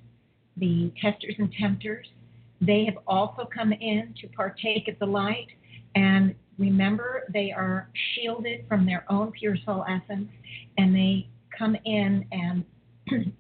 the 0.56 0.92
testers 1.02 1.36
and 1.40 1.52
tempters, 1.60 2.08
they 2.62 2.86
have 2.86 2.98
also 3.06 3.48
come 3.54 3.74
in 3.74 4.14
to 4.22 4.28
partake 4.30 4.88
of 4.88 4.98
the 5.00 5.06
light. 5.06 5.48
And 5.96 6.34
remember, 6.58 7.24
they 7.34 7.52
are 7.52 7.90
shielded 8.14 8.66
from 8.68 8.86
their 8.86 9.06
own 9.10 9.32
pure 9.32 9.58
soul 9.66 9.84
essence, 9.90 10.30
and 10.78 10.96
they 10.96 11.28
come 11.58 11.76
in 11.86 12.26
and 12.32 12.66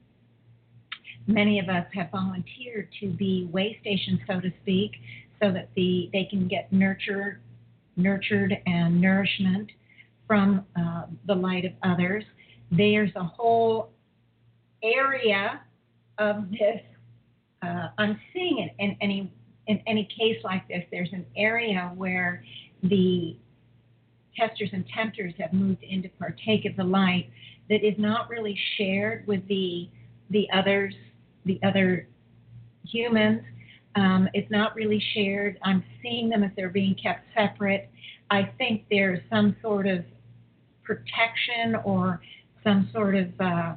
many 1.28 1.60
of 1.60 1.70
us 1.70 1.86
have 1.94 2.10
volunteered 2.12 2.90
to 3.02 3.10
be 3.10 3.50
way 3.52 3.78
stations, 3.82 4.20
so 4.28 4.40
to 4.40 4.52
speak, 4.62 4.92
so 5.42 5.52
that 5.52 5.70
the 5.76 6.10
they 6.14 6.26
can 6.26 6.48
get 6.48 6.72
nurtured, 6.72 7.42
nurtured 7.96 8.54
and 8.66 9.00
nourishment 9.00 9.70
from 10.26 10.66
uh, 10.80 11.04
the 11.26 11.36
light 11.36 11.66
of 11.66 11.72
others. 11.84 12.24
There's 12.72 13.12
a 13.16 13.24
whole 13.24 13.92
area 14.84 15.62
of 16.18 16.50
this. 16.52 16.82
Uh, 17.62 17.90
I'm 17.98 18.20
seeing 18.34 18.60
it 18.60 18.74
in 18.80 18.98
any 19.02 19.32
in 19.68 19.82
any 19.86 20.06
case 20.06 20.38
like 20.44 20.68
this. 20.68 20.84
There's 20.92 21.12
an 21.12 21.26
area 21.36 21.92
where 21.96 22.44
the 22.84 23.38
testers 24.36 24.70
and 24.72 24.86
tempters 24.96 25.34
have 25.40 25.52
moved 25.54 25.84
in 25.84 26.02
to 26.04 26.10
partake 26.10 26.66
of 26.66 26.76
the 26.76 26.84
light 26.84 27.30
that 27.70 27.84
is 27.86 27.96
not 27.98 28.30
really 28.30 28.58
shared 28.78 29.26
with 29.28 29.46
the 29.48 29.90
the 30.30 30.48
others, 30.54 30.94
the 31.48 31.60
other 31.64 32.08
humans. 32.86 33.42
Um, 33.96 34.30
it's 34.34 34.50
not 34.52 34.76
really 34.76 35.02
shared. 35.14 35.58
I'm 35.64 35.84
seeing 36.02 36.30
them 36.30 36.44
as 36.44 36.52
they're 36.56 36.70
being 36.70 36.96
kept 37.02 37.22
separate. 37.36 37.90
I 38.30 38.52
think 38.58 38.86
there's 38.92 39.20
some 39.30 39.56
sort 39.62 39.88
of 39.88 40.06
protection 40.84 41.76
or 41.84 42.22
some 42.64 42.90
sort 42.94 43.16
of 43.16 43.28
uh, 43.40 43.74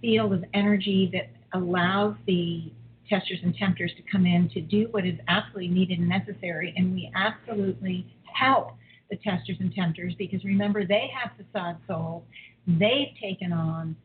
field 0.00 0.32
of 0.32 0.44
energy 0.52 1.10
that 1.12 1.30
allows 1.58 2.16
the 2.26 2.72
testers 3.08 3.38
and 3.42 3.54
tempters 3.54 3.92
to 3.96 4.02
come 4.10 4.26
in 4.26 4.48
to 4.50 4.60
do 4.60 4.88
what 4.90 5.06
is 5.06 5.18
absolutely 5.28 5.68
needed 5.68 5.98
and 5.98 6.08
necessary. 6.08 6.74
And 6.76 6.92
we 6.92 7.10
absolutely 7.14 8.06
help 8.32 8.74
the 9.10 9.16
testers 9.16 9.56
and 9.60 9.72
tempters 9.74 10.14
because 10.18 10.42
remember, 10.44 10.86
they 10.86 11.10
have 11.14 11.32
facade 11.36 11.76
souls. 11.86 12.24
They've 12.66 13.14
taken 13.20 13.52
on 13.52 13.96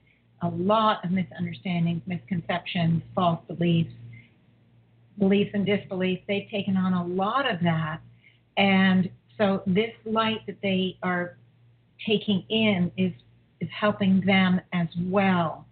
a 0.42 0.50
lot 0.50 1.04
of 1.04 1.12
misunderstandings, 1.12 2.02
misconceptions, 2.06 3.02
false 3.16 3.40
beliefs, 3.48 3.94
beliefs 5.18 5.52
and 5.54 5.66
disbeliefs. 5.66 6.22
They've 6.28 6.50
taken 6.50 6.78
on 6.78 6.94
a 6.94 7.06
lot 7.06 7.50
of 7.52 7.60
that. 7.62 8.00
And 8.58 9.10
so 9.38 9.64
this 9.66 9.92
light 10.06 10.46
that 10.48 10.58
they 10.62 10.98
are 11.02 11.38
taking 12.06 12.44
in 12.50 12.92
is, 12.98 13.12
is 13.60 13.70
helping 13.72 14.22
them 14.22 14.62
as 14.74 14.88
well 15.06 15.66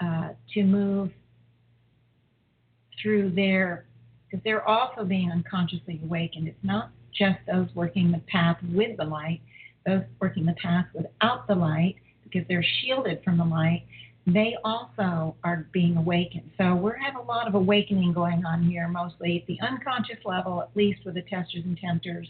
uh, 0.00 0.30
to 0.52 0.62
move 0.62 1.10
through 3.02 3.30
their, 3.30 3.86
because 4.26 4.42
they're 4.44 4.66
also 4.68 5.04
being 5.04 5.30
unconsciously 5.30 6.00
awakened. 6.04 6.48
It's 6.48 6.64
not 6.64 6.90
just 7.12 7.38
those 7.46 7.68
working 7.74 8.10
the 8.10 8.22
path 8.28 8.56
with 8.72 8.96
the 8.96 9.04
light, 9.04 9.40
those 9.86 10.02
working 10.20 10.46
the 10.46 10.54
path 10.54 10.86
without 10.94 11.46
the 11.46 11.54
light, 11.54 11.96
because 12.24 12.46
they're 12.48 12.64
shielded 12.80 13.22
from 13.22 13.38
the 13.38 13.44
light, 13.44 13.84
they 14.26 14.56
also 14.64 15.36
are 15.44 15.66
being 15.72 15.96
awakened. 15.96 16.50
So 16.56 16.74
we 16.74 16.92
have 17.04 17.16
a 17.16 17.22
lot 17.22 17.46
of 17.46 17.54
awakening 17.54 18.12
going 18.14 18.44
on 18.44 18.62
here, 18.62 18.88
mostly 18.88 19.40
at 19.40 19.46
the 19.46 19.58
unconscious 19.60 20.24
level, 20.24 20.62
at 20.62 20.70
least 20.74 21.04
with 21.04 21.14
the 21.14 21.22
testers 21.22 21.64
and 21.64 21.76
tempters. 21.76 22.28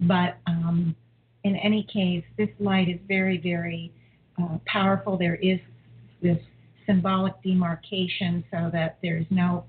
But 0.00 0.38
um, 0.46 0.96
in 1.44 1.56
any 1.56 1.86
case, 1.92 2.24
this 2.36 2.48
light 2.58 2.88
is 2.88 2.98
very, 3.06 3.38
very 3.38 3.92
uh, 4.40 4.58
powerful. 4.66 5.16
There 5.16 5.36
is 5.36 5.60
this 6.20 6.38
symbolic 6.86 7.34
demarcation 7.42 8.44
so 8.50 8.70
that 8.72 8.98
there's 9.02 9.26
no 9.30 9.64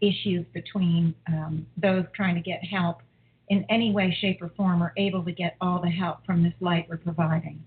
issues 0.00 0.44
between 0.52 1.14
um, 1.28 1.66
those 1.76 2.04
trying 2.14 2.34
to 2.34 2.40
get 2.40 2.64
help 2.64 3.02
in 3.48 3.64
any 3.68 3.92
way, 3.92 4.16
shape, 4.20 4.40
or 4.40 4.50
form 4.56 4.82
are 4.82 4.92
able 4.96 5.24
to 5.24 5.32
get 5.32 5.56
all 5.60 5.80
the 5.80 5.90
help 5.90 6.24
from 6.24 6.42
this 6.42 6.54
light 6.60 6.86
we're 6.88 6.96
providing. 6.96 7.62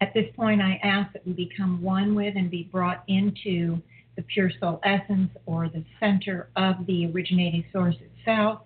At 0.00 0.14
this 0.14 0.26
point, 0.36 0.60
I 0.60 0.80
ask 0.82 1.12
that 1.12 1.26
we 1.26 1.32
become 1.32 1.82
one 1.82 2.14
with 2.14 2.36
and 2.36 2.50
be 2.50 2.68
brought 2.70 3.02
into 3.08 3.80
the 4.16 4.22
pure 4.22 4.50
soul 4.60 4.80
essence 4.84 5.30
or 5.46 5.68
the 5.68 5.84
center 6.00 6.48
of 6.56 6.86
the 6.86 7.06
originating 7.06 7.64
source 7.72 7.96
itself. 8.00 8.60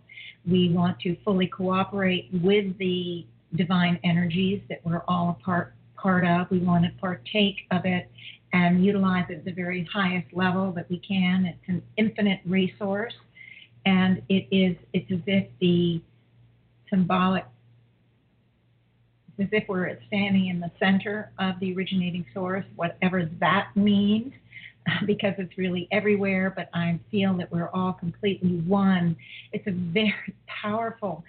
We 0.46 0.70
want 0.70 0.98
to 1.00 1.16
fully 1.24 1.46
cooperate 1.46 2.28
with 2.32 2.76
the 2.78 3.26
divine 3.54 3.98
energies 4.02 4.62
that 4.68 4.80
we're 4.84 5.02
all 5.08 5.38
a 5.38 5.44
part 5.44 5.74
part 5.96 6.26
of. 6.26 6.50
We 6.50 6.58
want 6.58 6.84
to 6.84 6.90
partake 7.00 7.56
of 7.70 7.84
it 7.84 8.10
and 8.52 8.84
utilize 8.84 9.26
it 9.30 9.38
at 9.38 9.44
the 9.44 9.52
very 9.52 9.88
highest 9.92 10.32
level 10.32 10.72
that 10.72 10.90
we 10.90 10.98
can. 10.98 11.46
It's 11.46 11.68
an 11.68 11.82
infinite 11.96 12.40
resource, 12.44 13.14
and 13.86 14.20
it 14.28 14.46
is 14.50 14.76
it's 14.92 15.10
as 15.10 15.20
if 15.26 15.46
the 15.60 16.02
symbolic 16.90 17.44
as 19.38 19.48
if 19.52 19.64
we're 19.68 19.98
standing 20.06 20.48
in 20.48 20.60
the 20.60 20.70
center 20.78 21.32
of 21.38 21.58
the 21.60 21.74
originating 21.74 22.24
source, 22.34 22.64
whatever 22.76 23.28
that 23.40 23.68
means, 23.74 24.32
because 25.06 25.34
it's 25.38 25.56
really 25.56 25.88
everywhere, 25.90 26.52
but 26.54 26.68
I 26.74 26.98
feel 27.10 27.36
that 27.38 27.50
we're 27.50 27.70
all 27.70 27.92
completely 27.92 28.60
one. 28.60 29.16
It's 29.52 29.66
a 29.66 29.72
very 29.72 30.34
powerful 30.46 31.24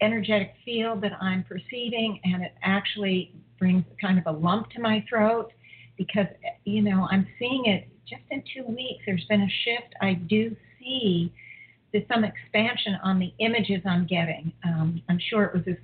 energetic 0.00 0.54
field 0.64 1.00
that 1.02 1.12
I'm 1.20 1.44
perceiving, 1.44 2.20
and 2.24 2.42
it 2.42 2.54
actually 2.62 3.32
brings 3.58 3.84
kind 4.00 4.18
of 4.18 4.26
a 4.26 4.36
lump 4.36 4.70
to 4.70 4.80
my 4.80 5.04
throat 5.08 5.52
because, 5.96 6.26
you 6.64 6.82
know, 6.82 7.06
I'm 7.10 7.26
seeing 7.38 7.66
it 7.66 7.88
just 8.08 8.22
in 8.30 8.42
two 8.54 8.64
weeks. 8.64 9.02
There's 9.06 9.24
been 9.26 9.42
a 9.42 9.52
shift. 9.64 9.94
I 10.00 10.14
do 10.14 10.56
see 10.80 11.32
there's 11.92 12.06
some 12.12 12.24
expansion 12.24 12.98
on 13.04 13.18
the 13.18 13.32
images 13.38 13.82
I'm 13.86 14.06
getting. 14.06 14.52
Um, 14.64 15.02
I'm 15.08 15.20
sure 15.30 15.44
it 15.44 15.54
was 15.54 15.64
the 15.64 15.76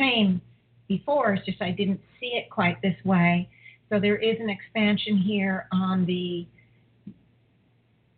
same 0.00 0.40
before, 0.88 1.34
it's 1.34 1.46
just 1.46 1.62
I 1.62 1.70
didn't 1.70 2.00
see 2.18 2.32
it 2.34 2.50
quite 2.50 2.80
this 2.82 2.96
way. 3.04 3.48
So 3.88 4.00
there 4.00 4.16
is 4.16 4.36
an 4.40 4.50
expansion 4.50 5.16
here 5.16 5.66
on 5.72 6.06
the 6.06 6.46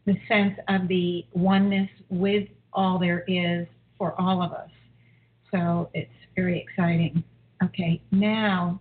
the 0.04 0.16
sense 0.26 0.58
of 0.68 0.88
the 0.88 1.24
oneness 1.32 1.88
with 2.08 2.48
all 2.72 2.98
there 2.98 3.24
is 3.28 3.66
for 3.96 4.20
all 4.20 4.42
of 4.42 4.52
us. 4.52 4.70
So 5.52 5.90
it's 5.94 6.10
very 6.34 6.58
exciting. 6.60 7.22
Okay, 7.62 8.02
now, 8.10 8.80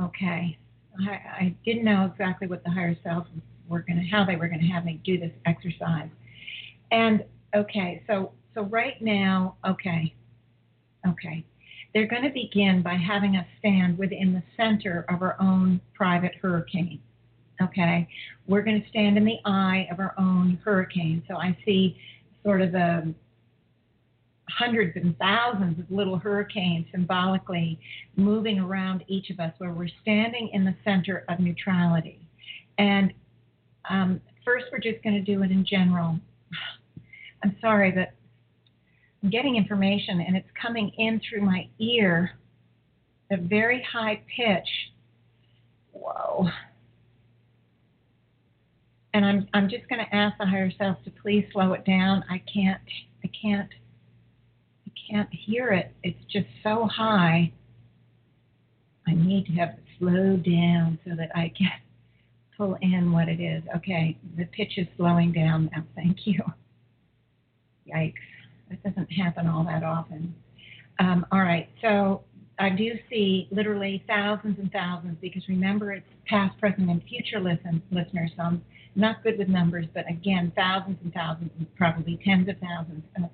okay, 0.00 0.56
I, 0.98 1.10
I 1.10 1.54
didn't 1.64 1.84
know 1.84 2.10
exactly 2.10 2.46
what 2.46 2.64
the 2.64 2.70
higher 2.70 2.96
self 3.02 3.26
were 3.68 3.80
going 3.80 3.98
to, 4.00 4.06
how 4.06 4.24
they 4.24 4.36
were 4.36 4.48
going 4.48 4.60
to 4.60 4.66
have 4.68 4.86
me 4.86 5.00
do 5.04 5.18
this 5.18 5.32
exercise. 5.44 6.08
And 6.90 7.24
okay, 7.54 8.02
so 8.06 8.32
so 8.54 8.62
right 8.62 9.00
now, 9.00 9.56
okay, 9.66 10.14
okay, 11.08 11.44
they're 11.94 12.06
going 12.06 12.22
to 12.22 12.30
begin 12.30 12.82
by 12.82 12.94
having 12.94 13.36
us 13.36 13.46
stand 13.58 13.98
within 13.98 14.32
the 14.32 14.42
center 14.56 15.04
of 15.08 15.22
our 15.22 15.36
own 15.40 15.80
private 15.94 16.32
hurricane. 16.40 17.00
Okay, 17.62 18.08
we're 18.46 18.62
going 18.62 18.80
to 18.82 18.88
stand 18.88 19.18
in 19.18 19.24
the 19.24 19.38
eye 19.44 19.86
of 19.90 19.98
our 19.98 20.14
own 20.18 20.58
hurricane. 20.64 21.22
So 21.28 21.36
I 21.36 21.56
see 21.64 21.96
sort 22.42 22.62
of 22.62 22.74
a 22.74 23.12
hundreds 24.48 24.96
and 24.96 25.16
thousands 25.18 25.78
of 25.78 25.90
little 25.90 26.18
hurricanes 26.18 26.86
symbolically 26.90 27.78
moving 28.16 28.58
around 28.58 29.04
each 29.08 29.30
of 29.30 29.38
us, 29.38 29.52
where 29.58 29.72
we're 29.72 29.88
standing 30.02 30.50
in 30.52 30.64
the 30.64 30.74
center 30.84 31.24
of 31.28 31.38
neutrality. 31.38 32.18
And 32.78 33.12
um, 33.88 34.20
first, 34.44 34.66
we're 34.72 34.78
just 34.78 35.02
going 35.04 35.14
to 35.14 35.22
do 35.22 35.42
it 35.42 35.50
in 35.50 35.64
general. 35.64 36.18
I'm 37.44 37.56
sorry, 37.60 37.92
but 37.92 38.12
getting 39.28 39.56
information 39.56 40.20
and 40.20 40.36
it's 40.36 40.48
coming 40.60 40.90
in 40.96 41.20
through 41.28 41.42
my 41.42 41.68
ear 41.78 42.32
a 43.30 43.36
very 43.36 43.82
high 43.92 44.22
pitch. 44.36 44.68
Whoa. 45.92 46.48
And 49.12 49.24
I'm 49.24 49.48
I'm 49.52 49.68
just 49.68 49.88
going 49.88 50.04
to 50.04 50.14
ask 50.14 50.36
the 50.38 50.46
higher 50.46 50.70
self 50.78 51.02
to 51.04 51.10
please 51.10 51.44
slow 51.52 51.72
it 51.72 51.84
down. 51.84 52.24
I 52.30 52.42
can't 52.52 52.80
I 53.24 53.30
can't 53.40 53.70
I 54.86 54.90
can't 55.08 55.28
hear 55.32 55.68
it. 55.68 55.92
It's 56.02 56.24
just 56.32 56.46
so 56.62 56.86
high. 56.86 57.52
I 59.06 59.14
need 59.14 59.46
to 59.46 59.52
have 59.52 59.70
it 59.70 59.84
slowed 59.98 60.44
down 60.44 60.98
so 61.04 61.14
that 61.16 61.30
I 61.34 61.52
can 61.56 61.70
pull 62.56 62.76
in 62.80 63.12
what 63.12 63.28
it 63.28 63.40
is. 63.40 63.62
Okay, 63.76 64.16
the 64.36 64.44
pitch 64.46 64.72
is 64.76 64.86
slowing 64.96 65.32
down 65.32 65.70
now. 65.72 65.84
Thank 65.94 66.26
you. 66.26 66.40
Yikes. 67.92 68.14
That 68.70 68.82
doesn't 68.82 69.12
happen 69.12 69.46
all 69.46 69.64
that 69.64 69.82
often. 69.82 70.34
Um, 70.98 71.26
all 71.32 71.40
right, 71.40 71.68
so 71.82 72.22
I 72.58 72.68
do 72.70 72.92
see 73.08 73.48
literally 73.50 74.04
thousands 74.06 74.58
and 74.58 74.70
thousands 74.70 75.16
because 75.20 75.42
remember 75.48 75.92
it's 75.92 76.06
past, 76.26 76.58
present, 76.58 76.90
and 76.90 77.02
future 77.04 77.40
listen, 77.40 77.82
listeners. 77.90 78.30
So 78.36 78.42
I'm 78.42 78.62
not 78.94 79.22
good 79.22 79.38
with 79.38 79.48
numbers, 79.48 79.86
but 79.94 80.08
again, 80.08 80.52
thousands 80.54 80.98
and 81.02 81.12
thousands, 81.12 81.50
and 81.58 81.66
probably 81.76 82.18
tens 82.24 82.48
of 82.48 82.56
thousands 82.58 83.02
of, 83.16 83.30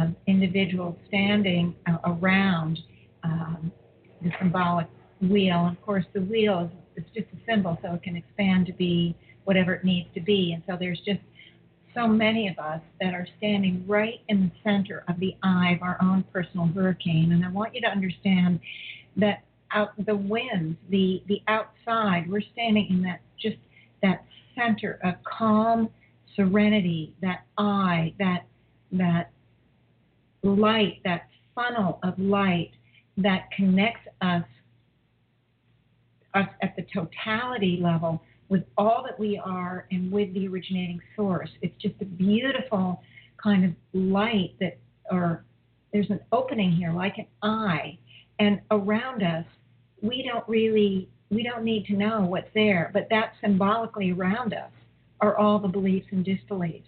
of 0.00 0.14
individuals 0.26 0.96
standing 1.08 1.74
uh, 1.86 1.98
around 2.04 2.78
um, 3.24 3.72
the 4.22 4.30
symbolic 4.38 4.86
wheel. 5.20 5.68
Of 5.70 5.80
course, 5.82 6.04
the 6.14 6.20
wheel 6.20 6.70
is, 6.96 7.04
is 7.04 7.10
just 7.12 7.26
a 7.32 7.50
symbol, 7.50 7.76
so 7.82 7.94
it 7.94 8.02
can 8.04 8.14
expand 8.16 8.66
to 8.66 8.72
be 8.72 9.16
whatever 9.44 9.74
it 9.74 9.84
needs 9.84 10.08
to 10.14 10.20
be. 10.20 10.52
And 10.52 10.62
so 10.68 10.76
there's 10.78 11.00
just 11.04 11.20
so 11.98 12.06
many 12.06 12.48
of 12.48 12.58
us 12.58 12.80
that 13.00 13.12
are 13.12 13.26
standing 13.38 13.84
right 13.86 14.20
in 14.28 14.40
the 14.42 14.50
center 14.62 15.04
of 15.08 15.18
the 15.18 15.34
eye 15.42 15.72
of 15.72 15.82
our 15.82 15.98
own 16.00 16.24
personal 16.32 16.66
hurricane. 16.66 17.32
And 17.32 17.44
I 17.44 17.50
want 17.50 17.74
you 17.74 17.80
to 17.80 17.88
understand 17.88 18.60
that 19.16 19.42
out 19.72 19.90
the 20.06 20.14
winds, 20.14 20.78
the 20.90 21.22
the 21.26 21.42
outside, 21.48 22.30
we're 22.30 22.42
standing 22.52 22.86
in 22.88 23.02
that 23.02 23.20
just 23.40 23.56
that 24.02 24.24
center 24.54 25.00
of 25.02 25.14
calm 25.24 25.90
serenity, 26.36 27.14
that 27.20 27.44
eye, 27.58 28.14
that 28.18 28.44
that 28.92 29.32
light, 30.42 31.00
that 31.04 31.28
funnel 31.54 31.98
of 32.04 32.18
light 32.18 32.70
that 33.16 33.50
connects 33.56 34.06
us 34.22 34.44
us 36.34 36.48
at 36.62 36.76
the 36.76 36.86
totality 36.94 37.80
level 37.82 38.22
with 38.48 38.64
all 38.76 39.04
that 39.06 39.18
we 39.18 39.40
are 39.42 39.86
and 39.90 40.10
with 40.10 40.32
the 40.34 40.48
originating 40.48 41.00
source. 41.14 41.50
It's 41.62 41.76
just 41.80 41.94
a 42.00 42.04
beautiful 42.04 43.02
kind 43.42 43.64
of 43.64 43.72
light 43.92 44.54
that, 44.60 44.78
or 45.10 45.44
there's 45.92 46.10
an 46.10 46.20
opening 46.32 46.72
here 46.72 46.92
like 46.92 47.18
an 47.18 47.26
eye, 47.42 47.98
and 48.38 48.60
around 48.70 49.22
us, 49.22 49.44
we 50.02 50.28
don't 50.30 50.48
really, 50.48 51.08
we 51.30 51.42
don't 51.42 51.64
need 51.64 51.86
to 51.86 51.94
know 51.94 52.22
what's 52.22 52.48
there, 52.54 52.90
but 52.92 53.08
that 53.10 53.32
symbolically 53.40 54.12
around 54.12 54.54
us 54.54 54.70
are 55.20 55.36
all 55.36 55.58
the 55.58 55.68
beliefs 55.68 56.06
and 56.12 56.24
disbeliefs. 56.24 56.86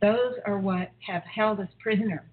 Those 0.00 0.34
are 0.46 0.58
what 0.58 0.90
have 1.06 1.22
held 1.22 1.60
us 1.60 1.68
prisoner. 1.80 2.24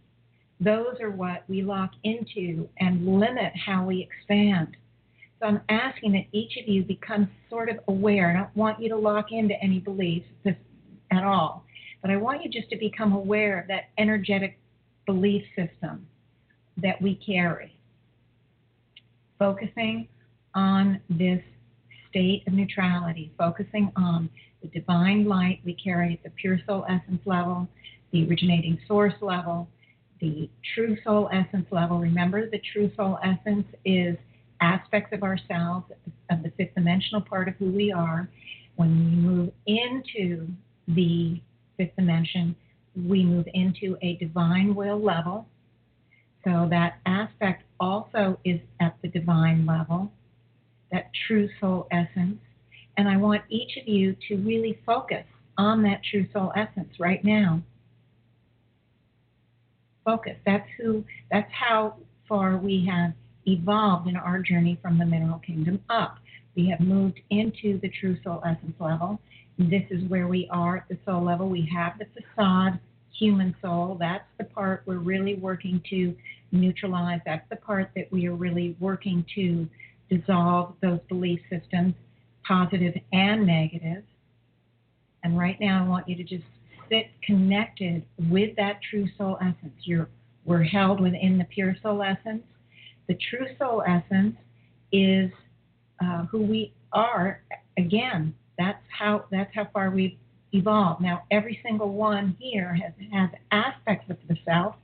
Those 0.60 1.00
are 1.00 1.12
what 1.12 1.44
we 1.48 1.62
lock 1.62 1.92
into 2.04 2.68
and 2.80 3.06
limit 3.20 3.54
how 3.56 3.86
we 3.86 4.02
expand. 4.10 4.76
So 5.40 5.48
I'm 5.48 5.62
asking 5.70 6.12
that 6.14 6.26
each 6.32 6.58
of 6.58 6.68
you 6.68 6.84
become 6.84 7.30
sort 7.50 7.70
of 7.70 7.80
aware. 7.88 8.32
I 8.32 8.34
don't 8.34 8.56
want 8.56 8.82
you 8.82 8.90
to 8.90 8.98
lock 8.98 9.28
into 9.32 9.56
any 9.64 9.80
beliefs 9.80 10.28
at 11.12 11.24
all, 11.24 11.64
but 12.02 12.12
I 12.12 12.18
want 12.18 12.44
you 12.44 12.50
just 12.50 12.70
to 12.72 12.78
become 12.78 13.14
aware 13.14 13.60
of 13.62 13.68
that 13.68 13.86
energetic 13.98 14.60
belief 15.06 15.44
system 15.56 16.06
that 16.78 17.02
we 17.02 17.16
carry. 17.16 17.74
Focusing 19.38 20.08
on 20.54 21.00
this 21.10 21.42
state 22.10 22.44
of 22.48 22.54
neutrality, 22.54 23.32
focusing 23.38 23.92
on 23.96 24.30
the 24.62 24.68
divine 24.68 25.26
light 25.26 25.62
we 25.64 25.74
carry 25.74 26.14
at 26.14 26.24
the 26.24 26.30
pure 26.32 26.60
soul 26.68 26.86
essence 26.90 27.22
level, 27.26 27.68
the 28.12 28.28
originating 28.28 28.78
source 28.88 29.14
level, 29.22 29.70
the 30.20 30.50
true 30.76 30.98
soul 31.06 31.30
essence 31.32 31.68
level. 31.72 32.00
Remember, 32.00 32.50
the 32.50 32.62
true 32.74 32.92
soul 32.98 33.18
essence 33.24 33.66
is 33.86 34.18
aspects 34.62 35.14
of 35.14 35.24
ourselves, 35.24 35.86
of 36.30 36.44
the 36.44 36.52
fifth 36.58 36.76
dimensional 36.76 37.22
part 37.22 37.48
of 37.48 37.56
who 37.56 37.72
we 37.72 37.92
are. 37.92 38.30
When 38.76 38.90
we 38.90 39.16
move 39.28 39.54
into 39.66 40.48
the 40.88 41.42
fifth 41.78 41.96
dimension, 41.96 42.56
we 42.96 43.24
move 43.24 43.48
into 43.54 43.98
a 44.02 44.16
divine 44.16 44.76
will 44.76 45.00
level. 45.00 45.48
So 46.44 46.68
that 46.70 47.00
aspect 47.06 47.64
also 47.80 48.40
is 48.46 48.60
at 48.80 48.96
the 49.02 49.10
divine 49.10 49.66
level, 49.66 50.12
that 50.92 51.10
true 51.28 51.50
soul 51.60 51.88
essence. 51.92 52.40
And 52.98 53.08
I 53.08 53.18
want 53.18 53.44
each 53.50 53.78
of 53.78 53.88
you 53.88 54.16
to 54.28 54.38
really 54.38 54.80
focus 54.86 55.26
on 55.58 55.84
that 55.84 56.02
true 56.10 56.28
soul 56.34 56.52
essence 56.56 57.00
right 57.00 57.24
now. 57.24 57.62
Focus. 60.06 60.38
That's 60.46 60.68
who 60.78 61.04
that's 61.30 61.52
how 61.52 61.98
far 62.28 62.58
we 62.58 62.88
have 62.90 63.14
evolved 63.52 64.08
in 64.08 64.16
our 64.16 64.40
journey 64.40 64.78
from 64.82 64.98
the 64.98 65.06
mineral 65.06 65.40
kingdom 65.40 65.82
up. 65.90 66.18
We 66.56 66.70
have 66.70 66.80
moved 66.80 67.20
into 67.30 67.80
the 67.80 67.90
true 68.00 68.18
soul 68.24 68.42
essence 68.46 68.76
level. 68.80 69.20
This 69.58 69.84
is 69.90 70.08
where 70.10 70.28
we 70.28 70.48
are 70.52 70.78
at 70.78 70.90
the 70.90 70.98
soul 71.06 71.24
level. 71.24 71.50
We 71.50 71.70
have 71.74 71.94
the 72.00 72.06
facade 72.14 72.80
human 73.18 73.56
soul. 73.62 73.98
That's 74.00 74.26
the 74.38 74.46
part 74.46 74.84
we're 74.86 75.00
really 75.00 75.36
working 75.36 75.82
to 75.90 76.16
neutralize. 76.52 77.20
That's 77.26 77.48
the 77.50 77.58
part 77.58 77.92
that 77.96 78.12
we 78.12 78.28
are 78.28 78.36
really 78.36 78.76
working 78.80 79.26
to 79.36 79.68
dissolve 80.10 80.76
those 80.82 81.00
belief 81.08 81.40
systems, 81.50 81.94
positive 82.48 82.96
and 83.12 83.46
negative. 83.46 84.04
And 85.24 85.38
right 85.38 85.58
now, 85.60 85.84
I 85.84 85.88
want 85.88 86.08
you 86.08 86.16
to 86.16 86.24
just 86.24 86.46
sit 86.90 87.08
connected 87.24 88.04
with 88.30 88.56
that 88.56 88.80
true 88.90 89.08
soul 89.18 89.38
essence. 89.42 89.76
You're, 89.84 90.10
we're 90.46 90.64
held 90.64 91.02
within 91.02 91.38
the 91.38 91.46
pure 91.46 91.76
soul 91.84 92.02
essence. 92.02 92.44
The 93.10 93.18
true 93.30 93.48
soul 93.58 93.84
essence 93.86 94.38
is 94.92 95.32
uh, 96.00 96.26
who 96.28 96.44
we 96.44 96.72
are. 96.94 97.42
Again, 97.78 98.36
that's 98.58 98.82
how 98.88 99.26
that's 99.32 99.54
how 99.54 99.68
far 99.74 99.90
we've 99.90 100.18
evolved. 100.54 101.02
Now, 101.02 101.24
every 101.32 101.60
single 101.64 101.92
one 101.92 102.38
here 102.40 102.74
has 102.76 102.94
has 103.12 103.32
aspects 103.52 104.10
of 104.12 104.18
the 104.28 104.38
self 104.46 104.76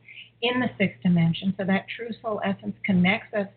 in 0.42 0.60
the 0.60 0.70
sixth 0.78 1.02
dimension. 1.04 1.54
So 1.58 1.66
that 1.66 1.86
true 1.96 2.10
soul 2.22 2.42
essence 2.44 2.76
connects 2.84 3.34
us 3.34 3.48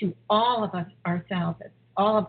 to 0.00 0.12
all 0.28 0.64
of 0.64 0.74
us 0.74 0.86
ourselves, 1.06 1.60
all 1.96 2.16
of 2.18 2.26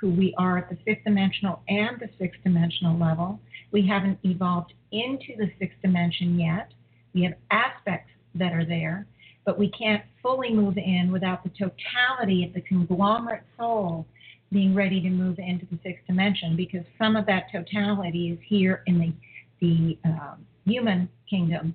who 0.00 0.10
we 0.10 0.34
are 0.38 0.58
at 0.58 0.70
the 0.70 0.76
fifth 0.84 1.04
dimensional 1.04 1.62
and 1.68 2.00
the 2.00 2.08
sixth 2.18 2.40
dimensional 2.42 2.98
level. 2.98 3.38
We 3.70 3.86
haven't 3.86 4.18
evolved 4.24 4.72
into 4.92 5.36
the 5.36 5.50
sixth 5.58 5.76
dimension 5.82 6.38
yet. 6.38 6.72
We 7.14 7.22
have 7.24 7.34
aspects 7.50 8.10
that 8.34 8.52
are 8.52 8.64
there, 8.64 9.06
but 9.46 9.58
we 9.58 9.70
can't 9.70 10.02
fully 10.22 10.52
move 10.52 10.76
in 10.76 11.10
without 11.12 11.44
the 11.44 11.50
totality 11.50 12.44
of 12.44 12.52
the 12.52 12.60
conglomerate 12.62 13.44
soul 13.56 14.04
being 14.52 14.74
ready 14.74 15.00
to 15.00 15.08
move 15.08 15.38
into 15.38 15.64
the 15.70 15.78
sixth 15.82 16.04
dimension 16.06 16.56
because 16.56 16.84
some 16.98 17.16
of 17.16 17.24
that 17.26 17.44
totality 17.50 18.30
is 18.30 18.38
here 18.44 18.82
in 18.86 18.98
the, 18.98 19.12
the 19.60 19.98
um, 20.04 20.44
human 20.64 21.08
kingdom. 21.30 21.74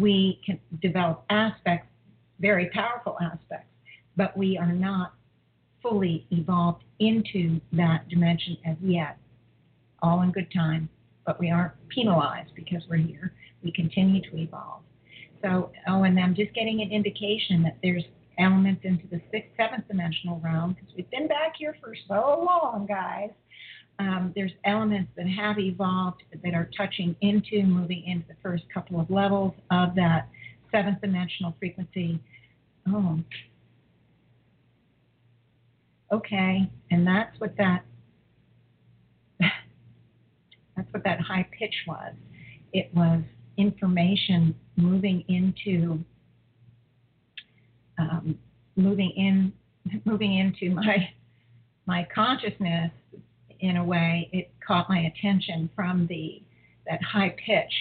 We 0.00 0.40
can 0.44 0.58
develop 0.80 1.24
aspects, 1.30 1.88
very 2.40 2.70
powerful 2.70 3.16
aspects, 3.20 3.68
but 4.16 4.36
we 4.36 4.58
are 4.58 4.72
not 4.72 5.14
fully 5.82 6.26
evolved 6.30 6.84
into 6.98 7.60
that 7.72 8.08
dimension 8.08 8.56
as 8.64 8.76
yet. 8.80 9.18
All 10.02 10.22
in 10.22 10.32
good 10.32 10.50
time, 10.52 10.88
but 11.26 11.38
we 11.38 11.50
aren't 11.50 11.72
penalized 11.88 12.54
because 12.54 12.82
we're 12.88 12.96
here. 12.96 13.32
We 13.62 13.70
continue 13.72 14.22
to 14.30 14.36
evolve. 14.38 14.82
So, 15.42 15.72
oh, 15.88 16.04
and 16.04 16.18
I'm 16.18 16.34
just 16.34 16.54
getting 16.54 16.80
an 16.82 16.90
indication 16.90 17.62
that 17.64 17.76
there's 17.82 18.04
elements 18.38 18.82
into 18.84 19.06
the 19.08 19.20
sixth, 19.30 19.50
seventh 19.56 19.88
dimensional 19.88 20.40
realm 20.40 20.74
because 20.74 20.94
we've 20.96 21.10
been 21.10 21.28
back 21.28 21.54
here 21.58 21.76
for 21.80 21.94
so 22.08 22.44
long, 22.46 22.86
guys. 22.86 23.30
Um, 23.98 24.32
there's 24.34 24.52
elements 24.64 25.10
that 25.16 25.28
have 25.28 25.58
evolved 25.58 26.22
that 26.42 26.54
are 26.54 26.70
touching 26.76 27.14
into, 27.20 27.62
moving 27.62 28.04
into 28.06 28.26
the 28.28 28.36
first 28.42 28.64
couple 28.72 29.00
of 29.00 29.10
levels 29.10 29.52
of 29.70 29.94
that 29.96 30.28
seventh 30.70 31.00
dimensional 31.00 31.54
frequency. 31.58 32.18
Oh, 32.88 33.20
okay, 36.12 36.70
and 36.90 37.06
that's 37.06 37.38
what 37.38 37.56
that 37.58 37.84
that's 40.76 40.92
what 40.92 41.04
that 41.04 41.20
high 41.20 41.46
pitch 41.58 41.74
was. 41.86 42.14
It 42.72 42.90
was 42.94 43.22
information 43.56 44.54
moving 44.76 45.24
into 45.28 46.02
um, 47.98 48.38
moving 48.76 49.10
in 49.10 49.52
moving 50.04 50.38
into 50.38 50.74
my 50.74 51.08
my 51.86 52.06
consciousness 52.14 52.90
in 53.60 53.76
a 53.76 53.84
way 53.84 54.28
it 54.32 54.50
caught 54.66 54.88
my 54.88 55.00
attention 55.00 55.68
from 55.74 56.06
the 56.08 56.42
that 56.86 57.02
high 57.02 57.34
pitch. 57.46 57.72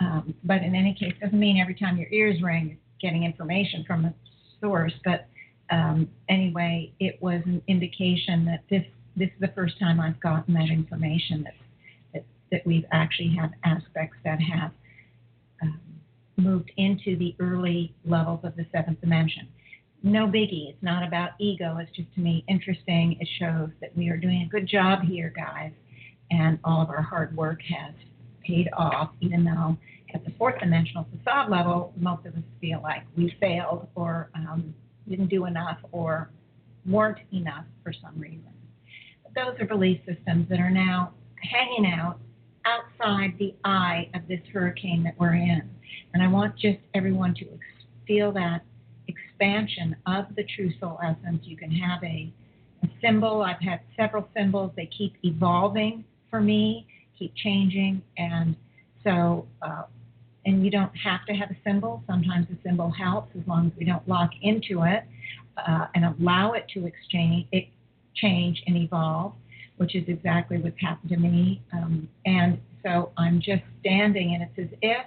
Um, 0.00 0.34
but 0.44 0.62
in 0.62 0.74
any 0.74 0.94
case 0.94 1.12
doesn't 1.20 1.38
mean 1.38 1.58
every 1.58 1.74
time 1.74 1.96
your 1.96 2.08
ears 2.10 2.42
ring 2.42 2.68
you're 2.68 2.78
getting 3.00 3.24
information 3.24 3.84
from 3.86 4.04
a 4.04 4.14
source. 4.60 4.92
But 5.04 5.26
um, 5.70 6.08
anyway 6.28 6.92
it 7.00 7.20
was 7.22 7.42
an 7.46 7.62
indication 7.68 8.44
that 8.46 8.62
this 8.70 8.84
this 9.16 9.28
is 9.28 9.40
the 9.40 9.52
first 9.54 9.78
time 9.78 10.00
I've 10.00 10.20
gotten 10.20 10.54
that 10.54 10.68
information 10.68 11.44
that 11.44 11.54
that, 12.12 12.24
that 12.50 12.66
we've 12.66 12.86
actually 12.92 13.34
had 13.34 13.52
aspects 13.64 14.16
that 14.24 14.40
have 14.40 14.72
um, 15.62 15.80
moved 16.36 16.72
into 16.76 17.16
the 17.16 17.34
early 17.40 17.94
levels 18.04 18.40
of 18.44 18.56
the 18.56 18.66
seventh 18.72 19.00
dimension. 19.00 19.48
No 20.02 20.26
biggie. 20.26 20.68
It's 20.68 20.82
not 20.82 21.06
about 21.06 21.30
ego. 21.38 21.78
It's 21.80 21.90
just 21.96 22.12
to 22.14 22.20
me 22.20 22.44
interesting. 22.48 23.16
It 23.20 23.28
shows 23.38 23.70
that 23.80 23.96
we 23.96 24.08
are 24.10 24.16
doing 24.16 24.42
a 24.42 24.48
good 24.48 24.66
job 24.66 25.02
here, 25.02 25.32
guys, 25.34 25.72
and 26.30 26.58
all 26.64 26.82
of 26.82 26.90
our 26.90 27.02
hard 27.02 27.34
work 27.36 27.60
has 27.62 27.94
paid 28.46 28.68
off, 28.76 29.10
even 29.20 29.44
though 29.44 29.76
at 30.14 30.24
the 30.24 30.32
fourth 30.38 30.58
dimensional 30.60 31.06
facade 31.16 31.50
level, 31.50 31.92
most 31.96 32.24
of 32.26 32.34
us 32.34 32.42
feel 32.60 32.80
like 32.82 33.02
we 33.16 33.34
failed 33.40 33.88
or 33.94 34.30
um, 34.34 34.74
didn't 35.08 35.28
do 35.28 35.46
enough 35.46 35.78
or 35.90 36.30
weren't 36.86 37.18
enough 37.32 37.64
for 37.82 37.92
some 37.92 38.18
reason. 38.18 38.52
But 39.22 39.34
those 39.34 39.60
are 39.60 39.66
belief 39.66 40.00
systems 40.06 40.48
that 40.50 40.60
are 40.60 40.70
now 40.70 41.14
hanging 41.42 41.90
out 41.92 42.18
outside 42.64 43.34
the 43.38 43.54
eye 43.64 44.08
of 44.14 44.26
this 44.28 44.40
hurricane 44.52 45.02
that 45.04 45.14
we're 45.18 45.34
in. 45.34 45.62
And 46.12 46.22
I 46.22 46.28
want 46.28 46.56
just 46.56 46.78
everyone 46.94 47.34
to 47.36 47.46
feel 48.06 48.32
that 48.32 48.62
expansion 49.08 49.96
of 50.06 50.26
the 50.36 50.44
true 50.56 50.70
soul 50.80 50.98
essence. 51.04 51.42
You 51.44 51.56
can 51.56 51.70
have 51.70 52.02
a, 52.02 52.32
a 52.82 52.88
symbol. 53.02 53.42
I've 53.42 53.60
had 53.60 53.80
several 53.96 54.28
symbols. 54.36 54.72
They 54.76 54.86
keep 54.86 55.14
evolving 55.22 56.04
for 56.30 56.40
me, 56.40 56.86
keep 57.18 57.34
changing. 57.36 58.02
And 58.16 58.56
so, 59.02 59.46
uh, 59.62 59.82
and 60.46 60.64
you 60.64 60.70
don't 60.70 60.92
have 60.96 61.24
to 61.26 61.32
have 61.32 61.50
a 61.50 61.56
symbol. 61.64 62.02
Sometimes 62.06 62.46
a 62.50 62.56
symbol 62.66 62.90
helps 62.90 63.30
as 63.38 63.46
long 63.46 63.66
as 63.66 63.72
we 63.78 63.84
don't 63.84 64.06
lock 64.08 64.30
into 64.42 64.82
it 64.82 65.04
uh, 65.56 65.86
and 65.94 66.04
allow 66.04 66.52
it 66.52 66.66
to 66.74 66.86
exchange, 66.86 67.46
it 67.52 67.68
change 68.14 68.62
and 68.66 68.76
evolve, 68.76 69.32
which 69.76 69.94
is 69.94 70.04
exactly 70.08 70.58
what's 70.58 70.80
happened 70.80 71.10
to 71.10 71.16
me. 71.16 71.62
Um, 71.72 72.08
and 72.24 72.60
so 72.84 73.12
I'm 73.16 73.40
just 73.40 73.62
standing, 73.80 74.34
and 74.34 74.42
it's 74.42 74.72
as 74.72 74.78
if 74.82 75.06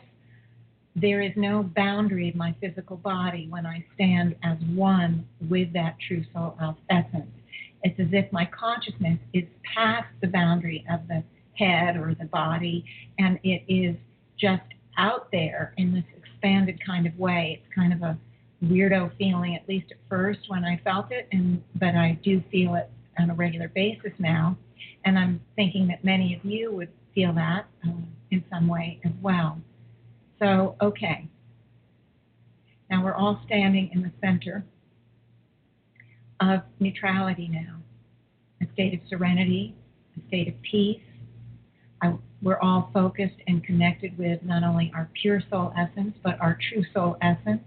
there 0.95 1.21
is 1.21 1.31
no 1.35 1.63
boundary 1.75 2.29
of 2.29 2.35
my 2.35 2.55
physical 2.59 2.97
body 2.97 3.47
when 3.49 3.65
I 3.65 3.85
stand 3.93 4.35
as 4.43 4.57
one 4.73 5.27
with 5.47 5.71
that 5.73 5.95
true 6.07 6.23
soul 6.33 6.57
essence. 6.89 7.29
It's 7.83 7.99
as 7.99 8.07
if 8.11 8.31
my 8.31 8.45
consciousness 8.45 9.19
is 9.33 9.43
past 9.75 10.07
the 10.21 10.27
boundary 10.27 10.83
of 10.91 11.07
the 11.07 11.23
head 11.53 11.97
or 11.97 12.15
the 12.19 12.25
body, 12.25 12.83
and 13.19 13.39
it 13.43 13.63
is 13.67 13.95
just 14.39 14.63
out 14.97 15.31
there 15.31 15.73
in 15.77 15.93
this 15.93 16.03
expanded 16.17 16.83
kind 16.83 17.05
of 17.05 17.17
way. 17.19 17.61
It's 17.61 17.75
kind 17.75 17.93
of 17.93 18.01
a 18.01 18.17
weirdo 18.65 19.15
feeling, 19.17 19.55
at 19.55 19.67
least 19.69 19.91
at 19.91 19.97
first 20.09 20.39
when 20.47 20.65
I 20.65 20.81
felt 20.83 21.11
it, 21.11 21.27
and 21.31 21.61
but 21.75 21.95
I 21.95 22.17
do 22.23 22.43
feel 22.51 22.73
it 22.73 22.89
on 23.19 23.29
a 23.29 23.33
regular 23.33 23.69
basis 23.69 24.11
now, 24.19 24.57
and 25.05 25.17
I'm 25.17 25.41
thinking 25.55 25.87
that 25.87 26.03
many 26.03 26.35
of 26.35 26.43
you 26.45 26.71
would 26.71 26.89
feel 27.13 27.33
that 27.33 27.65
um, 27.83 28.07
in 28.31 28.43
some 28.51 28.67
way 28.67 28.99
as 29.05 29.11
well. 29.21 29.59
So, 30.39 30.75
okay. 30.81 31.27
Now 32.89 33.03
we're 33.03 33.15
all 33.15 33.41
standing 33.45 33.89
in 33.93 34.01
the 34.01 34.11
center 34.21 34.63
of 36.39 36.61
neutrality 36.79 37.47
now, 37.47 37.77
a 38.61 38.71
state 38.73 38.93
of 38.93 38.99
serenity, 39.09 39.75
a 40.15 40.27
state 40.27 40.47
of 40.47 40.53
peace. 40.61 41.01
I, 42.01 42.13
we're 42.41 42.59
all 42.59 42.91
focused 42.93 43.41
and 43.47 43.63
connected 43.63 44.17
with 44.17 44.43
not 44.43 44.63
only 44.63 44.91
our 44.95 45.09
pure 45.19 45.41
soul 45.49 45.73
essence, 45.77 46.15
but 46.23 46.39
our 46.39 46.57
true 46.69 46.83
soul 46.93 47.17
essence. 47.21 47.63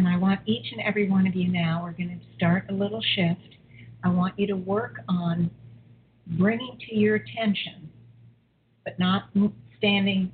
And 0.00 0.08
I 0.08 0.16
want 0.16 0.40
each 0.46 0.72
and 0.72 0.80
every 0.80 1.10
one 1.10 1.26
of 1.26 1.34
you 1.34 1.52
now, 1.52 1.82
we're 1.84 1.92
going 1.92 2.18
to 2.18 2.34
start 2.34 2.64
a 2.70 2.72
little 2.72 3.02
shift. 3.02 3.56
I 4.02 4.08
want 4.08 4.32
you 4.38 4.46
to 4.46 4.56
work 4.56 5.00
on 5.10 5.50
bringing 6.26 6.78
to 6.88 6.96
your 6.96 7.16
attention, 7.16 7.90
but 8.82 8.98
not 8.98 9.24
standing 9.76 10.32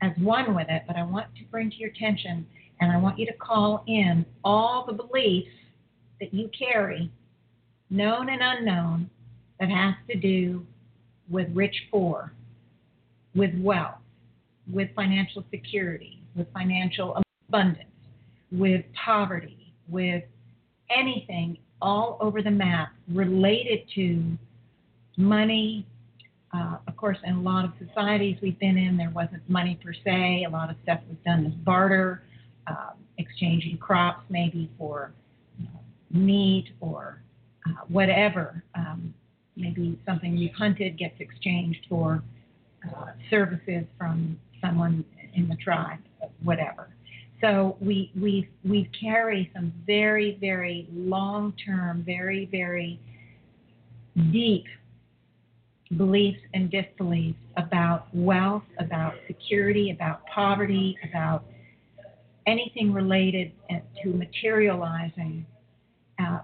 as 0.00 0.12
one 0.16 0.54
with 0.54 0.68
it, 0.68 0.84
but 0.86 0.94
I 0.94 1.02
want 1.02 1.26
to 1.38 1.44
bring 1.50 1.70
to 1.70 1.76
your 1.76 1.90
attention 1.90 2.46
and 2.80 2.92
I 2.92 2.98
want 2.98 3.18
you 3.18 3.26
to 3.26 3.32
call 3.32 3.82
in 3.88 4.24
all 4.44 4.86
the 4.86 4.92
beliefs 4.92 5.50
that 6.20 6.32
you 6.32 6.48
carry, 6.56 7.10
known 7.90 8.28
and 8.28 8.40
unknown, 8.40 9.10
that 9.58 9.70
has 9.70 9.96
to 10.08 10.16
do 10.16 10.64
with 11.28 11.48
rich 11.52 11.88
poor, 11.90 12.32
with 13.34 13.50
wealth, 13.60 13.98
with 14.72 14.88
financial 14.94 15.44
security, 15.50 16.19
with 16.36 16.46
financial 16.52 17.20
abundance, 17.48 17.88
with 18.52 18.84
poverty, 19.04 19.72
with 19.88 20.24
anything 20.90 21.58
all 21.82 22.18
over 22.20 22.42
the 22.42 22.50
map 22.50 22.92
related 23.08 23.80
to 23.94 24.36
money. 25.16 25.86
Uh, 26.52 26.78
of 26.88 26.96
course, 26.96 27.18
in 27.24 27.34
a 27.34 27.40
lot 27.40 27.64
of 27.64 27.72
societies 27.86 28.36
we've 28.42 28.58
been 28.58 28.76
in, 28.76 28.96
there 28.96 29.10
wasn't 29.10 29.48
money 29.48 29.78
per 29.82 29.92
se. 29.92 30.44
A 30.46 30.50
lot 30.50 30.70
of 30.70 30.76
stuff 30.82 31.00
was 31.08 31.16
done 31.24 31.46
as 31.46 31.52
barter, 31.64 32.22
um, 32.66 32.94
exchanging 33.18 33.78
crops 33.78 34.24
maybe 34.30 34.70
for 34.76 35.12
meat 36.10 36.66
or 36.80 37.22
uh, 37.66 37.84
whatever. 37.88 38.62
Um, 38.74 39.14
maybe 39.56 39.98
something 40.06 40.36
you've 40.36 40.54
hunted 40.54 40.98
gets 40.98 41.14
exchanged 41.20 41.86
for 41.88 42.22
uh, 42.88 43.06
services 43.28 43.84
from 43.98 44.38
someone 44.60 45.04
in 45.34 45.48
the 45.48 45.56
tribe, 45.56 45.98
whatever. 46.42 46.90
So 47.40 47.76
we 47.80 48.12
we 48.20 48.48
we 48.64 48.90
carry 48.98 49.50
some 49.54 49.72
very 49.86 50.36
very 50.40 50.86
long 50.92 51.54
term, 51.64 52.02
very 52.04 52.46
very 52.46 53.00
deep 54.30 54.66
beliefs 55.96 56.40
and 56.54 56.70
disbeliefs 56.70 57.38
about 57.56 58.06
wealth, 58.14 58.62
about 58.78 59.14
security, 59.26 59.90
about 59.90 60.24
poverty, 60.26 60.96
about 61.08 61.44
anything 62.46 62.92
related 62.92 63.52
to 64.02 64.10
materializing, 64.10 65.44
uh, 66.18 66.40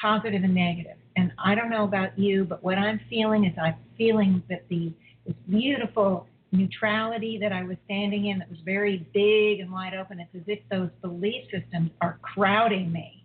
positive 0.00 0.42
and 0.42 0.54
negative. 0.54 0.96
And 1.16 1.32
I 1.38 1.54
don't 1.54 1.70
know 1.70 1.84
about 1.84 2.18
you, 2.18 2.44
but 2.44 2.62
what 2.62 2.78
I'm 2.78 3.00
feeling 3.10 3.44
is 3.44 3.52
I'm 3.60 3.76
feeling 3.98 4.42
that 4.48 4.64
the 4.68 4.92
this 5.26 5.36
beautiful 5.48 6.26
neutrality 6.52 7.38
that 7.40 7.52
I 7.52 7.62
was 7.62 7.76
standing 7.84 8.26
in 8.26 8.38
that 8.38 8.50
was 8.50 8.58
very 8.64 9.06
big 9.14 9.60
and 9.60 9.72
wide 9.72 9.94
open. 9.94 10.20
It's 10.20 10.34
as 10.34 10.42
if 10.46 10.58
those 10.70 10.90
belief 11.00 11.44
systems 11.50 11.90
are 12.00 12.18
crowding 12.22 12.92
me. 12.92 13.24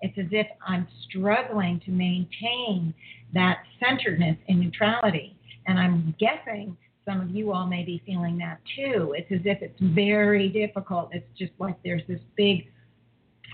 It's 0.00 0.16
as 0.18 0.26
if 0.30 0.46
I'm 0.66 0.86
struggling 1.08 1.80
to 1.86 1.90
maintain 1.90 2.94
that 3.34 3.58
centeredness 3.80 4.36
and 4.48 4.60
neutrality. 4.60 5.36
And 5.66 5.78
I'm 5.78 6.14
guessing 6.18 6.76
some 7.04 7.20
of 7.20 7.30
you 7.30 7.52
all 7.52 7.66
may 7.66 7.84
be 7.84 8.02
feeling 8.06 8.38
that 8.38 8.60
too. 8.76 9.14
It's 9.16 9.30
as 9.32 9.40
if 9.44 9.62
it's 9.62 9.78
very 9.80 10.48
difficult. 10.48 11.08
It's 11.12 11.26
just 11.38 11.52
like 11.58 11.76
there's 11.82 12.02
this 12.06 12.20
big 12.36 12.70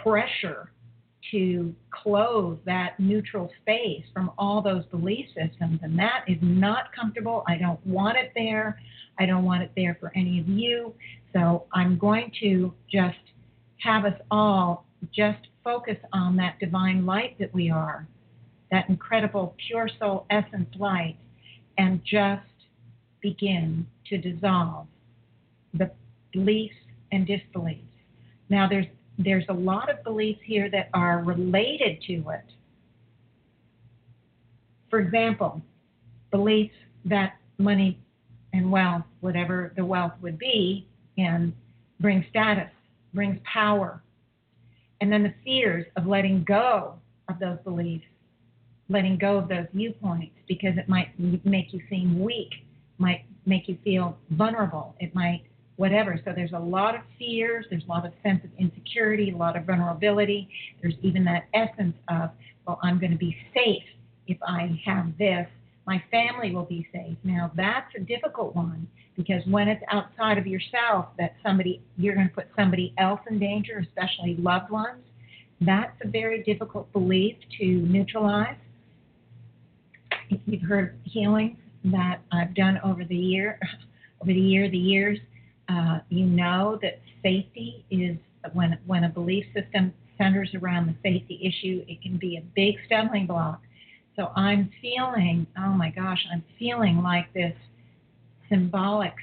pressure 0.03 0.71
to 1.31 1.75
close 1.91 2.59
that 2.67 2.99
neutral 2.99 3.51
space 3.63 4.05
from 4.13 4.31
all 4.39 4.61
those 4.61 4.85
belief 4.87 5.27
systems. 5.29 5.81
And 5.83 5.99
that 5.99 6.25
is 6.29 6.39
not 6.43 6.95
comfortable. 6.95 7.45
I 7.49 7.57
don't 7.57 7.85
want 7.87 8.17
it 8.17 8.33
there. 8.35 8.81
I 9.19 9.27
don't 9.27 9.45
want 9.45 9.63
it 9.63 9.71
there 9.77 9.97
for 10.01 10.13
any 10.15 10.41
of 10.41 10.49
you. 10.49 10.95
So 11.33 11.67
I'm 11.73 11.99
going 11.99 12.33
to 12.41 12.75
just 12.91 13.17
have 13.79 14.05
us 14.05 14.21
all 14.31 14.87
just 15.13 15.47
focus 15.63 15.97
on 16.13 16.37
that 16.37 16.59
divine 16.59 17.05
light 17.07 17.39
that 17.39 17.53
we 17.55 17.71
are, 17.71 18.07
that 18.71 18.89
incredible 18.89 19.55
pure 19.67 19.89
soul 19.99 20.27
essence 20.31 20.69
light, 20.79 21.17
and 21.79 22.01
just 22.05 22.43
begin 23.21 23.87
to 24.07 24.19
dissolve 24.19 24.87
the 25.75 25.91
beliefs 26.33 26.75
and 27.13 27.27
disbeliefs. 27.27 27.81
Now 28.49 28.69
there's 28.69 28.87
there's 29.19 29.45
a 29.49 29.53
lot 29.53 29.91
of 29.91 30.03
beliefs 30.03 30.41
here 30.45 30.71
that 30.71 30.89
are 30.93 31.23
related 31.23 32.03
to 32.07 32.31
it. 32.31 32.45
For 34.91 35.01
example, 35.01 35.63
beliefs 36.31 36.75
that 37.05 37.35
money 37.59 37.99
and 38.53 38.71
wealth, 38.71 39.05
whatever 39.21 39.73
the 39.77 39.85
wealth 39.85 40.13
would 40.23 40.39
be, 40.39 40.87
and 41.19 41.53
brings 42.01 42.25
status, 42.31 42.71
brings 43.13 43.39
power. 43.45 44.03
And 45.01 45.13
then 45.13 45.23
the 45.23 45.35
fears 45.45 45.87
of 45.97 46.07
letting 46.07 46.45
go 46.45 46.95
of 47.29 47.39
those 47.39 47.59
beliefs, 47.65 48.05
letting 48.89 49.17
go 49.19 49.37
of 49.39 49.49
those 49.49 49.67
viewpoints, 49.73 50.35
because 50.49 50.77
it 50.77 50.89
might 50.89 51.09
make 51.45 51.73
you 51.73 51.81
seem 51.89 52.21
weak, 52.21 52.51
might 52.99 53.25
make 53.47 53.69
you 53.69 53.77
feel 53.85 54.17
vulnerable, 54.31 54.95
it 55.01 55.15
might 55.15 55.43
whatever. 55.77 56.21
So 56.25 56.33
there's 56.35 56.53
a 56.53 56.59
lot 56.59 56.95
of 56.95 57.01
fears, 57.19 57.67
there's 57.71 57.85
a 57.85 57.89
lot 57.89 58.07
of 58.07 58.13
sense 58.23 58.41
of 58.45 58.51
insecurity, 58.59 59.31
a 59.31 59.37
lot 59.37 59.57
of 59.57 59.65
vulnerability. 59.65 60.49
There's 60.83 60.95
even 61.03 61.25
that 61.25 61.47
essence 61.53 61.97
of, 62.09 62.31
well, 62.67 62.79
I'm 62.83 62.99
going 62.99 63.13
to 63.13 63.19
be 63.19 63.37
safe 63.55 63.83
if 64.27 64.39
I 64.47 64.81
have 64.87 65.17
this 65.19 65.47
my 65.87 66.03
family 66.11 66.55
will 66.55 66.65
be 66.65 66.87
safe. 66.93 67.17
Now 67.25 67.51
that's 67.57 67.93
a 67.97 68.01
difficult 68.01 68.55
one 68.55 68.89
because 69.17 69.43
when 69.47 69.69
it's 69.69 69.83
outside 69.91 70.39
of 70.39 70.47
yourself 70.47 71.07
that 71.19 71.35
somebody 71.45 71.83
you're 71.97 72.15
going 72.15 72.29
to 72.29 72.35
put 72.35 72.49
somebody 72.57 72.95
else 72.99 73.21
in 73.29 73.39
danger, 73.39 73.79
especially 73.87 74.37
loved 74.37 74.71
ones. 74.71 75.03
That's 75.61 75.95
a 76.03 76.09
very 76.09 76.43
difficult 76.43 76.93
belief 76.93 77.37
to 77.59 77.65
neutralize. 77.65 78.57
If 80.31 80.41
you've 80.47 80.63
heard 80.63 80.99
healing 81.05 81.57
that 81.85 82.21
I've 82.33 82.55
done 82.55 82.81
over 82.85 83.05
the 83.05 83.17
year, 83.17 83.59
over 84.23 84.33
the 84.33 84.41
year, 84.41 84.69
the 84.69 84.77
years, 84.79 85.19
uh, 85.69 85.99
you 86.09 86.27
know 86.27 86.79
that 86.83 87.01
safety 87.23 87.85
is 87.91 88.17
when 88.53 88.79
when 88.87 89.05
a 89.05 89.09
belief 89.09 89.45
system 89.55 89.93
centers 90.19 90.51
around 90.55 90.87
the 90.87 90.95
safety 91.03 91.41
issue, 91.43 91.85
it 91.89 92.01
can 92.03 92.17
be 92.17 92.37
a 92.37 92.43
big 92.55 92.77
stumbling 92.87 93.27
block 93.27 93.61
so 94.17 94.31
I'm 94.37 94.71
feeling, 94.81 95.47
oh 95.59 95.71
my 95.71 95.91
gosh, 95.91 96.25
I'm 96.33 96.45
feeling 96.59 97.03
like 97.03 97.33
this 97.33 97.55
symbolic. 98.49 99.15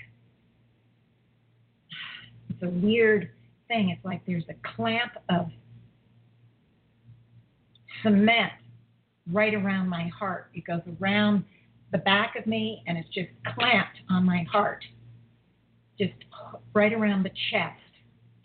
It's 2.49 2.61
a 2.63 2.69
weird 2.69 3.29
thing. 3.67 3.89
It's 3.89 4.03
like 4.03 4.21
there's 4.25 4.43
a 4.49 4.75
clamp 4.75 5.13
of 5.29 5.47
cement 8.03 8.51
right 9.31 9.53
around 9.53 9.87
my 9.87 10.09
heart. 10.09 10.49
It 10.53 10.65
goes 10.65 10.81
around 11.01 11.45
the 11.93 11.99
back 11.99 12.35
of 12.37 12.45
me 12.45 12.83
and 12.87 12.97
it's 12.97 13.09
just 13.09 13.29
clamped 13.55 13.97
on 14.09 14.25
my 14.25 14.45
heart, 14.51 14.83
just 15.97 16.13
right 16.73 16.93
around 16.93 17.23
the 17.23 17.31
chest. 17.51 17.79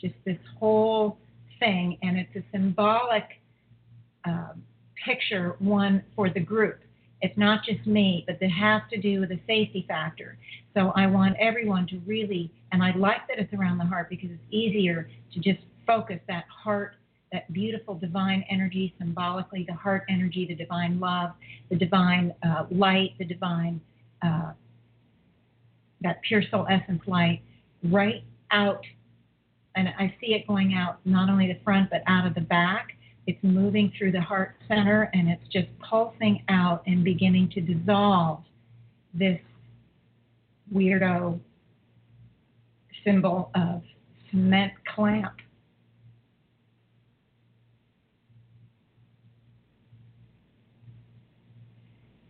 Just 0.01 0.15
this 0.25 0.39
whole 0.59 1.19
thing, 1.59 1.99
and 2.03 2.19
it's 2.19 2.35
a 2.37 2.43
symbolic 2.53 3.25
um, 4.25 4.63
picture, 5.05 5.57
one 5.59 6.03
for 6.15 6.29
the 6.31 6.41
group. 6.41 6.81
It's 7.23 7.37
not 7.39 7.65
just 7.65 7.87
me, 7.87 8.25
but 8.27 8.37
it 8.41 8.51
has 8.51 8.83
to 8.93 9.01
do 9.01 9.21
with 9.21 9.31
a 9.31 9.41
safety 9.47 9.85
factor. 9.89 10.37
So 10.75 10.93
I 10.95 11.07
want 11.07 11.37
everyone 11.41 11.87
to 11.89 11.99
really, 12.07 12.53
and 12.73 12.83
I 12.83 12.95
like 12.95 13.27
that 13.29 13.39
it's 13.39 13.53
around 13.55 13.79
the 13.79 13.87
heart 13.87 14.11
because 14.11 14.31
it's 14.31 14.53
easier 14.53 15.09
to 15.33 15.41
just 15.41 15.61
focus 15.87 16.21
that 16.29 16.45
heart, 16.49 16.95
that 17.33 17.51
beautiful 17.53 17.95
divine 17.95 18.45
energy, 18.51 18.95
symbolically, 18.99 19.65
the 19.67 19.75
heart 19.75 20.05
energy, 20.11 20.47
the 20.47 20.55
divine 20.55 21.01
love, 21.01 21.31
the 21.71 21.77
divine 21.77 22.35
uh, 22.47 22.67
light, 22.71 23.15
the 23.19 23.25
divine, 23.25 23.81
uh, 24.23 24.53
that 26.03 26.21
pure 26.29 26.43
soul 26.51 26.67
essence 26.69 27.01
light, 27.07 27.41
right 27.91 28.23
out. 28.51 28.85
And 29.75 29.89
I 29.89 30.15
see 30.21 30.35
it 30.35 30.47
going 30.47 30.75
out 30.75 30.99
not 31.05 31.29
only 31.29 31.49
the 31.49 31.59
front, 31.65 31.91
but 31.91 32.03
out 32.07 32.27
of 32.27 32.35
the 32.35 32.41
back 32.41 32.97
it's 33.27 33.43
moving 33.43 33.93
through 33.99 34.13
the 34.13 34.21
heart 34.21 34.55
center 34.69 35.11
and 35.13 35.29
it's 35.29 35.47
just 35.53 35.67
pulsing 35.81 36.43
out 36.49 36.83
and 36.87 37.03
beginning 37.03 37.51
to 37.51 37.61
dissolve 37.61 38.43
this 39.13 39.41
weirdo 40.73 41.39
symbol 43.05 43.51
of 43.55 43.83
cement 44.31 44.73
clamp. 44.95 45.35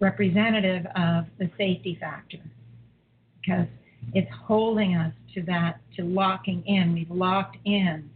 Representative 0.01 0.87
of 0.95 1.27
the 1.39 1.51
safety 1.59 1.97
factor 2.01 2.39
because 3.41 3.67
it's 4.15 4.31
holding 4.47 4.95
us 4.95 5.13
to 5.37 5.43
that, 5.43 5.81
to 5.97 6.03
locking 6.03 6.65
in. 6.67 6.95
We've 6.95 7.11
locked 7.11 7.59
in 7.65 8.11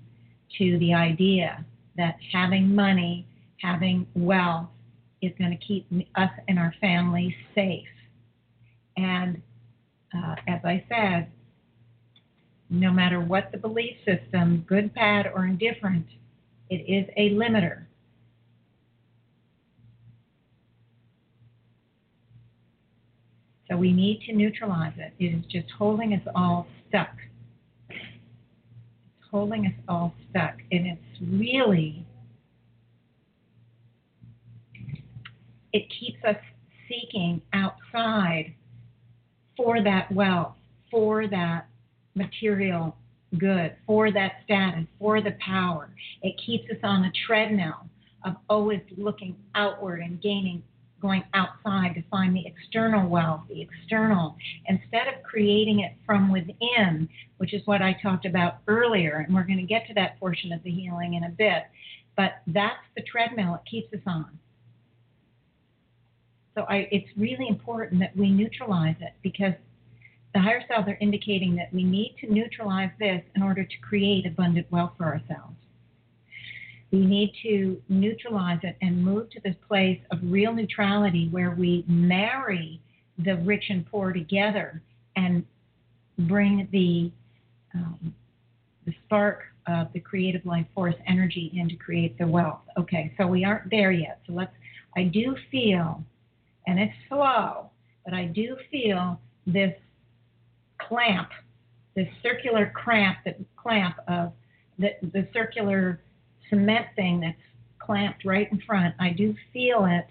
to 0.58 0.78
the 0.78 0.94
idea 0.94 1.64
that 1.96 2.16
having 2.32 2.74
money, 2.74 3.26
having 3.60 4.06
wealth 4.14 4.68
is 5.22 5.32
going 5.38 5.50
to 5.50 5.64
keep 5.64 5.86
us 6.16 6.30
and 6.48 6.58
our 6.58 6.74
families 6.80 7.34
safe. 7.54 7.86
And 8.96 9.40
uh, 10.16 10.34
as 10.48 10.60
I 10.64 10.84
said, 10.88 11.30
no 12.70 12.90
matter 12.90 13.20
what 13.20 13.50
the 13.52 13.58
belief 13.58 13.96
system, 14.06 14.64
good, 14.66 14.94
bad, 14.94 15.30
or 15.34 15.44
indifferent, 15.44 16.06
it 16.70 16.76
is 16.76 17.08
a 17.16 17.30
limiter. 17.30 17.84
We 23.80 23.92
need 23.92 24.20
to 24.26 24.34
neutralize 24.34 24.92
it. 24.98 25.12
It 25.18 25.34
is 25.34 25.44
just 25.50 25.70
holding 25.76 26.12
us 26.14 26.20
all 26.34 26.66
stuck 26.88 27.16
It's 27.88 29.28
holding 29.30 29.66
us 29.66 29.72
all 29.88 30.14
stuck. 30.28 30.54
And 30.70 30.86
it's 30.86 31.22
really, 31.22 32.06
it 35.72 35.84
keeps 35.98 36.22
us 36.24 36.36
seeking 36.88 37.40
outside 37.54 38.54
for 39.56 39.82
that 39.82 40.12
wealth, 40.12 40.56
for 40.90 41.26
that 41.28 41.66
material 42.14 42.96
good, 43.38 43.76
for 43.86 44.12
that 44.12 44.32
status, 44.44 44.86
for 44.98 45.22
the 45.22 45.36
power. 45.44 45.90
It 46.22 46.34
keeps 46.44 46.70
us 46.70 46.78
on 46.82 47.04
a 47.04 47.12
treadmill 47.26 47.86
of 48.24 48.34
always 48.48 48.80
looking 48.98 49.36
outward 49.54 50.00
and 50.00 50.20
gaining 50.20 50.62
going 51.00 51.24
outside 51.34 51.94
to 51.94 52.02
find 52.10 52.34
the 52.34 52.46
external 52.46 53.08
wealth, 53.08 53.42
the 53.48 53.62
external, 53.62 54.36
instead 54.66 55.08
of 55.08 55.22
creating 55.22 55.80
it 55.80 55.92
from 56.06 56.30
within, 56.30 57.08
which 57.38 57.54
is 57.54 57.62
what 57.66 57.82
I 57.82 57.96
talked 58.02 58.26
about 58.26 58.58
earlier. 58.68 59.24
And 59.26 59.34
we're 59.34 59.44
going 59.44 59.58
to 59.58 59.64
get 59.64 59.86
to 59.88 59.94
that 59.94 60.18
portion 60.20 60.52
of 60.52 60.62
the 60.62 60.70
healing 60.70 61.14
in 61.14 61.24
a 61.24 61.30
bit. 61.30 61.64
But 62.16 62.42
that's 62.46 62.84
the 62.96 63.02
treadmill 63.02 63.54
it 63.54 63.70
keeps 63.70 63.92
us 63.94 64.00
on. 64.06 64.38
So 66.54 66.62
I, 66.68 66.88
it's 66.90 67.08
really 67.16 67.46
important 67.48 68.00
that 68.00 68.16
we 68.16 68.30
neutralize 68.30 68.96
it 69.00 69.12
because 69.22 69.54
the 70.34 70.40
higher 70.40 70.62
selves 70.68 70.88
are 70.88 70.98
indicating 71.00 71.56
that 71.56 71.72
we 71.72 71.82
need 71.82 72.16
to 72.20 72.32
neutralize 72.32 72.90
this 72.98 73.22
in 73.34 73.42
order 73.42 73.64
to 73.64 73.76
create 73.78 74.26
abundant 74.26 74.70
wealth 74.70 74.92
for 74.96 75.04
ourselves. 75.04 75.56
We 76.92 77.06
need 77.06 77.32
to 77.44 77.80
neutralize 77.88 78.60
it 78.62 78.76
and 78.82 79.04
move 79.04 79.30
to 79.30 79.40
this 79.44 79.54
place 79.68 80.00
of 80.10 80.18
real 80.22 80.52
neutrality 80.52 81.28
where 81.30 81.52
we 81.52 81.84
marry 81.86 82.80
the 83.18 83.36
rich 83.36 83.64
and 83.70 83.86
poor 83.86 84.12
together 84.12 84.82
and 85.16 85.44
bring 86.18 86.68
the 86.72 87.12
um, 87.74 88.14
the 88.86 88.92
spark 89.04 89.42
of 89.66 89.92
the 89.92 90.00
creative 90.00 90.44
life 90.44 90.66
force 90.74 90.94
energy 91.06 91.52
in 91.54 91.68
to 91.68 91.76
create 91.76 92.18
the 92.18 92.26
wealth. 92.26 92.62
Okay, 92.78 93.12
so 93.16 93.26
we 93.26 93.44
aren't 93.44 93.70
there 93.70 93.92
yet. 93.92 94.20
So 94.26 94.32
let's. 94.32 94.52
I 94.96 95.04
do 95.04 95.36
feel, 95.52 96.02
and 96.66 96.80
it's 96.80 96.92
slow, 97.08 97.70
but 98.04 98.12
I 98.12 98.24
do 98.24 98.56
feel 98.72 99.20
this 99.46 99.72
clamp, 100.78 101.28
this 101.94 102.08
circular 102.22 102.72
cramp, 102.74 103.18
that 103.24 103.38
clamp 103.56 103.96
of 104.08 104.32
the 104.78 104.90
the 105.12 105.28
circular 105.32 106.00
cement 106.50 106.86
thing 106.96 107.20
that's 107.20 107.36
clamped 107.78 108.24
right 108.24 108.50
in 108.52 108.60
front. 108.66 108.94
I 109.00 109.10
do 109.10 109.34
feel 109.52 109.86
it 109.86 110.06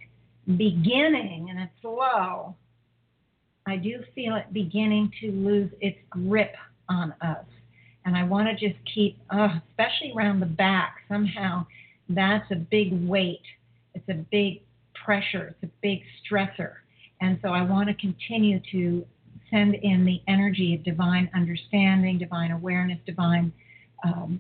beginning, 0.58 1.48
and 1.50 1.60
it's 1.60 1.84
low. 1.84 2.56
I 3.68 3.78
do 3.78 4.04
feel 4.16 4.36
it 4.36 4.52
beginning 4.52 5.12
to 5.22 5.32
lose 5.32 5.72
its 5.80 5.98
grip 6.10 6.56
on 6.88 7.14
us. 7.22 7.46
And 8.06 8.18
I 8.18 8.24
want 8.24 8.48
to 8.48 8.56
just 8.56 8.80
keep, 8.92 9.20
uh, 9.30 9.60
especially 9.70 10.14
around 10.16 10.40
the 10.40 10.48
back, 10.48 10.96
somehow 11.08 11.66
that's 12.10 12.50
a 12.52 12.56
big 12.56 13.08
weight. 13.08 13.44
It's 13.94 14.10
a 14.10 14.26
big 14.32 14.62
pressure. 15.06 15.56
It's 15.62 15.72
a 15.72 15.76
big 15.82 16.00
stressor. 16.26 16.74
And 17.22 17.38
so 17.44 17.50
I 17.50 17.62
want 17.62 17.90
to 17.90 17.96
continue 17.96 18.60
to 18.72 19.06
send 19.52 19.76
in 19.76 20.06
the 20.06 20.22
energy 20.28 20.76
of 20.76 20.84
divine 20.84 21.30
understanding, 21.36 22.18
divine 22.18 22.52
awareness, 22.52 22.98
divine 23.06 23.52
um, 24.04 24.40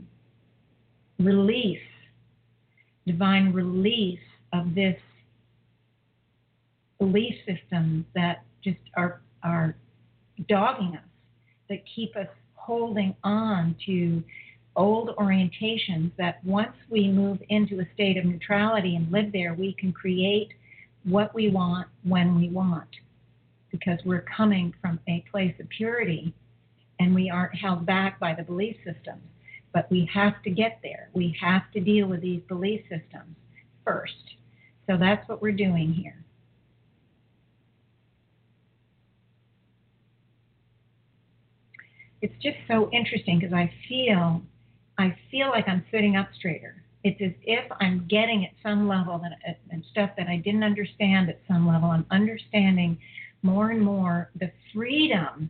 release, 1.20 1.80
divine 3.12 3.52
release 3.54 4.20
of 4.54 4.76
this 4.76 4.98
belief 7.00 7.34
systems 7.48 8.06
that 8.14 8.44
just 8.64 8.78
are 8.96 9.22
are 9.44 9.76
dogging 10.48 10.96
us, 10.96 11.10
that 11.70 11.80
keep 11.96 12.16
us 12.16 12.28
holding 12.56 13.16
on 13.24 13.76
to 13.86 14.24
old 14.76 15.10
orientations 15.18 16.12
that 16.18 16.44
once 16.46 16.76
we 16.90 17.08
move 17.08 17.40
into 17.50 17.80
a 17.80 17.88
state 17.94 18.18
of 18.18 18.26
neutrality 18.26 18.96
and 18.96 19.12
live 19.12 19.32
there, 19.32 19.54
we 19.54 19.74
can 19.74 19.92
create 19.92 20.50
what 21.04 21.34
we 21.34 21.50
want 21.50 21.88
when 22.04 22.40
we 22.40 22.50
want 22.50 22.88
because 23.72 24.00
we're 24.06 24.26
coming 24.36 24.74
from 24.82 25.00
a 25.08 25.24
place 25.32 25.56
of 25.60 25.68
purity 25.70 26.34
and 27.00 27.16
we 27.16 27.30
aren't 27.30 27.56
held 27.56 27.86
back 27.86 28.20
by 28.20 28.34
the 28.34 28.44
belief 28.44 28.76
systems. 28.78 29.24
But 29.74 29.90
we 29.92 30.10
have 30.14 30.42
to 30.44 30.50
get 30.50 30.80
there. 30.82 31.10
We 31.14 31.36
have 31.42 31.72
to 31.74 31.80
deal 31.80 32.08
with 32.08 32.22
these 32.22 32.42
belief 32.48 32.82
systems 32.84 33.36
first. 33.86 34.14
So 34.88 34.98
that's 34.98 35.28
what 35.30 35.42
we're 35.42 35.52
doing 35.52 35.94
here. 35.94 36.16
It's 42.22 42.34
just 42.42 42.58
so 42.68 42.90
interesting 42.92 43.40
because 43.40 43.54
I 43.54 43.72
feel 43.88 44.42
I 44.98 45.16
feel 45.32 45.48
like 45.50 45.68
I'm 45.68 45.86
sitting 45.92 46.18
up 46.18 46.28
straighter. 46.38 46.84
It's 47.06 47.22
as 47.22 47.32
if 47.44 47.72
I'm 47.80 48.06
getting 48.10 48.44
at 48.44 48.52
some 48.62 48.90
level 48.90 49.18
that, 49.20 49.58
and 49.72 49.84
stuff 49.92 50.10
that 50.18 50.28
I 50.28 50.36
didn't 50.36 50.64
understand 50.64 51.30
at 51.30 51.40
some 51.48 51.66
level. 51.66 51.90
I'm 51.90 52.06
understanding 52.12 52.98
more 53.42 53.72
and 53.72 53.82
more 53.82 54.30
the 54.36 54.52
freedom 54.74 55.50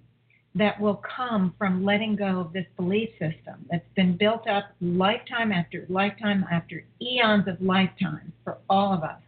that 0.60 0.80
will 0.80 1.02
come 1.18 1.54
from 1.58 1.84
letting 1.84 2.16
go 2.16 2.40
of 2.40 2.54
this 2.54 2.66
belief 2.78 3.10
system 3.12 3.66
that's 3.70 3.88
been 3.96 4.18
built 4.18 4.48
up 4.48 4.66
lifetime 4.82 5.52
after 5.52 5.86
lifetime 5.90 6.46
after 6.52 6.84
eons 7.02 7.48
of 7.48 7.60
lifetime 7.62 8.32
for 8.44 8.58
all 8.70 8.94
of 8.94 9.04
us. 9.04 9.22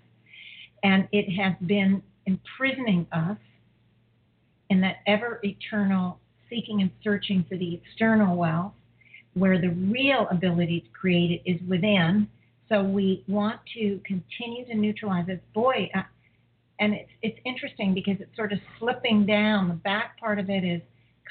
And 0.84 1.08
it 1.12 1.32
has 1.34 1.54
been 1.66 2.02
imprisoning 2.26 3.08
us 3.12 3.38
in 4.70 4.82
that 4.82 4.98
ever 5.08 5.40
eternal 5.44 6.20
seeking 6.50 6.82
and 6.82 6.92
searching 7.04 7.46
for 7.48 7.58
the 7.58 7.76
external 7.76 8.36
wealth, 8.36 8.74
where 9.34 9.60
the 9.60 9.70
real 9.70 10.28
ability 10.32 10.82
to 10.82 10.90
create 10.90 11.32
it 11.32 11.50
is 11.50 11.60
within. 11.68 12.28
So 12.68 12.84
we 12.84 13.24
want 13.28 13.60
to 13.76 14.00
continue 14.06 14.66
to 14.66 14.76
neutralize 14.76 15.26
it. 15.28 15.42
Boy, 15.54 15.90
and 16.80 16.94
it's 16.94 17.12
it's 17.22 17.40
interesting 17.46 17.94
because 17.94 18.16
it's 18.20 18.36
sort 18.36 18.54
of 18.54 18.60
slipping 18.80 19.26
down. 19.26 19.68
The 19.68 19.76
back 19.76 20.20
part 20.20 20.40
of 20.40 20.50
it 20.50 20.64
is 20.64 20.82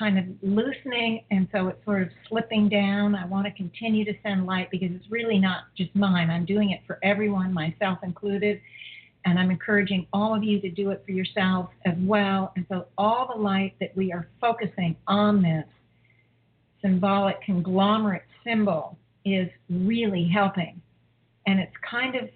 kind 0.01 0.19
of 0.19 0.25
loosening, 0.43 1.23
and 1.31 1.47
so 1.53 1.69
it's 1.69 1.85
sort 1.85 2.03
of 2.03 2.09
slipping 2.29 2.71
down. 2.71 3.15
I 3.15 3.27
want 3.27 3.47
to 3.47 3.53
continue 3.53 4.05
to 4.07 4.15
send 4.23 4.47
light 4.47 4.71
because 4.71 4.89
it's 4.93 5.05
really 5.11 5.39
not 5.39 5.65
just 5.77 5.95
mine. 5.95 6.31
I'm 6.31 6.47
doing 6.47 6.71
it 6.71 6.81
for 6.87 6.99
everyone, 7.03 7.53
myself 7.53 7.99
included, 8.03 8.61
and 9.27 9.39
I'm 9.39 9.51
encouraging 9.51 10.07
all 10.15 10.35
of 10.35 10.43
you 10.43 10.59
to 10.63 10.71
do 10.71 10.91
it 10.91 11.03
for 11.05 11.13
yourselves 11.13 11.69
as 11.85 11.95
well. 11.99 12.53
And 12.57 12.65
so, 12.71 12.87
all 12.97 13.31
the 13.33 13.41
light 13.41 13.75
that 13.81 13.95
we 13.95 14.11
are 14.11 14.27
focusing 14.41 14.97
on 15.07 15.43
this 15.43 15.67
symbolic 16.81 17.41
conglomerate 17.43 18.25
symbol 18.43 18.97
is 19.27 19.49
really 19.69 20.27
helping. 20.33 20.81
And 21.47 21.61
it's 21.61 21.77
kind 21.89 22.17
of 22.17 22.31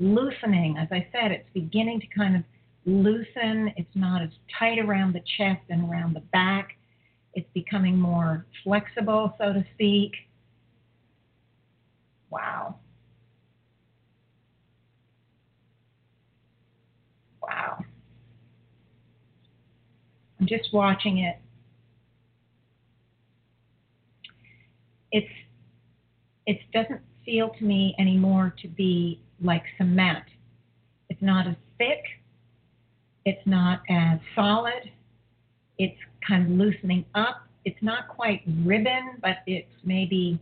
loosening. 0.00 0.76
As 0.76 0.88
I 0.90 1.06
said, 1.12 1.30
it's 1.30 1.48
beginning 1.54 2.00
to 2.00 2.06
kind 2.08 2.34
of 2.34 2.42
loosen. 2.84 3.72
It's 3.76 3.94
not 3.94 4.22
as 4.22 4.30
tight 4.58 4.80
around 4.80 5.14
the 5.14 5.22
chest 5.38 5.62
and 5.68 5.88
around 5.88 6.16
the 6.16 6.24
back. 6.32 6.76
It's 7.34 7.48
becoming 7.54 7.98
more 7.98 8.46
flexible, 8.64 9.34
so 9.38 9.52
to 9.52 9.64
speak. 9.74 10.12
Wow. 12.30 12.76
Wow. 17.42 17.84
I'm 20.38 20.46
just 20.46 20.72
watching 20.72 21.18
it. 21.18 21.36
It's 25.12 25.28
it 26.46 26.58
doesn't 26.72 27.00
feel 27.24 27.50
to 27.50 27.64
me 27.64 27.94
anymore 27.98 28.54
to 28.62 28.68
be 28.68 29.20
like 29.42 29.62
cement. 29.76 30.24
It's 31.08 31.22
not 31.22 31.46
as 31.46 31.56
thick 31.78 32.04
it's 33.24 33.46
not 33.46 33.82
as 33.88 34.18
solid. 34.34 34.90
It's 35.80 35.98
kind 36.28 36.44
of 36.44 36.50
loosening 36.50 37.06
up. 37.14 37.48
It's 37.64 37.82
not 37.82 38.06
quite 38.08 38.42
ribbon, 38.64 39.16
but 39.22 39.38
it's 39.46 39.72
maybe 39.82 40.38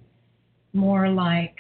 more 0.73 1.09
like 1.09 1.55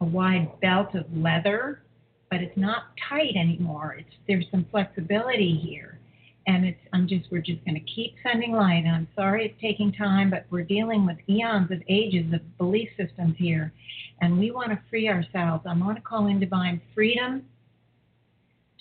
a 0.00 0.04
wide 0.04 0.48
belt 0.60 0.94
of 0.94 1.04
leather, 1.12 1.82
but 2.30 2.40
it's 2.40 2.56
not 2.56 2.84
tight 3.08 3.34
anymore. 3.34 3.96
It's 3.98 4.14
there's 4.28 4.46
some 4.52 4.64
flexibility 4.70 5.56
here. 5.56 5.98
And 6.46 6.64
it's 6.64 6.78
I'm 6.92 7.08
just 7.08 7.24
we're 7.32 7.42
just 7.42 7.64
going 7.64 7.74
to 7.74 7.92
keep 7.92 8.14
sending 8.22 8.52
light. 8.52 8.84
I'm 8.86 9.08
sorry 9.16 9.46
it's 9.46 9.60
taking 9.60 9.92
time, 9.92 10.30
but 10.30 10.46
we're 10.50 10.62
dealing 10.62 11.04
with 11.04 11.18
eons 11.28 11.72
of 11.72 11.82
ages 11.88 12.32
of 12.32 12.40
belief 12.56 12.88
systems 12.96 13.34
here, 13.36 13.72
and 14.20 14.38
we 14.38 14.52
want 14.52 14.70
to 14.70 14.78
free 14.88 15.08
ourselves. 15.08 15.64
I 15.66 15.76
want 15.76 15.96
to 15.96 16.02
call 16.02 16.28
in 16.28 16.38
divine 16.38 16.80
freedom 16.94 17.46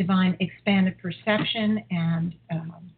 divine 0.01 0.35
expanded 0.39 0.97
perception 0.97 1.83
and 1.91 2.33
um, 2.51 2.90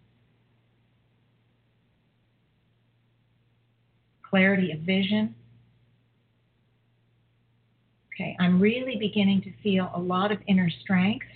clarity 4.33 4.71
of 4.71 4.79
vision. 4.79 5.35
Okay, 8.11 8.35
I'm 8.39 8.59
really 8.59 8.95
beginning 8.99 9.43
to 9.43 9.51
feel 9.61 9.91
a 9.93 9.99
lot 9.99 10.31
of 10.31 10.39
inner 10.47 10.71
strength. 10.81 11.27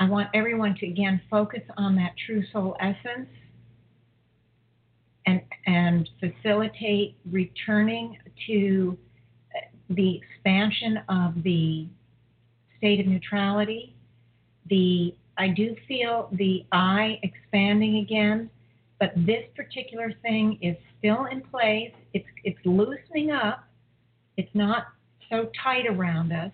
I 0.00 0.08
want 0.08 0.26
everyone 0.34 0.74
to 0.80 0.88
again 0.88 1.20
focus 1.30 1.60
on 1.76 1.94
that 1.94 2.14
true 2.26 2.42
soul 2.52 2.76
essence 2.80 3.28
and, 5.26 5.40
and 5.66 6.10
facilitate 6.18 7.14
returning 7.30 8.18
to 8.48 8.98
the 9.90 10.16
expansion 10.16 10.98
of 11.08 11.44
the 11.44 11.86
state 12.78 12.98
of 12.98 13.06
neutrality. 13.06 13.94
The 14.68 15.14
I 15.38 15.46
do 15.46 15.76
feel 15.86 16.28
the 16.32 16.66
I 16.72 17.20
expanding 17.22 17.98
again, 17.98 18.50
but 19.00 19.12
this 19.16 19.44
particular 19.56 20.12
thing 20.22 20.58
is 20.62 20.76
still 20.98 21.26
in 21.26 21.40
place. 21.42 21.92
It's 22.12 22.26
it's 22.44 22.58
loosening 22.64 23.30
up. 23.30 23.64
It's 24.36 24.54
not 24.54 24.86
so 25.30 25.50
tight 25.62 25.86
around 25.88 26.32
us, 26.32 26.52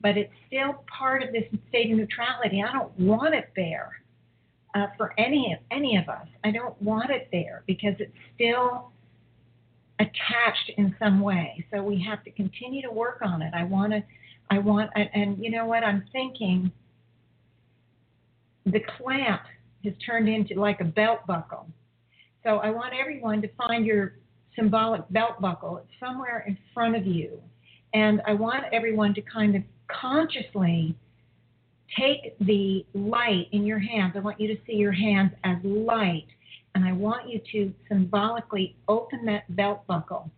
but 0.00 0.16
it's 0.16 0.32
still 0.46 0.84
part 0.86 1.22
of 1.22 1.32
this 1.32 1.44
state 1.68 1.90
of 1.90 1.98
neutrality. 1.98 2.62
I 2.66 2.72
don't 2.72 2.98
want 2.98 3.34
it 3.34 3.50
there 3.56 4.02
uh, 4.74 4.86
for 4.96 5.12
any 5.18 5.56
any 5.70 5.96
of 5.96 6.08
us. 6.08 6.26
I 6.44 6.50
don't 6.50 6.80
want 6.82 7.10
it 7.10 7.28
there 7.32 7.62
because 7.66 7.94
it's 7.98 8.12
still 8.34 8.92
attached 9.98 10.70
in 10.76 10.94
some 10.98 11.20
way. 11.20 11.64
So 11.72 11.82
we 11.82 12.02
have 12.08 12.24
to 12.24 12.30
continue 12.30 12.82
to 12.82 12.90
work 12.90 13.20
on 13.22 13.42
it. 13.42 13.52
I 13.54 13.64
want 13.64 13.92
to 13.92 14.02
I 14.50 14.58
want, 14.58 14.90
and, 14.96 15.08
and 15.14 15.38
you 15.42 15.50
know 15.50 15.64
what? 15.64 15.84
I'm 15.84 16.04
thinking 16.12 16.72
the 18.66 18.80
clamp 18.98 19.42
has 19.84 19.94
turned 20.04 20.28
into 20.28 20.60
like 20.60 20.80
a 20.80 20.84
belt 20.84 21.20
buckle. 21.26 21.66
So 22.44 22.58
I 22.58 22.70
want 22.70 22.94
everyone 22.98 23.42
to 23.42 23.48
find 23.56 23.84
your 23.84 24.14
symbolic 24.56 25.02
belt 25.10 25.40
buckle. 25.40 25.78
It's 25.78 26.00
somewhere 26.00 26.44
in 26.46 26.56
front 26.72 26.96
of 26.96 27.06
you. 27.06 27.40
And 27.92 28.20
I 28.26 28.34
want 28.34 28.64
everyone 28.72 29.14
to 29.14 29.22
kind 29.22 29.56
of 29.56 29.62
consciously 29.88 30.94
take 31.98 32.38
the 32.40 32.86
light 32.94 33.48
in 33.52 33.66
your 33.66 33.78
hands. 33.78 34.12
I 34.16 34.20
want 34.20 34.40
you 34.40 34.48
to 34.48 34.60
see 34.66 34.74
your 34.74 34.92
hands 34.92 35.32
as 35.44 35.56
light. 35.64 36.26
And 36.74 36.84
I 36.84 36.92
want 36.92 37.28
you 37.28 37.40
to 37.52 37.74
symbolically 37.88 38.76
open 38.86 39.24
that 39.26 39.54
belt 39.56 39.86
buckle. 39.86 40.30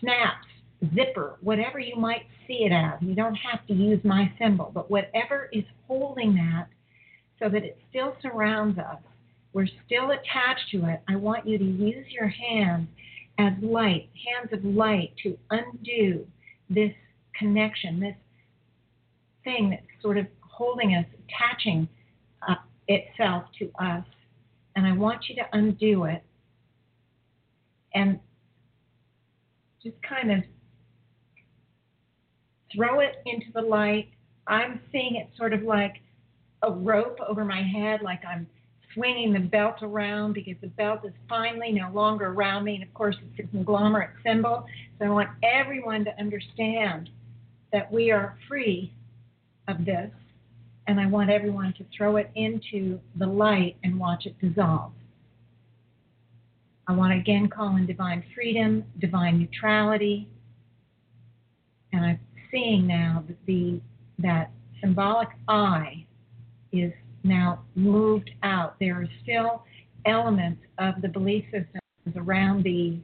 Snaps 0.00 0.46
zipper, 0.94 1.36
whatever 1.40 1.78
you 1.78 1.96
might 1.96 2.26
see 2.46 2.64
it 2.64 2.72
as. 2.72 3.00
You 3.00 3.14
don't 3.14 3.34
have 3.34 3.66
to 3.66 3.74
use 3.74 4.00
my 4.04 4.32
symbol, 4.38 4.70
but 4.74 4.90
whatever 4.90 5.48
is 5.52 5.64
holding 5.86 6.34
that 6.34 6.68
so 7.38 7.48
that 7.48 7.64
it 7.64 7.78
still 7.88 8.16
surrounds 8.22 8.78
us, 8.78 8.98
we're 9.52 9.68
still 9.86 10.10
attached 10.10 10.70
to 10.72 10.86
it. 10.88 11.02
I 11.08 11.16
want 11.16 11.46
you 11.46 11.58
to 11.58 11.64
use 11.64 12.06
your 12.10 12.28
hands 12.28 12.88
as 13.38 13.52
light, 13.62 14.08
hands 14.26 14.52
of 14.52 14.64
light, 14.64 15.12
to 15.22 15.36
undo 15.50 16.26
this 16.68 16.92
connection, 17.38 18.00
this 18.00 18.16
thing 19.44 19.70
that's 19.70 20.02
sort 20.02 20.18
of 20.18 20.26
holding 20.40 20.94
us, 20.94 21.06
attaching 21.26 21.88
uh, 22.48 22.54
itself 22.86 23.44
to 23.58 23.70
us. 23.82 24.04
And 24.76 24.86
I 24.86 24.92
want 24.92 25.28
you 25.28 25.34
to 25.36 25.42
undo 25.52 26.04
it 26.04 26.22
and 27.94 28.20
just 29.82 29.96
kind 30.02 30.30
of 30.30 30.44
throw 32.74 33.00
it 33.00 33.22
into 33.26 33.46
the 33.54 33.62
light. 33.62 34.08
I'm 34.46 34.80
seeing 34.92 35.16
it 35.16 35.28
sort 35.36 35.52
of 35.52 35.62
like 35.62 35.96
a 36.62 36.70
rope 36.70 37.18
over 37.26 37.44
my 37.44 37.62
head, 37.62 38.02
like 38.02 38.24
I'm 38.24 38.46
swinging 38.94 39.32
the 39.32 39.40
belt 39.40 39.76
around 39.82 40.32
because 40.32 40.56
the 40.60 40.68
belt 40.68 41.00
is 41.04 41.12
finally 41.28 41.72
no 41.72 41.90
longer 41.92 42.26
around 42.26 42.64
me. 42.64 42.74
And 42.74 42.82
of 42.82 42.92
course, 42.94 43.16
it's 43.20 43.48
a 43.48 43.50
conglomerate 43.50 44.10
symbol. 44.24 44.66
So 44.98 45.06
I 45.06 45.08
want 45.08 45.30
everyone 45.42 46.04
to 46.04 46.18
understand 46.18 47.10
that 47.72 47.90
we 47.90 48.10
are 48.10 48.36
free 48.48 48.92
of 49.68 49.84
this. 49.84 50.10
And 50.86 50.98
I 51.00 51.06
want 51.06 51.30
everyone 51.30 51.72
to 51.74 51.84
throw 51.96 52.16
it 52.16 52.30
into 52.34 52.98
the 53.16 53.26
light 53.26 53.76
and 53.84 53.98
watch 53.98 54.26
it 54.26 54.34
dissolve. 54.40 54.92
I 56.88 56.92
want 56.92 57.12
to 57.12 57.18
again 57.18 57.48
call 57.48 57.76
in 57.76 57.86
divine 57.86 58.24
freedom, 58.34 58.84
divine 58.98 59.38
neutrality. 59.38 60.28
And 61.92 62.04
I 62.04 62.18
seeing 62.50 62.86
now 62.86 63.24
that 63.26 63.36
the 63.46 63.80
that 64.18 64.50
symbolic 64.80 65.28
I 65.48 66.04
is 66.72 66.92
now 67.22 67.62
moved 67.74 68.30
out. 68.42 68.76
There 68.80 68.96
are 68.96 69.08
still 69.22 69.64
elements 70.06 70.62
of 70.78 71.02
the 71.02 71.08
belief 71.08 71.44
systems 71.46 72.16
around 72.16 72.64
the 72.64 72.98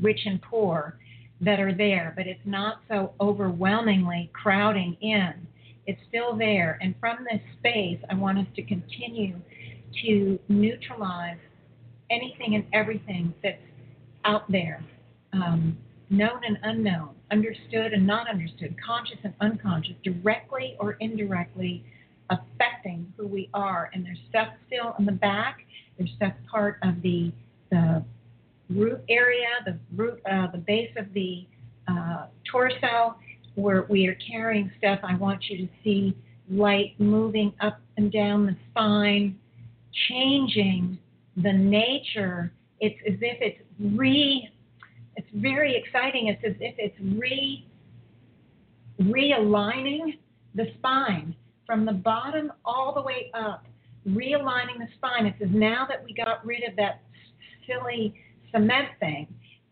rich 0.00 0.20
and 0.24 0.40
poor 0.42 0.98
that 1.40 1.60
are 1.60 1.74
there, 1.74 2.12
but 2.16 2.26
it's 2.26 2.40
not 2.44 2.80
so 2.88 3.12
overwhelmingly 3.20 4.30
crowding 4.32 4.96
in. 5.00 5.34
It's 5.86 6.00
still 6.08 6.36
there. 6.36 6.78
And 6.80 6.94
from 6.98 7.18
this 7.30 7.40
space, 7.58 7.98
I 8.10 8.14
want 8.14 8.38
us 8.38 8.46
to 8.56 8.62
continue 8.62 9.36
to 10.04 10.38
neutralize 10.48 11.38
anything 12.10 12.54
and 12.54 12.64
everything 12.72 13.34
that's 13.42 13.58
out 14.24 14.50
there, 14.50 14.84
um, 15.32 15.76
known 16.10 16.40
and 16.44 16.58
unknown 16.62 17.15
understood 17.30 17.92
and 17.92 18.06
not 18.06 18.28
understood, 18.28 18.76
conscious 18.84 19.18
and 19.24 19.34
unconscious, 19.40 19.94
directly 20.04 20.76
or 20.78 20.92
indirectly 21.00 21.84
affecting 22.30 23.12
who 23.16 23.26
we 23.26 23.48
are. 23.54 23.90
And 23.92 24.04
there's 24.04 24.18
stuff 24.28 24.48
still 24.66 24.94
in 24.98 25.04
the 25.04 25.12
back. 25.12 25.58
There's 25.98 26.10
stuff 26.16 26.32
part 26.50 26.78
of 26.82 27.02
the 27.02 27.32
the 27.70 28.04
root 28.70 29.02
area, 29.08 29.48
the 29.64 29.78
root, 29.94 30.20
uh, 30.30 30.48
the 30.52 30.58
base 30.58 30.90
of 30.96 31.12
the 31.14 31.46
uh, 31.88 32.26
torso, 32.50 33.16
where 33.54 33.86
we 33.88 34.06
are 34.06 34.16
carrying 34.30 34.70
stuff. 34.78 35.00
I 35.02 35.16
want 35.16 35.44
you 35.48 35.66
to 35.66 35.72
see 35.82 36.16
light 36.50 36.94
moving 36.98 37.52
up 37.60 37.80
and 37.96 38.12
down 38.12 38.46
the 38.46 38.56
spine, 38.70 39.38
changing 40.08 40.98
the 41.36 41.52
nature. 41.52 42.52
It's 42.80 42.98
as 43.06 43.14
if 43.20 43.38
it's 43.40 43.60
re 43.80 44.50
it's 45.16 45.28
very 45.34 45.76
exciting. 45.76 46.28
It's 46.28 46.42
as 46.44 46.54
if 46.60 46.74
it's 46.78 46.98
re 47.18 47.66
realigning 49.00 50.18
the 50.54 50.66
spine 50.78 51.34
from 51.66 51.84
the 51.84 51.92
bottom 51.92 52.52
all 52.64 52.94
the 52.94 53.02
way 53.02 53.30
up. 53.34 53.66
realigning 54.08 54.78
the 54.78 54.88
spine. 54.96 55.26
It 55.26 55.34
says 55.40 55.48
now 55.50 55.84
that 55.88 56.04
we 56.04 56.14
got 56.14 56.44
rid 56.46 56.62
of 56.62 56.76
that 56.76 57.02
silly 57.66 58.14
cement 58.52 58.88
thing, 59.00 59.26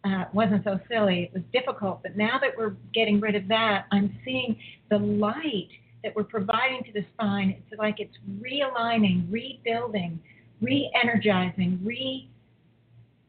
uh, 0.04 0.24
wasn't 0.32 0.64
so 0.64 0.78
silly, 0.90 1.22
it 1.22 1.32
was 1.32 1.42
difficult, 1.52 2.02
but 2.02 2.16
now 2.16 2.38
that 2.40 2.50
we're 2.58 2.74
getting 2.92 3.20
rid 3.20 3.34
of 3.36 3.48
that, 3.48 3.86
I'm 3.92 4.18
seeing 4.24 4.56
the 4.90 4.98
light 4.98 5.68
that 6.02 6.14
we're 6.14 6.24
providing 6.24 6.82
to 6.84 6.92
the 6.92 7.04
spine. 7.14 7.56
It's 7.56 7.78
like 7.78 8.00
it's 8.00 8.16
realigning, 8.42 9.26
rebuilding, 9.30 10.20
re 10.60 10.90
energizing, 11.00 11.80
re 11.82 12.28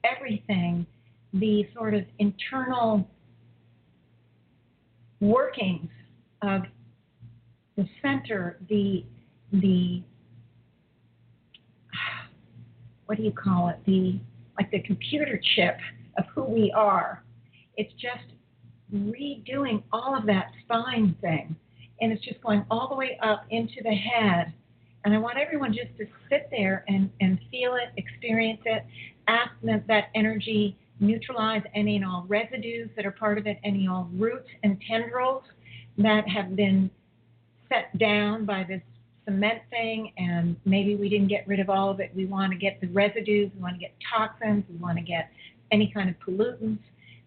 everything, 0.03 0.85
the 1.35 1.67
sort 1.73 1.93
of 1.93 2.03
internal 2.19 3.07
workings 5.19 5.89
of 6.41 6.63
the 7.77 7.87
center, 8.01 8.57
the 8.69 9.05
the 9.51 10.01
what 13.05 13.17
do 13.17 13.23
you 13.23 13.31
call 13.31 13.69
it? 13.69 13.77
The 13.85 14.19
like 14.57 14.71
the 14.71 14.81
computer 14.81 15.39
chip 15.55 15.77
of 16.17 16.25
who 16.33 16.43
we 16.43 16.71
are. 16.75 17.23
It's 17.77 17.93
just 17.93 18.23
redoing 18.93 19.83
all 19.91 20.15
of 20.17 20.25
that 20.27 20.51
spine 20.63 21.15
thing. 21.21 21.55
And 22.01 22.11
it's 22.11 22.23
just 22.23 22.41
going 22.41 22.65
all 22.69 22.87
the 22.89 22.95
way 22.95 23.17
up 23.23 23.45
into 23.49 23.81
the 23.83 23.93
head. 23.93 24.53
And 25.03 25.13
I 25.13 25.17
want 25.17 25.37
everyone 25.37 25.73
just 25.73 25.95
to 25.97 26.05
sit 26.29 26.47
there 26.51 26.83
and, 26.87 27.09
and 27.21 27.39
feel 27.51 27.75
it, 27.75 27.89
experience 27.97 28.61
it, 28.65 28.83
ask 29.27 29.51
that, 29.63 29.85
that 29.87 30.05
energy 30.15 30.77
neutralize 30.99 31.61
any 31.73 31.95
and 31.95 32.05
all 32.05 32.25
residues 32.27 32.89
that 32.95 33.05
are 33.05 33.11
part 33.11 33.37
of 33.37 33.47
it, 33.47 33.57
any 33.63 33.85
and 33.85 33.89
all 33.89 34.09
roots 34.13 34.47
and 34.63 34.81
tendrils 34.87 35.43
that 35.97 36.27
have 36.27 36.55
been 36.55 36.89
set 37.69 37.97
down 37.97 38.45
by 38.45 38.63
this 38.63 38.81
cement 39.25 39.59
thing 39.69 40.11
and 40.17 40.55
maybe 40.65 40.95
we 40.95 41.09
didn't 41.09 41.27
get 41.27 41.47
rid 41.47 41.59
of 41.59 41.69
all 41.69 41.89
of 41.89 41.99
it. 41.99 42.11
We 42.15 42.25
want 42.25 42.51
to 42.51 42.57
get 42.57 42.79
the 42.79 42.87
residues, 42.87 43.51
we 43.55 43.61
want 43.61 43.75
to 43.75 43.79
get 43.79 43.93
toxins, 44.13 44.63
we 44.69 44.77
want 44.77 44.97
to 44.97 45.03
get 45.03 45.29
any 45.71 45.91
kind 45.91 46.09
of 46.09 46.15
pollutants 46.25 46.79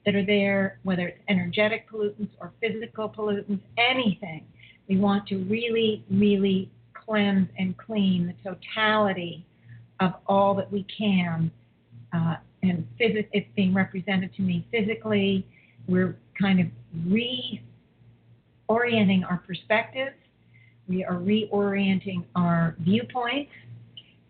that 0.06 0.14
are 0.14 0.24
there, 0.24 0.78
whether 0.84 1.08
it's 1.08 1.20
energetic 1.28 1.90
pollutants 1.90 2.30
or 2.40 2.52
physical 2.60 3.08
pollutants, 3.08 3.60
anything. 3.76 4.44
We 4.88 4.96
want 4.96 5.26
to 5.28 5.38
really, 5.44 6.04
really 6.10 6.70
cleanse 6.94 7.48
and 7.58 7.76
clean 7.76 8.26
the 8.26 8.50
totality 8.50 9.44
of 10.00 10.12
all 10.26 10.54
that 10.54 10.70
we 10.70 10.86
can. 10.96 11.50
Uh, 12.14 12.36
and 12.62 12.86
phys- 13.00 13.28
it's 13.32 13.48
being 13.56 13.74
represented 13.74 14.34
to 14.34 14.42
me 14.42 14.66
physically. 14.70 15.46
We're 15.86 16.16
kind 16.40 16.60
of 16.60 16.66
reorienting 18.68 19.28
our 19.28 19.42
perspectives 19.46 20.14
we 20.88 21.04
are 21.04 21.16
reorienting 21.16 22.24
our 22.34 22.74
viewpoints. 22.80 23.52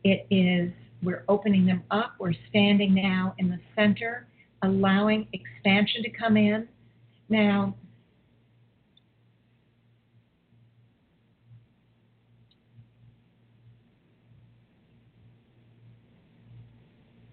It 0.02 0.26
is, 0.30 0.72
we're 1.02 1.22
opening 1.28 1.64
them 1.64 1.84
up. 1.90 2.14
We're 2.18 2.34
standing 2.48 2.94
now 2.94 3.34
in 3.38 3.48
the 3.48 3.60
center, 3.76 4.26
allowing 4.62 5.28
expansion 5.32 6.02
to 6.02 6.10
come 6.10 6.36
in. 6.36 6.68
Now, 7.28 7.74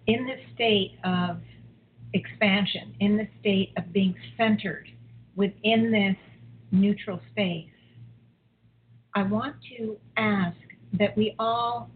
in 0.06 0.26
this 0.26 0.40
state 0.54 0.98
of 1.04 1.38
expansion, 2.14 2.94
in 3.00 3.16
the 3.16 3.28
state 3.40 3.72
of 3.76 3.92
being 3.92 4.14
centered 4.36 4.88
within 5.34 5.90
this 5.90 6.16
neutral 6.70 7.20
space, 7.32 7.68
I 9.14 9.22
want 9.22 9.56
to 9.78 9.96
ask 10.16 10.56
that 10.94 11.16
we 11.16 11.34
all 11.38 11.90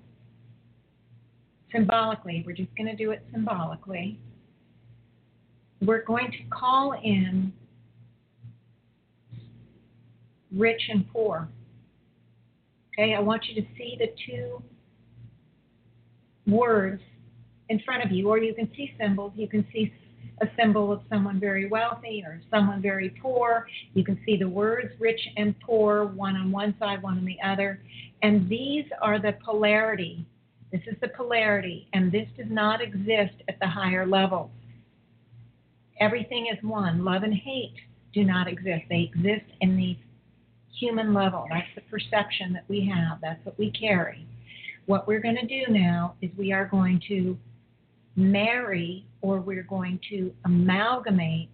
symbolically, 1.72 2.42
we're 2.46 2.56
just 2.56 2.74
going 2.76 2.88
to 2.88 2.96
do 2.96 3.10
it 3.12 3.24
symbolically, 3.32 4.18
we're 5.80 6.04
going 6.04 6.30
to 6.32 6.38
call 6.50 6.92
in 7.02 7.52
rich 10.54 10.82
and 10.88 11.08
poor. 11.12 11.48
Okay, 12.92 13.14
I 13.14 13.20
want 13.20 13.44
you 13.46 13.62
to 13.62 13.68
see 13.78 13.96
the 13.98 14.08
two 14.26 14.62
words 16.46 17.02
in 17.70 17.80
front 17.80 18.04
of 18.04 18.12
you, 18.12 18.28
or 18.28 18.38
you 18.38 18.52
can 18.52 18.70
see 18.76 18.92
symbols. 19.00 19.32
You 19.36 19.48
can 19.48 19.66
see 19.72 19.92
a 20.42 20.46
symbol 20.58 20.92
of 20.92 21.00
someone 21.08 21.40
very 21.40 21.68
wealthy 21.68 22.22
or 22.26 22.40
someone 22.50 22.82
very 22.82 23.10
poor. 23.22 23.66
You 23.94 24.04
can 24.04 24.18
see 24.26 24.36
the 24.36 24.48
words 24.48 24.92
rich 24.98 25.20
and 25.36 25.58
poor, 25.60 26.04
one 26.04 26.36
on 26.36 26.50
one 26.50 26.74
side, 26.78 27.02
one 27.02 27.16
on 27.16 27.24
the 27.24 27.38
other. 27.44 27.80
And 28.22 28.48
these 28.48 28.84
are 29.00 29.18
the 29.18 29.36
polarity. 29.44 30.26
This 30.72 30.82
is 30.86 30.96
the 31.00 31.08
polarity, 31.08 31.88
and 31.94 32.12
this 32.12 32.28
does 32.36 32.46
not 32.48 32.80
exist 32.80 33.34
at 33.48 33.58
the 33.60 33.66
higher 33.66 34.06
levels. 34.06 34.50
Everything 35.98 36.46
is 36.46 36.62
one. 36.62 37.04
Love 37.04 37.22
and 37.22 37.34
hate 37.34 37.74
do 38.12 38.24
not 38.24 38.48
exist, 38.48 38.84
they 38.88 39.10
exist 39.14 39.46
in 39.60 39.76
the 39.76 39.96
human 40.78 41.12
level. 41.14 41.46
That's 41.50 41.68
the 41.74 41.82
perception 41.82 42.52
that 42.54 42.64
we 42.68 42.90
have, 42.92 43.18
that's 43.20 43.44
what 43.44 43.58
we 43.58 43.70
carry. 43.70 44.26
What 44.86 45.06
we're 45.06 45.20
going 45.20 45.36
to 45.36 45.46
do 45.46 45.72
now 45.72 46.14
is 46.20 46.30
we 46.36 46.52
are 46.52 46.66
going 46.66 47.00
to 47.08 47.38
marry 48.20 49.06
or 49.22 49.40
we're 49.40 49.62
going 49.62 49.98
to 50.10 50.32
amalgamate 50.44 51.48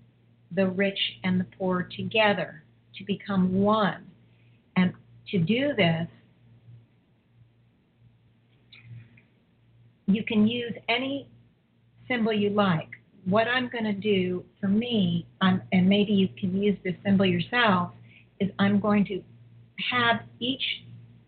the 0.54 0.68
rich 0.68 0.98
and 1.24 1.40
the 1.40 1.46
poor 1.58 1.88
together 1.96 2.62
to 2.96 3.04
become 3.04 3.52
one. 3.62 4.04
And 4.76 4.92
to 5.30 5.38
do 5.38 5.74
this, 5.76 6.06
you 10.06 10.22
can 10.24 10.46
use 10.46 10.72
any 10.88 11.28
symbol 12.08 12.32
you 12.32 12.50
like. 12.50 12.88
What 13.24 13.48
I'm 13.48 13.68
going 13.68 13.84
to 13.84 13.92
do 13.92 14.44
for 14.60 14.68
me, 14.68 15.26
and 15.40 15.60
maybe 15.72 16.12
you 16.12 16.28
can 16.38 16.62
use 16.62 16.78
this 16.84 16.94
symbol 17.04 17.26
yourself, 17.26 17.90
is 18.38 18.50
I'm 18.58 18.78
going 18.78 19.04
to 19.06 19.20
have 19.90 20.20
each, 20.38 20.62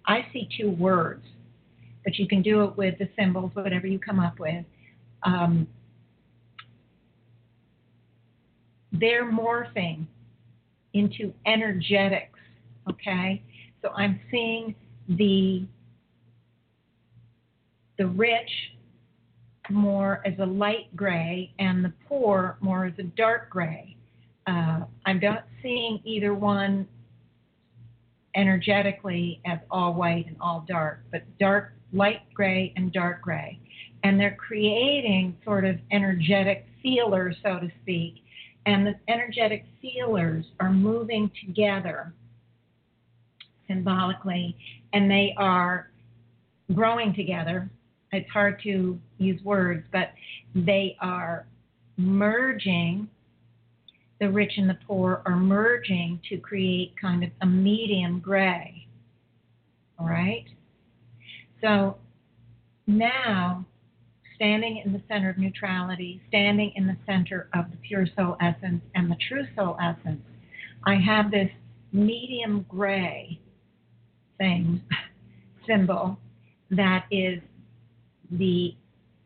I 0.06 0.26
see 0.32 0.48
two 0.56 0.70
words, 0.70 1.24
but 2.04 2.18
you 2.18 2.28
can 2.28 2.40
do 2.40 2.62
it 2.62 2.76
with 2.76 2.98
the 2.98 3.08
symbols, 3.18 3.50
whatever 3.54 3.88
you 3.88 3.98
come 3.98 4.20
up 4.20 4.38
with 4.38 4.64
um, 5.22 5.66
they're 8.92 9.30
morphing 9.30 10.06
into 10.94 11.32
energetics. 11.46 12.38
Okay, 12.88 13.42
so 13.82 13.90
I'm 13.90 14.18
seeing 14.30 14.74
the 15.08 15.66
the 17.98 18.06
rich 18.06 18.50
more 19.70 20.22
as 20.24 20.34
a 20.38 20.46
light 20.46 20.94
gray 20.96 21.52
and 21.58 21.84
the 21.84 21.92
poor 22.08 22.56
more 22.60 22.86
as 22.86 22.94
a 22.98 23.02
dark 23.02 23.50
gray. 23.50 23.96
Uh, 24.46 24.80
I'm 25.04 25.20
not 25.20 25.44
seeing 25.62 26.00
either 26.04 26.32
one 26.32 26.86
energetically 28.34 29.40
as 29.44 29.58
all 29.70 29.92
white 29.92 30.26
and 30.26 30.36
all 30.40 30.64
dark, 30.66 31.00
but 31.10 31.22
dark, 31.38 31.74
light 31.92 32.22
gray 32.32 32.72
and 32.76 32.92
dark 32.92 33.20
gray 33.20 33.58
and 34.04 34.18
they're 34.18 34.36
creating 34.36 35.36
sort 35.44 35.64
of 35.64 35.76
energetic 35.90 36.66
feelers, 36.82 37.36
so 37.42 37.58
to 37.58 37.70
speak. 37.82 38.22
And 38.66 38.86
the 38.86 38.94
energetic 39.08 39.64
feelers 39.80 40.44
are 40.60 40.72
moving 40.72 41.30
together 41.44 42.12
symbolically, 43.66 44.56
and 44.92 45.10
they 45.10 45.34
are 45.36 45.90
growing 46.74 47.14
together. 47.14 47.70
It's 48.12 48.28
hard 48.30 48.60
to 48.62 48.98
use 49.18 49.42
words, 49.42 49.84
but 49.92 50.12
they 50.54 50.96
are 51.00 51.46
merging. 51.96 53.08
The 54.20 54.30
rich 54.30 54.52
and 54.56 54.68
the 54.68 54.78
poor 54.86 55.22
are 55.26 55.36
merging 55.36 56.20
to 56.28 56.38
create 56.38 56.94
kind 57.00 57.22
of 57.22 57.30
a 57.42 57.46
medium 57.46 58.20
gray. 58.20 58.86
All 59.98 60.06
right? 60.06 60.46
So 61.60 61.96
now 62.86 63.64
standing 64.38 64.80
in 64.84 64.92
the 64.92 65.02
center 65.08 65.28
of 65.28 65.36
neutrality, 65.36 66.22
standing 66.28 66.72
in 66.76 66.86
the 66.86 66.96
center 67.04 67.48
of 67.54 67.68
the 67.72 67.76
pure 67.78 68.06
soul 68.16 68.36
essence 68.40 68.80
and 68.94 69.10
the 69.10 69.16
true 69.28 69.44
soul 69.56 69.76
essence, 69.82 70.22
I 70.86 70.94
have 70.94 71.32
this 71.32 71.50
medium 71.92 72.64
gray 72.68 73.40
thing, 74.38 74.80
symbol, 75.66 76.18
that 76.70 77.06
is 77.10 77.40
the 78.30 78.74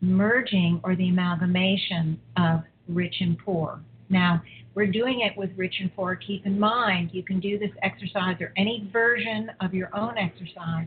merging 0.00 0.80
or 0.82 0.96
the 0.96 1.10
amalgamation 1.10 2.18
of 2.38 2.62
rich 2.88 3.16
and 3.20 3.38
poor. 3.38 3.80
Now, 4.08 4.42
we're 4.74 4.90
doing 4.90 5.20
it 5.20 5.36
with 5.36 5.50
rich 5.56 5.74
and 5.80 5.94
poor. 5.94 6.16
Keep 6.16 6.46
in 6.46 6.58
mind, 6.58 7.10
you 7.12 7.22
can 7.22 7.38
do 7.38 7.58
this 7.58 7.70
exercise 7.82 8.36
or 8.40 8.52
any 8.56 8.88
version 8.90 9.50
of 9.60 9.74
your 9.74 9.94
own 9.94 10.16
exercise 10.16 10.86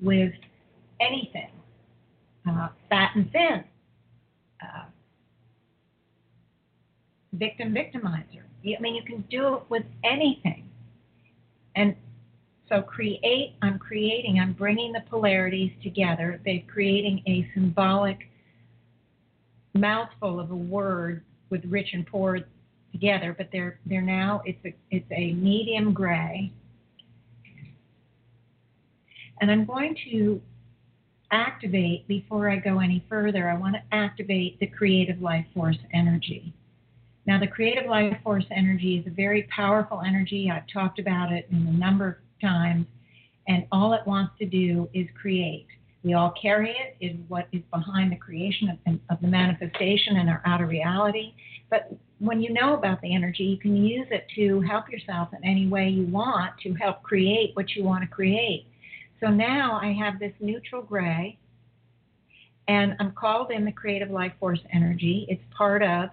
with 0.00 0.32
anything 1.00 1.50
uh, 2.48 2.68
fat 2.88 3.12
and 3.14 3.30
thin, 3.32 3.64
uh, 4.62 4.84
victim 7.34 7.74
victimizer. 7.74 8.42
I 8.64 8.80
mean, 8.80 8.94
you 8.94 9.02
can 9.02 9.22
do 9.30 9.54
it 9.56 9.62
with 9.68 9.84
anything. 10.04 10.68
And 11.76 11.96
So 12.68 12.80
create, 12.80 13.56
I'm 13.60 13.78
creating, 13.78 14.40
I'm 14.40 14.54
bringing 14.54 14.92
the 14.92 15.02
polarities 15.10 15.72
together. 15.82 16.40
They're 16.44 16.62
creating 16.72 17.22
a 17.26 17.46
symbolic 17.54 18.30
mouthful 19.74 20.40
of 20.40 20.50
a 20.50 20.56
word 20.56 21.22
with 21.50 21.64
rich 21.66 21.88
and 21.92 22.06
poor 22.06 22.40
together, 22.92 23.34
but 23.36 23.48
they're 23.52 23.78
they're 23.86 24.02
now 24.02 24.42
it's 24.46 24.64
a 24.64 24.74
it's 24.90 25.10
a 25.10 25.34
medium 25.34 25.92
gray. 25.92 26.52
And 29.40 29.50
I'm 29.50 29.64
going 29.66 29.96
to 30.10 30.40
activate 31.32 32.06
before 32.06 32.48
I 32.50 32.56
go 32.56 32.78
any 32.78 33.04
further. 33.08 33.48
I 33.48 33.56
want 33.56 33.74
to 33.74 33.82
activate 33.90 34.60
the 34.60 34.66
creative 34.66 35.20
life 35.20 35.46
force 35.54 35.78
energy. 35.92 36.52
Now, 37.26 37.40
the 37.40 37.46
creative 37.46 37.88
life 37.88 38.16
force 38.22 38.44
energy 38.50 38.98
is 38.98 39.06
a 39.06 39.14
very 39.14 39.44
powerful 39.54 40.02
energy. 40.06 40.50
I've 40.50 40.66
talked 40.72 40.98
about 40.98 41.32
it 41.32 41.46
in 41.50 41.66
a 41.66 41.72
number 41.72 42.08
of 42.08 42.40
times, 42.40 42.86
and 43.48 43.66
all 43.72 43.92
it 43.94 44.06
wants 44.06 44.32
to 44.38 44.46
do 44.46 44.88
is 44.92 45.06
create. 45.20 45.66
We 46.04 46.14
all 46.14 46.34
carry 46.40 46.70
it, 46.70 46.96
is 47.00 47.16
what 47.28 47.46
is 47.52 47.62
behind 47.72 48.10
the 48.10 48.16
creation 48.16 48.78
of, 48.86 48.98
of 49.08 49.20
the 49.20 49.28
manifestation 49.28 50.16
in 50.16 50.28
our 50.28 50.42
outer 50.44 50.66
reality. 50.66 51.34
But 51.70 51.96
when 52.18 52.42
you 52.42 52.52
know 52.52 52.74
about 52.74 53.00
the 53.00 53.14
energy, 53.14 53.44
you 53.44 53.56
can 53.56 53.76
use 53.76 54.08
it 54.10 54.26
to 54.34 54.60
help 54.62 54.90
yourself 54.90 55.28
in 55.32 55.44
any 55.44 55.68
way 55.68 55.88
you 55.88 56.06
want 56.06 56.58
to 56.64 56.74
help 56.74 57.02
create 57.02 57.50
what 57.54 57.70
you 57.76 57.84
want 57.84 58.02
to 58.02 58.08
create. 58.08 58.66
So 59.22 59.28
now 59.28 59.78
I 59.80 59.92
have 59.92 60.18
this 60.18 60.32
neutral 60.40 60.82
gray, 60.82 61.38
and 62.66 62.96
I'm 62.98 63.12
called 63.12 63.52
in 63.52 63.64
the 63.64 63.70
creative 63.70 64.10
life 64.10 64.32
force 64.40 64.58
energy. 64.72 65.26
It's 65.28 65.42
part 65.56 65.82
of 65.82 66.10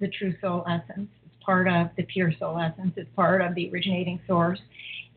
the 0.00 0.08
true 0.08 0.34
soul 0.40 0.64
essence. 0.66 1.10
It's 1.26 1.44
part 1.44 1.68
of 1.68 1.88
the 1.98 2.04
pure 2.04 2.32
soul 2.38 2.58
essence. 2.58 2.94
It's 2.96 3.10
part 3.14 3.42
of 3.42 3.54
the 3.54 3.70
originating 3.70 4.20
source. 4.26 4.58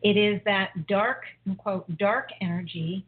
It 0.02 0.18
is 0.18 0.40
that 0.44 0.86
dark, 0.86 1.22
quote, 1.56 1.86
dark 1.96 2.28
energy 2.42 3.06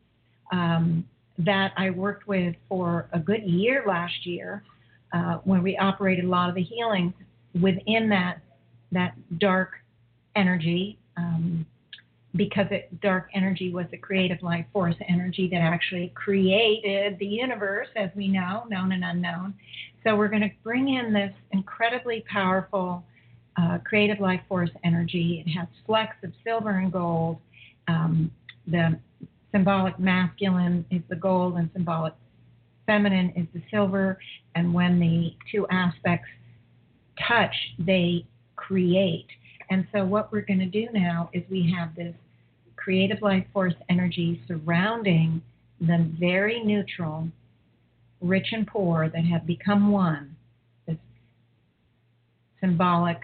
um, 0.50 1.06
that 1.38 1.72
I 1.76 1.90
worked 1.90 2.26
with 2.26 2.54
for 2.70 3.08
a 3.12 3.18
good 3.18 3.42
year 3.42 3.84
last 3.86 4.24
year 4.24 4.62
uh, 5.12 5.38
when 5.44 5.62
we 5.62 5.76
operated 5.76 6.24
a 6.24 6.28
lot 6.28 6.48
of 6.48 6.54
the 6.54 6.62
healing 6.62 7.12
within 7.60 8.08
that 8.08 8.40
that 8.92 9.14
dark 9.38 9.72
energy. 10.36 10.98
Um, 11.18 11.66
because 12.34 12.66
it, 12.70 13.00
dark 13.00 13.28
energy 13.34 13.72
was 13.72 13.86
the 13.90 13.96
creative 13.98 14.42
life 14.42 14.64
force 14.72 14.94
energy 15.08 15.48
that 15.50 15.58
actually 15.58 16.12
created 16.14 17.18
the 17.18 17.26
universe 17.26 17.88
as 17.96 18.10
we 18.16 18.28
know, 18.28 18.64
known 18.68 18.92
and 18.92 19.04
unknown. 19.04 19.54
So 20.04 20.16
we're 20.16 20.28
going 20.28 20.42
to 20.42 20.50
bring 20.64 20.88
in 20.94 21.12
this 21.12 21.32
incredibly 21.52 22.24
powerful 22.30 23.04
uh, 23.60 23.78
creative 23.84 24.18
life 24.18 24.40
force 24.48 24.70
energy. 24.82 25.44
It 25.46 25.50
has 25.50 25.68
flecks 25.86 26.16
of 26.24 26.32
silver 26.42 26.70
and 26.70 26.90
gold. 26.90 27.38
Um, 27.88 28.30
the 28.66 28.98
symbolic 29.52 29.98
masculine 29.98 30.84
is 30.90 31.02
the 31.10 31.16
gold, 31.16 31.56
and 31.56 31.68
symbolic 31.74 32.14
feminine 32.86 33.32
is 33.36 33.46
the 33.54 33.62
silver. 33.70 34.18
And 34.54 34.72
when 34.72 34.98
the 34.98 35.34
two 35.50 35.66
aspects 35.70 36.28
touch, 37.28 37.54
they 37.78 38.24
create. 38.56 39.26
And 39.72 39.86
so, 39.90 40.04
what 40.04 40.30
we're 40.30 40.42
going 40.42 40.58
to 40.58 40.66
do 40.66 40.88
now 40.92 41.30
is 41.32 41.42
we 41.50 41.74
have 41.74 41.96
this 41.96 42.14
creative 42.76 43.22
life 43.22 43.46
force 43.54 43.72
energy 43.88 44.42
surrounding 44.46 45.40
the 45.80 46.10
very 46.20 46.62
neutral 46.62 47.26
rich 48.20 48.48
and 48.52 48.66
poor 48.66 49.08
that 49.08 49.24
have 49.24 49.46
become 49.46 49.90
one, 49.90 50.36
this 50.86 50.98
symbolic 52.60 53.18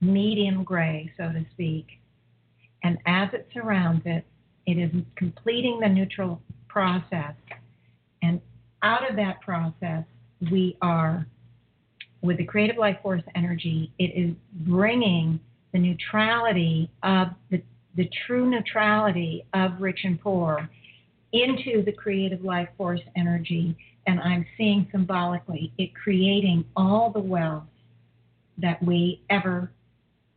medium 0.00 0.62
gray, 0.62 1.10
so 1.16 1.24
to 1.24 1.44
speak. 1.50 1.86
And 2.84 2.96
as 3.04 3.28
it 3.32 3.48
surrounds 3.52 4.02
it, 4.04 4.24
it 4.64 4.78
is 4.78 4.92
completing 5.16 5.80
the 5.80 5.88
neutral 5.88 6.40
process. 6.68 7.34
And 8.22 8.40
out 8.84 9.10
of 9.10 9.16
that 9.16 9.40
process, 9.40 10.04
we 10.52 10.76
are, 10.80 11.26
with 12.22 12.38
the 12.38 12.44
creative 12.44 12.76
life 12.76 12.98
force 13.02 13.22
energy, 13.34 13.92
it 13.98 14.12
is 14.14 14.34
bringing 14.52 15.38
the 15.72 15.78
neutrality 15.78 16.90
of 17.02 17.28
the, 17.50 17.62
the 17.96 18.08
true 18.26 18.48
neutrality 18.48 19.44
of 19.54 19.80
rich 19.80 20.00
and 20.04 20.20
poor 20.20 20.68
into 21.32 21.82
the 21.84 21.92
creative 21.92 22.42
life 22.42 22.68
force 22.76 23.00
energy, 23.16 23.76
and 24.06 24.20
I'm 24.20 24.46
seeing 24.56 24.88
symbolically 24.90 25.72
it 25.78 25.94
creating 25.94 26.64
all 26.76 27.10
the 27.10 27.20
wealth 27.20 27.64
that 28.58 28.82
we 28.82 29.22
ever 29.28 29.70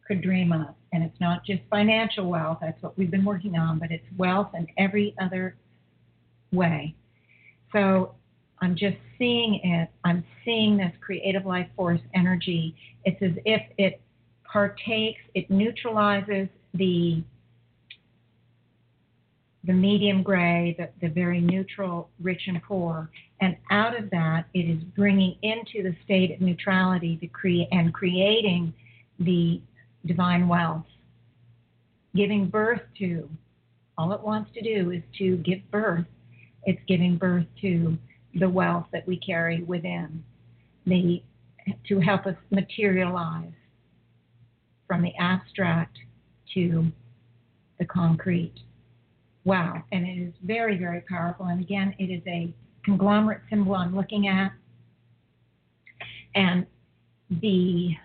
could 0.07 0.21
dream 0.21 0.51
of. 0.51 0.75
And 0.91 1.03
it's 1.03 1.19
not 1.21 1.45
just 1.45 1.61
financial 1.69 2.29
wealth, 2.29 2.57
that's 2.61 2.81
what 2.81 2.97
we've 2.97 3.11
been 3.11 3.25
working 3.25 3.55
on, 3.55 3.79
but 3.79 3.91
it's 3.91 4.05
wealth 4.17 4.49
in 4.55 4.67
every 4.77 5.15
other 5.21 5.55
way. 6.51 6.95
So 7.71 8.15
I'm 8.61 8.75
just 8.75 8.97
seeing 9.17 9.59
it. 9.63 9.89
I'm 10.03 10.23
seeing 10.43 10.77
this 10.77 10.91
creative 11.01 11.45
life 11.45 11.67
force 11.75 12.01
energy. 12.13 12.75
It's 13.05 13.21
as 13.21 13.41
if 13.45 13.61
it 13.77 14.01
partakes, 14.51 15.21
it 15.35 15.49
neutralizes 15.49 16.47
the 16.73 17.23
the 19.65 19.73
medium 19.73 20.23
gray, 20.23 20.73
the, 20.79 20.89
the 21.05 21.13
very 21.13 21.41
neutral, 21.41 22.09
rich 22.21 22.41
and 22.47 22.63
poor. 22.63 23.09
And 23.41 23.57
out 23.69 23.97
of 23.97 24.09
that, 24.09 24.45
it 24.53 24.61
is 24.61 24.81
bringing 24.95 25.35
into 25.43 25.83
the 25.83 25.95
state 26.05 26.31
of 26.31 26.39
neutrality 26.39 27.17
to 27.17 27.27
create 27.27 27.67
and 27.71 27.93
creating 27.93 28.73
the 29.19 29.61
divine 30.05 30.47
wealth, 30.47 30.85
giving 32.15 32.47
birth 32.47 32.81
to. 32.99 33.29
All 33.97 34.13
it 34.13 34.21
wants 34.21 34.49
to 34.53 34.61
do 34.61 34.91
is 34.91 35.03
to 35.17 35.35
give 35.37 35.59
birth. 35.71 36.05
It's 36.63 36.81
giving 36.87 37.17
birth 37.17 37.45
to 37.61 37.97
the 38.35 38.49
wealth 38.49 38.87
that 38.93 39.07
we 39.07 39.17
carry 39.17 39.63
within, 39.63 40.23
the 40.85 41.23
to 41.87 41.99
help 41.99 42.25
us 42.25 42.35
materialize 42.49 43.51
from 44.87 45.03
the 45.03 45.13
abstract 45.19 45.97
to 46.53 46.91
the 47.77 47.85
concrete 47.85 48.55
wow. 49.49 49.83
And 49.91 50.05
it 50.05 50.21
is 50.21 50.33
very, 50.43 50.77
very 50.77 51.01
powerful. 51.01 51.47
And 51.47 51.59
again, 51.59 51.95
it 51.97 52.05
is 52.05 52.21
a 52.27 52.53
conglomerate 52.83 53.41
symbol 53.49 53.75
I'm 53.75 53.95
looking 53.95 54.27
at. 54.27 54.51
And 56.35 56.65
the 57.41 57.95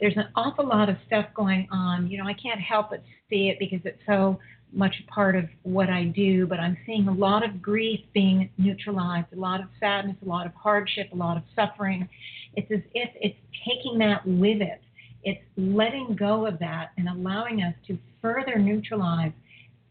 there's 0.00 0.16
an 0.16 0.28
awful 0.34 0.66
lot 0.66 0.88
of 0.88 0.96
stuff 1.06 1.26
going 1.34 1.68
on. 1.70 2.10
You 2.10 2.18
know, 2.18 2.26
I 2.26 2.34
can't 2.34 2.60
help 2.60 2.90
but 2.90 3.02
see 3.28 3.48
it 3.48 3.58
because 3.58 3.80
it's 3.84 4.00
so 4.06 4.38
much 4.72 4.94
a 5.06 5.10
part 5.10 5.34
of 5.36 5.46
what 5.62 5.90
I 5.90 6.04
do, 6.04 6.46
but 6.46 6.60
I'm 6.60 6.76
seeing 6.86 7.08
a 7.08 7.12
lot 7.12 7.44
of 7.44 7.60
grief 7.60 8.00
being 8.14 8.50
neutralized, 8.56 9.26
a 9.32 9.36
lot 9.36 9.60
of 9.60 9.66
sadness, 9.80 10.16
a 10.24 10.28
lot 10.28 10.46
of 10.46 10.54
hardship, 10.54 11.08
a 11.12 11.16
lot 11.16 11.36
of 11.36 11.42
suffering. 11.56 12.08
It's 12.54 12.70
as 12.70 12.80
if 12.94 13.10
it's 13.20 13.36
taking 13.66 13.98
that 13.98 14.26
with 14.26 14.62
it 14.62 14.80
it's 15.22 15.42
letting 15.56 16.16
go 16.18 16.46
of 16.46 16.58
that 16.60 16.92
and 16.96 17.08
allowing 17.08 17.62
us 17.62 17.74
to 17.86 17.98
further 18.22 18.58
neutralize 18.58 19.32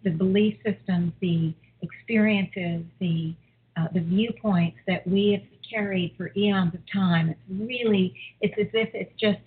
the 0.03 0.09
belief 0.09 0.57
systems, 0.65 1.13
the 1.21 1.53
experiences, 1.81 2.83
the 2.99 3.33
uh, 3.77 3.87
the 3.93 3.99
viewpoints 4.01 4.77
that 4.87 5.07
we 5.07 5.31
have 5.31 5.41
carried 5.71 6.13
for 6.17 6.31
eons 6.35 6.73
of 6.73 6.81
time. 6.91 7.29
It's 7.29 7.39
really 7.49 8.13
it's 8.41 8.55
as 8.59 8.67
if 8.73 8.89
it's 8.93 9.13
just 9.19 9.39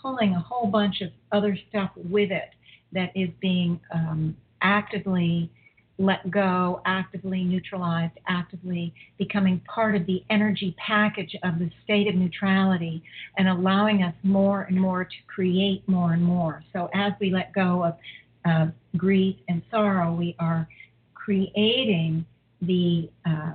pulling 0.00 0.34
a 0.34 0.40
whole 0.40 0.68
bunch 0.68 1.00
of 1.00 1.10
other 1.32 1.56
stuff 1.68 1.90
with 1.96 2.30
it 2.30 2.50
that 2.92 3.10
is 3.14 3.28
being 3.40 3.80
um, 3.92 4.36
actively 4.62 5.50
let 5.98 6.30
go, 6.30 6.80
actively 6.86 7.42
neutralized, 7.42 8.12
actively 8.28 8.94
becoming 9.18 9.60
part 9.60 9.96
of 9.96 10.06
the 10.06 10.22
energy 10.30 10.74
package 10.78 11.34
of 11.42 11.58
the 11.58 11.68
state 11.82 12.06
of 12.06 12.14
neutrality 12.14 13.02
and 13.36 13.48
allowing 13.48 14.04
us 14.04 14.14
more 14.22 14.62
and 14.62 14.80
more 14.80 15.04
to 15.04 15.16
create 15.26 15.82
more 15.88 16.12
and 16.12 16.22
more. 16.22 16.62
So 16.72 16.88
as 16.94 17.12
we 17.20 17.30
let 17.30 17.52
go 17.52 17.84
of 17.84 17.96
uh, 18.44 18.70
grief 18.96 19.36
and 19.48 19.60
sorrow, 19.70 20.14
we 20.14 20.36
are 20.38 20.68
creating 21.14 22.24
the 22.62 23.10
uh, 23.26 23.52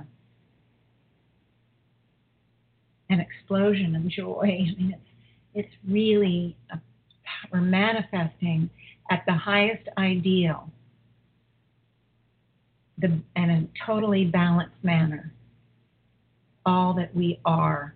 an 3.08 3.20
explosion 3.20 3.96
of 3.96 4.06
joy. 4.08 4.42
I 4.44 4.80
mean, 4.80 4.94
it's 4.94 5.13
it's 5.54 5.72
really 5.88 6.56
a, 6.72 6.78
we're 7.52 7.60
manifesting 7.60 8.68
at 9.10 9.22
the 9.26 9.32
highest 9.32 9.88
ideal 9.98 10.70
the, 12.98 13.18
in 13.36 13.50
a 13.50 13.66
totally 13.86 14.24
balanced 14.24 14.76
manner 14.82 15.32
all 16.66 16.94
that 16.94 17.14
we 17.14 17.40
are. 17.44 17.94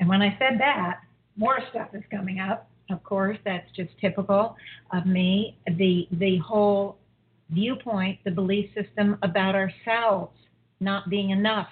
And 0.00 0.08
when 0.08 0.22
I 0.22 0.36
said 0.38 0.58
that, 0.58 1.00
more 1.36 1.58
stuff 1.70 1.88
is 1.92 2.02
coming 2.10 2.40
up. 2.40 2.68
Of 2.90 3.02
course, 3.02 3.36
that's 3.44 3.70
just 3.74 3.90
typical 4.00 4.56
of 4.92 5.06
me. 5.06 5.56
The 5.66 6.06
the 6.12 6.38
whole 6.38 6.98
viewpoint, 7.50 8.18
the 8.24 8.30
belief 8.30 8.70
system 8.74 9.18
about 9.22 9.54
ourselves 9.54 10.36
not 10.80 11.10
being 11.10 11.30
enough, 11.30 11.68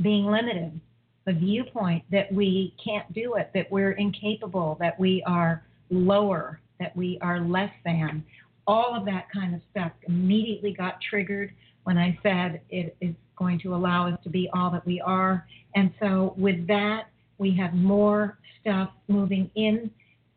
being 0.00 0.26
limited, 0.26 0.80
the 1.28 1.34
viewpoint 1.34 2.02
that 2.10 2.32
we 2.32 2.74
can't 2.82 3.12
do 3.12 3.34
it, 3.34 3.50
that 3.52 3.70
we're 3.70 3.92
incapable, 3.92 4.78
that 4.80 4.98
we 4.98 5.22
are 5.26 5.62
lower, 5.90 6.58
that 6.80 6.96
we 6.96 7.18
are 7.20 7.40
less 7.40 7.72
than. 7.84 8.24
All 8.66 8.96
of 8.96 9.04
that 9.04 9.26
kind 9.30 9.54
of 9.54 9.60
stuff 9.70 9.92
immediately 10.06 10.72
got 10.72 10.94
triggered 11.02 11.52
when 11.84 11.98
I 11.98 12.18
said 12.22 12.62
it 12.70 12.96
is 13.02 13.14
going 13.36 13.60
to 13.60 13.74
allow 13.74 14.08
us 14.08 14.18
to 14.24 14.30
be 14.30 14.48
all 14.54 14.70
that 14.70 14.86
we 14.86 15.02
are. 15.02 15.46
And 15.74 15.92
so, 16.00 16.34
with 16.38 16.66
that, 16.68 17.08
we 17.36 17.54
have 17.56 17.74
more 17.74 18.38
stuff 18.62 18.88
moving 19.08 19.50
in 19.54 19.90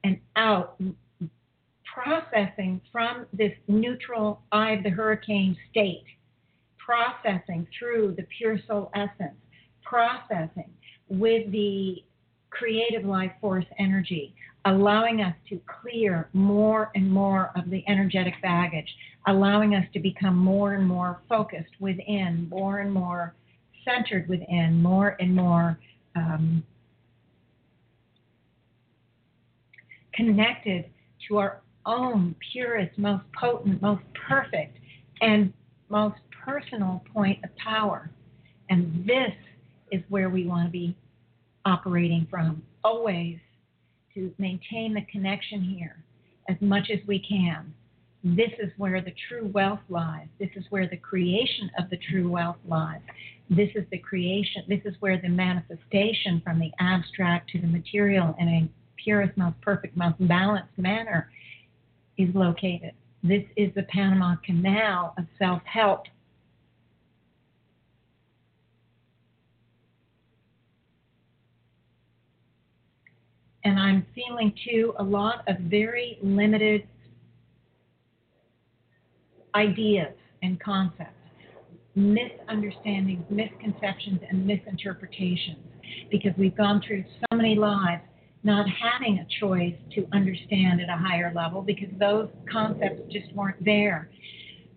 and 0.04 0.20
out, 0.36 0.78
processing 1.86 2.82
from 2.92 3.28
this 3.32 3.54
neutral 3.70 4.42
eye 4.52 4.72
of 4.72 4.84
the 4.84 4.90
hurricane 4.90 5.56
state, 5.70 6.04
processing 6.78 7.66
through 7.80 8.16
the 8.18 8.26
pure 8.38 8.60
soul 8.68 8.92
essence, 8.94 9.38
processing 9.84 10.70
with 11.12 11.52
the 11.52 12.04
creative 12.50 13.06
life 13.06 13.32
force 13.42 13.66
energy, 13.78 14.34
allowing 14.66 15.22
us 15.22 15.36
to 15.50 15.60
clear 15.82 16.30
more 16.34 16.92
and 16.96 17.10
more 17.10 17.52
of 17.56 17.70
the 17.70 17.84
energetic 17.88 18.34
baggage, 18.42 18.88
allowing 19.28 19.76
us 19.76 19.86
to 19.94 20.00
become 20.00 20.36
more 20.38 20.74
and 20.74 20.88
more 20.88 21.22
focused 21.28 21.74
within, 21.80 22.48
more 22.50 22.80
and 22.80 22.92
more 22.92 23.36
centered 23.86 24.28
within, 24.30 24.82
more 24.82 25.18
and 25.20 25.36
more 25.36 25.78
um, 26.16 26.64
connected 30.14 30.86
to 31.28 31.38
our 31.38 31.62
own 31.86 32.36
purest, 32.52 32.98
most 32.98 33.24
potent, 33.38 33.82
most 33.82 34.04
perfect, 34.28 34.78
and 35.22 35.52
most 35.90 36.20
personal 36.46 37.04
point 37.14 37.44
of 37.44 37.50
power. 37.58 38.10
And 38.70 39.06
this 39.06 39.34
is 39.92 40.02
where 40.10 40.30
we 40.30 40.46
want 40.46 40.68
to 40.68 40.72
be 40.72 40.96
operating 41.66 42.28
from, 42.30 42.62
always 42.84 43.38
to 44.14 44.34
maintain 44.38 44.94
the 44.94 45.06
connection 45.12 45.62
here 45.62 46.04
as 46.50 46.58
much 46.62 46.90
as 46.92 47.00
we 47.08 47.20
can. 47.20 47.74
This 48.24 48.52
is 48.60 48.72
where 48.78 49.02
the 49.02 49.14
true 49.28 49.50
wealth 49.54 49.80
lies. 49.90 50.28
This 50.40 50.50
is 50.56 50.66
where 50.70 50.88
the 50.88 50.98
creation 50.98 51.72
of 51.80 51.90
the 51.90 51.98
true 51.98 52.30
wealth 52.30 52.58
lies. 52.68 53.02
This 53.50 53.70
is 53.76 53.84
the 53.92 53.98
creation, 53.98 54.64
this 54.70 54.80
is 54.86 54.96
where 55.02 55.20
the 55.20 55.28
manifestation 55.28 56.42
from 56.44 56.60
the 56.60 56.72
abstract 56.80 57.50
to 57.50 57.60
the 57.60 57.68
material 57.68 58.36
in 58.40 58.48
a 58.48 58.70
purest, 58.96 59.38
most 59.38 59.60
perfect, 59.62 59.98
most 59.98 60.16
balanced 60.28 60.78
manner 60.78 61.30
is 62.18 62.34
located. 62.34 62.92
This 63.24 63.44
is 63.58 63.74
the 63.76 63.84
Panama 63.84 64.36
Canal 64.46 65.14
of 65.18 65.26
self 65.38 65.62
help. 65.66 66.06
And 73.64 73.80
I'm 73.80 74.06
feeling 74.16 74.54
too 74.70 74.94
a 74.98 75.04
lot 75.04 75.44
of 75.48 75.58
very 75.60 76.18
limited 76.24 76.88
ideas 79.54 80.14
and 80.42 80.60
concepts, 80.60 81.14
misunderstandings, 81.96 83.24
misconceptions, 83.30 84.20
and 84.30 84.48
misinterpretations 84.48 85.60
because 86.10 86.32
we've 86.38 86.56
gone 86.56 86.82
through 86.88 87.04
so 87.20 87.38
many 87.38 87.56
lives 87.56 88.02
not 88.44 88.66
having 88.70 89.20
a 89.20 89.28
choice 89.40 89.76
to 89.94 90.08
understand 90.14 90.82
at 90.82 90.90
a 90.90 90.98
higher 90.98 91.32
level 91.36 91.62
because 91.62 91.90
those 92.00 92.28
concepts 92.52 93.02
just 93.12 93.32
weren't 93.34 93.64
there. 93.64 94.10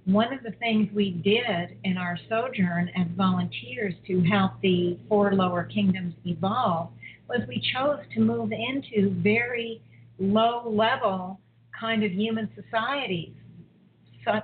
One 0.04 0.34
of 0.34 0.42
the 0.42 0.50
things 0.58 0.90
we 0.94 1.12
did 1.12 1.78
in 1.82 1.96
our 1.96 2.18
sojourn 2.28 2.90
as 2.94 3.06
volunteers 3.16 3.94
to 4.06 4.20
help 4.24 4.60
the 4.60 4.98
four 5.08 5.32
lower 5.34 5.64
kingdoms 5.64 6.14
evolve 6.26 6.90
was 7.28 7.40
we 7.48 7.62
chose 7.72 8.00
to 8.14 8.20
move 8.20 8.52
into 8.52 9.10
very 9.22 9.80
low 10.18 10.68
level 10.68 11.40
kind 11.78 12.04
of 12.04 12.12
human 12.12 12.48
societies, 12.54 13.32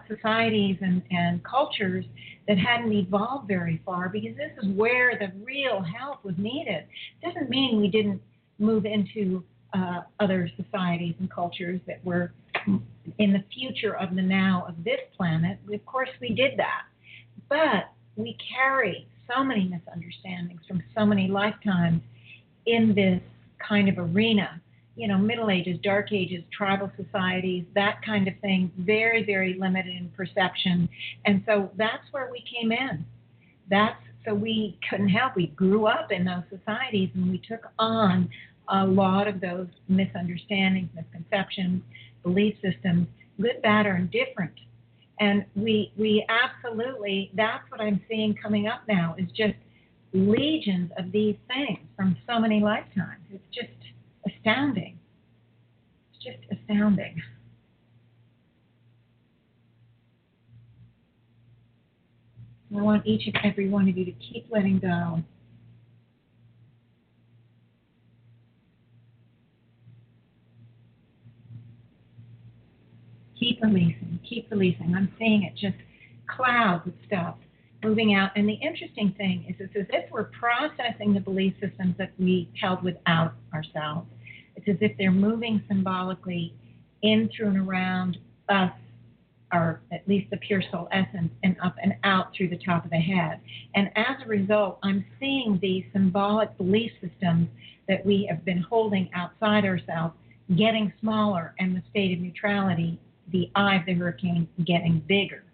societies 0.09 0.77
and, 0.81 1.02
and 1.11 1.43
cultures 1.44 2.05
that 2.48 2.59
hadn't 2.59 2.93
evolved 2.93 3.48
very 3.48 3.81
far 3.85 4.09
because 4.09 4.36
this 4.36 4.52
is 4.62 4.69
where 4.77 5.19
the 5.19 5.32
real 5.44 5.82
help 5.82 6.24
was 6.24 6.35
needed. 6.36 6.85
Doesn't 7.23 7.48
mean 7.48 7.81
we 7.81 7.89
didn't 7.89 8.20
move 8.59 8.85
into 8.85 9.43
uh, 9.73 10.02
other 10.19 10.51
societies 10.62 11.15
and 11.20 11.31
cultures 11.31 11.81
that 11.86 12.05
were 12.05 12.32
in 13.19 13.32
the 13.32 13.43
future 13.55 13.97
of 13.97 14.15
the 14.15 14.23
now 14.23 14.66
of 14.69 14.85
this 14.85 15.01
planet. 15.16 15.59
Of 15.73 15.86
course, 15.86 16.11
we 16.20 16.31
did 16.31 16.59
that. 16.59 16.82
But 17.48 17.93
we 18.16 18.36
carry 18.55 19.07
so 19.32 19.43
many 19.44 19.65
misunderstandings 19.65 20.61
from 20.66 20.82
so 20.97 21.07
many 21.07 21.28
lifetimes 21.28 22.02
in 22.72 22.94
this 22.94 23.20
kind 23.66 23.88
of 23.88 23.98
arena. 23.98 24.60
You 24.97 25.09
know, 25.09 25.18
Middle 25.18 25.51
Ages, 25.51 25.78
Dark 25.82 26.12
Ages, 26.12 26.42
tribal 26.52 26.90
societies, 27.02 27.64
that 27.74 28.01
kind 28.05 28.28
of 28.28 28.34
thing, 28.40 28.70
very, 28.78 29.24
very 29.24 29.55
limited 29.59 29.97
in 29.97 30.10
perception. 30.16 30.88
And 31.24 31.42
so 31.47 31.70
that's 31.76 32.05
where 32.10 32.28
we 32.30 32.44
came 32.52 32.72
in. 32.72 33.05
That's 33.70 33.97
so 34.26 34.34
we 34.34 34.78
couldn't 34.88 35.09
help. 35.09 35.36
We 35.36 35.47
grew 35.48 35.86
up 35.86 36.12
in 36.12 36.24
those 36.24 36.42
societies 36.51 37.09
and 37.14 37.30
we 37.30 37.38
took 37.38 37.66
on 37.78 38.28
a 38.68 38.86
lot 38.86 39.26
of 39.26 39.40
those 39.40 39.66
misunderstandings, 39.88 40.90
misconceptions, 40.94 41.82
belief 42.22 42.55
systems, 42.62 43.06
good, 43.40 43.62
bad, 43.62 43.86
or 43.86 43.97
indifferent. 43.97 44.52
And 45.18 45.44
we 45.55 45.92
we 45.98 46.26
absolutely 46.28 47.30
that's 47.34 47.70
what 47.70 47.80
I'm 47.80 48.01
seeing 48.09 48.34
coming 48.34 48.68
up 48.68 48.82
now 48.88 49.14
is 49.18 49.28
just 49.30 49.55
legions 50.12 50.90
of 50.98 51.12
these 51.12 51.36
things 51.46 51.78
from 51.96 52.16
so 52.26 52.38
many 52.38 52.60
lifetimes. 52.60 53.22
It's 53.30 53.44
just 53.52 53.68
astounding. 54.26 54.98
It's 56.12 56.24
just 56.24 56.60
astounding. 56.60 57.22
I 62.76 62.82
want 62.82 63.04
each 63.04 63.26
and 63.26 63.36
every 63.44 63.68
one 63.68 63.88
of 63.88 63.96
you 63.96 64.04
to 64.04 64.12
keep 64.12 64.46
letting 64.50 64.78
go 64.78 65.22
Keep 73.40 73.62
releasing, 73.62 74.20
keep 74.28 74.50
releasing. 74.50 74.94
I'm 74.94 75.10
seeing 75.18 75.44
it 75.44 75.54
just 75.54 75.82
clouds 76.26 76.86
of 76.86 76.92
stuff 77.06 77.36
moving 77.82 78.15
out. 78.15 78.31
And 78.36 78.48
the 78.48 78.55
interesting 78.55 79.15
thing 79.16 79.47
is, 79.48 79.57
it's 79.59 79.77
as 79.77 79.86
if 79.90 80.11
we're 80.11 80.24
processing 80.24 81.15
the 81.15 81.20
belief 81.20 81.55
systems 81.61 81.94
that 81.98 82.12
we 82.19 82.51
held 82.61 82.82
without 82.82 83.35
ourselves. 83.55 84.09
It's 84.57 84.69
as 84.69 84.77
if 84.81 84.97
they're 84.98 85.11
moving 85.11 85.62
symbolically 85.69 86.55
in, 87.02 87.31
through, 87.35 87.48
and 87.48 87.69
around 87.69 88.19
us, 88.48 88.73
or 89.52 89.81
at 89.93 90.07
least 90.07 90.31
the 90.31 90.36
pure 90.36 90.62
soul 90.70 90.89
essence, 90.93 91.32
and 91.43 91.57
up 91.62 91.74
and 91.82 91.94
out 92.05 92.35
through 92.36 92.48
the 92.48 92.59
top 92.59 92.85
of 92.85 92.90
the 92.90 92.97
head. 92.97 93.40
And 93.74 93.90
as 93.97 94.16
a 94.24 94.28
result, 94.28 94.78
I'm 94.82 95.05
seeing 95.19 95.59
these 95.61 95.85
symbolic 95.93 96.57
belief 96.57 96.93
systems 97.01 97.48
that 97.89 98.05
we 98.05 98.27
have 98.31 98.44
been 98.44 98.61
holding 98.61 99.09
outside 99.15 99.65
ourselves 99.65 100.15
getting 100.57 100.93
smaller 101.01 101.55
and 101.59 101.77
the 101.77 101.82
state 101.90 102.12
of 102.12 102.19
neutrality 102.19 102.98
the 103.32 103.51
eye 103.55 103.77
of 103.77 103.86
the 103.86 103.94
hurricane 103.94 104.48
getting 104.66 105.01
bigger. 105.07 105.44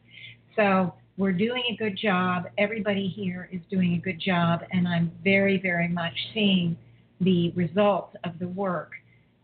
So 0.56 0.94
we're 1.16 1.32
doing 1.32 1.62
a 1.70 1.76
good 1.76 1.96
job. 1.96 2.44
Everybody 2.58 3.08
here 3.08 3.48
is 3.50 3.60
doing 3.70 3.94
a 3.94 3.98
good 3.98 4.20
job, 4.20 4.60
and 4.70 4.86
I'm 4.86 5.10
very, 5.24 5.58
very 5.58 5.88
much 5.88 6.12
seeing 6.34 6.76
the 7.20 7.52
results 7.52 8.14
of 8.24 8.38
the 8.38 8.48
work. 8.48 8.92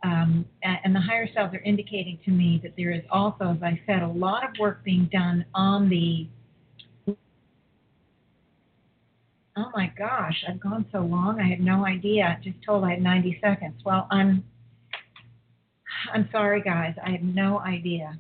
Um, 0.05 0.45
and 0.63 0.95
the 0.95 1.01
higher 1.01 1.29
selves 1.33 1.55
are 1.55 1.61
indicating 1.61 2.19
to 2.25 2.31
me 2.33 2.61
that 2.63 2.73
there 2.77 2.91
is 2.91 3.03
also, 3.11 3.53
as 3.57 3.63
I 3.63 3.81
said, 3.87 4.03
a 4.03 4.09
lot 4.09 4.45
of 4.45 4.51
work 4.59 4.85
being 4.85 5.09
done 5.13 5.45
on 5.55 5.89
the. 5.89 6.27
Oh 9.57 9.71
my 9.75 9.93
gosh, 9.97 10.45
I've 10.49 10.61
gone 10.61 10.87
so 10.91 11.01
long. 11.01 11.39
I 11.41 11.49
had 11.49 11.61
no 11.61 11.87
idea. 11.87 12.39
Just 12.43 12.57
told 12.67 12.85
I 12.85 12.93
had 12.93 13.03
90 13.03 13.39
seconds. 13.43 13.81
Well, 13.85 14.09
I'm 14.11 14.45
I'm 16.13 16.29
sorry, 16.33 16.63
guys. 16.63 16.95
I 17.05 17.11
have 17.11 17.23
no 17.23 17.61
idea. 17.61 18.19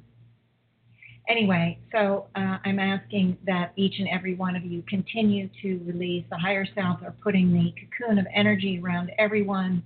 Anyway, 1.28 1.78
so 1.92 2.26
uh, 2.34 2.58
I'm 2.64 2.80
asking 2.80 3.38
that 3.46 3.72
each 3.76 3.94
and 3.98 4.08
every 4.08 4.34
one 4.34 4.56
of 4.56 4.64
you 4.64 4.82
continue 4.88 5.48
to 5.62 5.80
release. 5.84 6.24
The 6.30 6.38
higher 6.38 6.66
self 6.74 7.00
are 7.02 7.14
putting 7.22 7.52
the 7.52 7.72
cocoon 7.80 8.18
of 8.18 8.26
energy 8.34 8.80
around 8.82 9.12
everyone. 9.18 9.82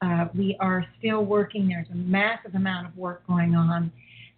Uh, 0.00 0.26
we 0.34 0.56
are 0.60 0.84
still 0.98 1.24
working. 1.24 1.68
There's 1.68 1.88
a 1.92 1.96
massive 1.96 2.54
amount 2.54 2.86
of 2.86 2.96
work 2.96 3.26
going 3.26 3.54
on. 3.54 3.92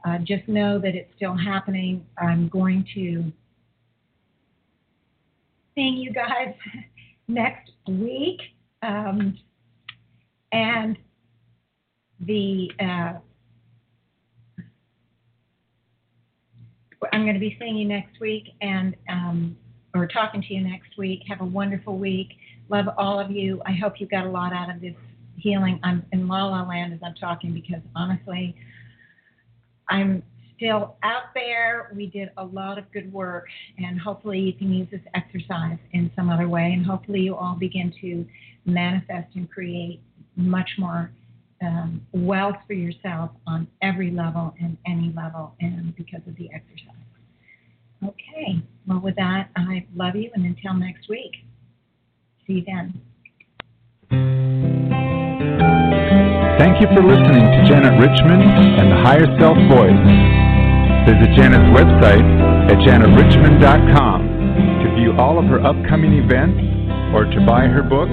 Uh, 0.05 0.19
just 0.19 0.49
know 0.49 0.79
that 0.79 0.95
it's 0.95 1.13
still 1.17 1.37
happening. 1.37 2.05
I'm 2.19 2.49
going 2.49 2.85
to 2.95 3.31
seeing 5.75 5.97
you 5.97 6.13
guys 6.13 6.55
next 7.29 7.71
week. 7.87 8.41
Um, 8.83 9.39
and 10.53 10.97
the 12.21 12.71
I'm 17.13 17.23
going 17.23 17.35
to 17.35 17.41
be 17.41 17.57
seeing 17.59 17.77
you 17.77 17.89
next 17.89 18.21
week 18.21 18.51
and 18.61 18.95
um, 19.09 19.57
or 19.95 20.07
talking 20.07 20.43
to 20.43 20.55
you 20.55 20.61
next 20.61 20.97
week. 20.99 21.23
Have 21.29 21.41
a 21.41 21.45
wonderful 21.45 21.99
week. 21.99 22.29
Love 22.69 22.87
all 22.97 23.19
of 23.19 23.31
you. 23.31 23.61
I 23.67 23.73
hope 23.73 23.95
you 23.99 24.07
got 24.07 24.27
a 24.27 24.31
lot 24.31 24.53
out 24.53 24.71
of 24.71 24.81
this 24.81 24.95
healing. 25.37 25.81
I'm 25.83 26.05
in 26.13 26.29
la 26.29 26.47
la 26.47 26.63
land 26.63 26.93
as 26.93 27.01
I'm 27.05 27.15
talking 27.15 27.53
because 27.53 27.83
honestly, 27.97 28.55
I'm 29.89 30.23
still 30.57 30.97
out 31.03 31.35
there. 31.35 31.91
We 31.95 32.07
did 32.07 32.31
a 32.37 32.45
lot 32.45 32.79
of 32.79 32.91
good 32.93 33.13
work, 33.13 33.47
and 33.79 33.99
hopefully, 33.99 34.39
you 34.39 34.53
can 34.53 34.73
use 34.73 34.89
this 34.91 35.01
exercise 35.15 35.79
in 35.93 36.11
some 36.15 36.31
other 36.31 36.49
way. 36.49 36.73
And 36.73 36.85
hopefully, 36.85 37.21
you 37.21 37.35
all 37.35 37.57
begin 37.59 37.93
to 38.01 38.27
manifest 38.67 39.35
and 39.35 39.51
create 39.51 40.01
much 40.37 40.69
more 40.79 41.11
um, 41.63 42.07
wealth 42.13 42.57
for 42.67 42.73
yourself 42.73 43.31
on 43.47 43.69
every 43.83 44.11
level 44.11 44.55
and 44.61 44.77
any 44.87 45.13
level, 45.15 45.55
and 45.61 45.95
because 45.97 46.21
of 46.27 46.37
the 46.37 46.49
exercise. 46.55 46.95
Okay, 48.03 48.63
well, 48.87 49.01
with 49.01 49.17
that, 49.17 49.51
I 49.57 49.87
love 49.95 50.17
you, 50.17 50.31
and 50.35 50.47
until 50.47 50.75
next 50.75 51.09
week, 51.09 51.45
see 52.47 52.55
you 52.55 52.65
then. 52.65 53.01
Thank 56.59 56.81
you 56.81 56.89
for 56.97 57.03
listening 57.03 57.45
to 57.45 57.65
Janet 57.69 58.01
Richmond 58.01 58.43
and 58.43 58.91
the 58.91 58.97
Higher 58.97 59.29
Self 59.39 59.57
Voice. 59.69 60.01
Visit 61.05 61.37
Janet's 61.37 61.69
website 61.77 62.25
at 62.71 62.79
janetrichmond.com 62.87 64.21
to 64.83 64.95
view 64.95 65.13
all 65.19 65.39
of 65.39 65.45
her 65.47 65.61
upcoming 65.61 66.15
events 66.15 66.61
or 67.15 67.25
to 67.25 67.45
buy 67.47 67.67
her 67.67 67.83
book, 67.83 68.09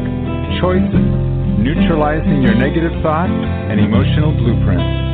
Choices 0.60 1.37
Neutralizing 1.68 2.44
Your 2.44 2.56
Negative 2.56 2.94
Thoughts 3.04 3.28
and 3.30 3.78
Emotional 3.82 4.32
Blueprints. 4.32 5.07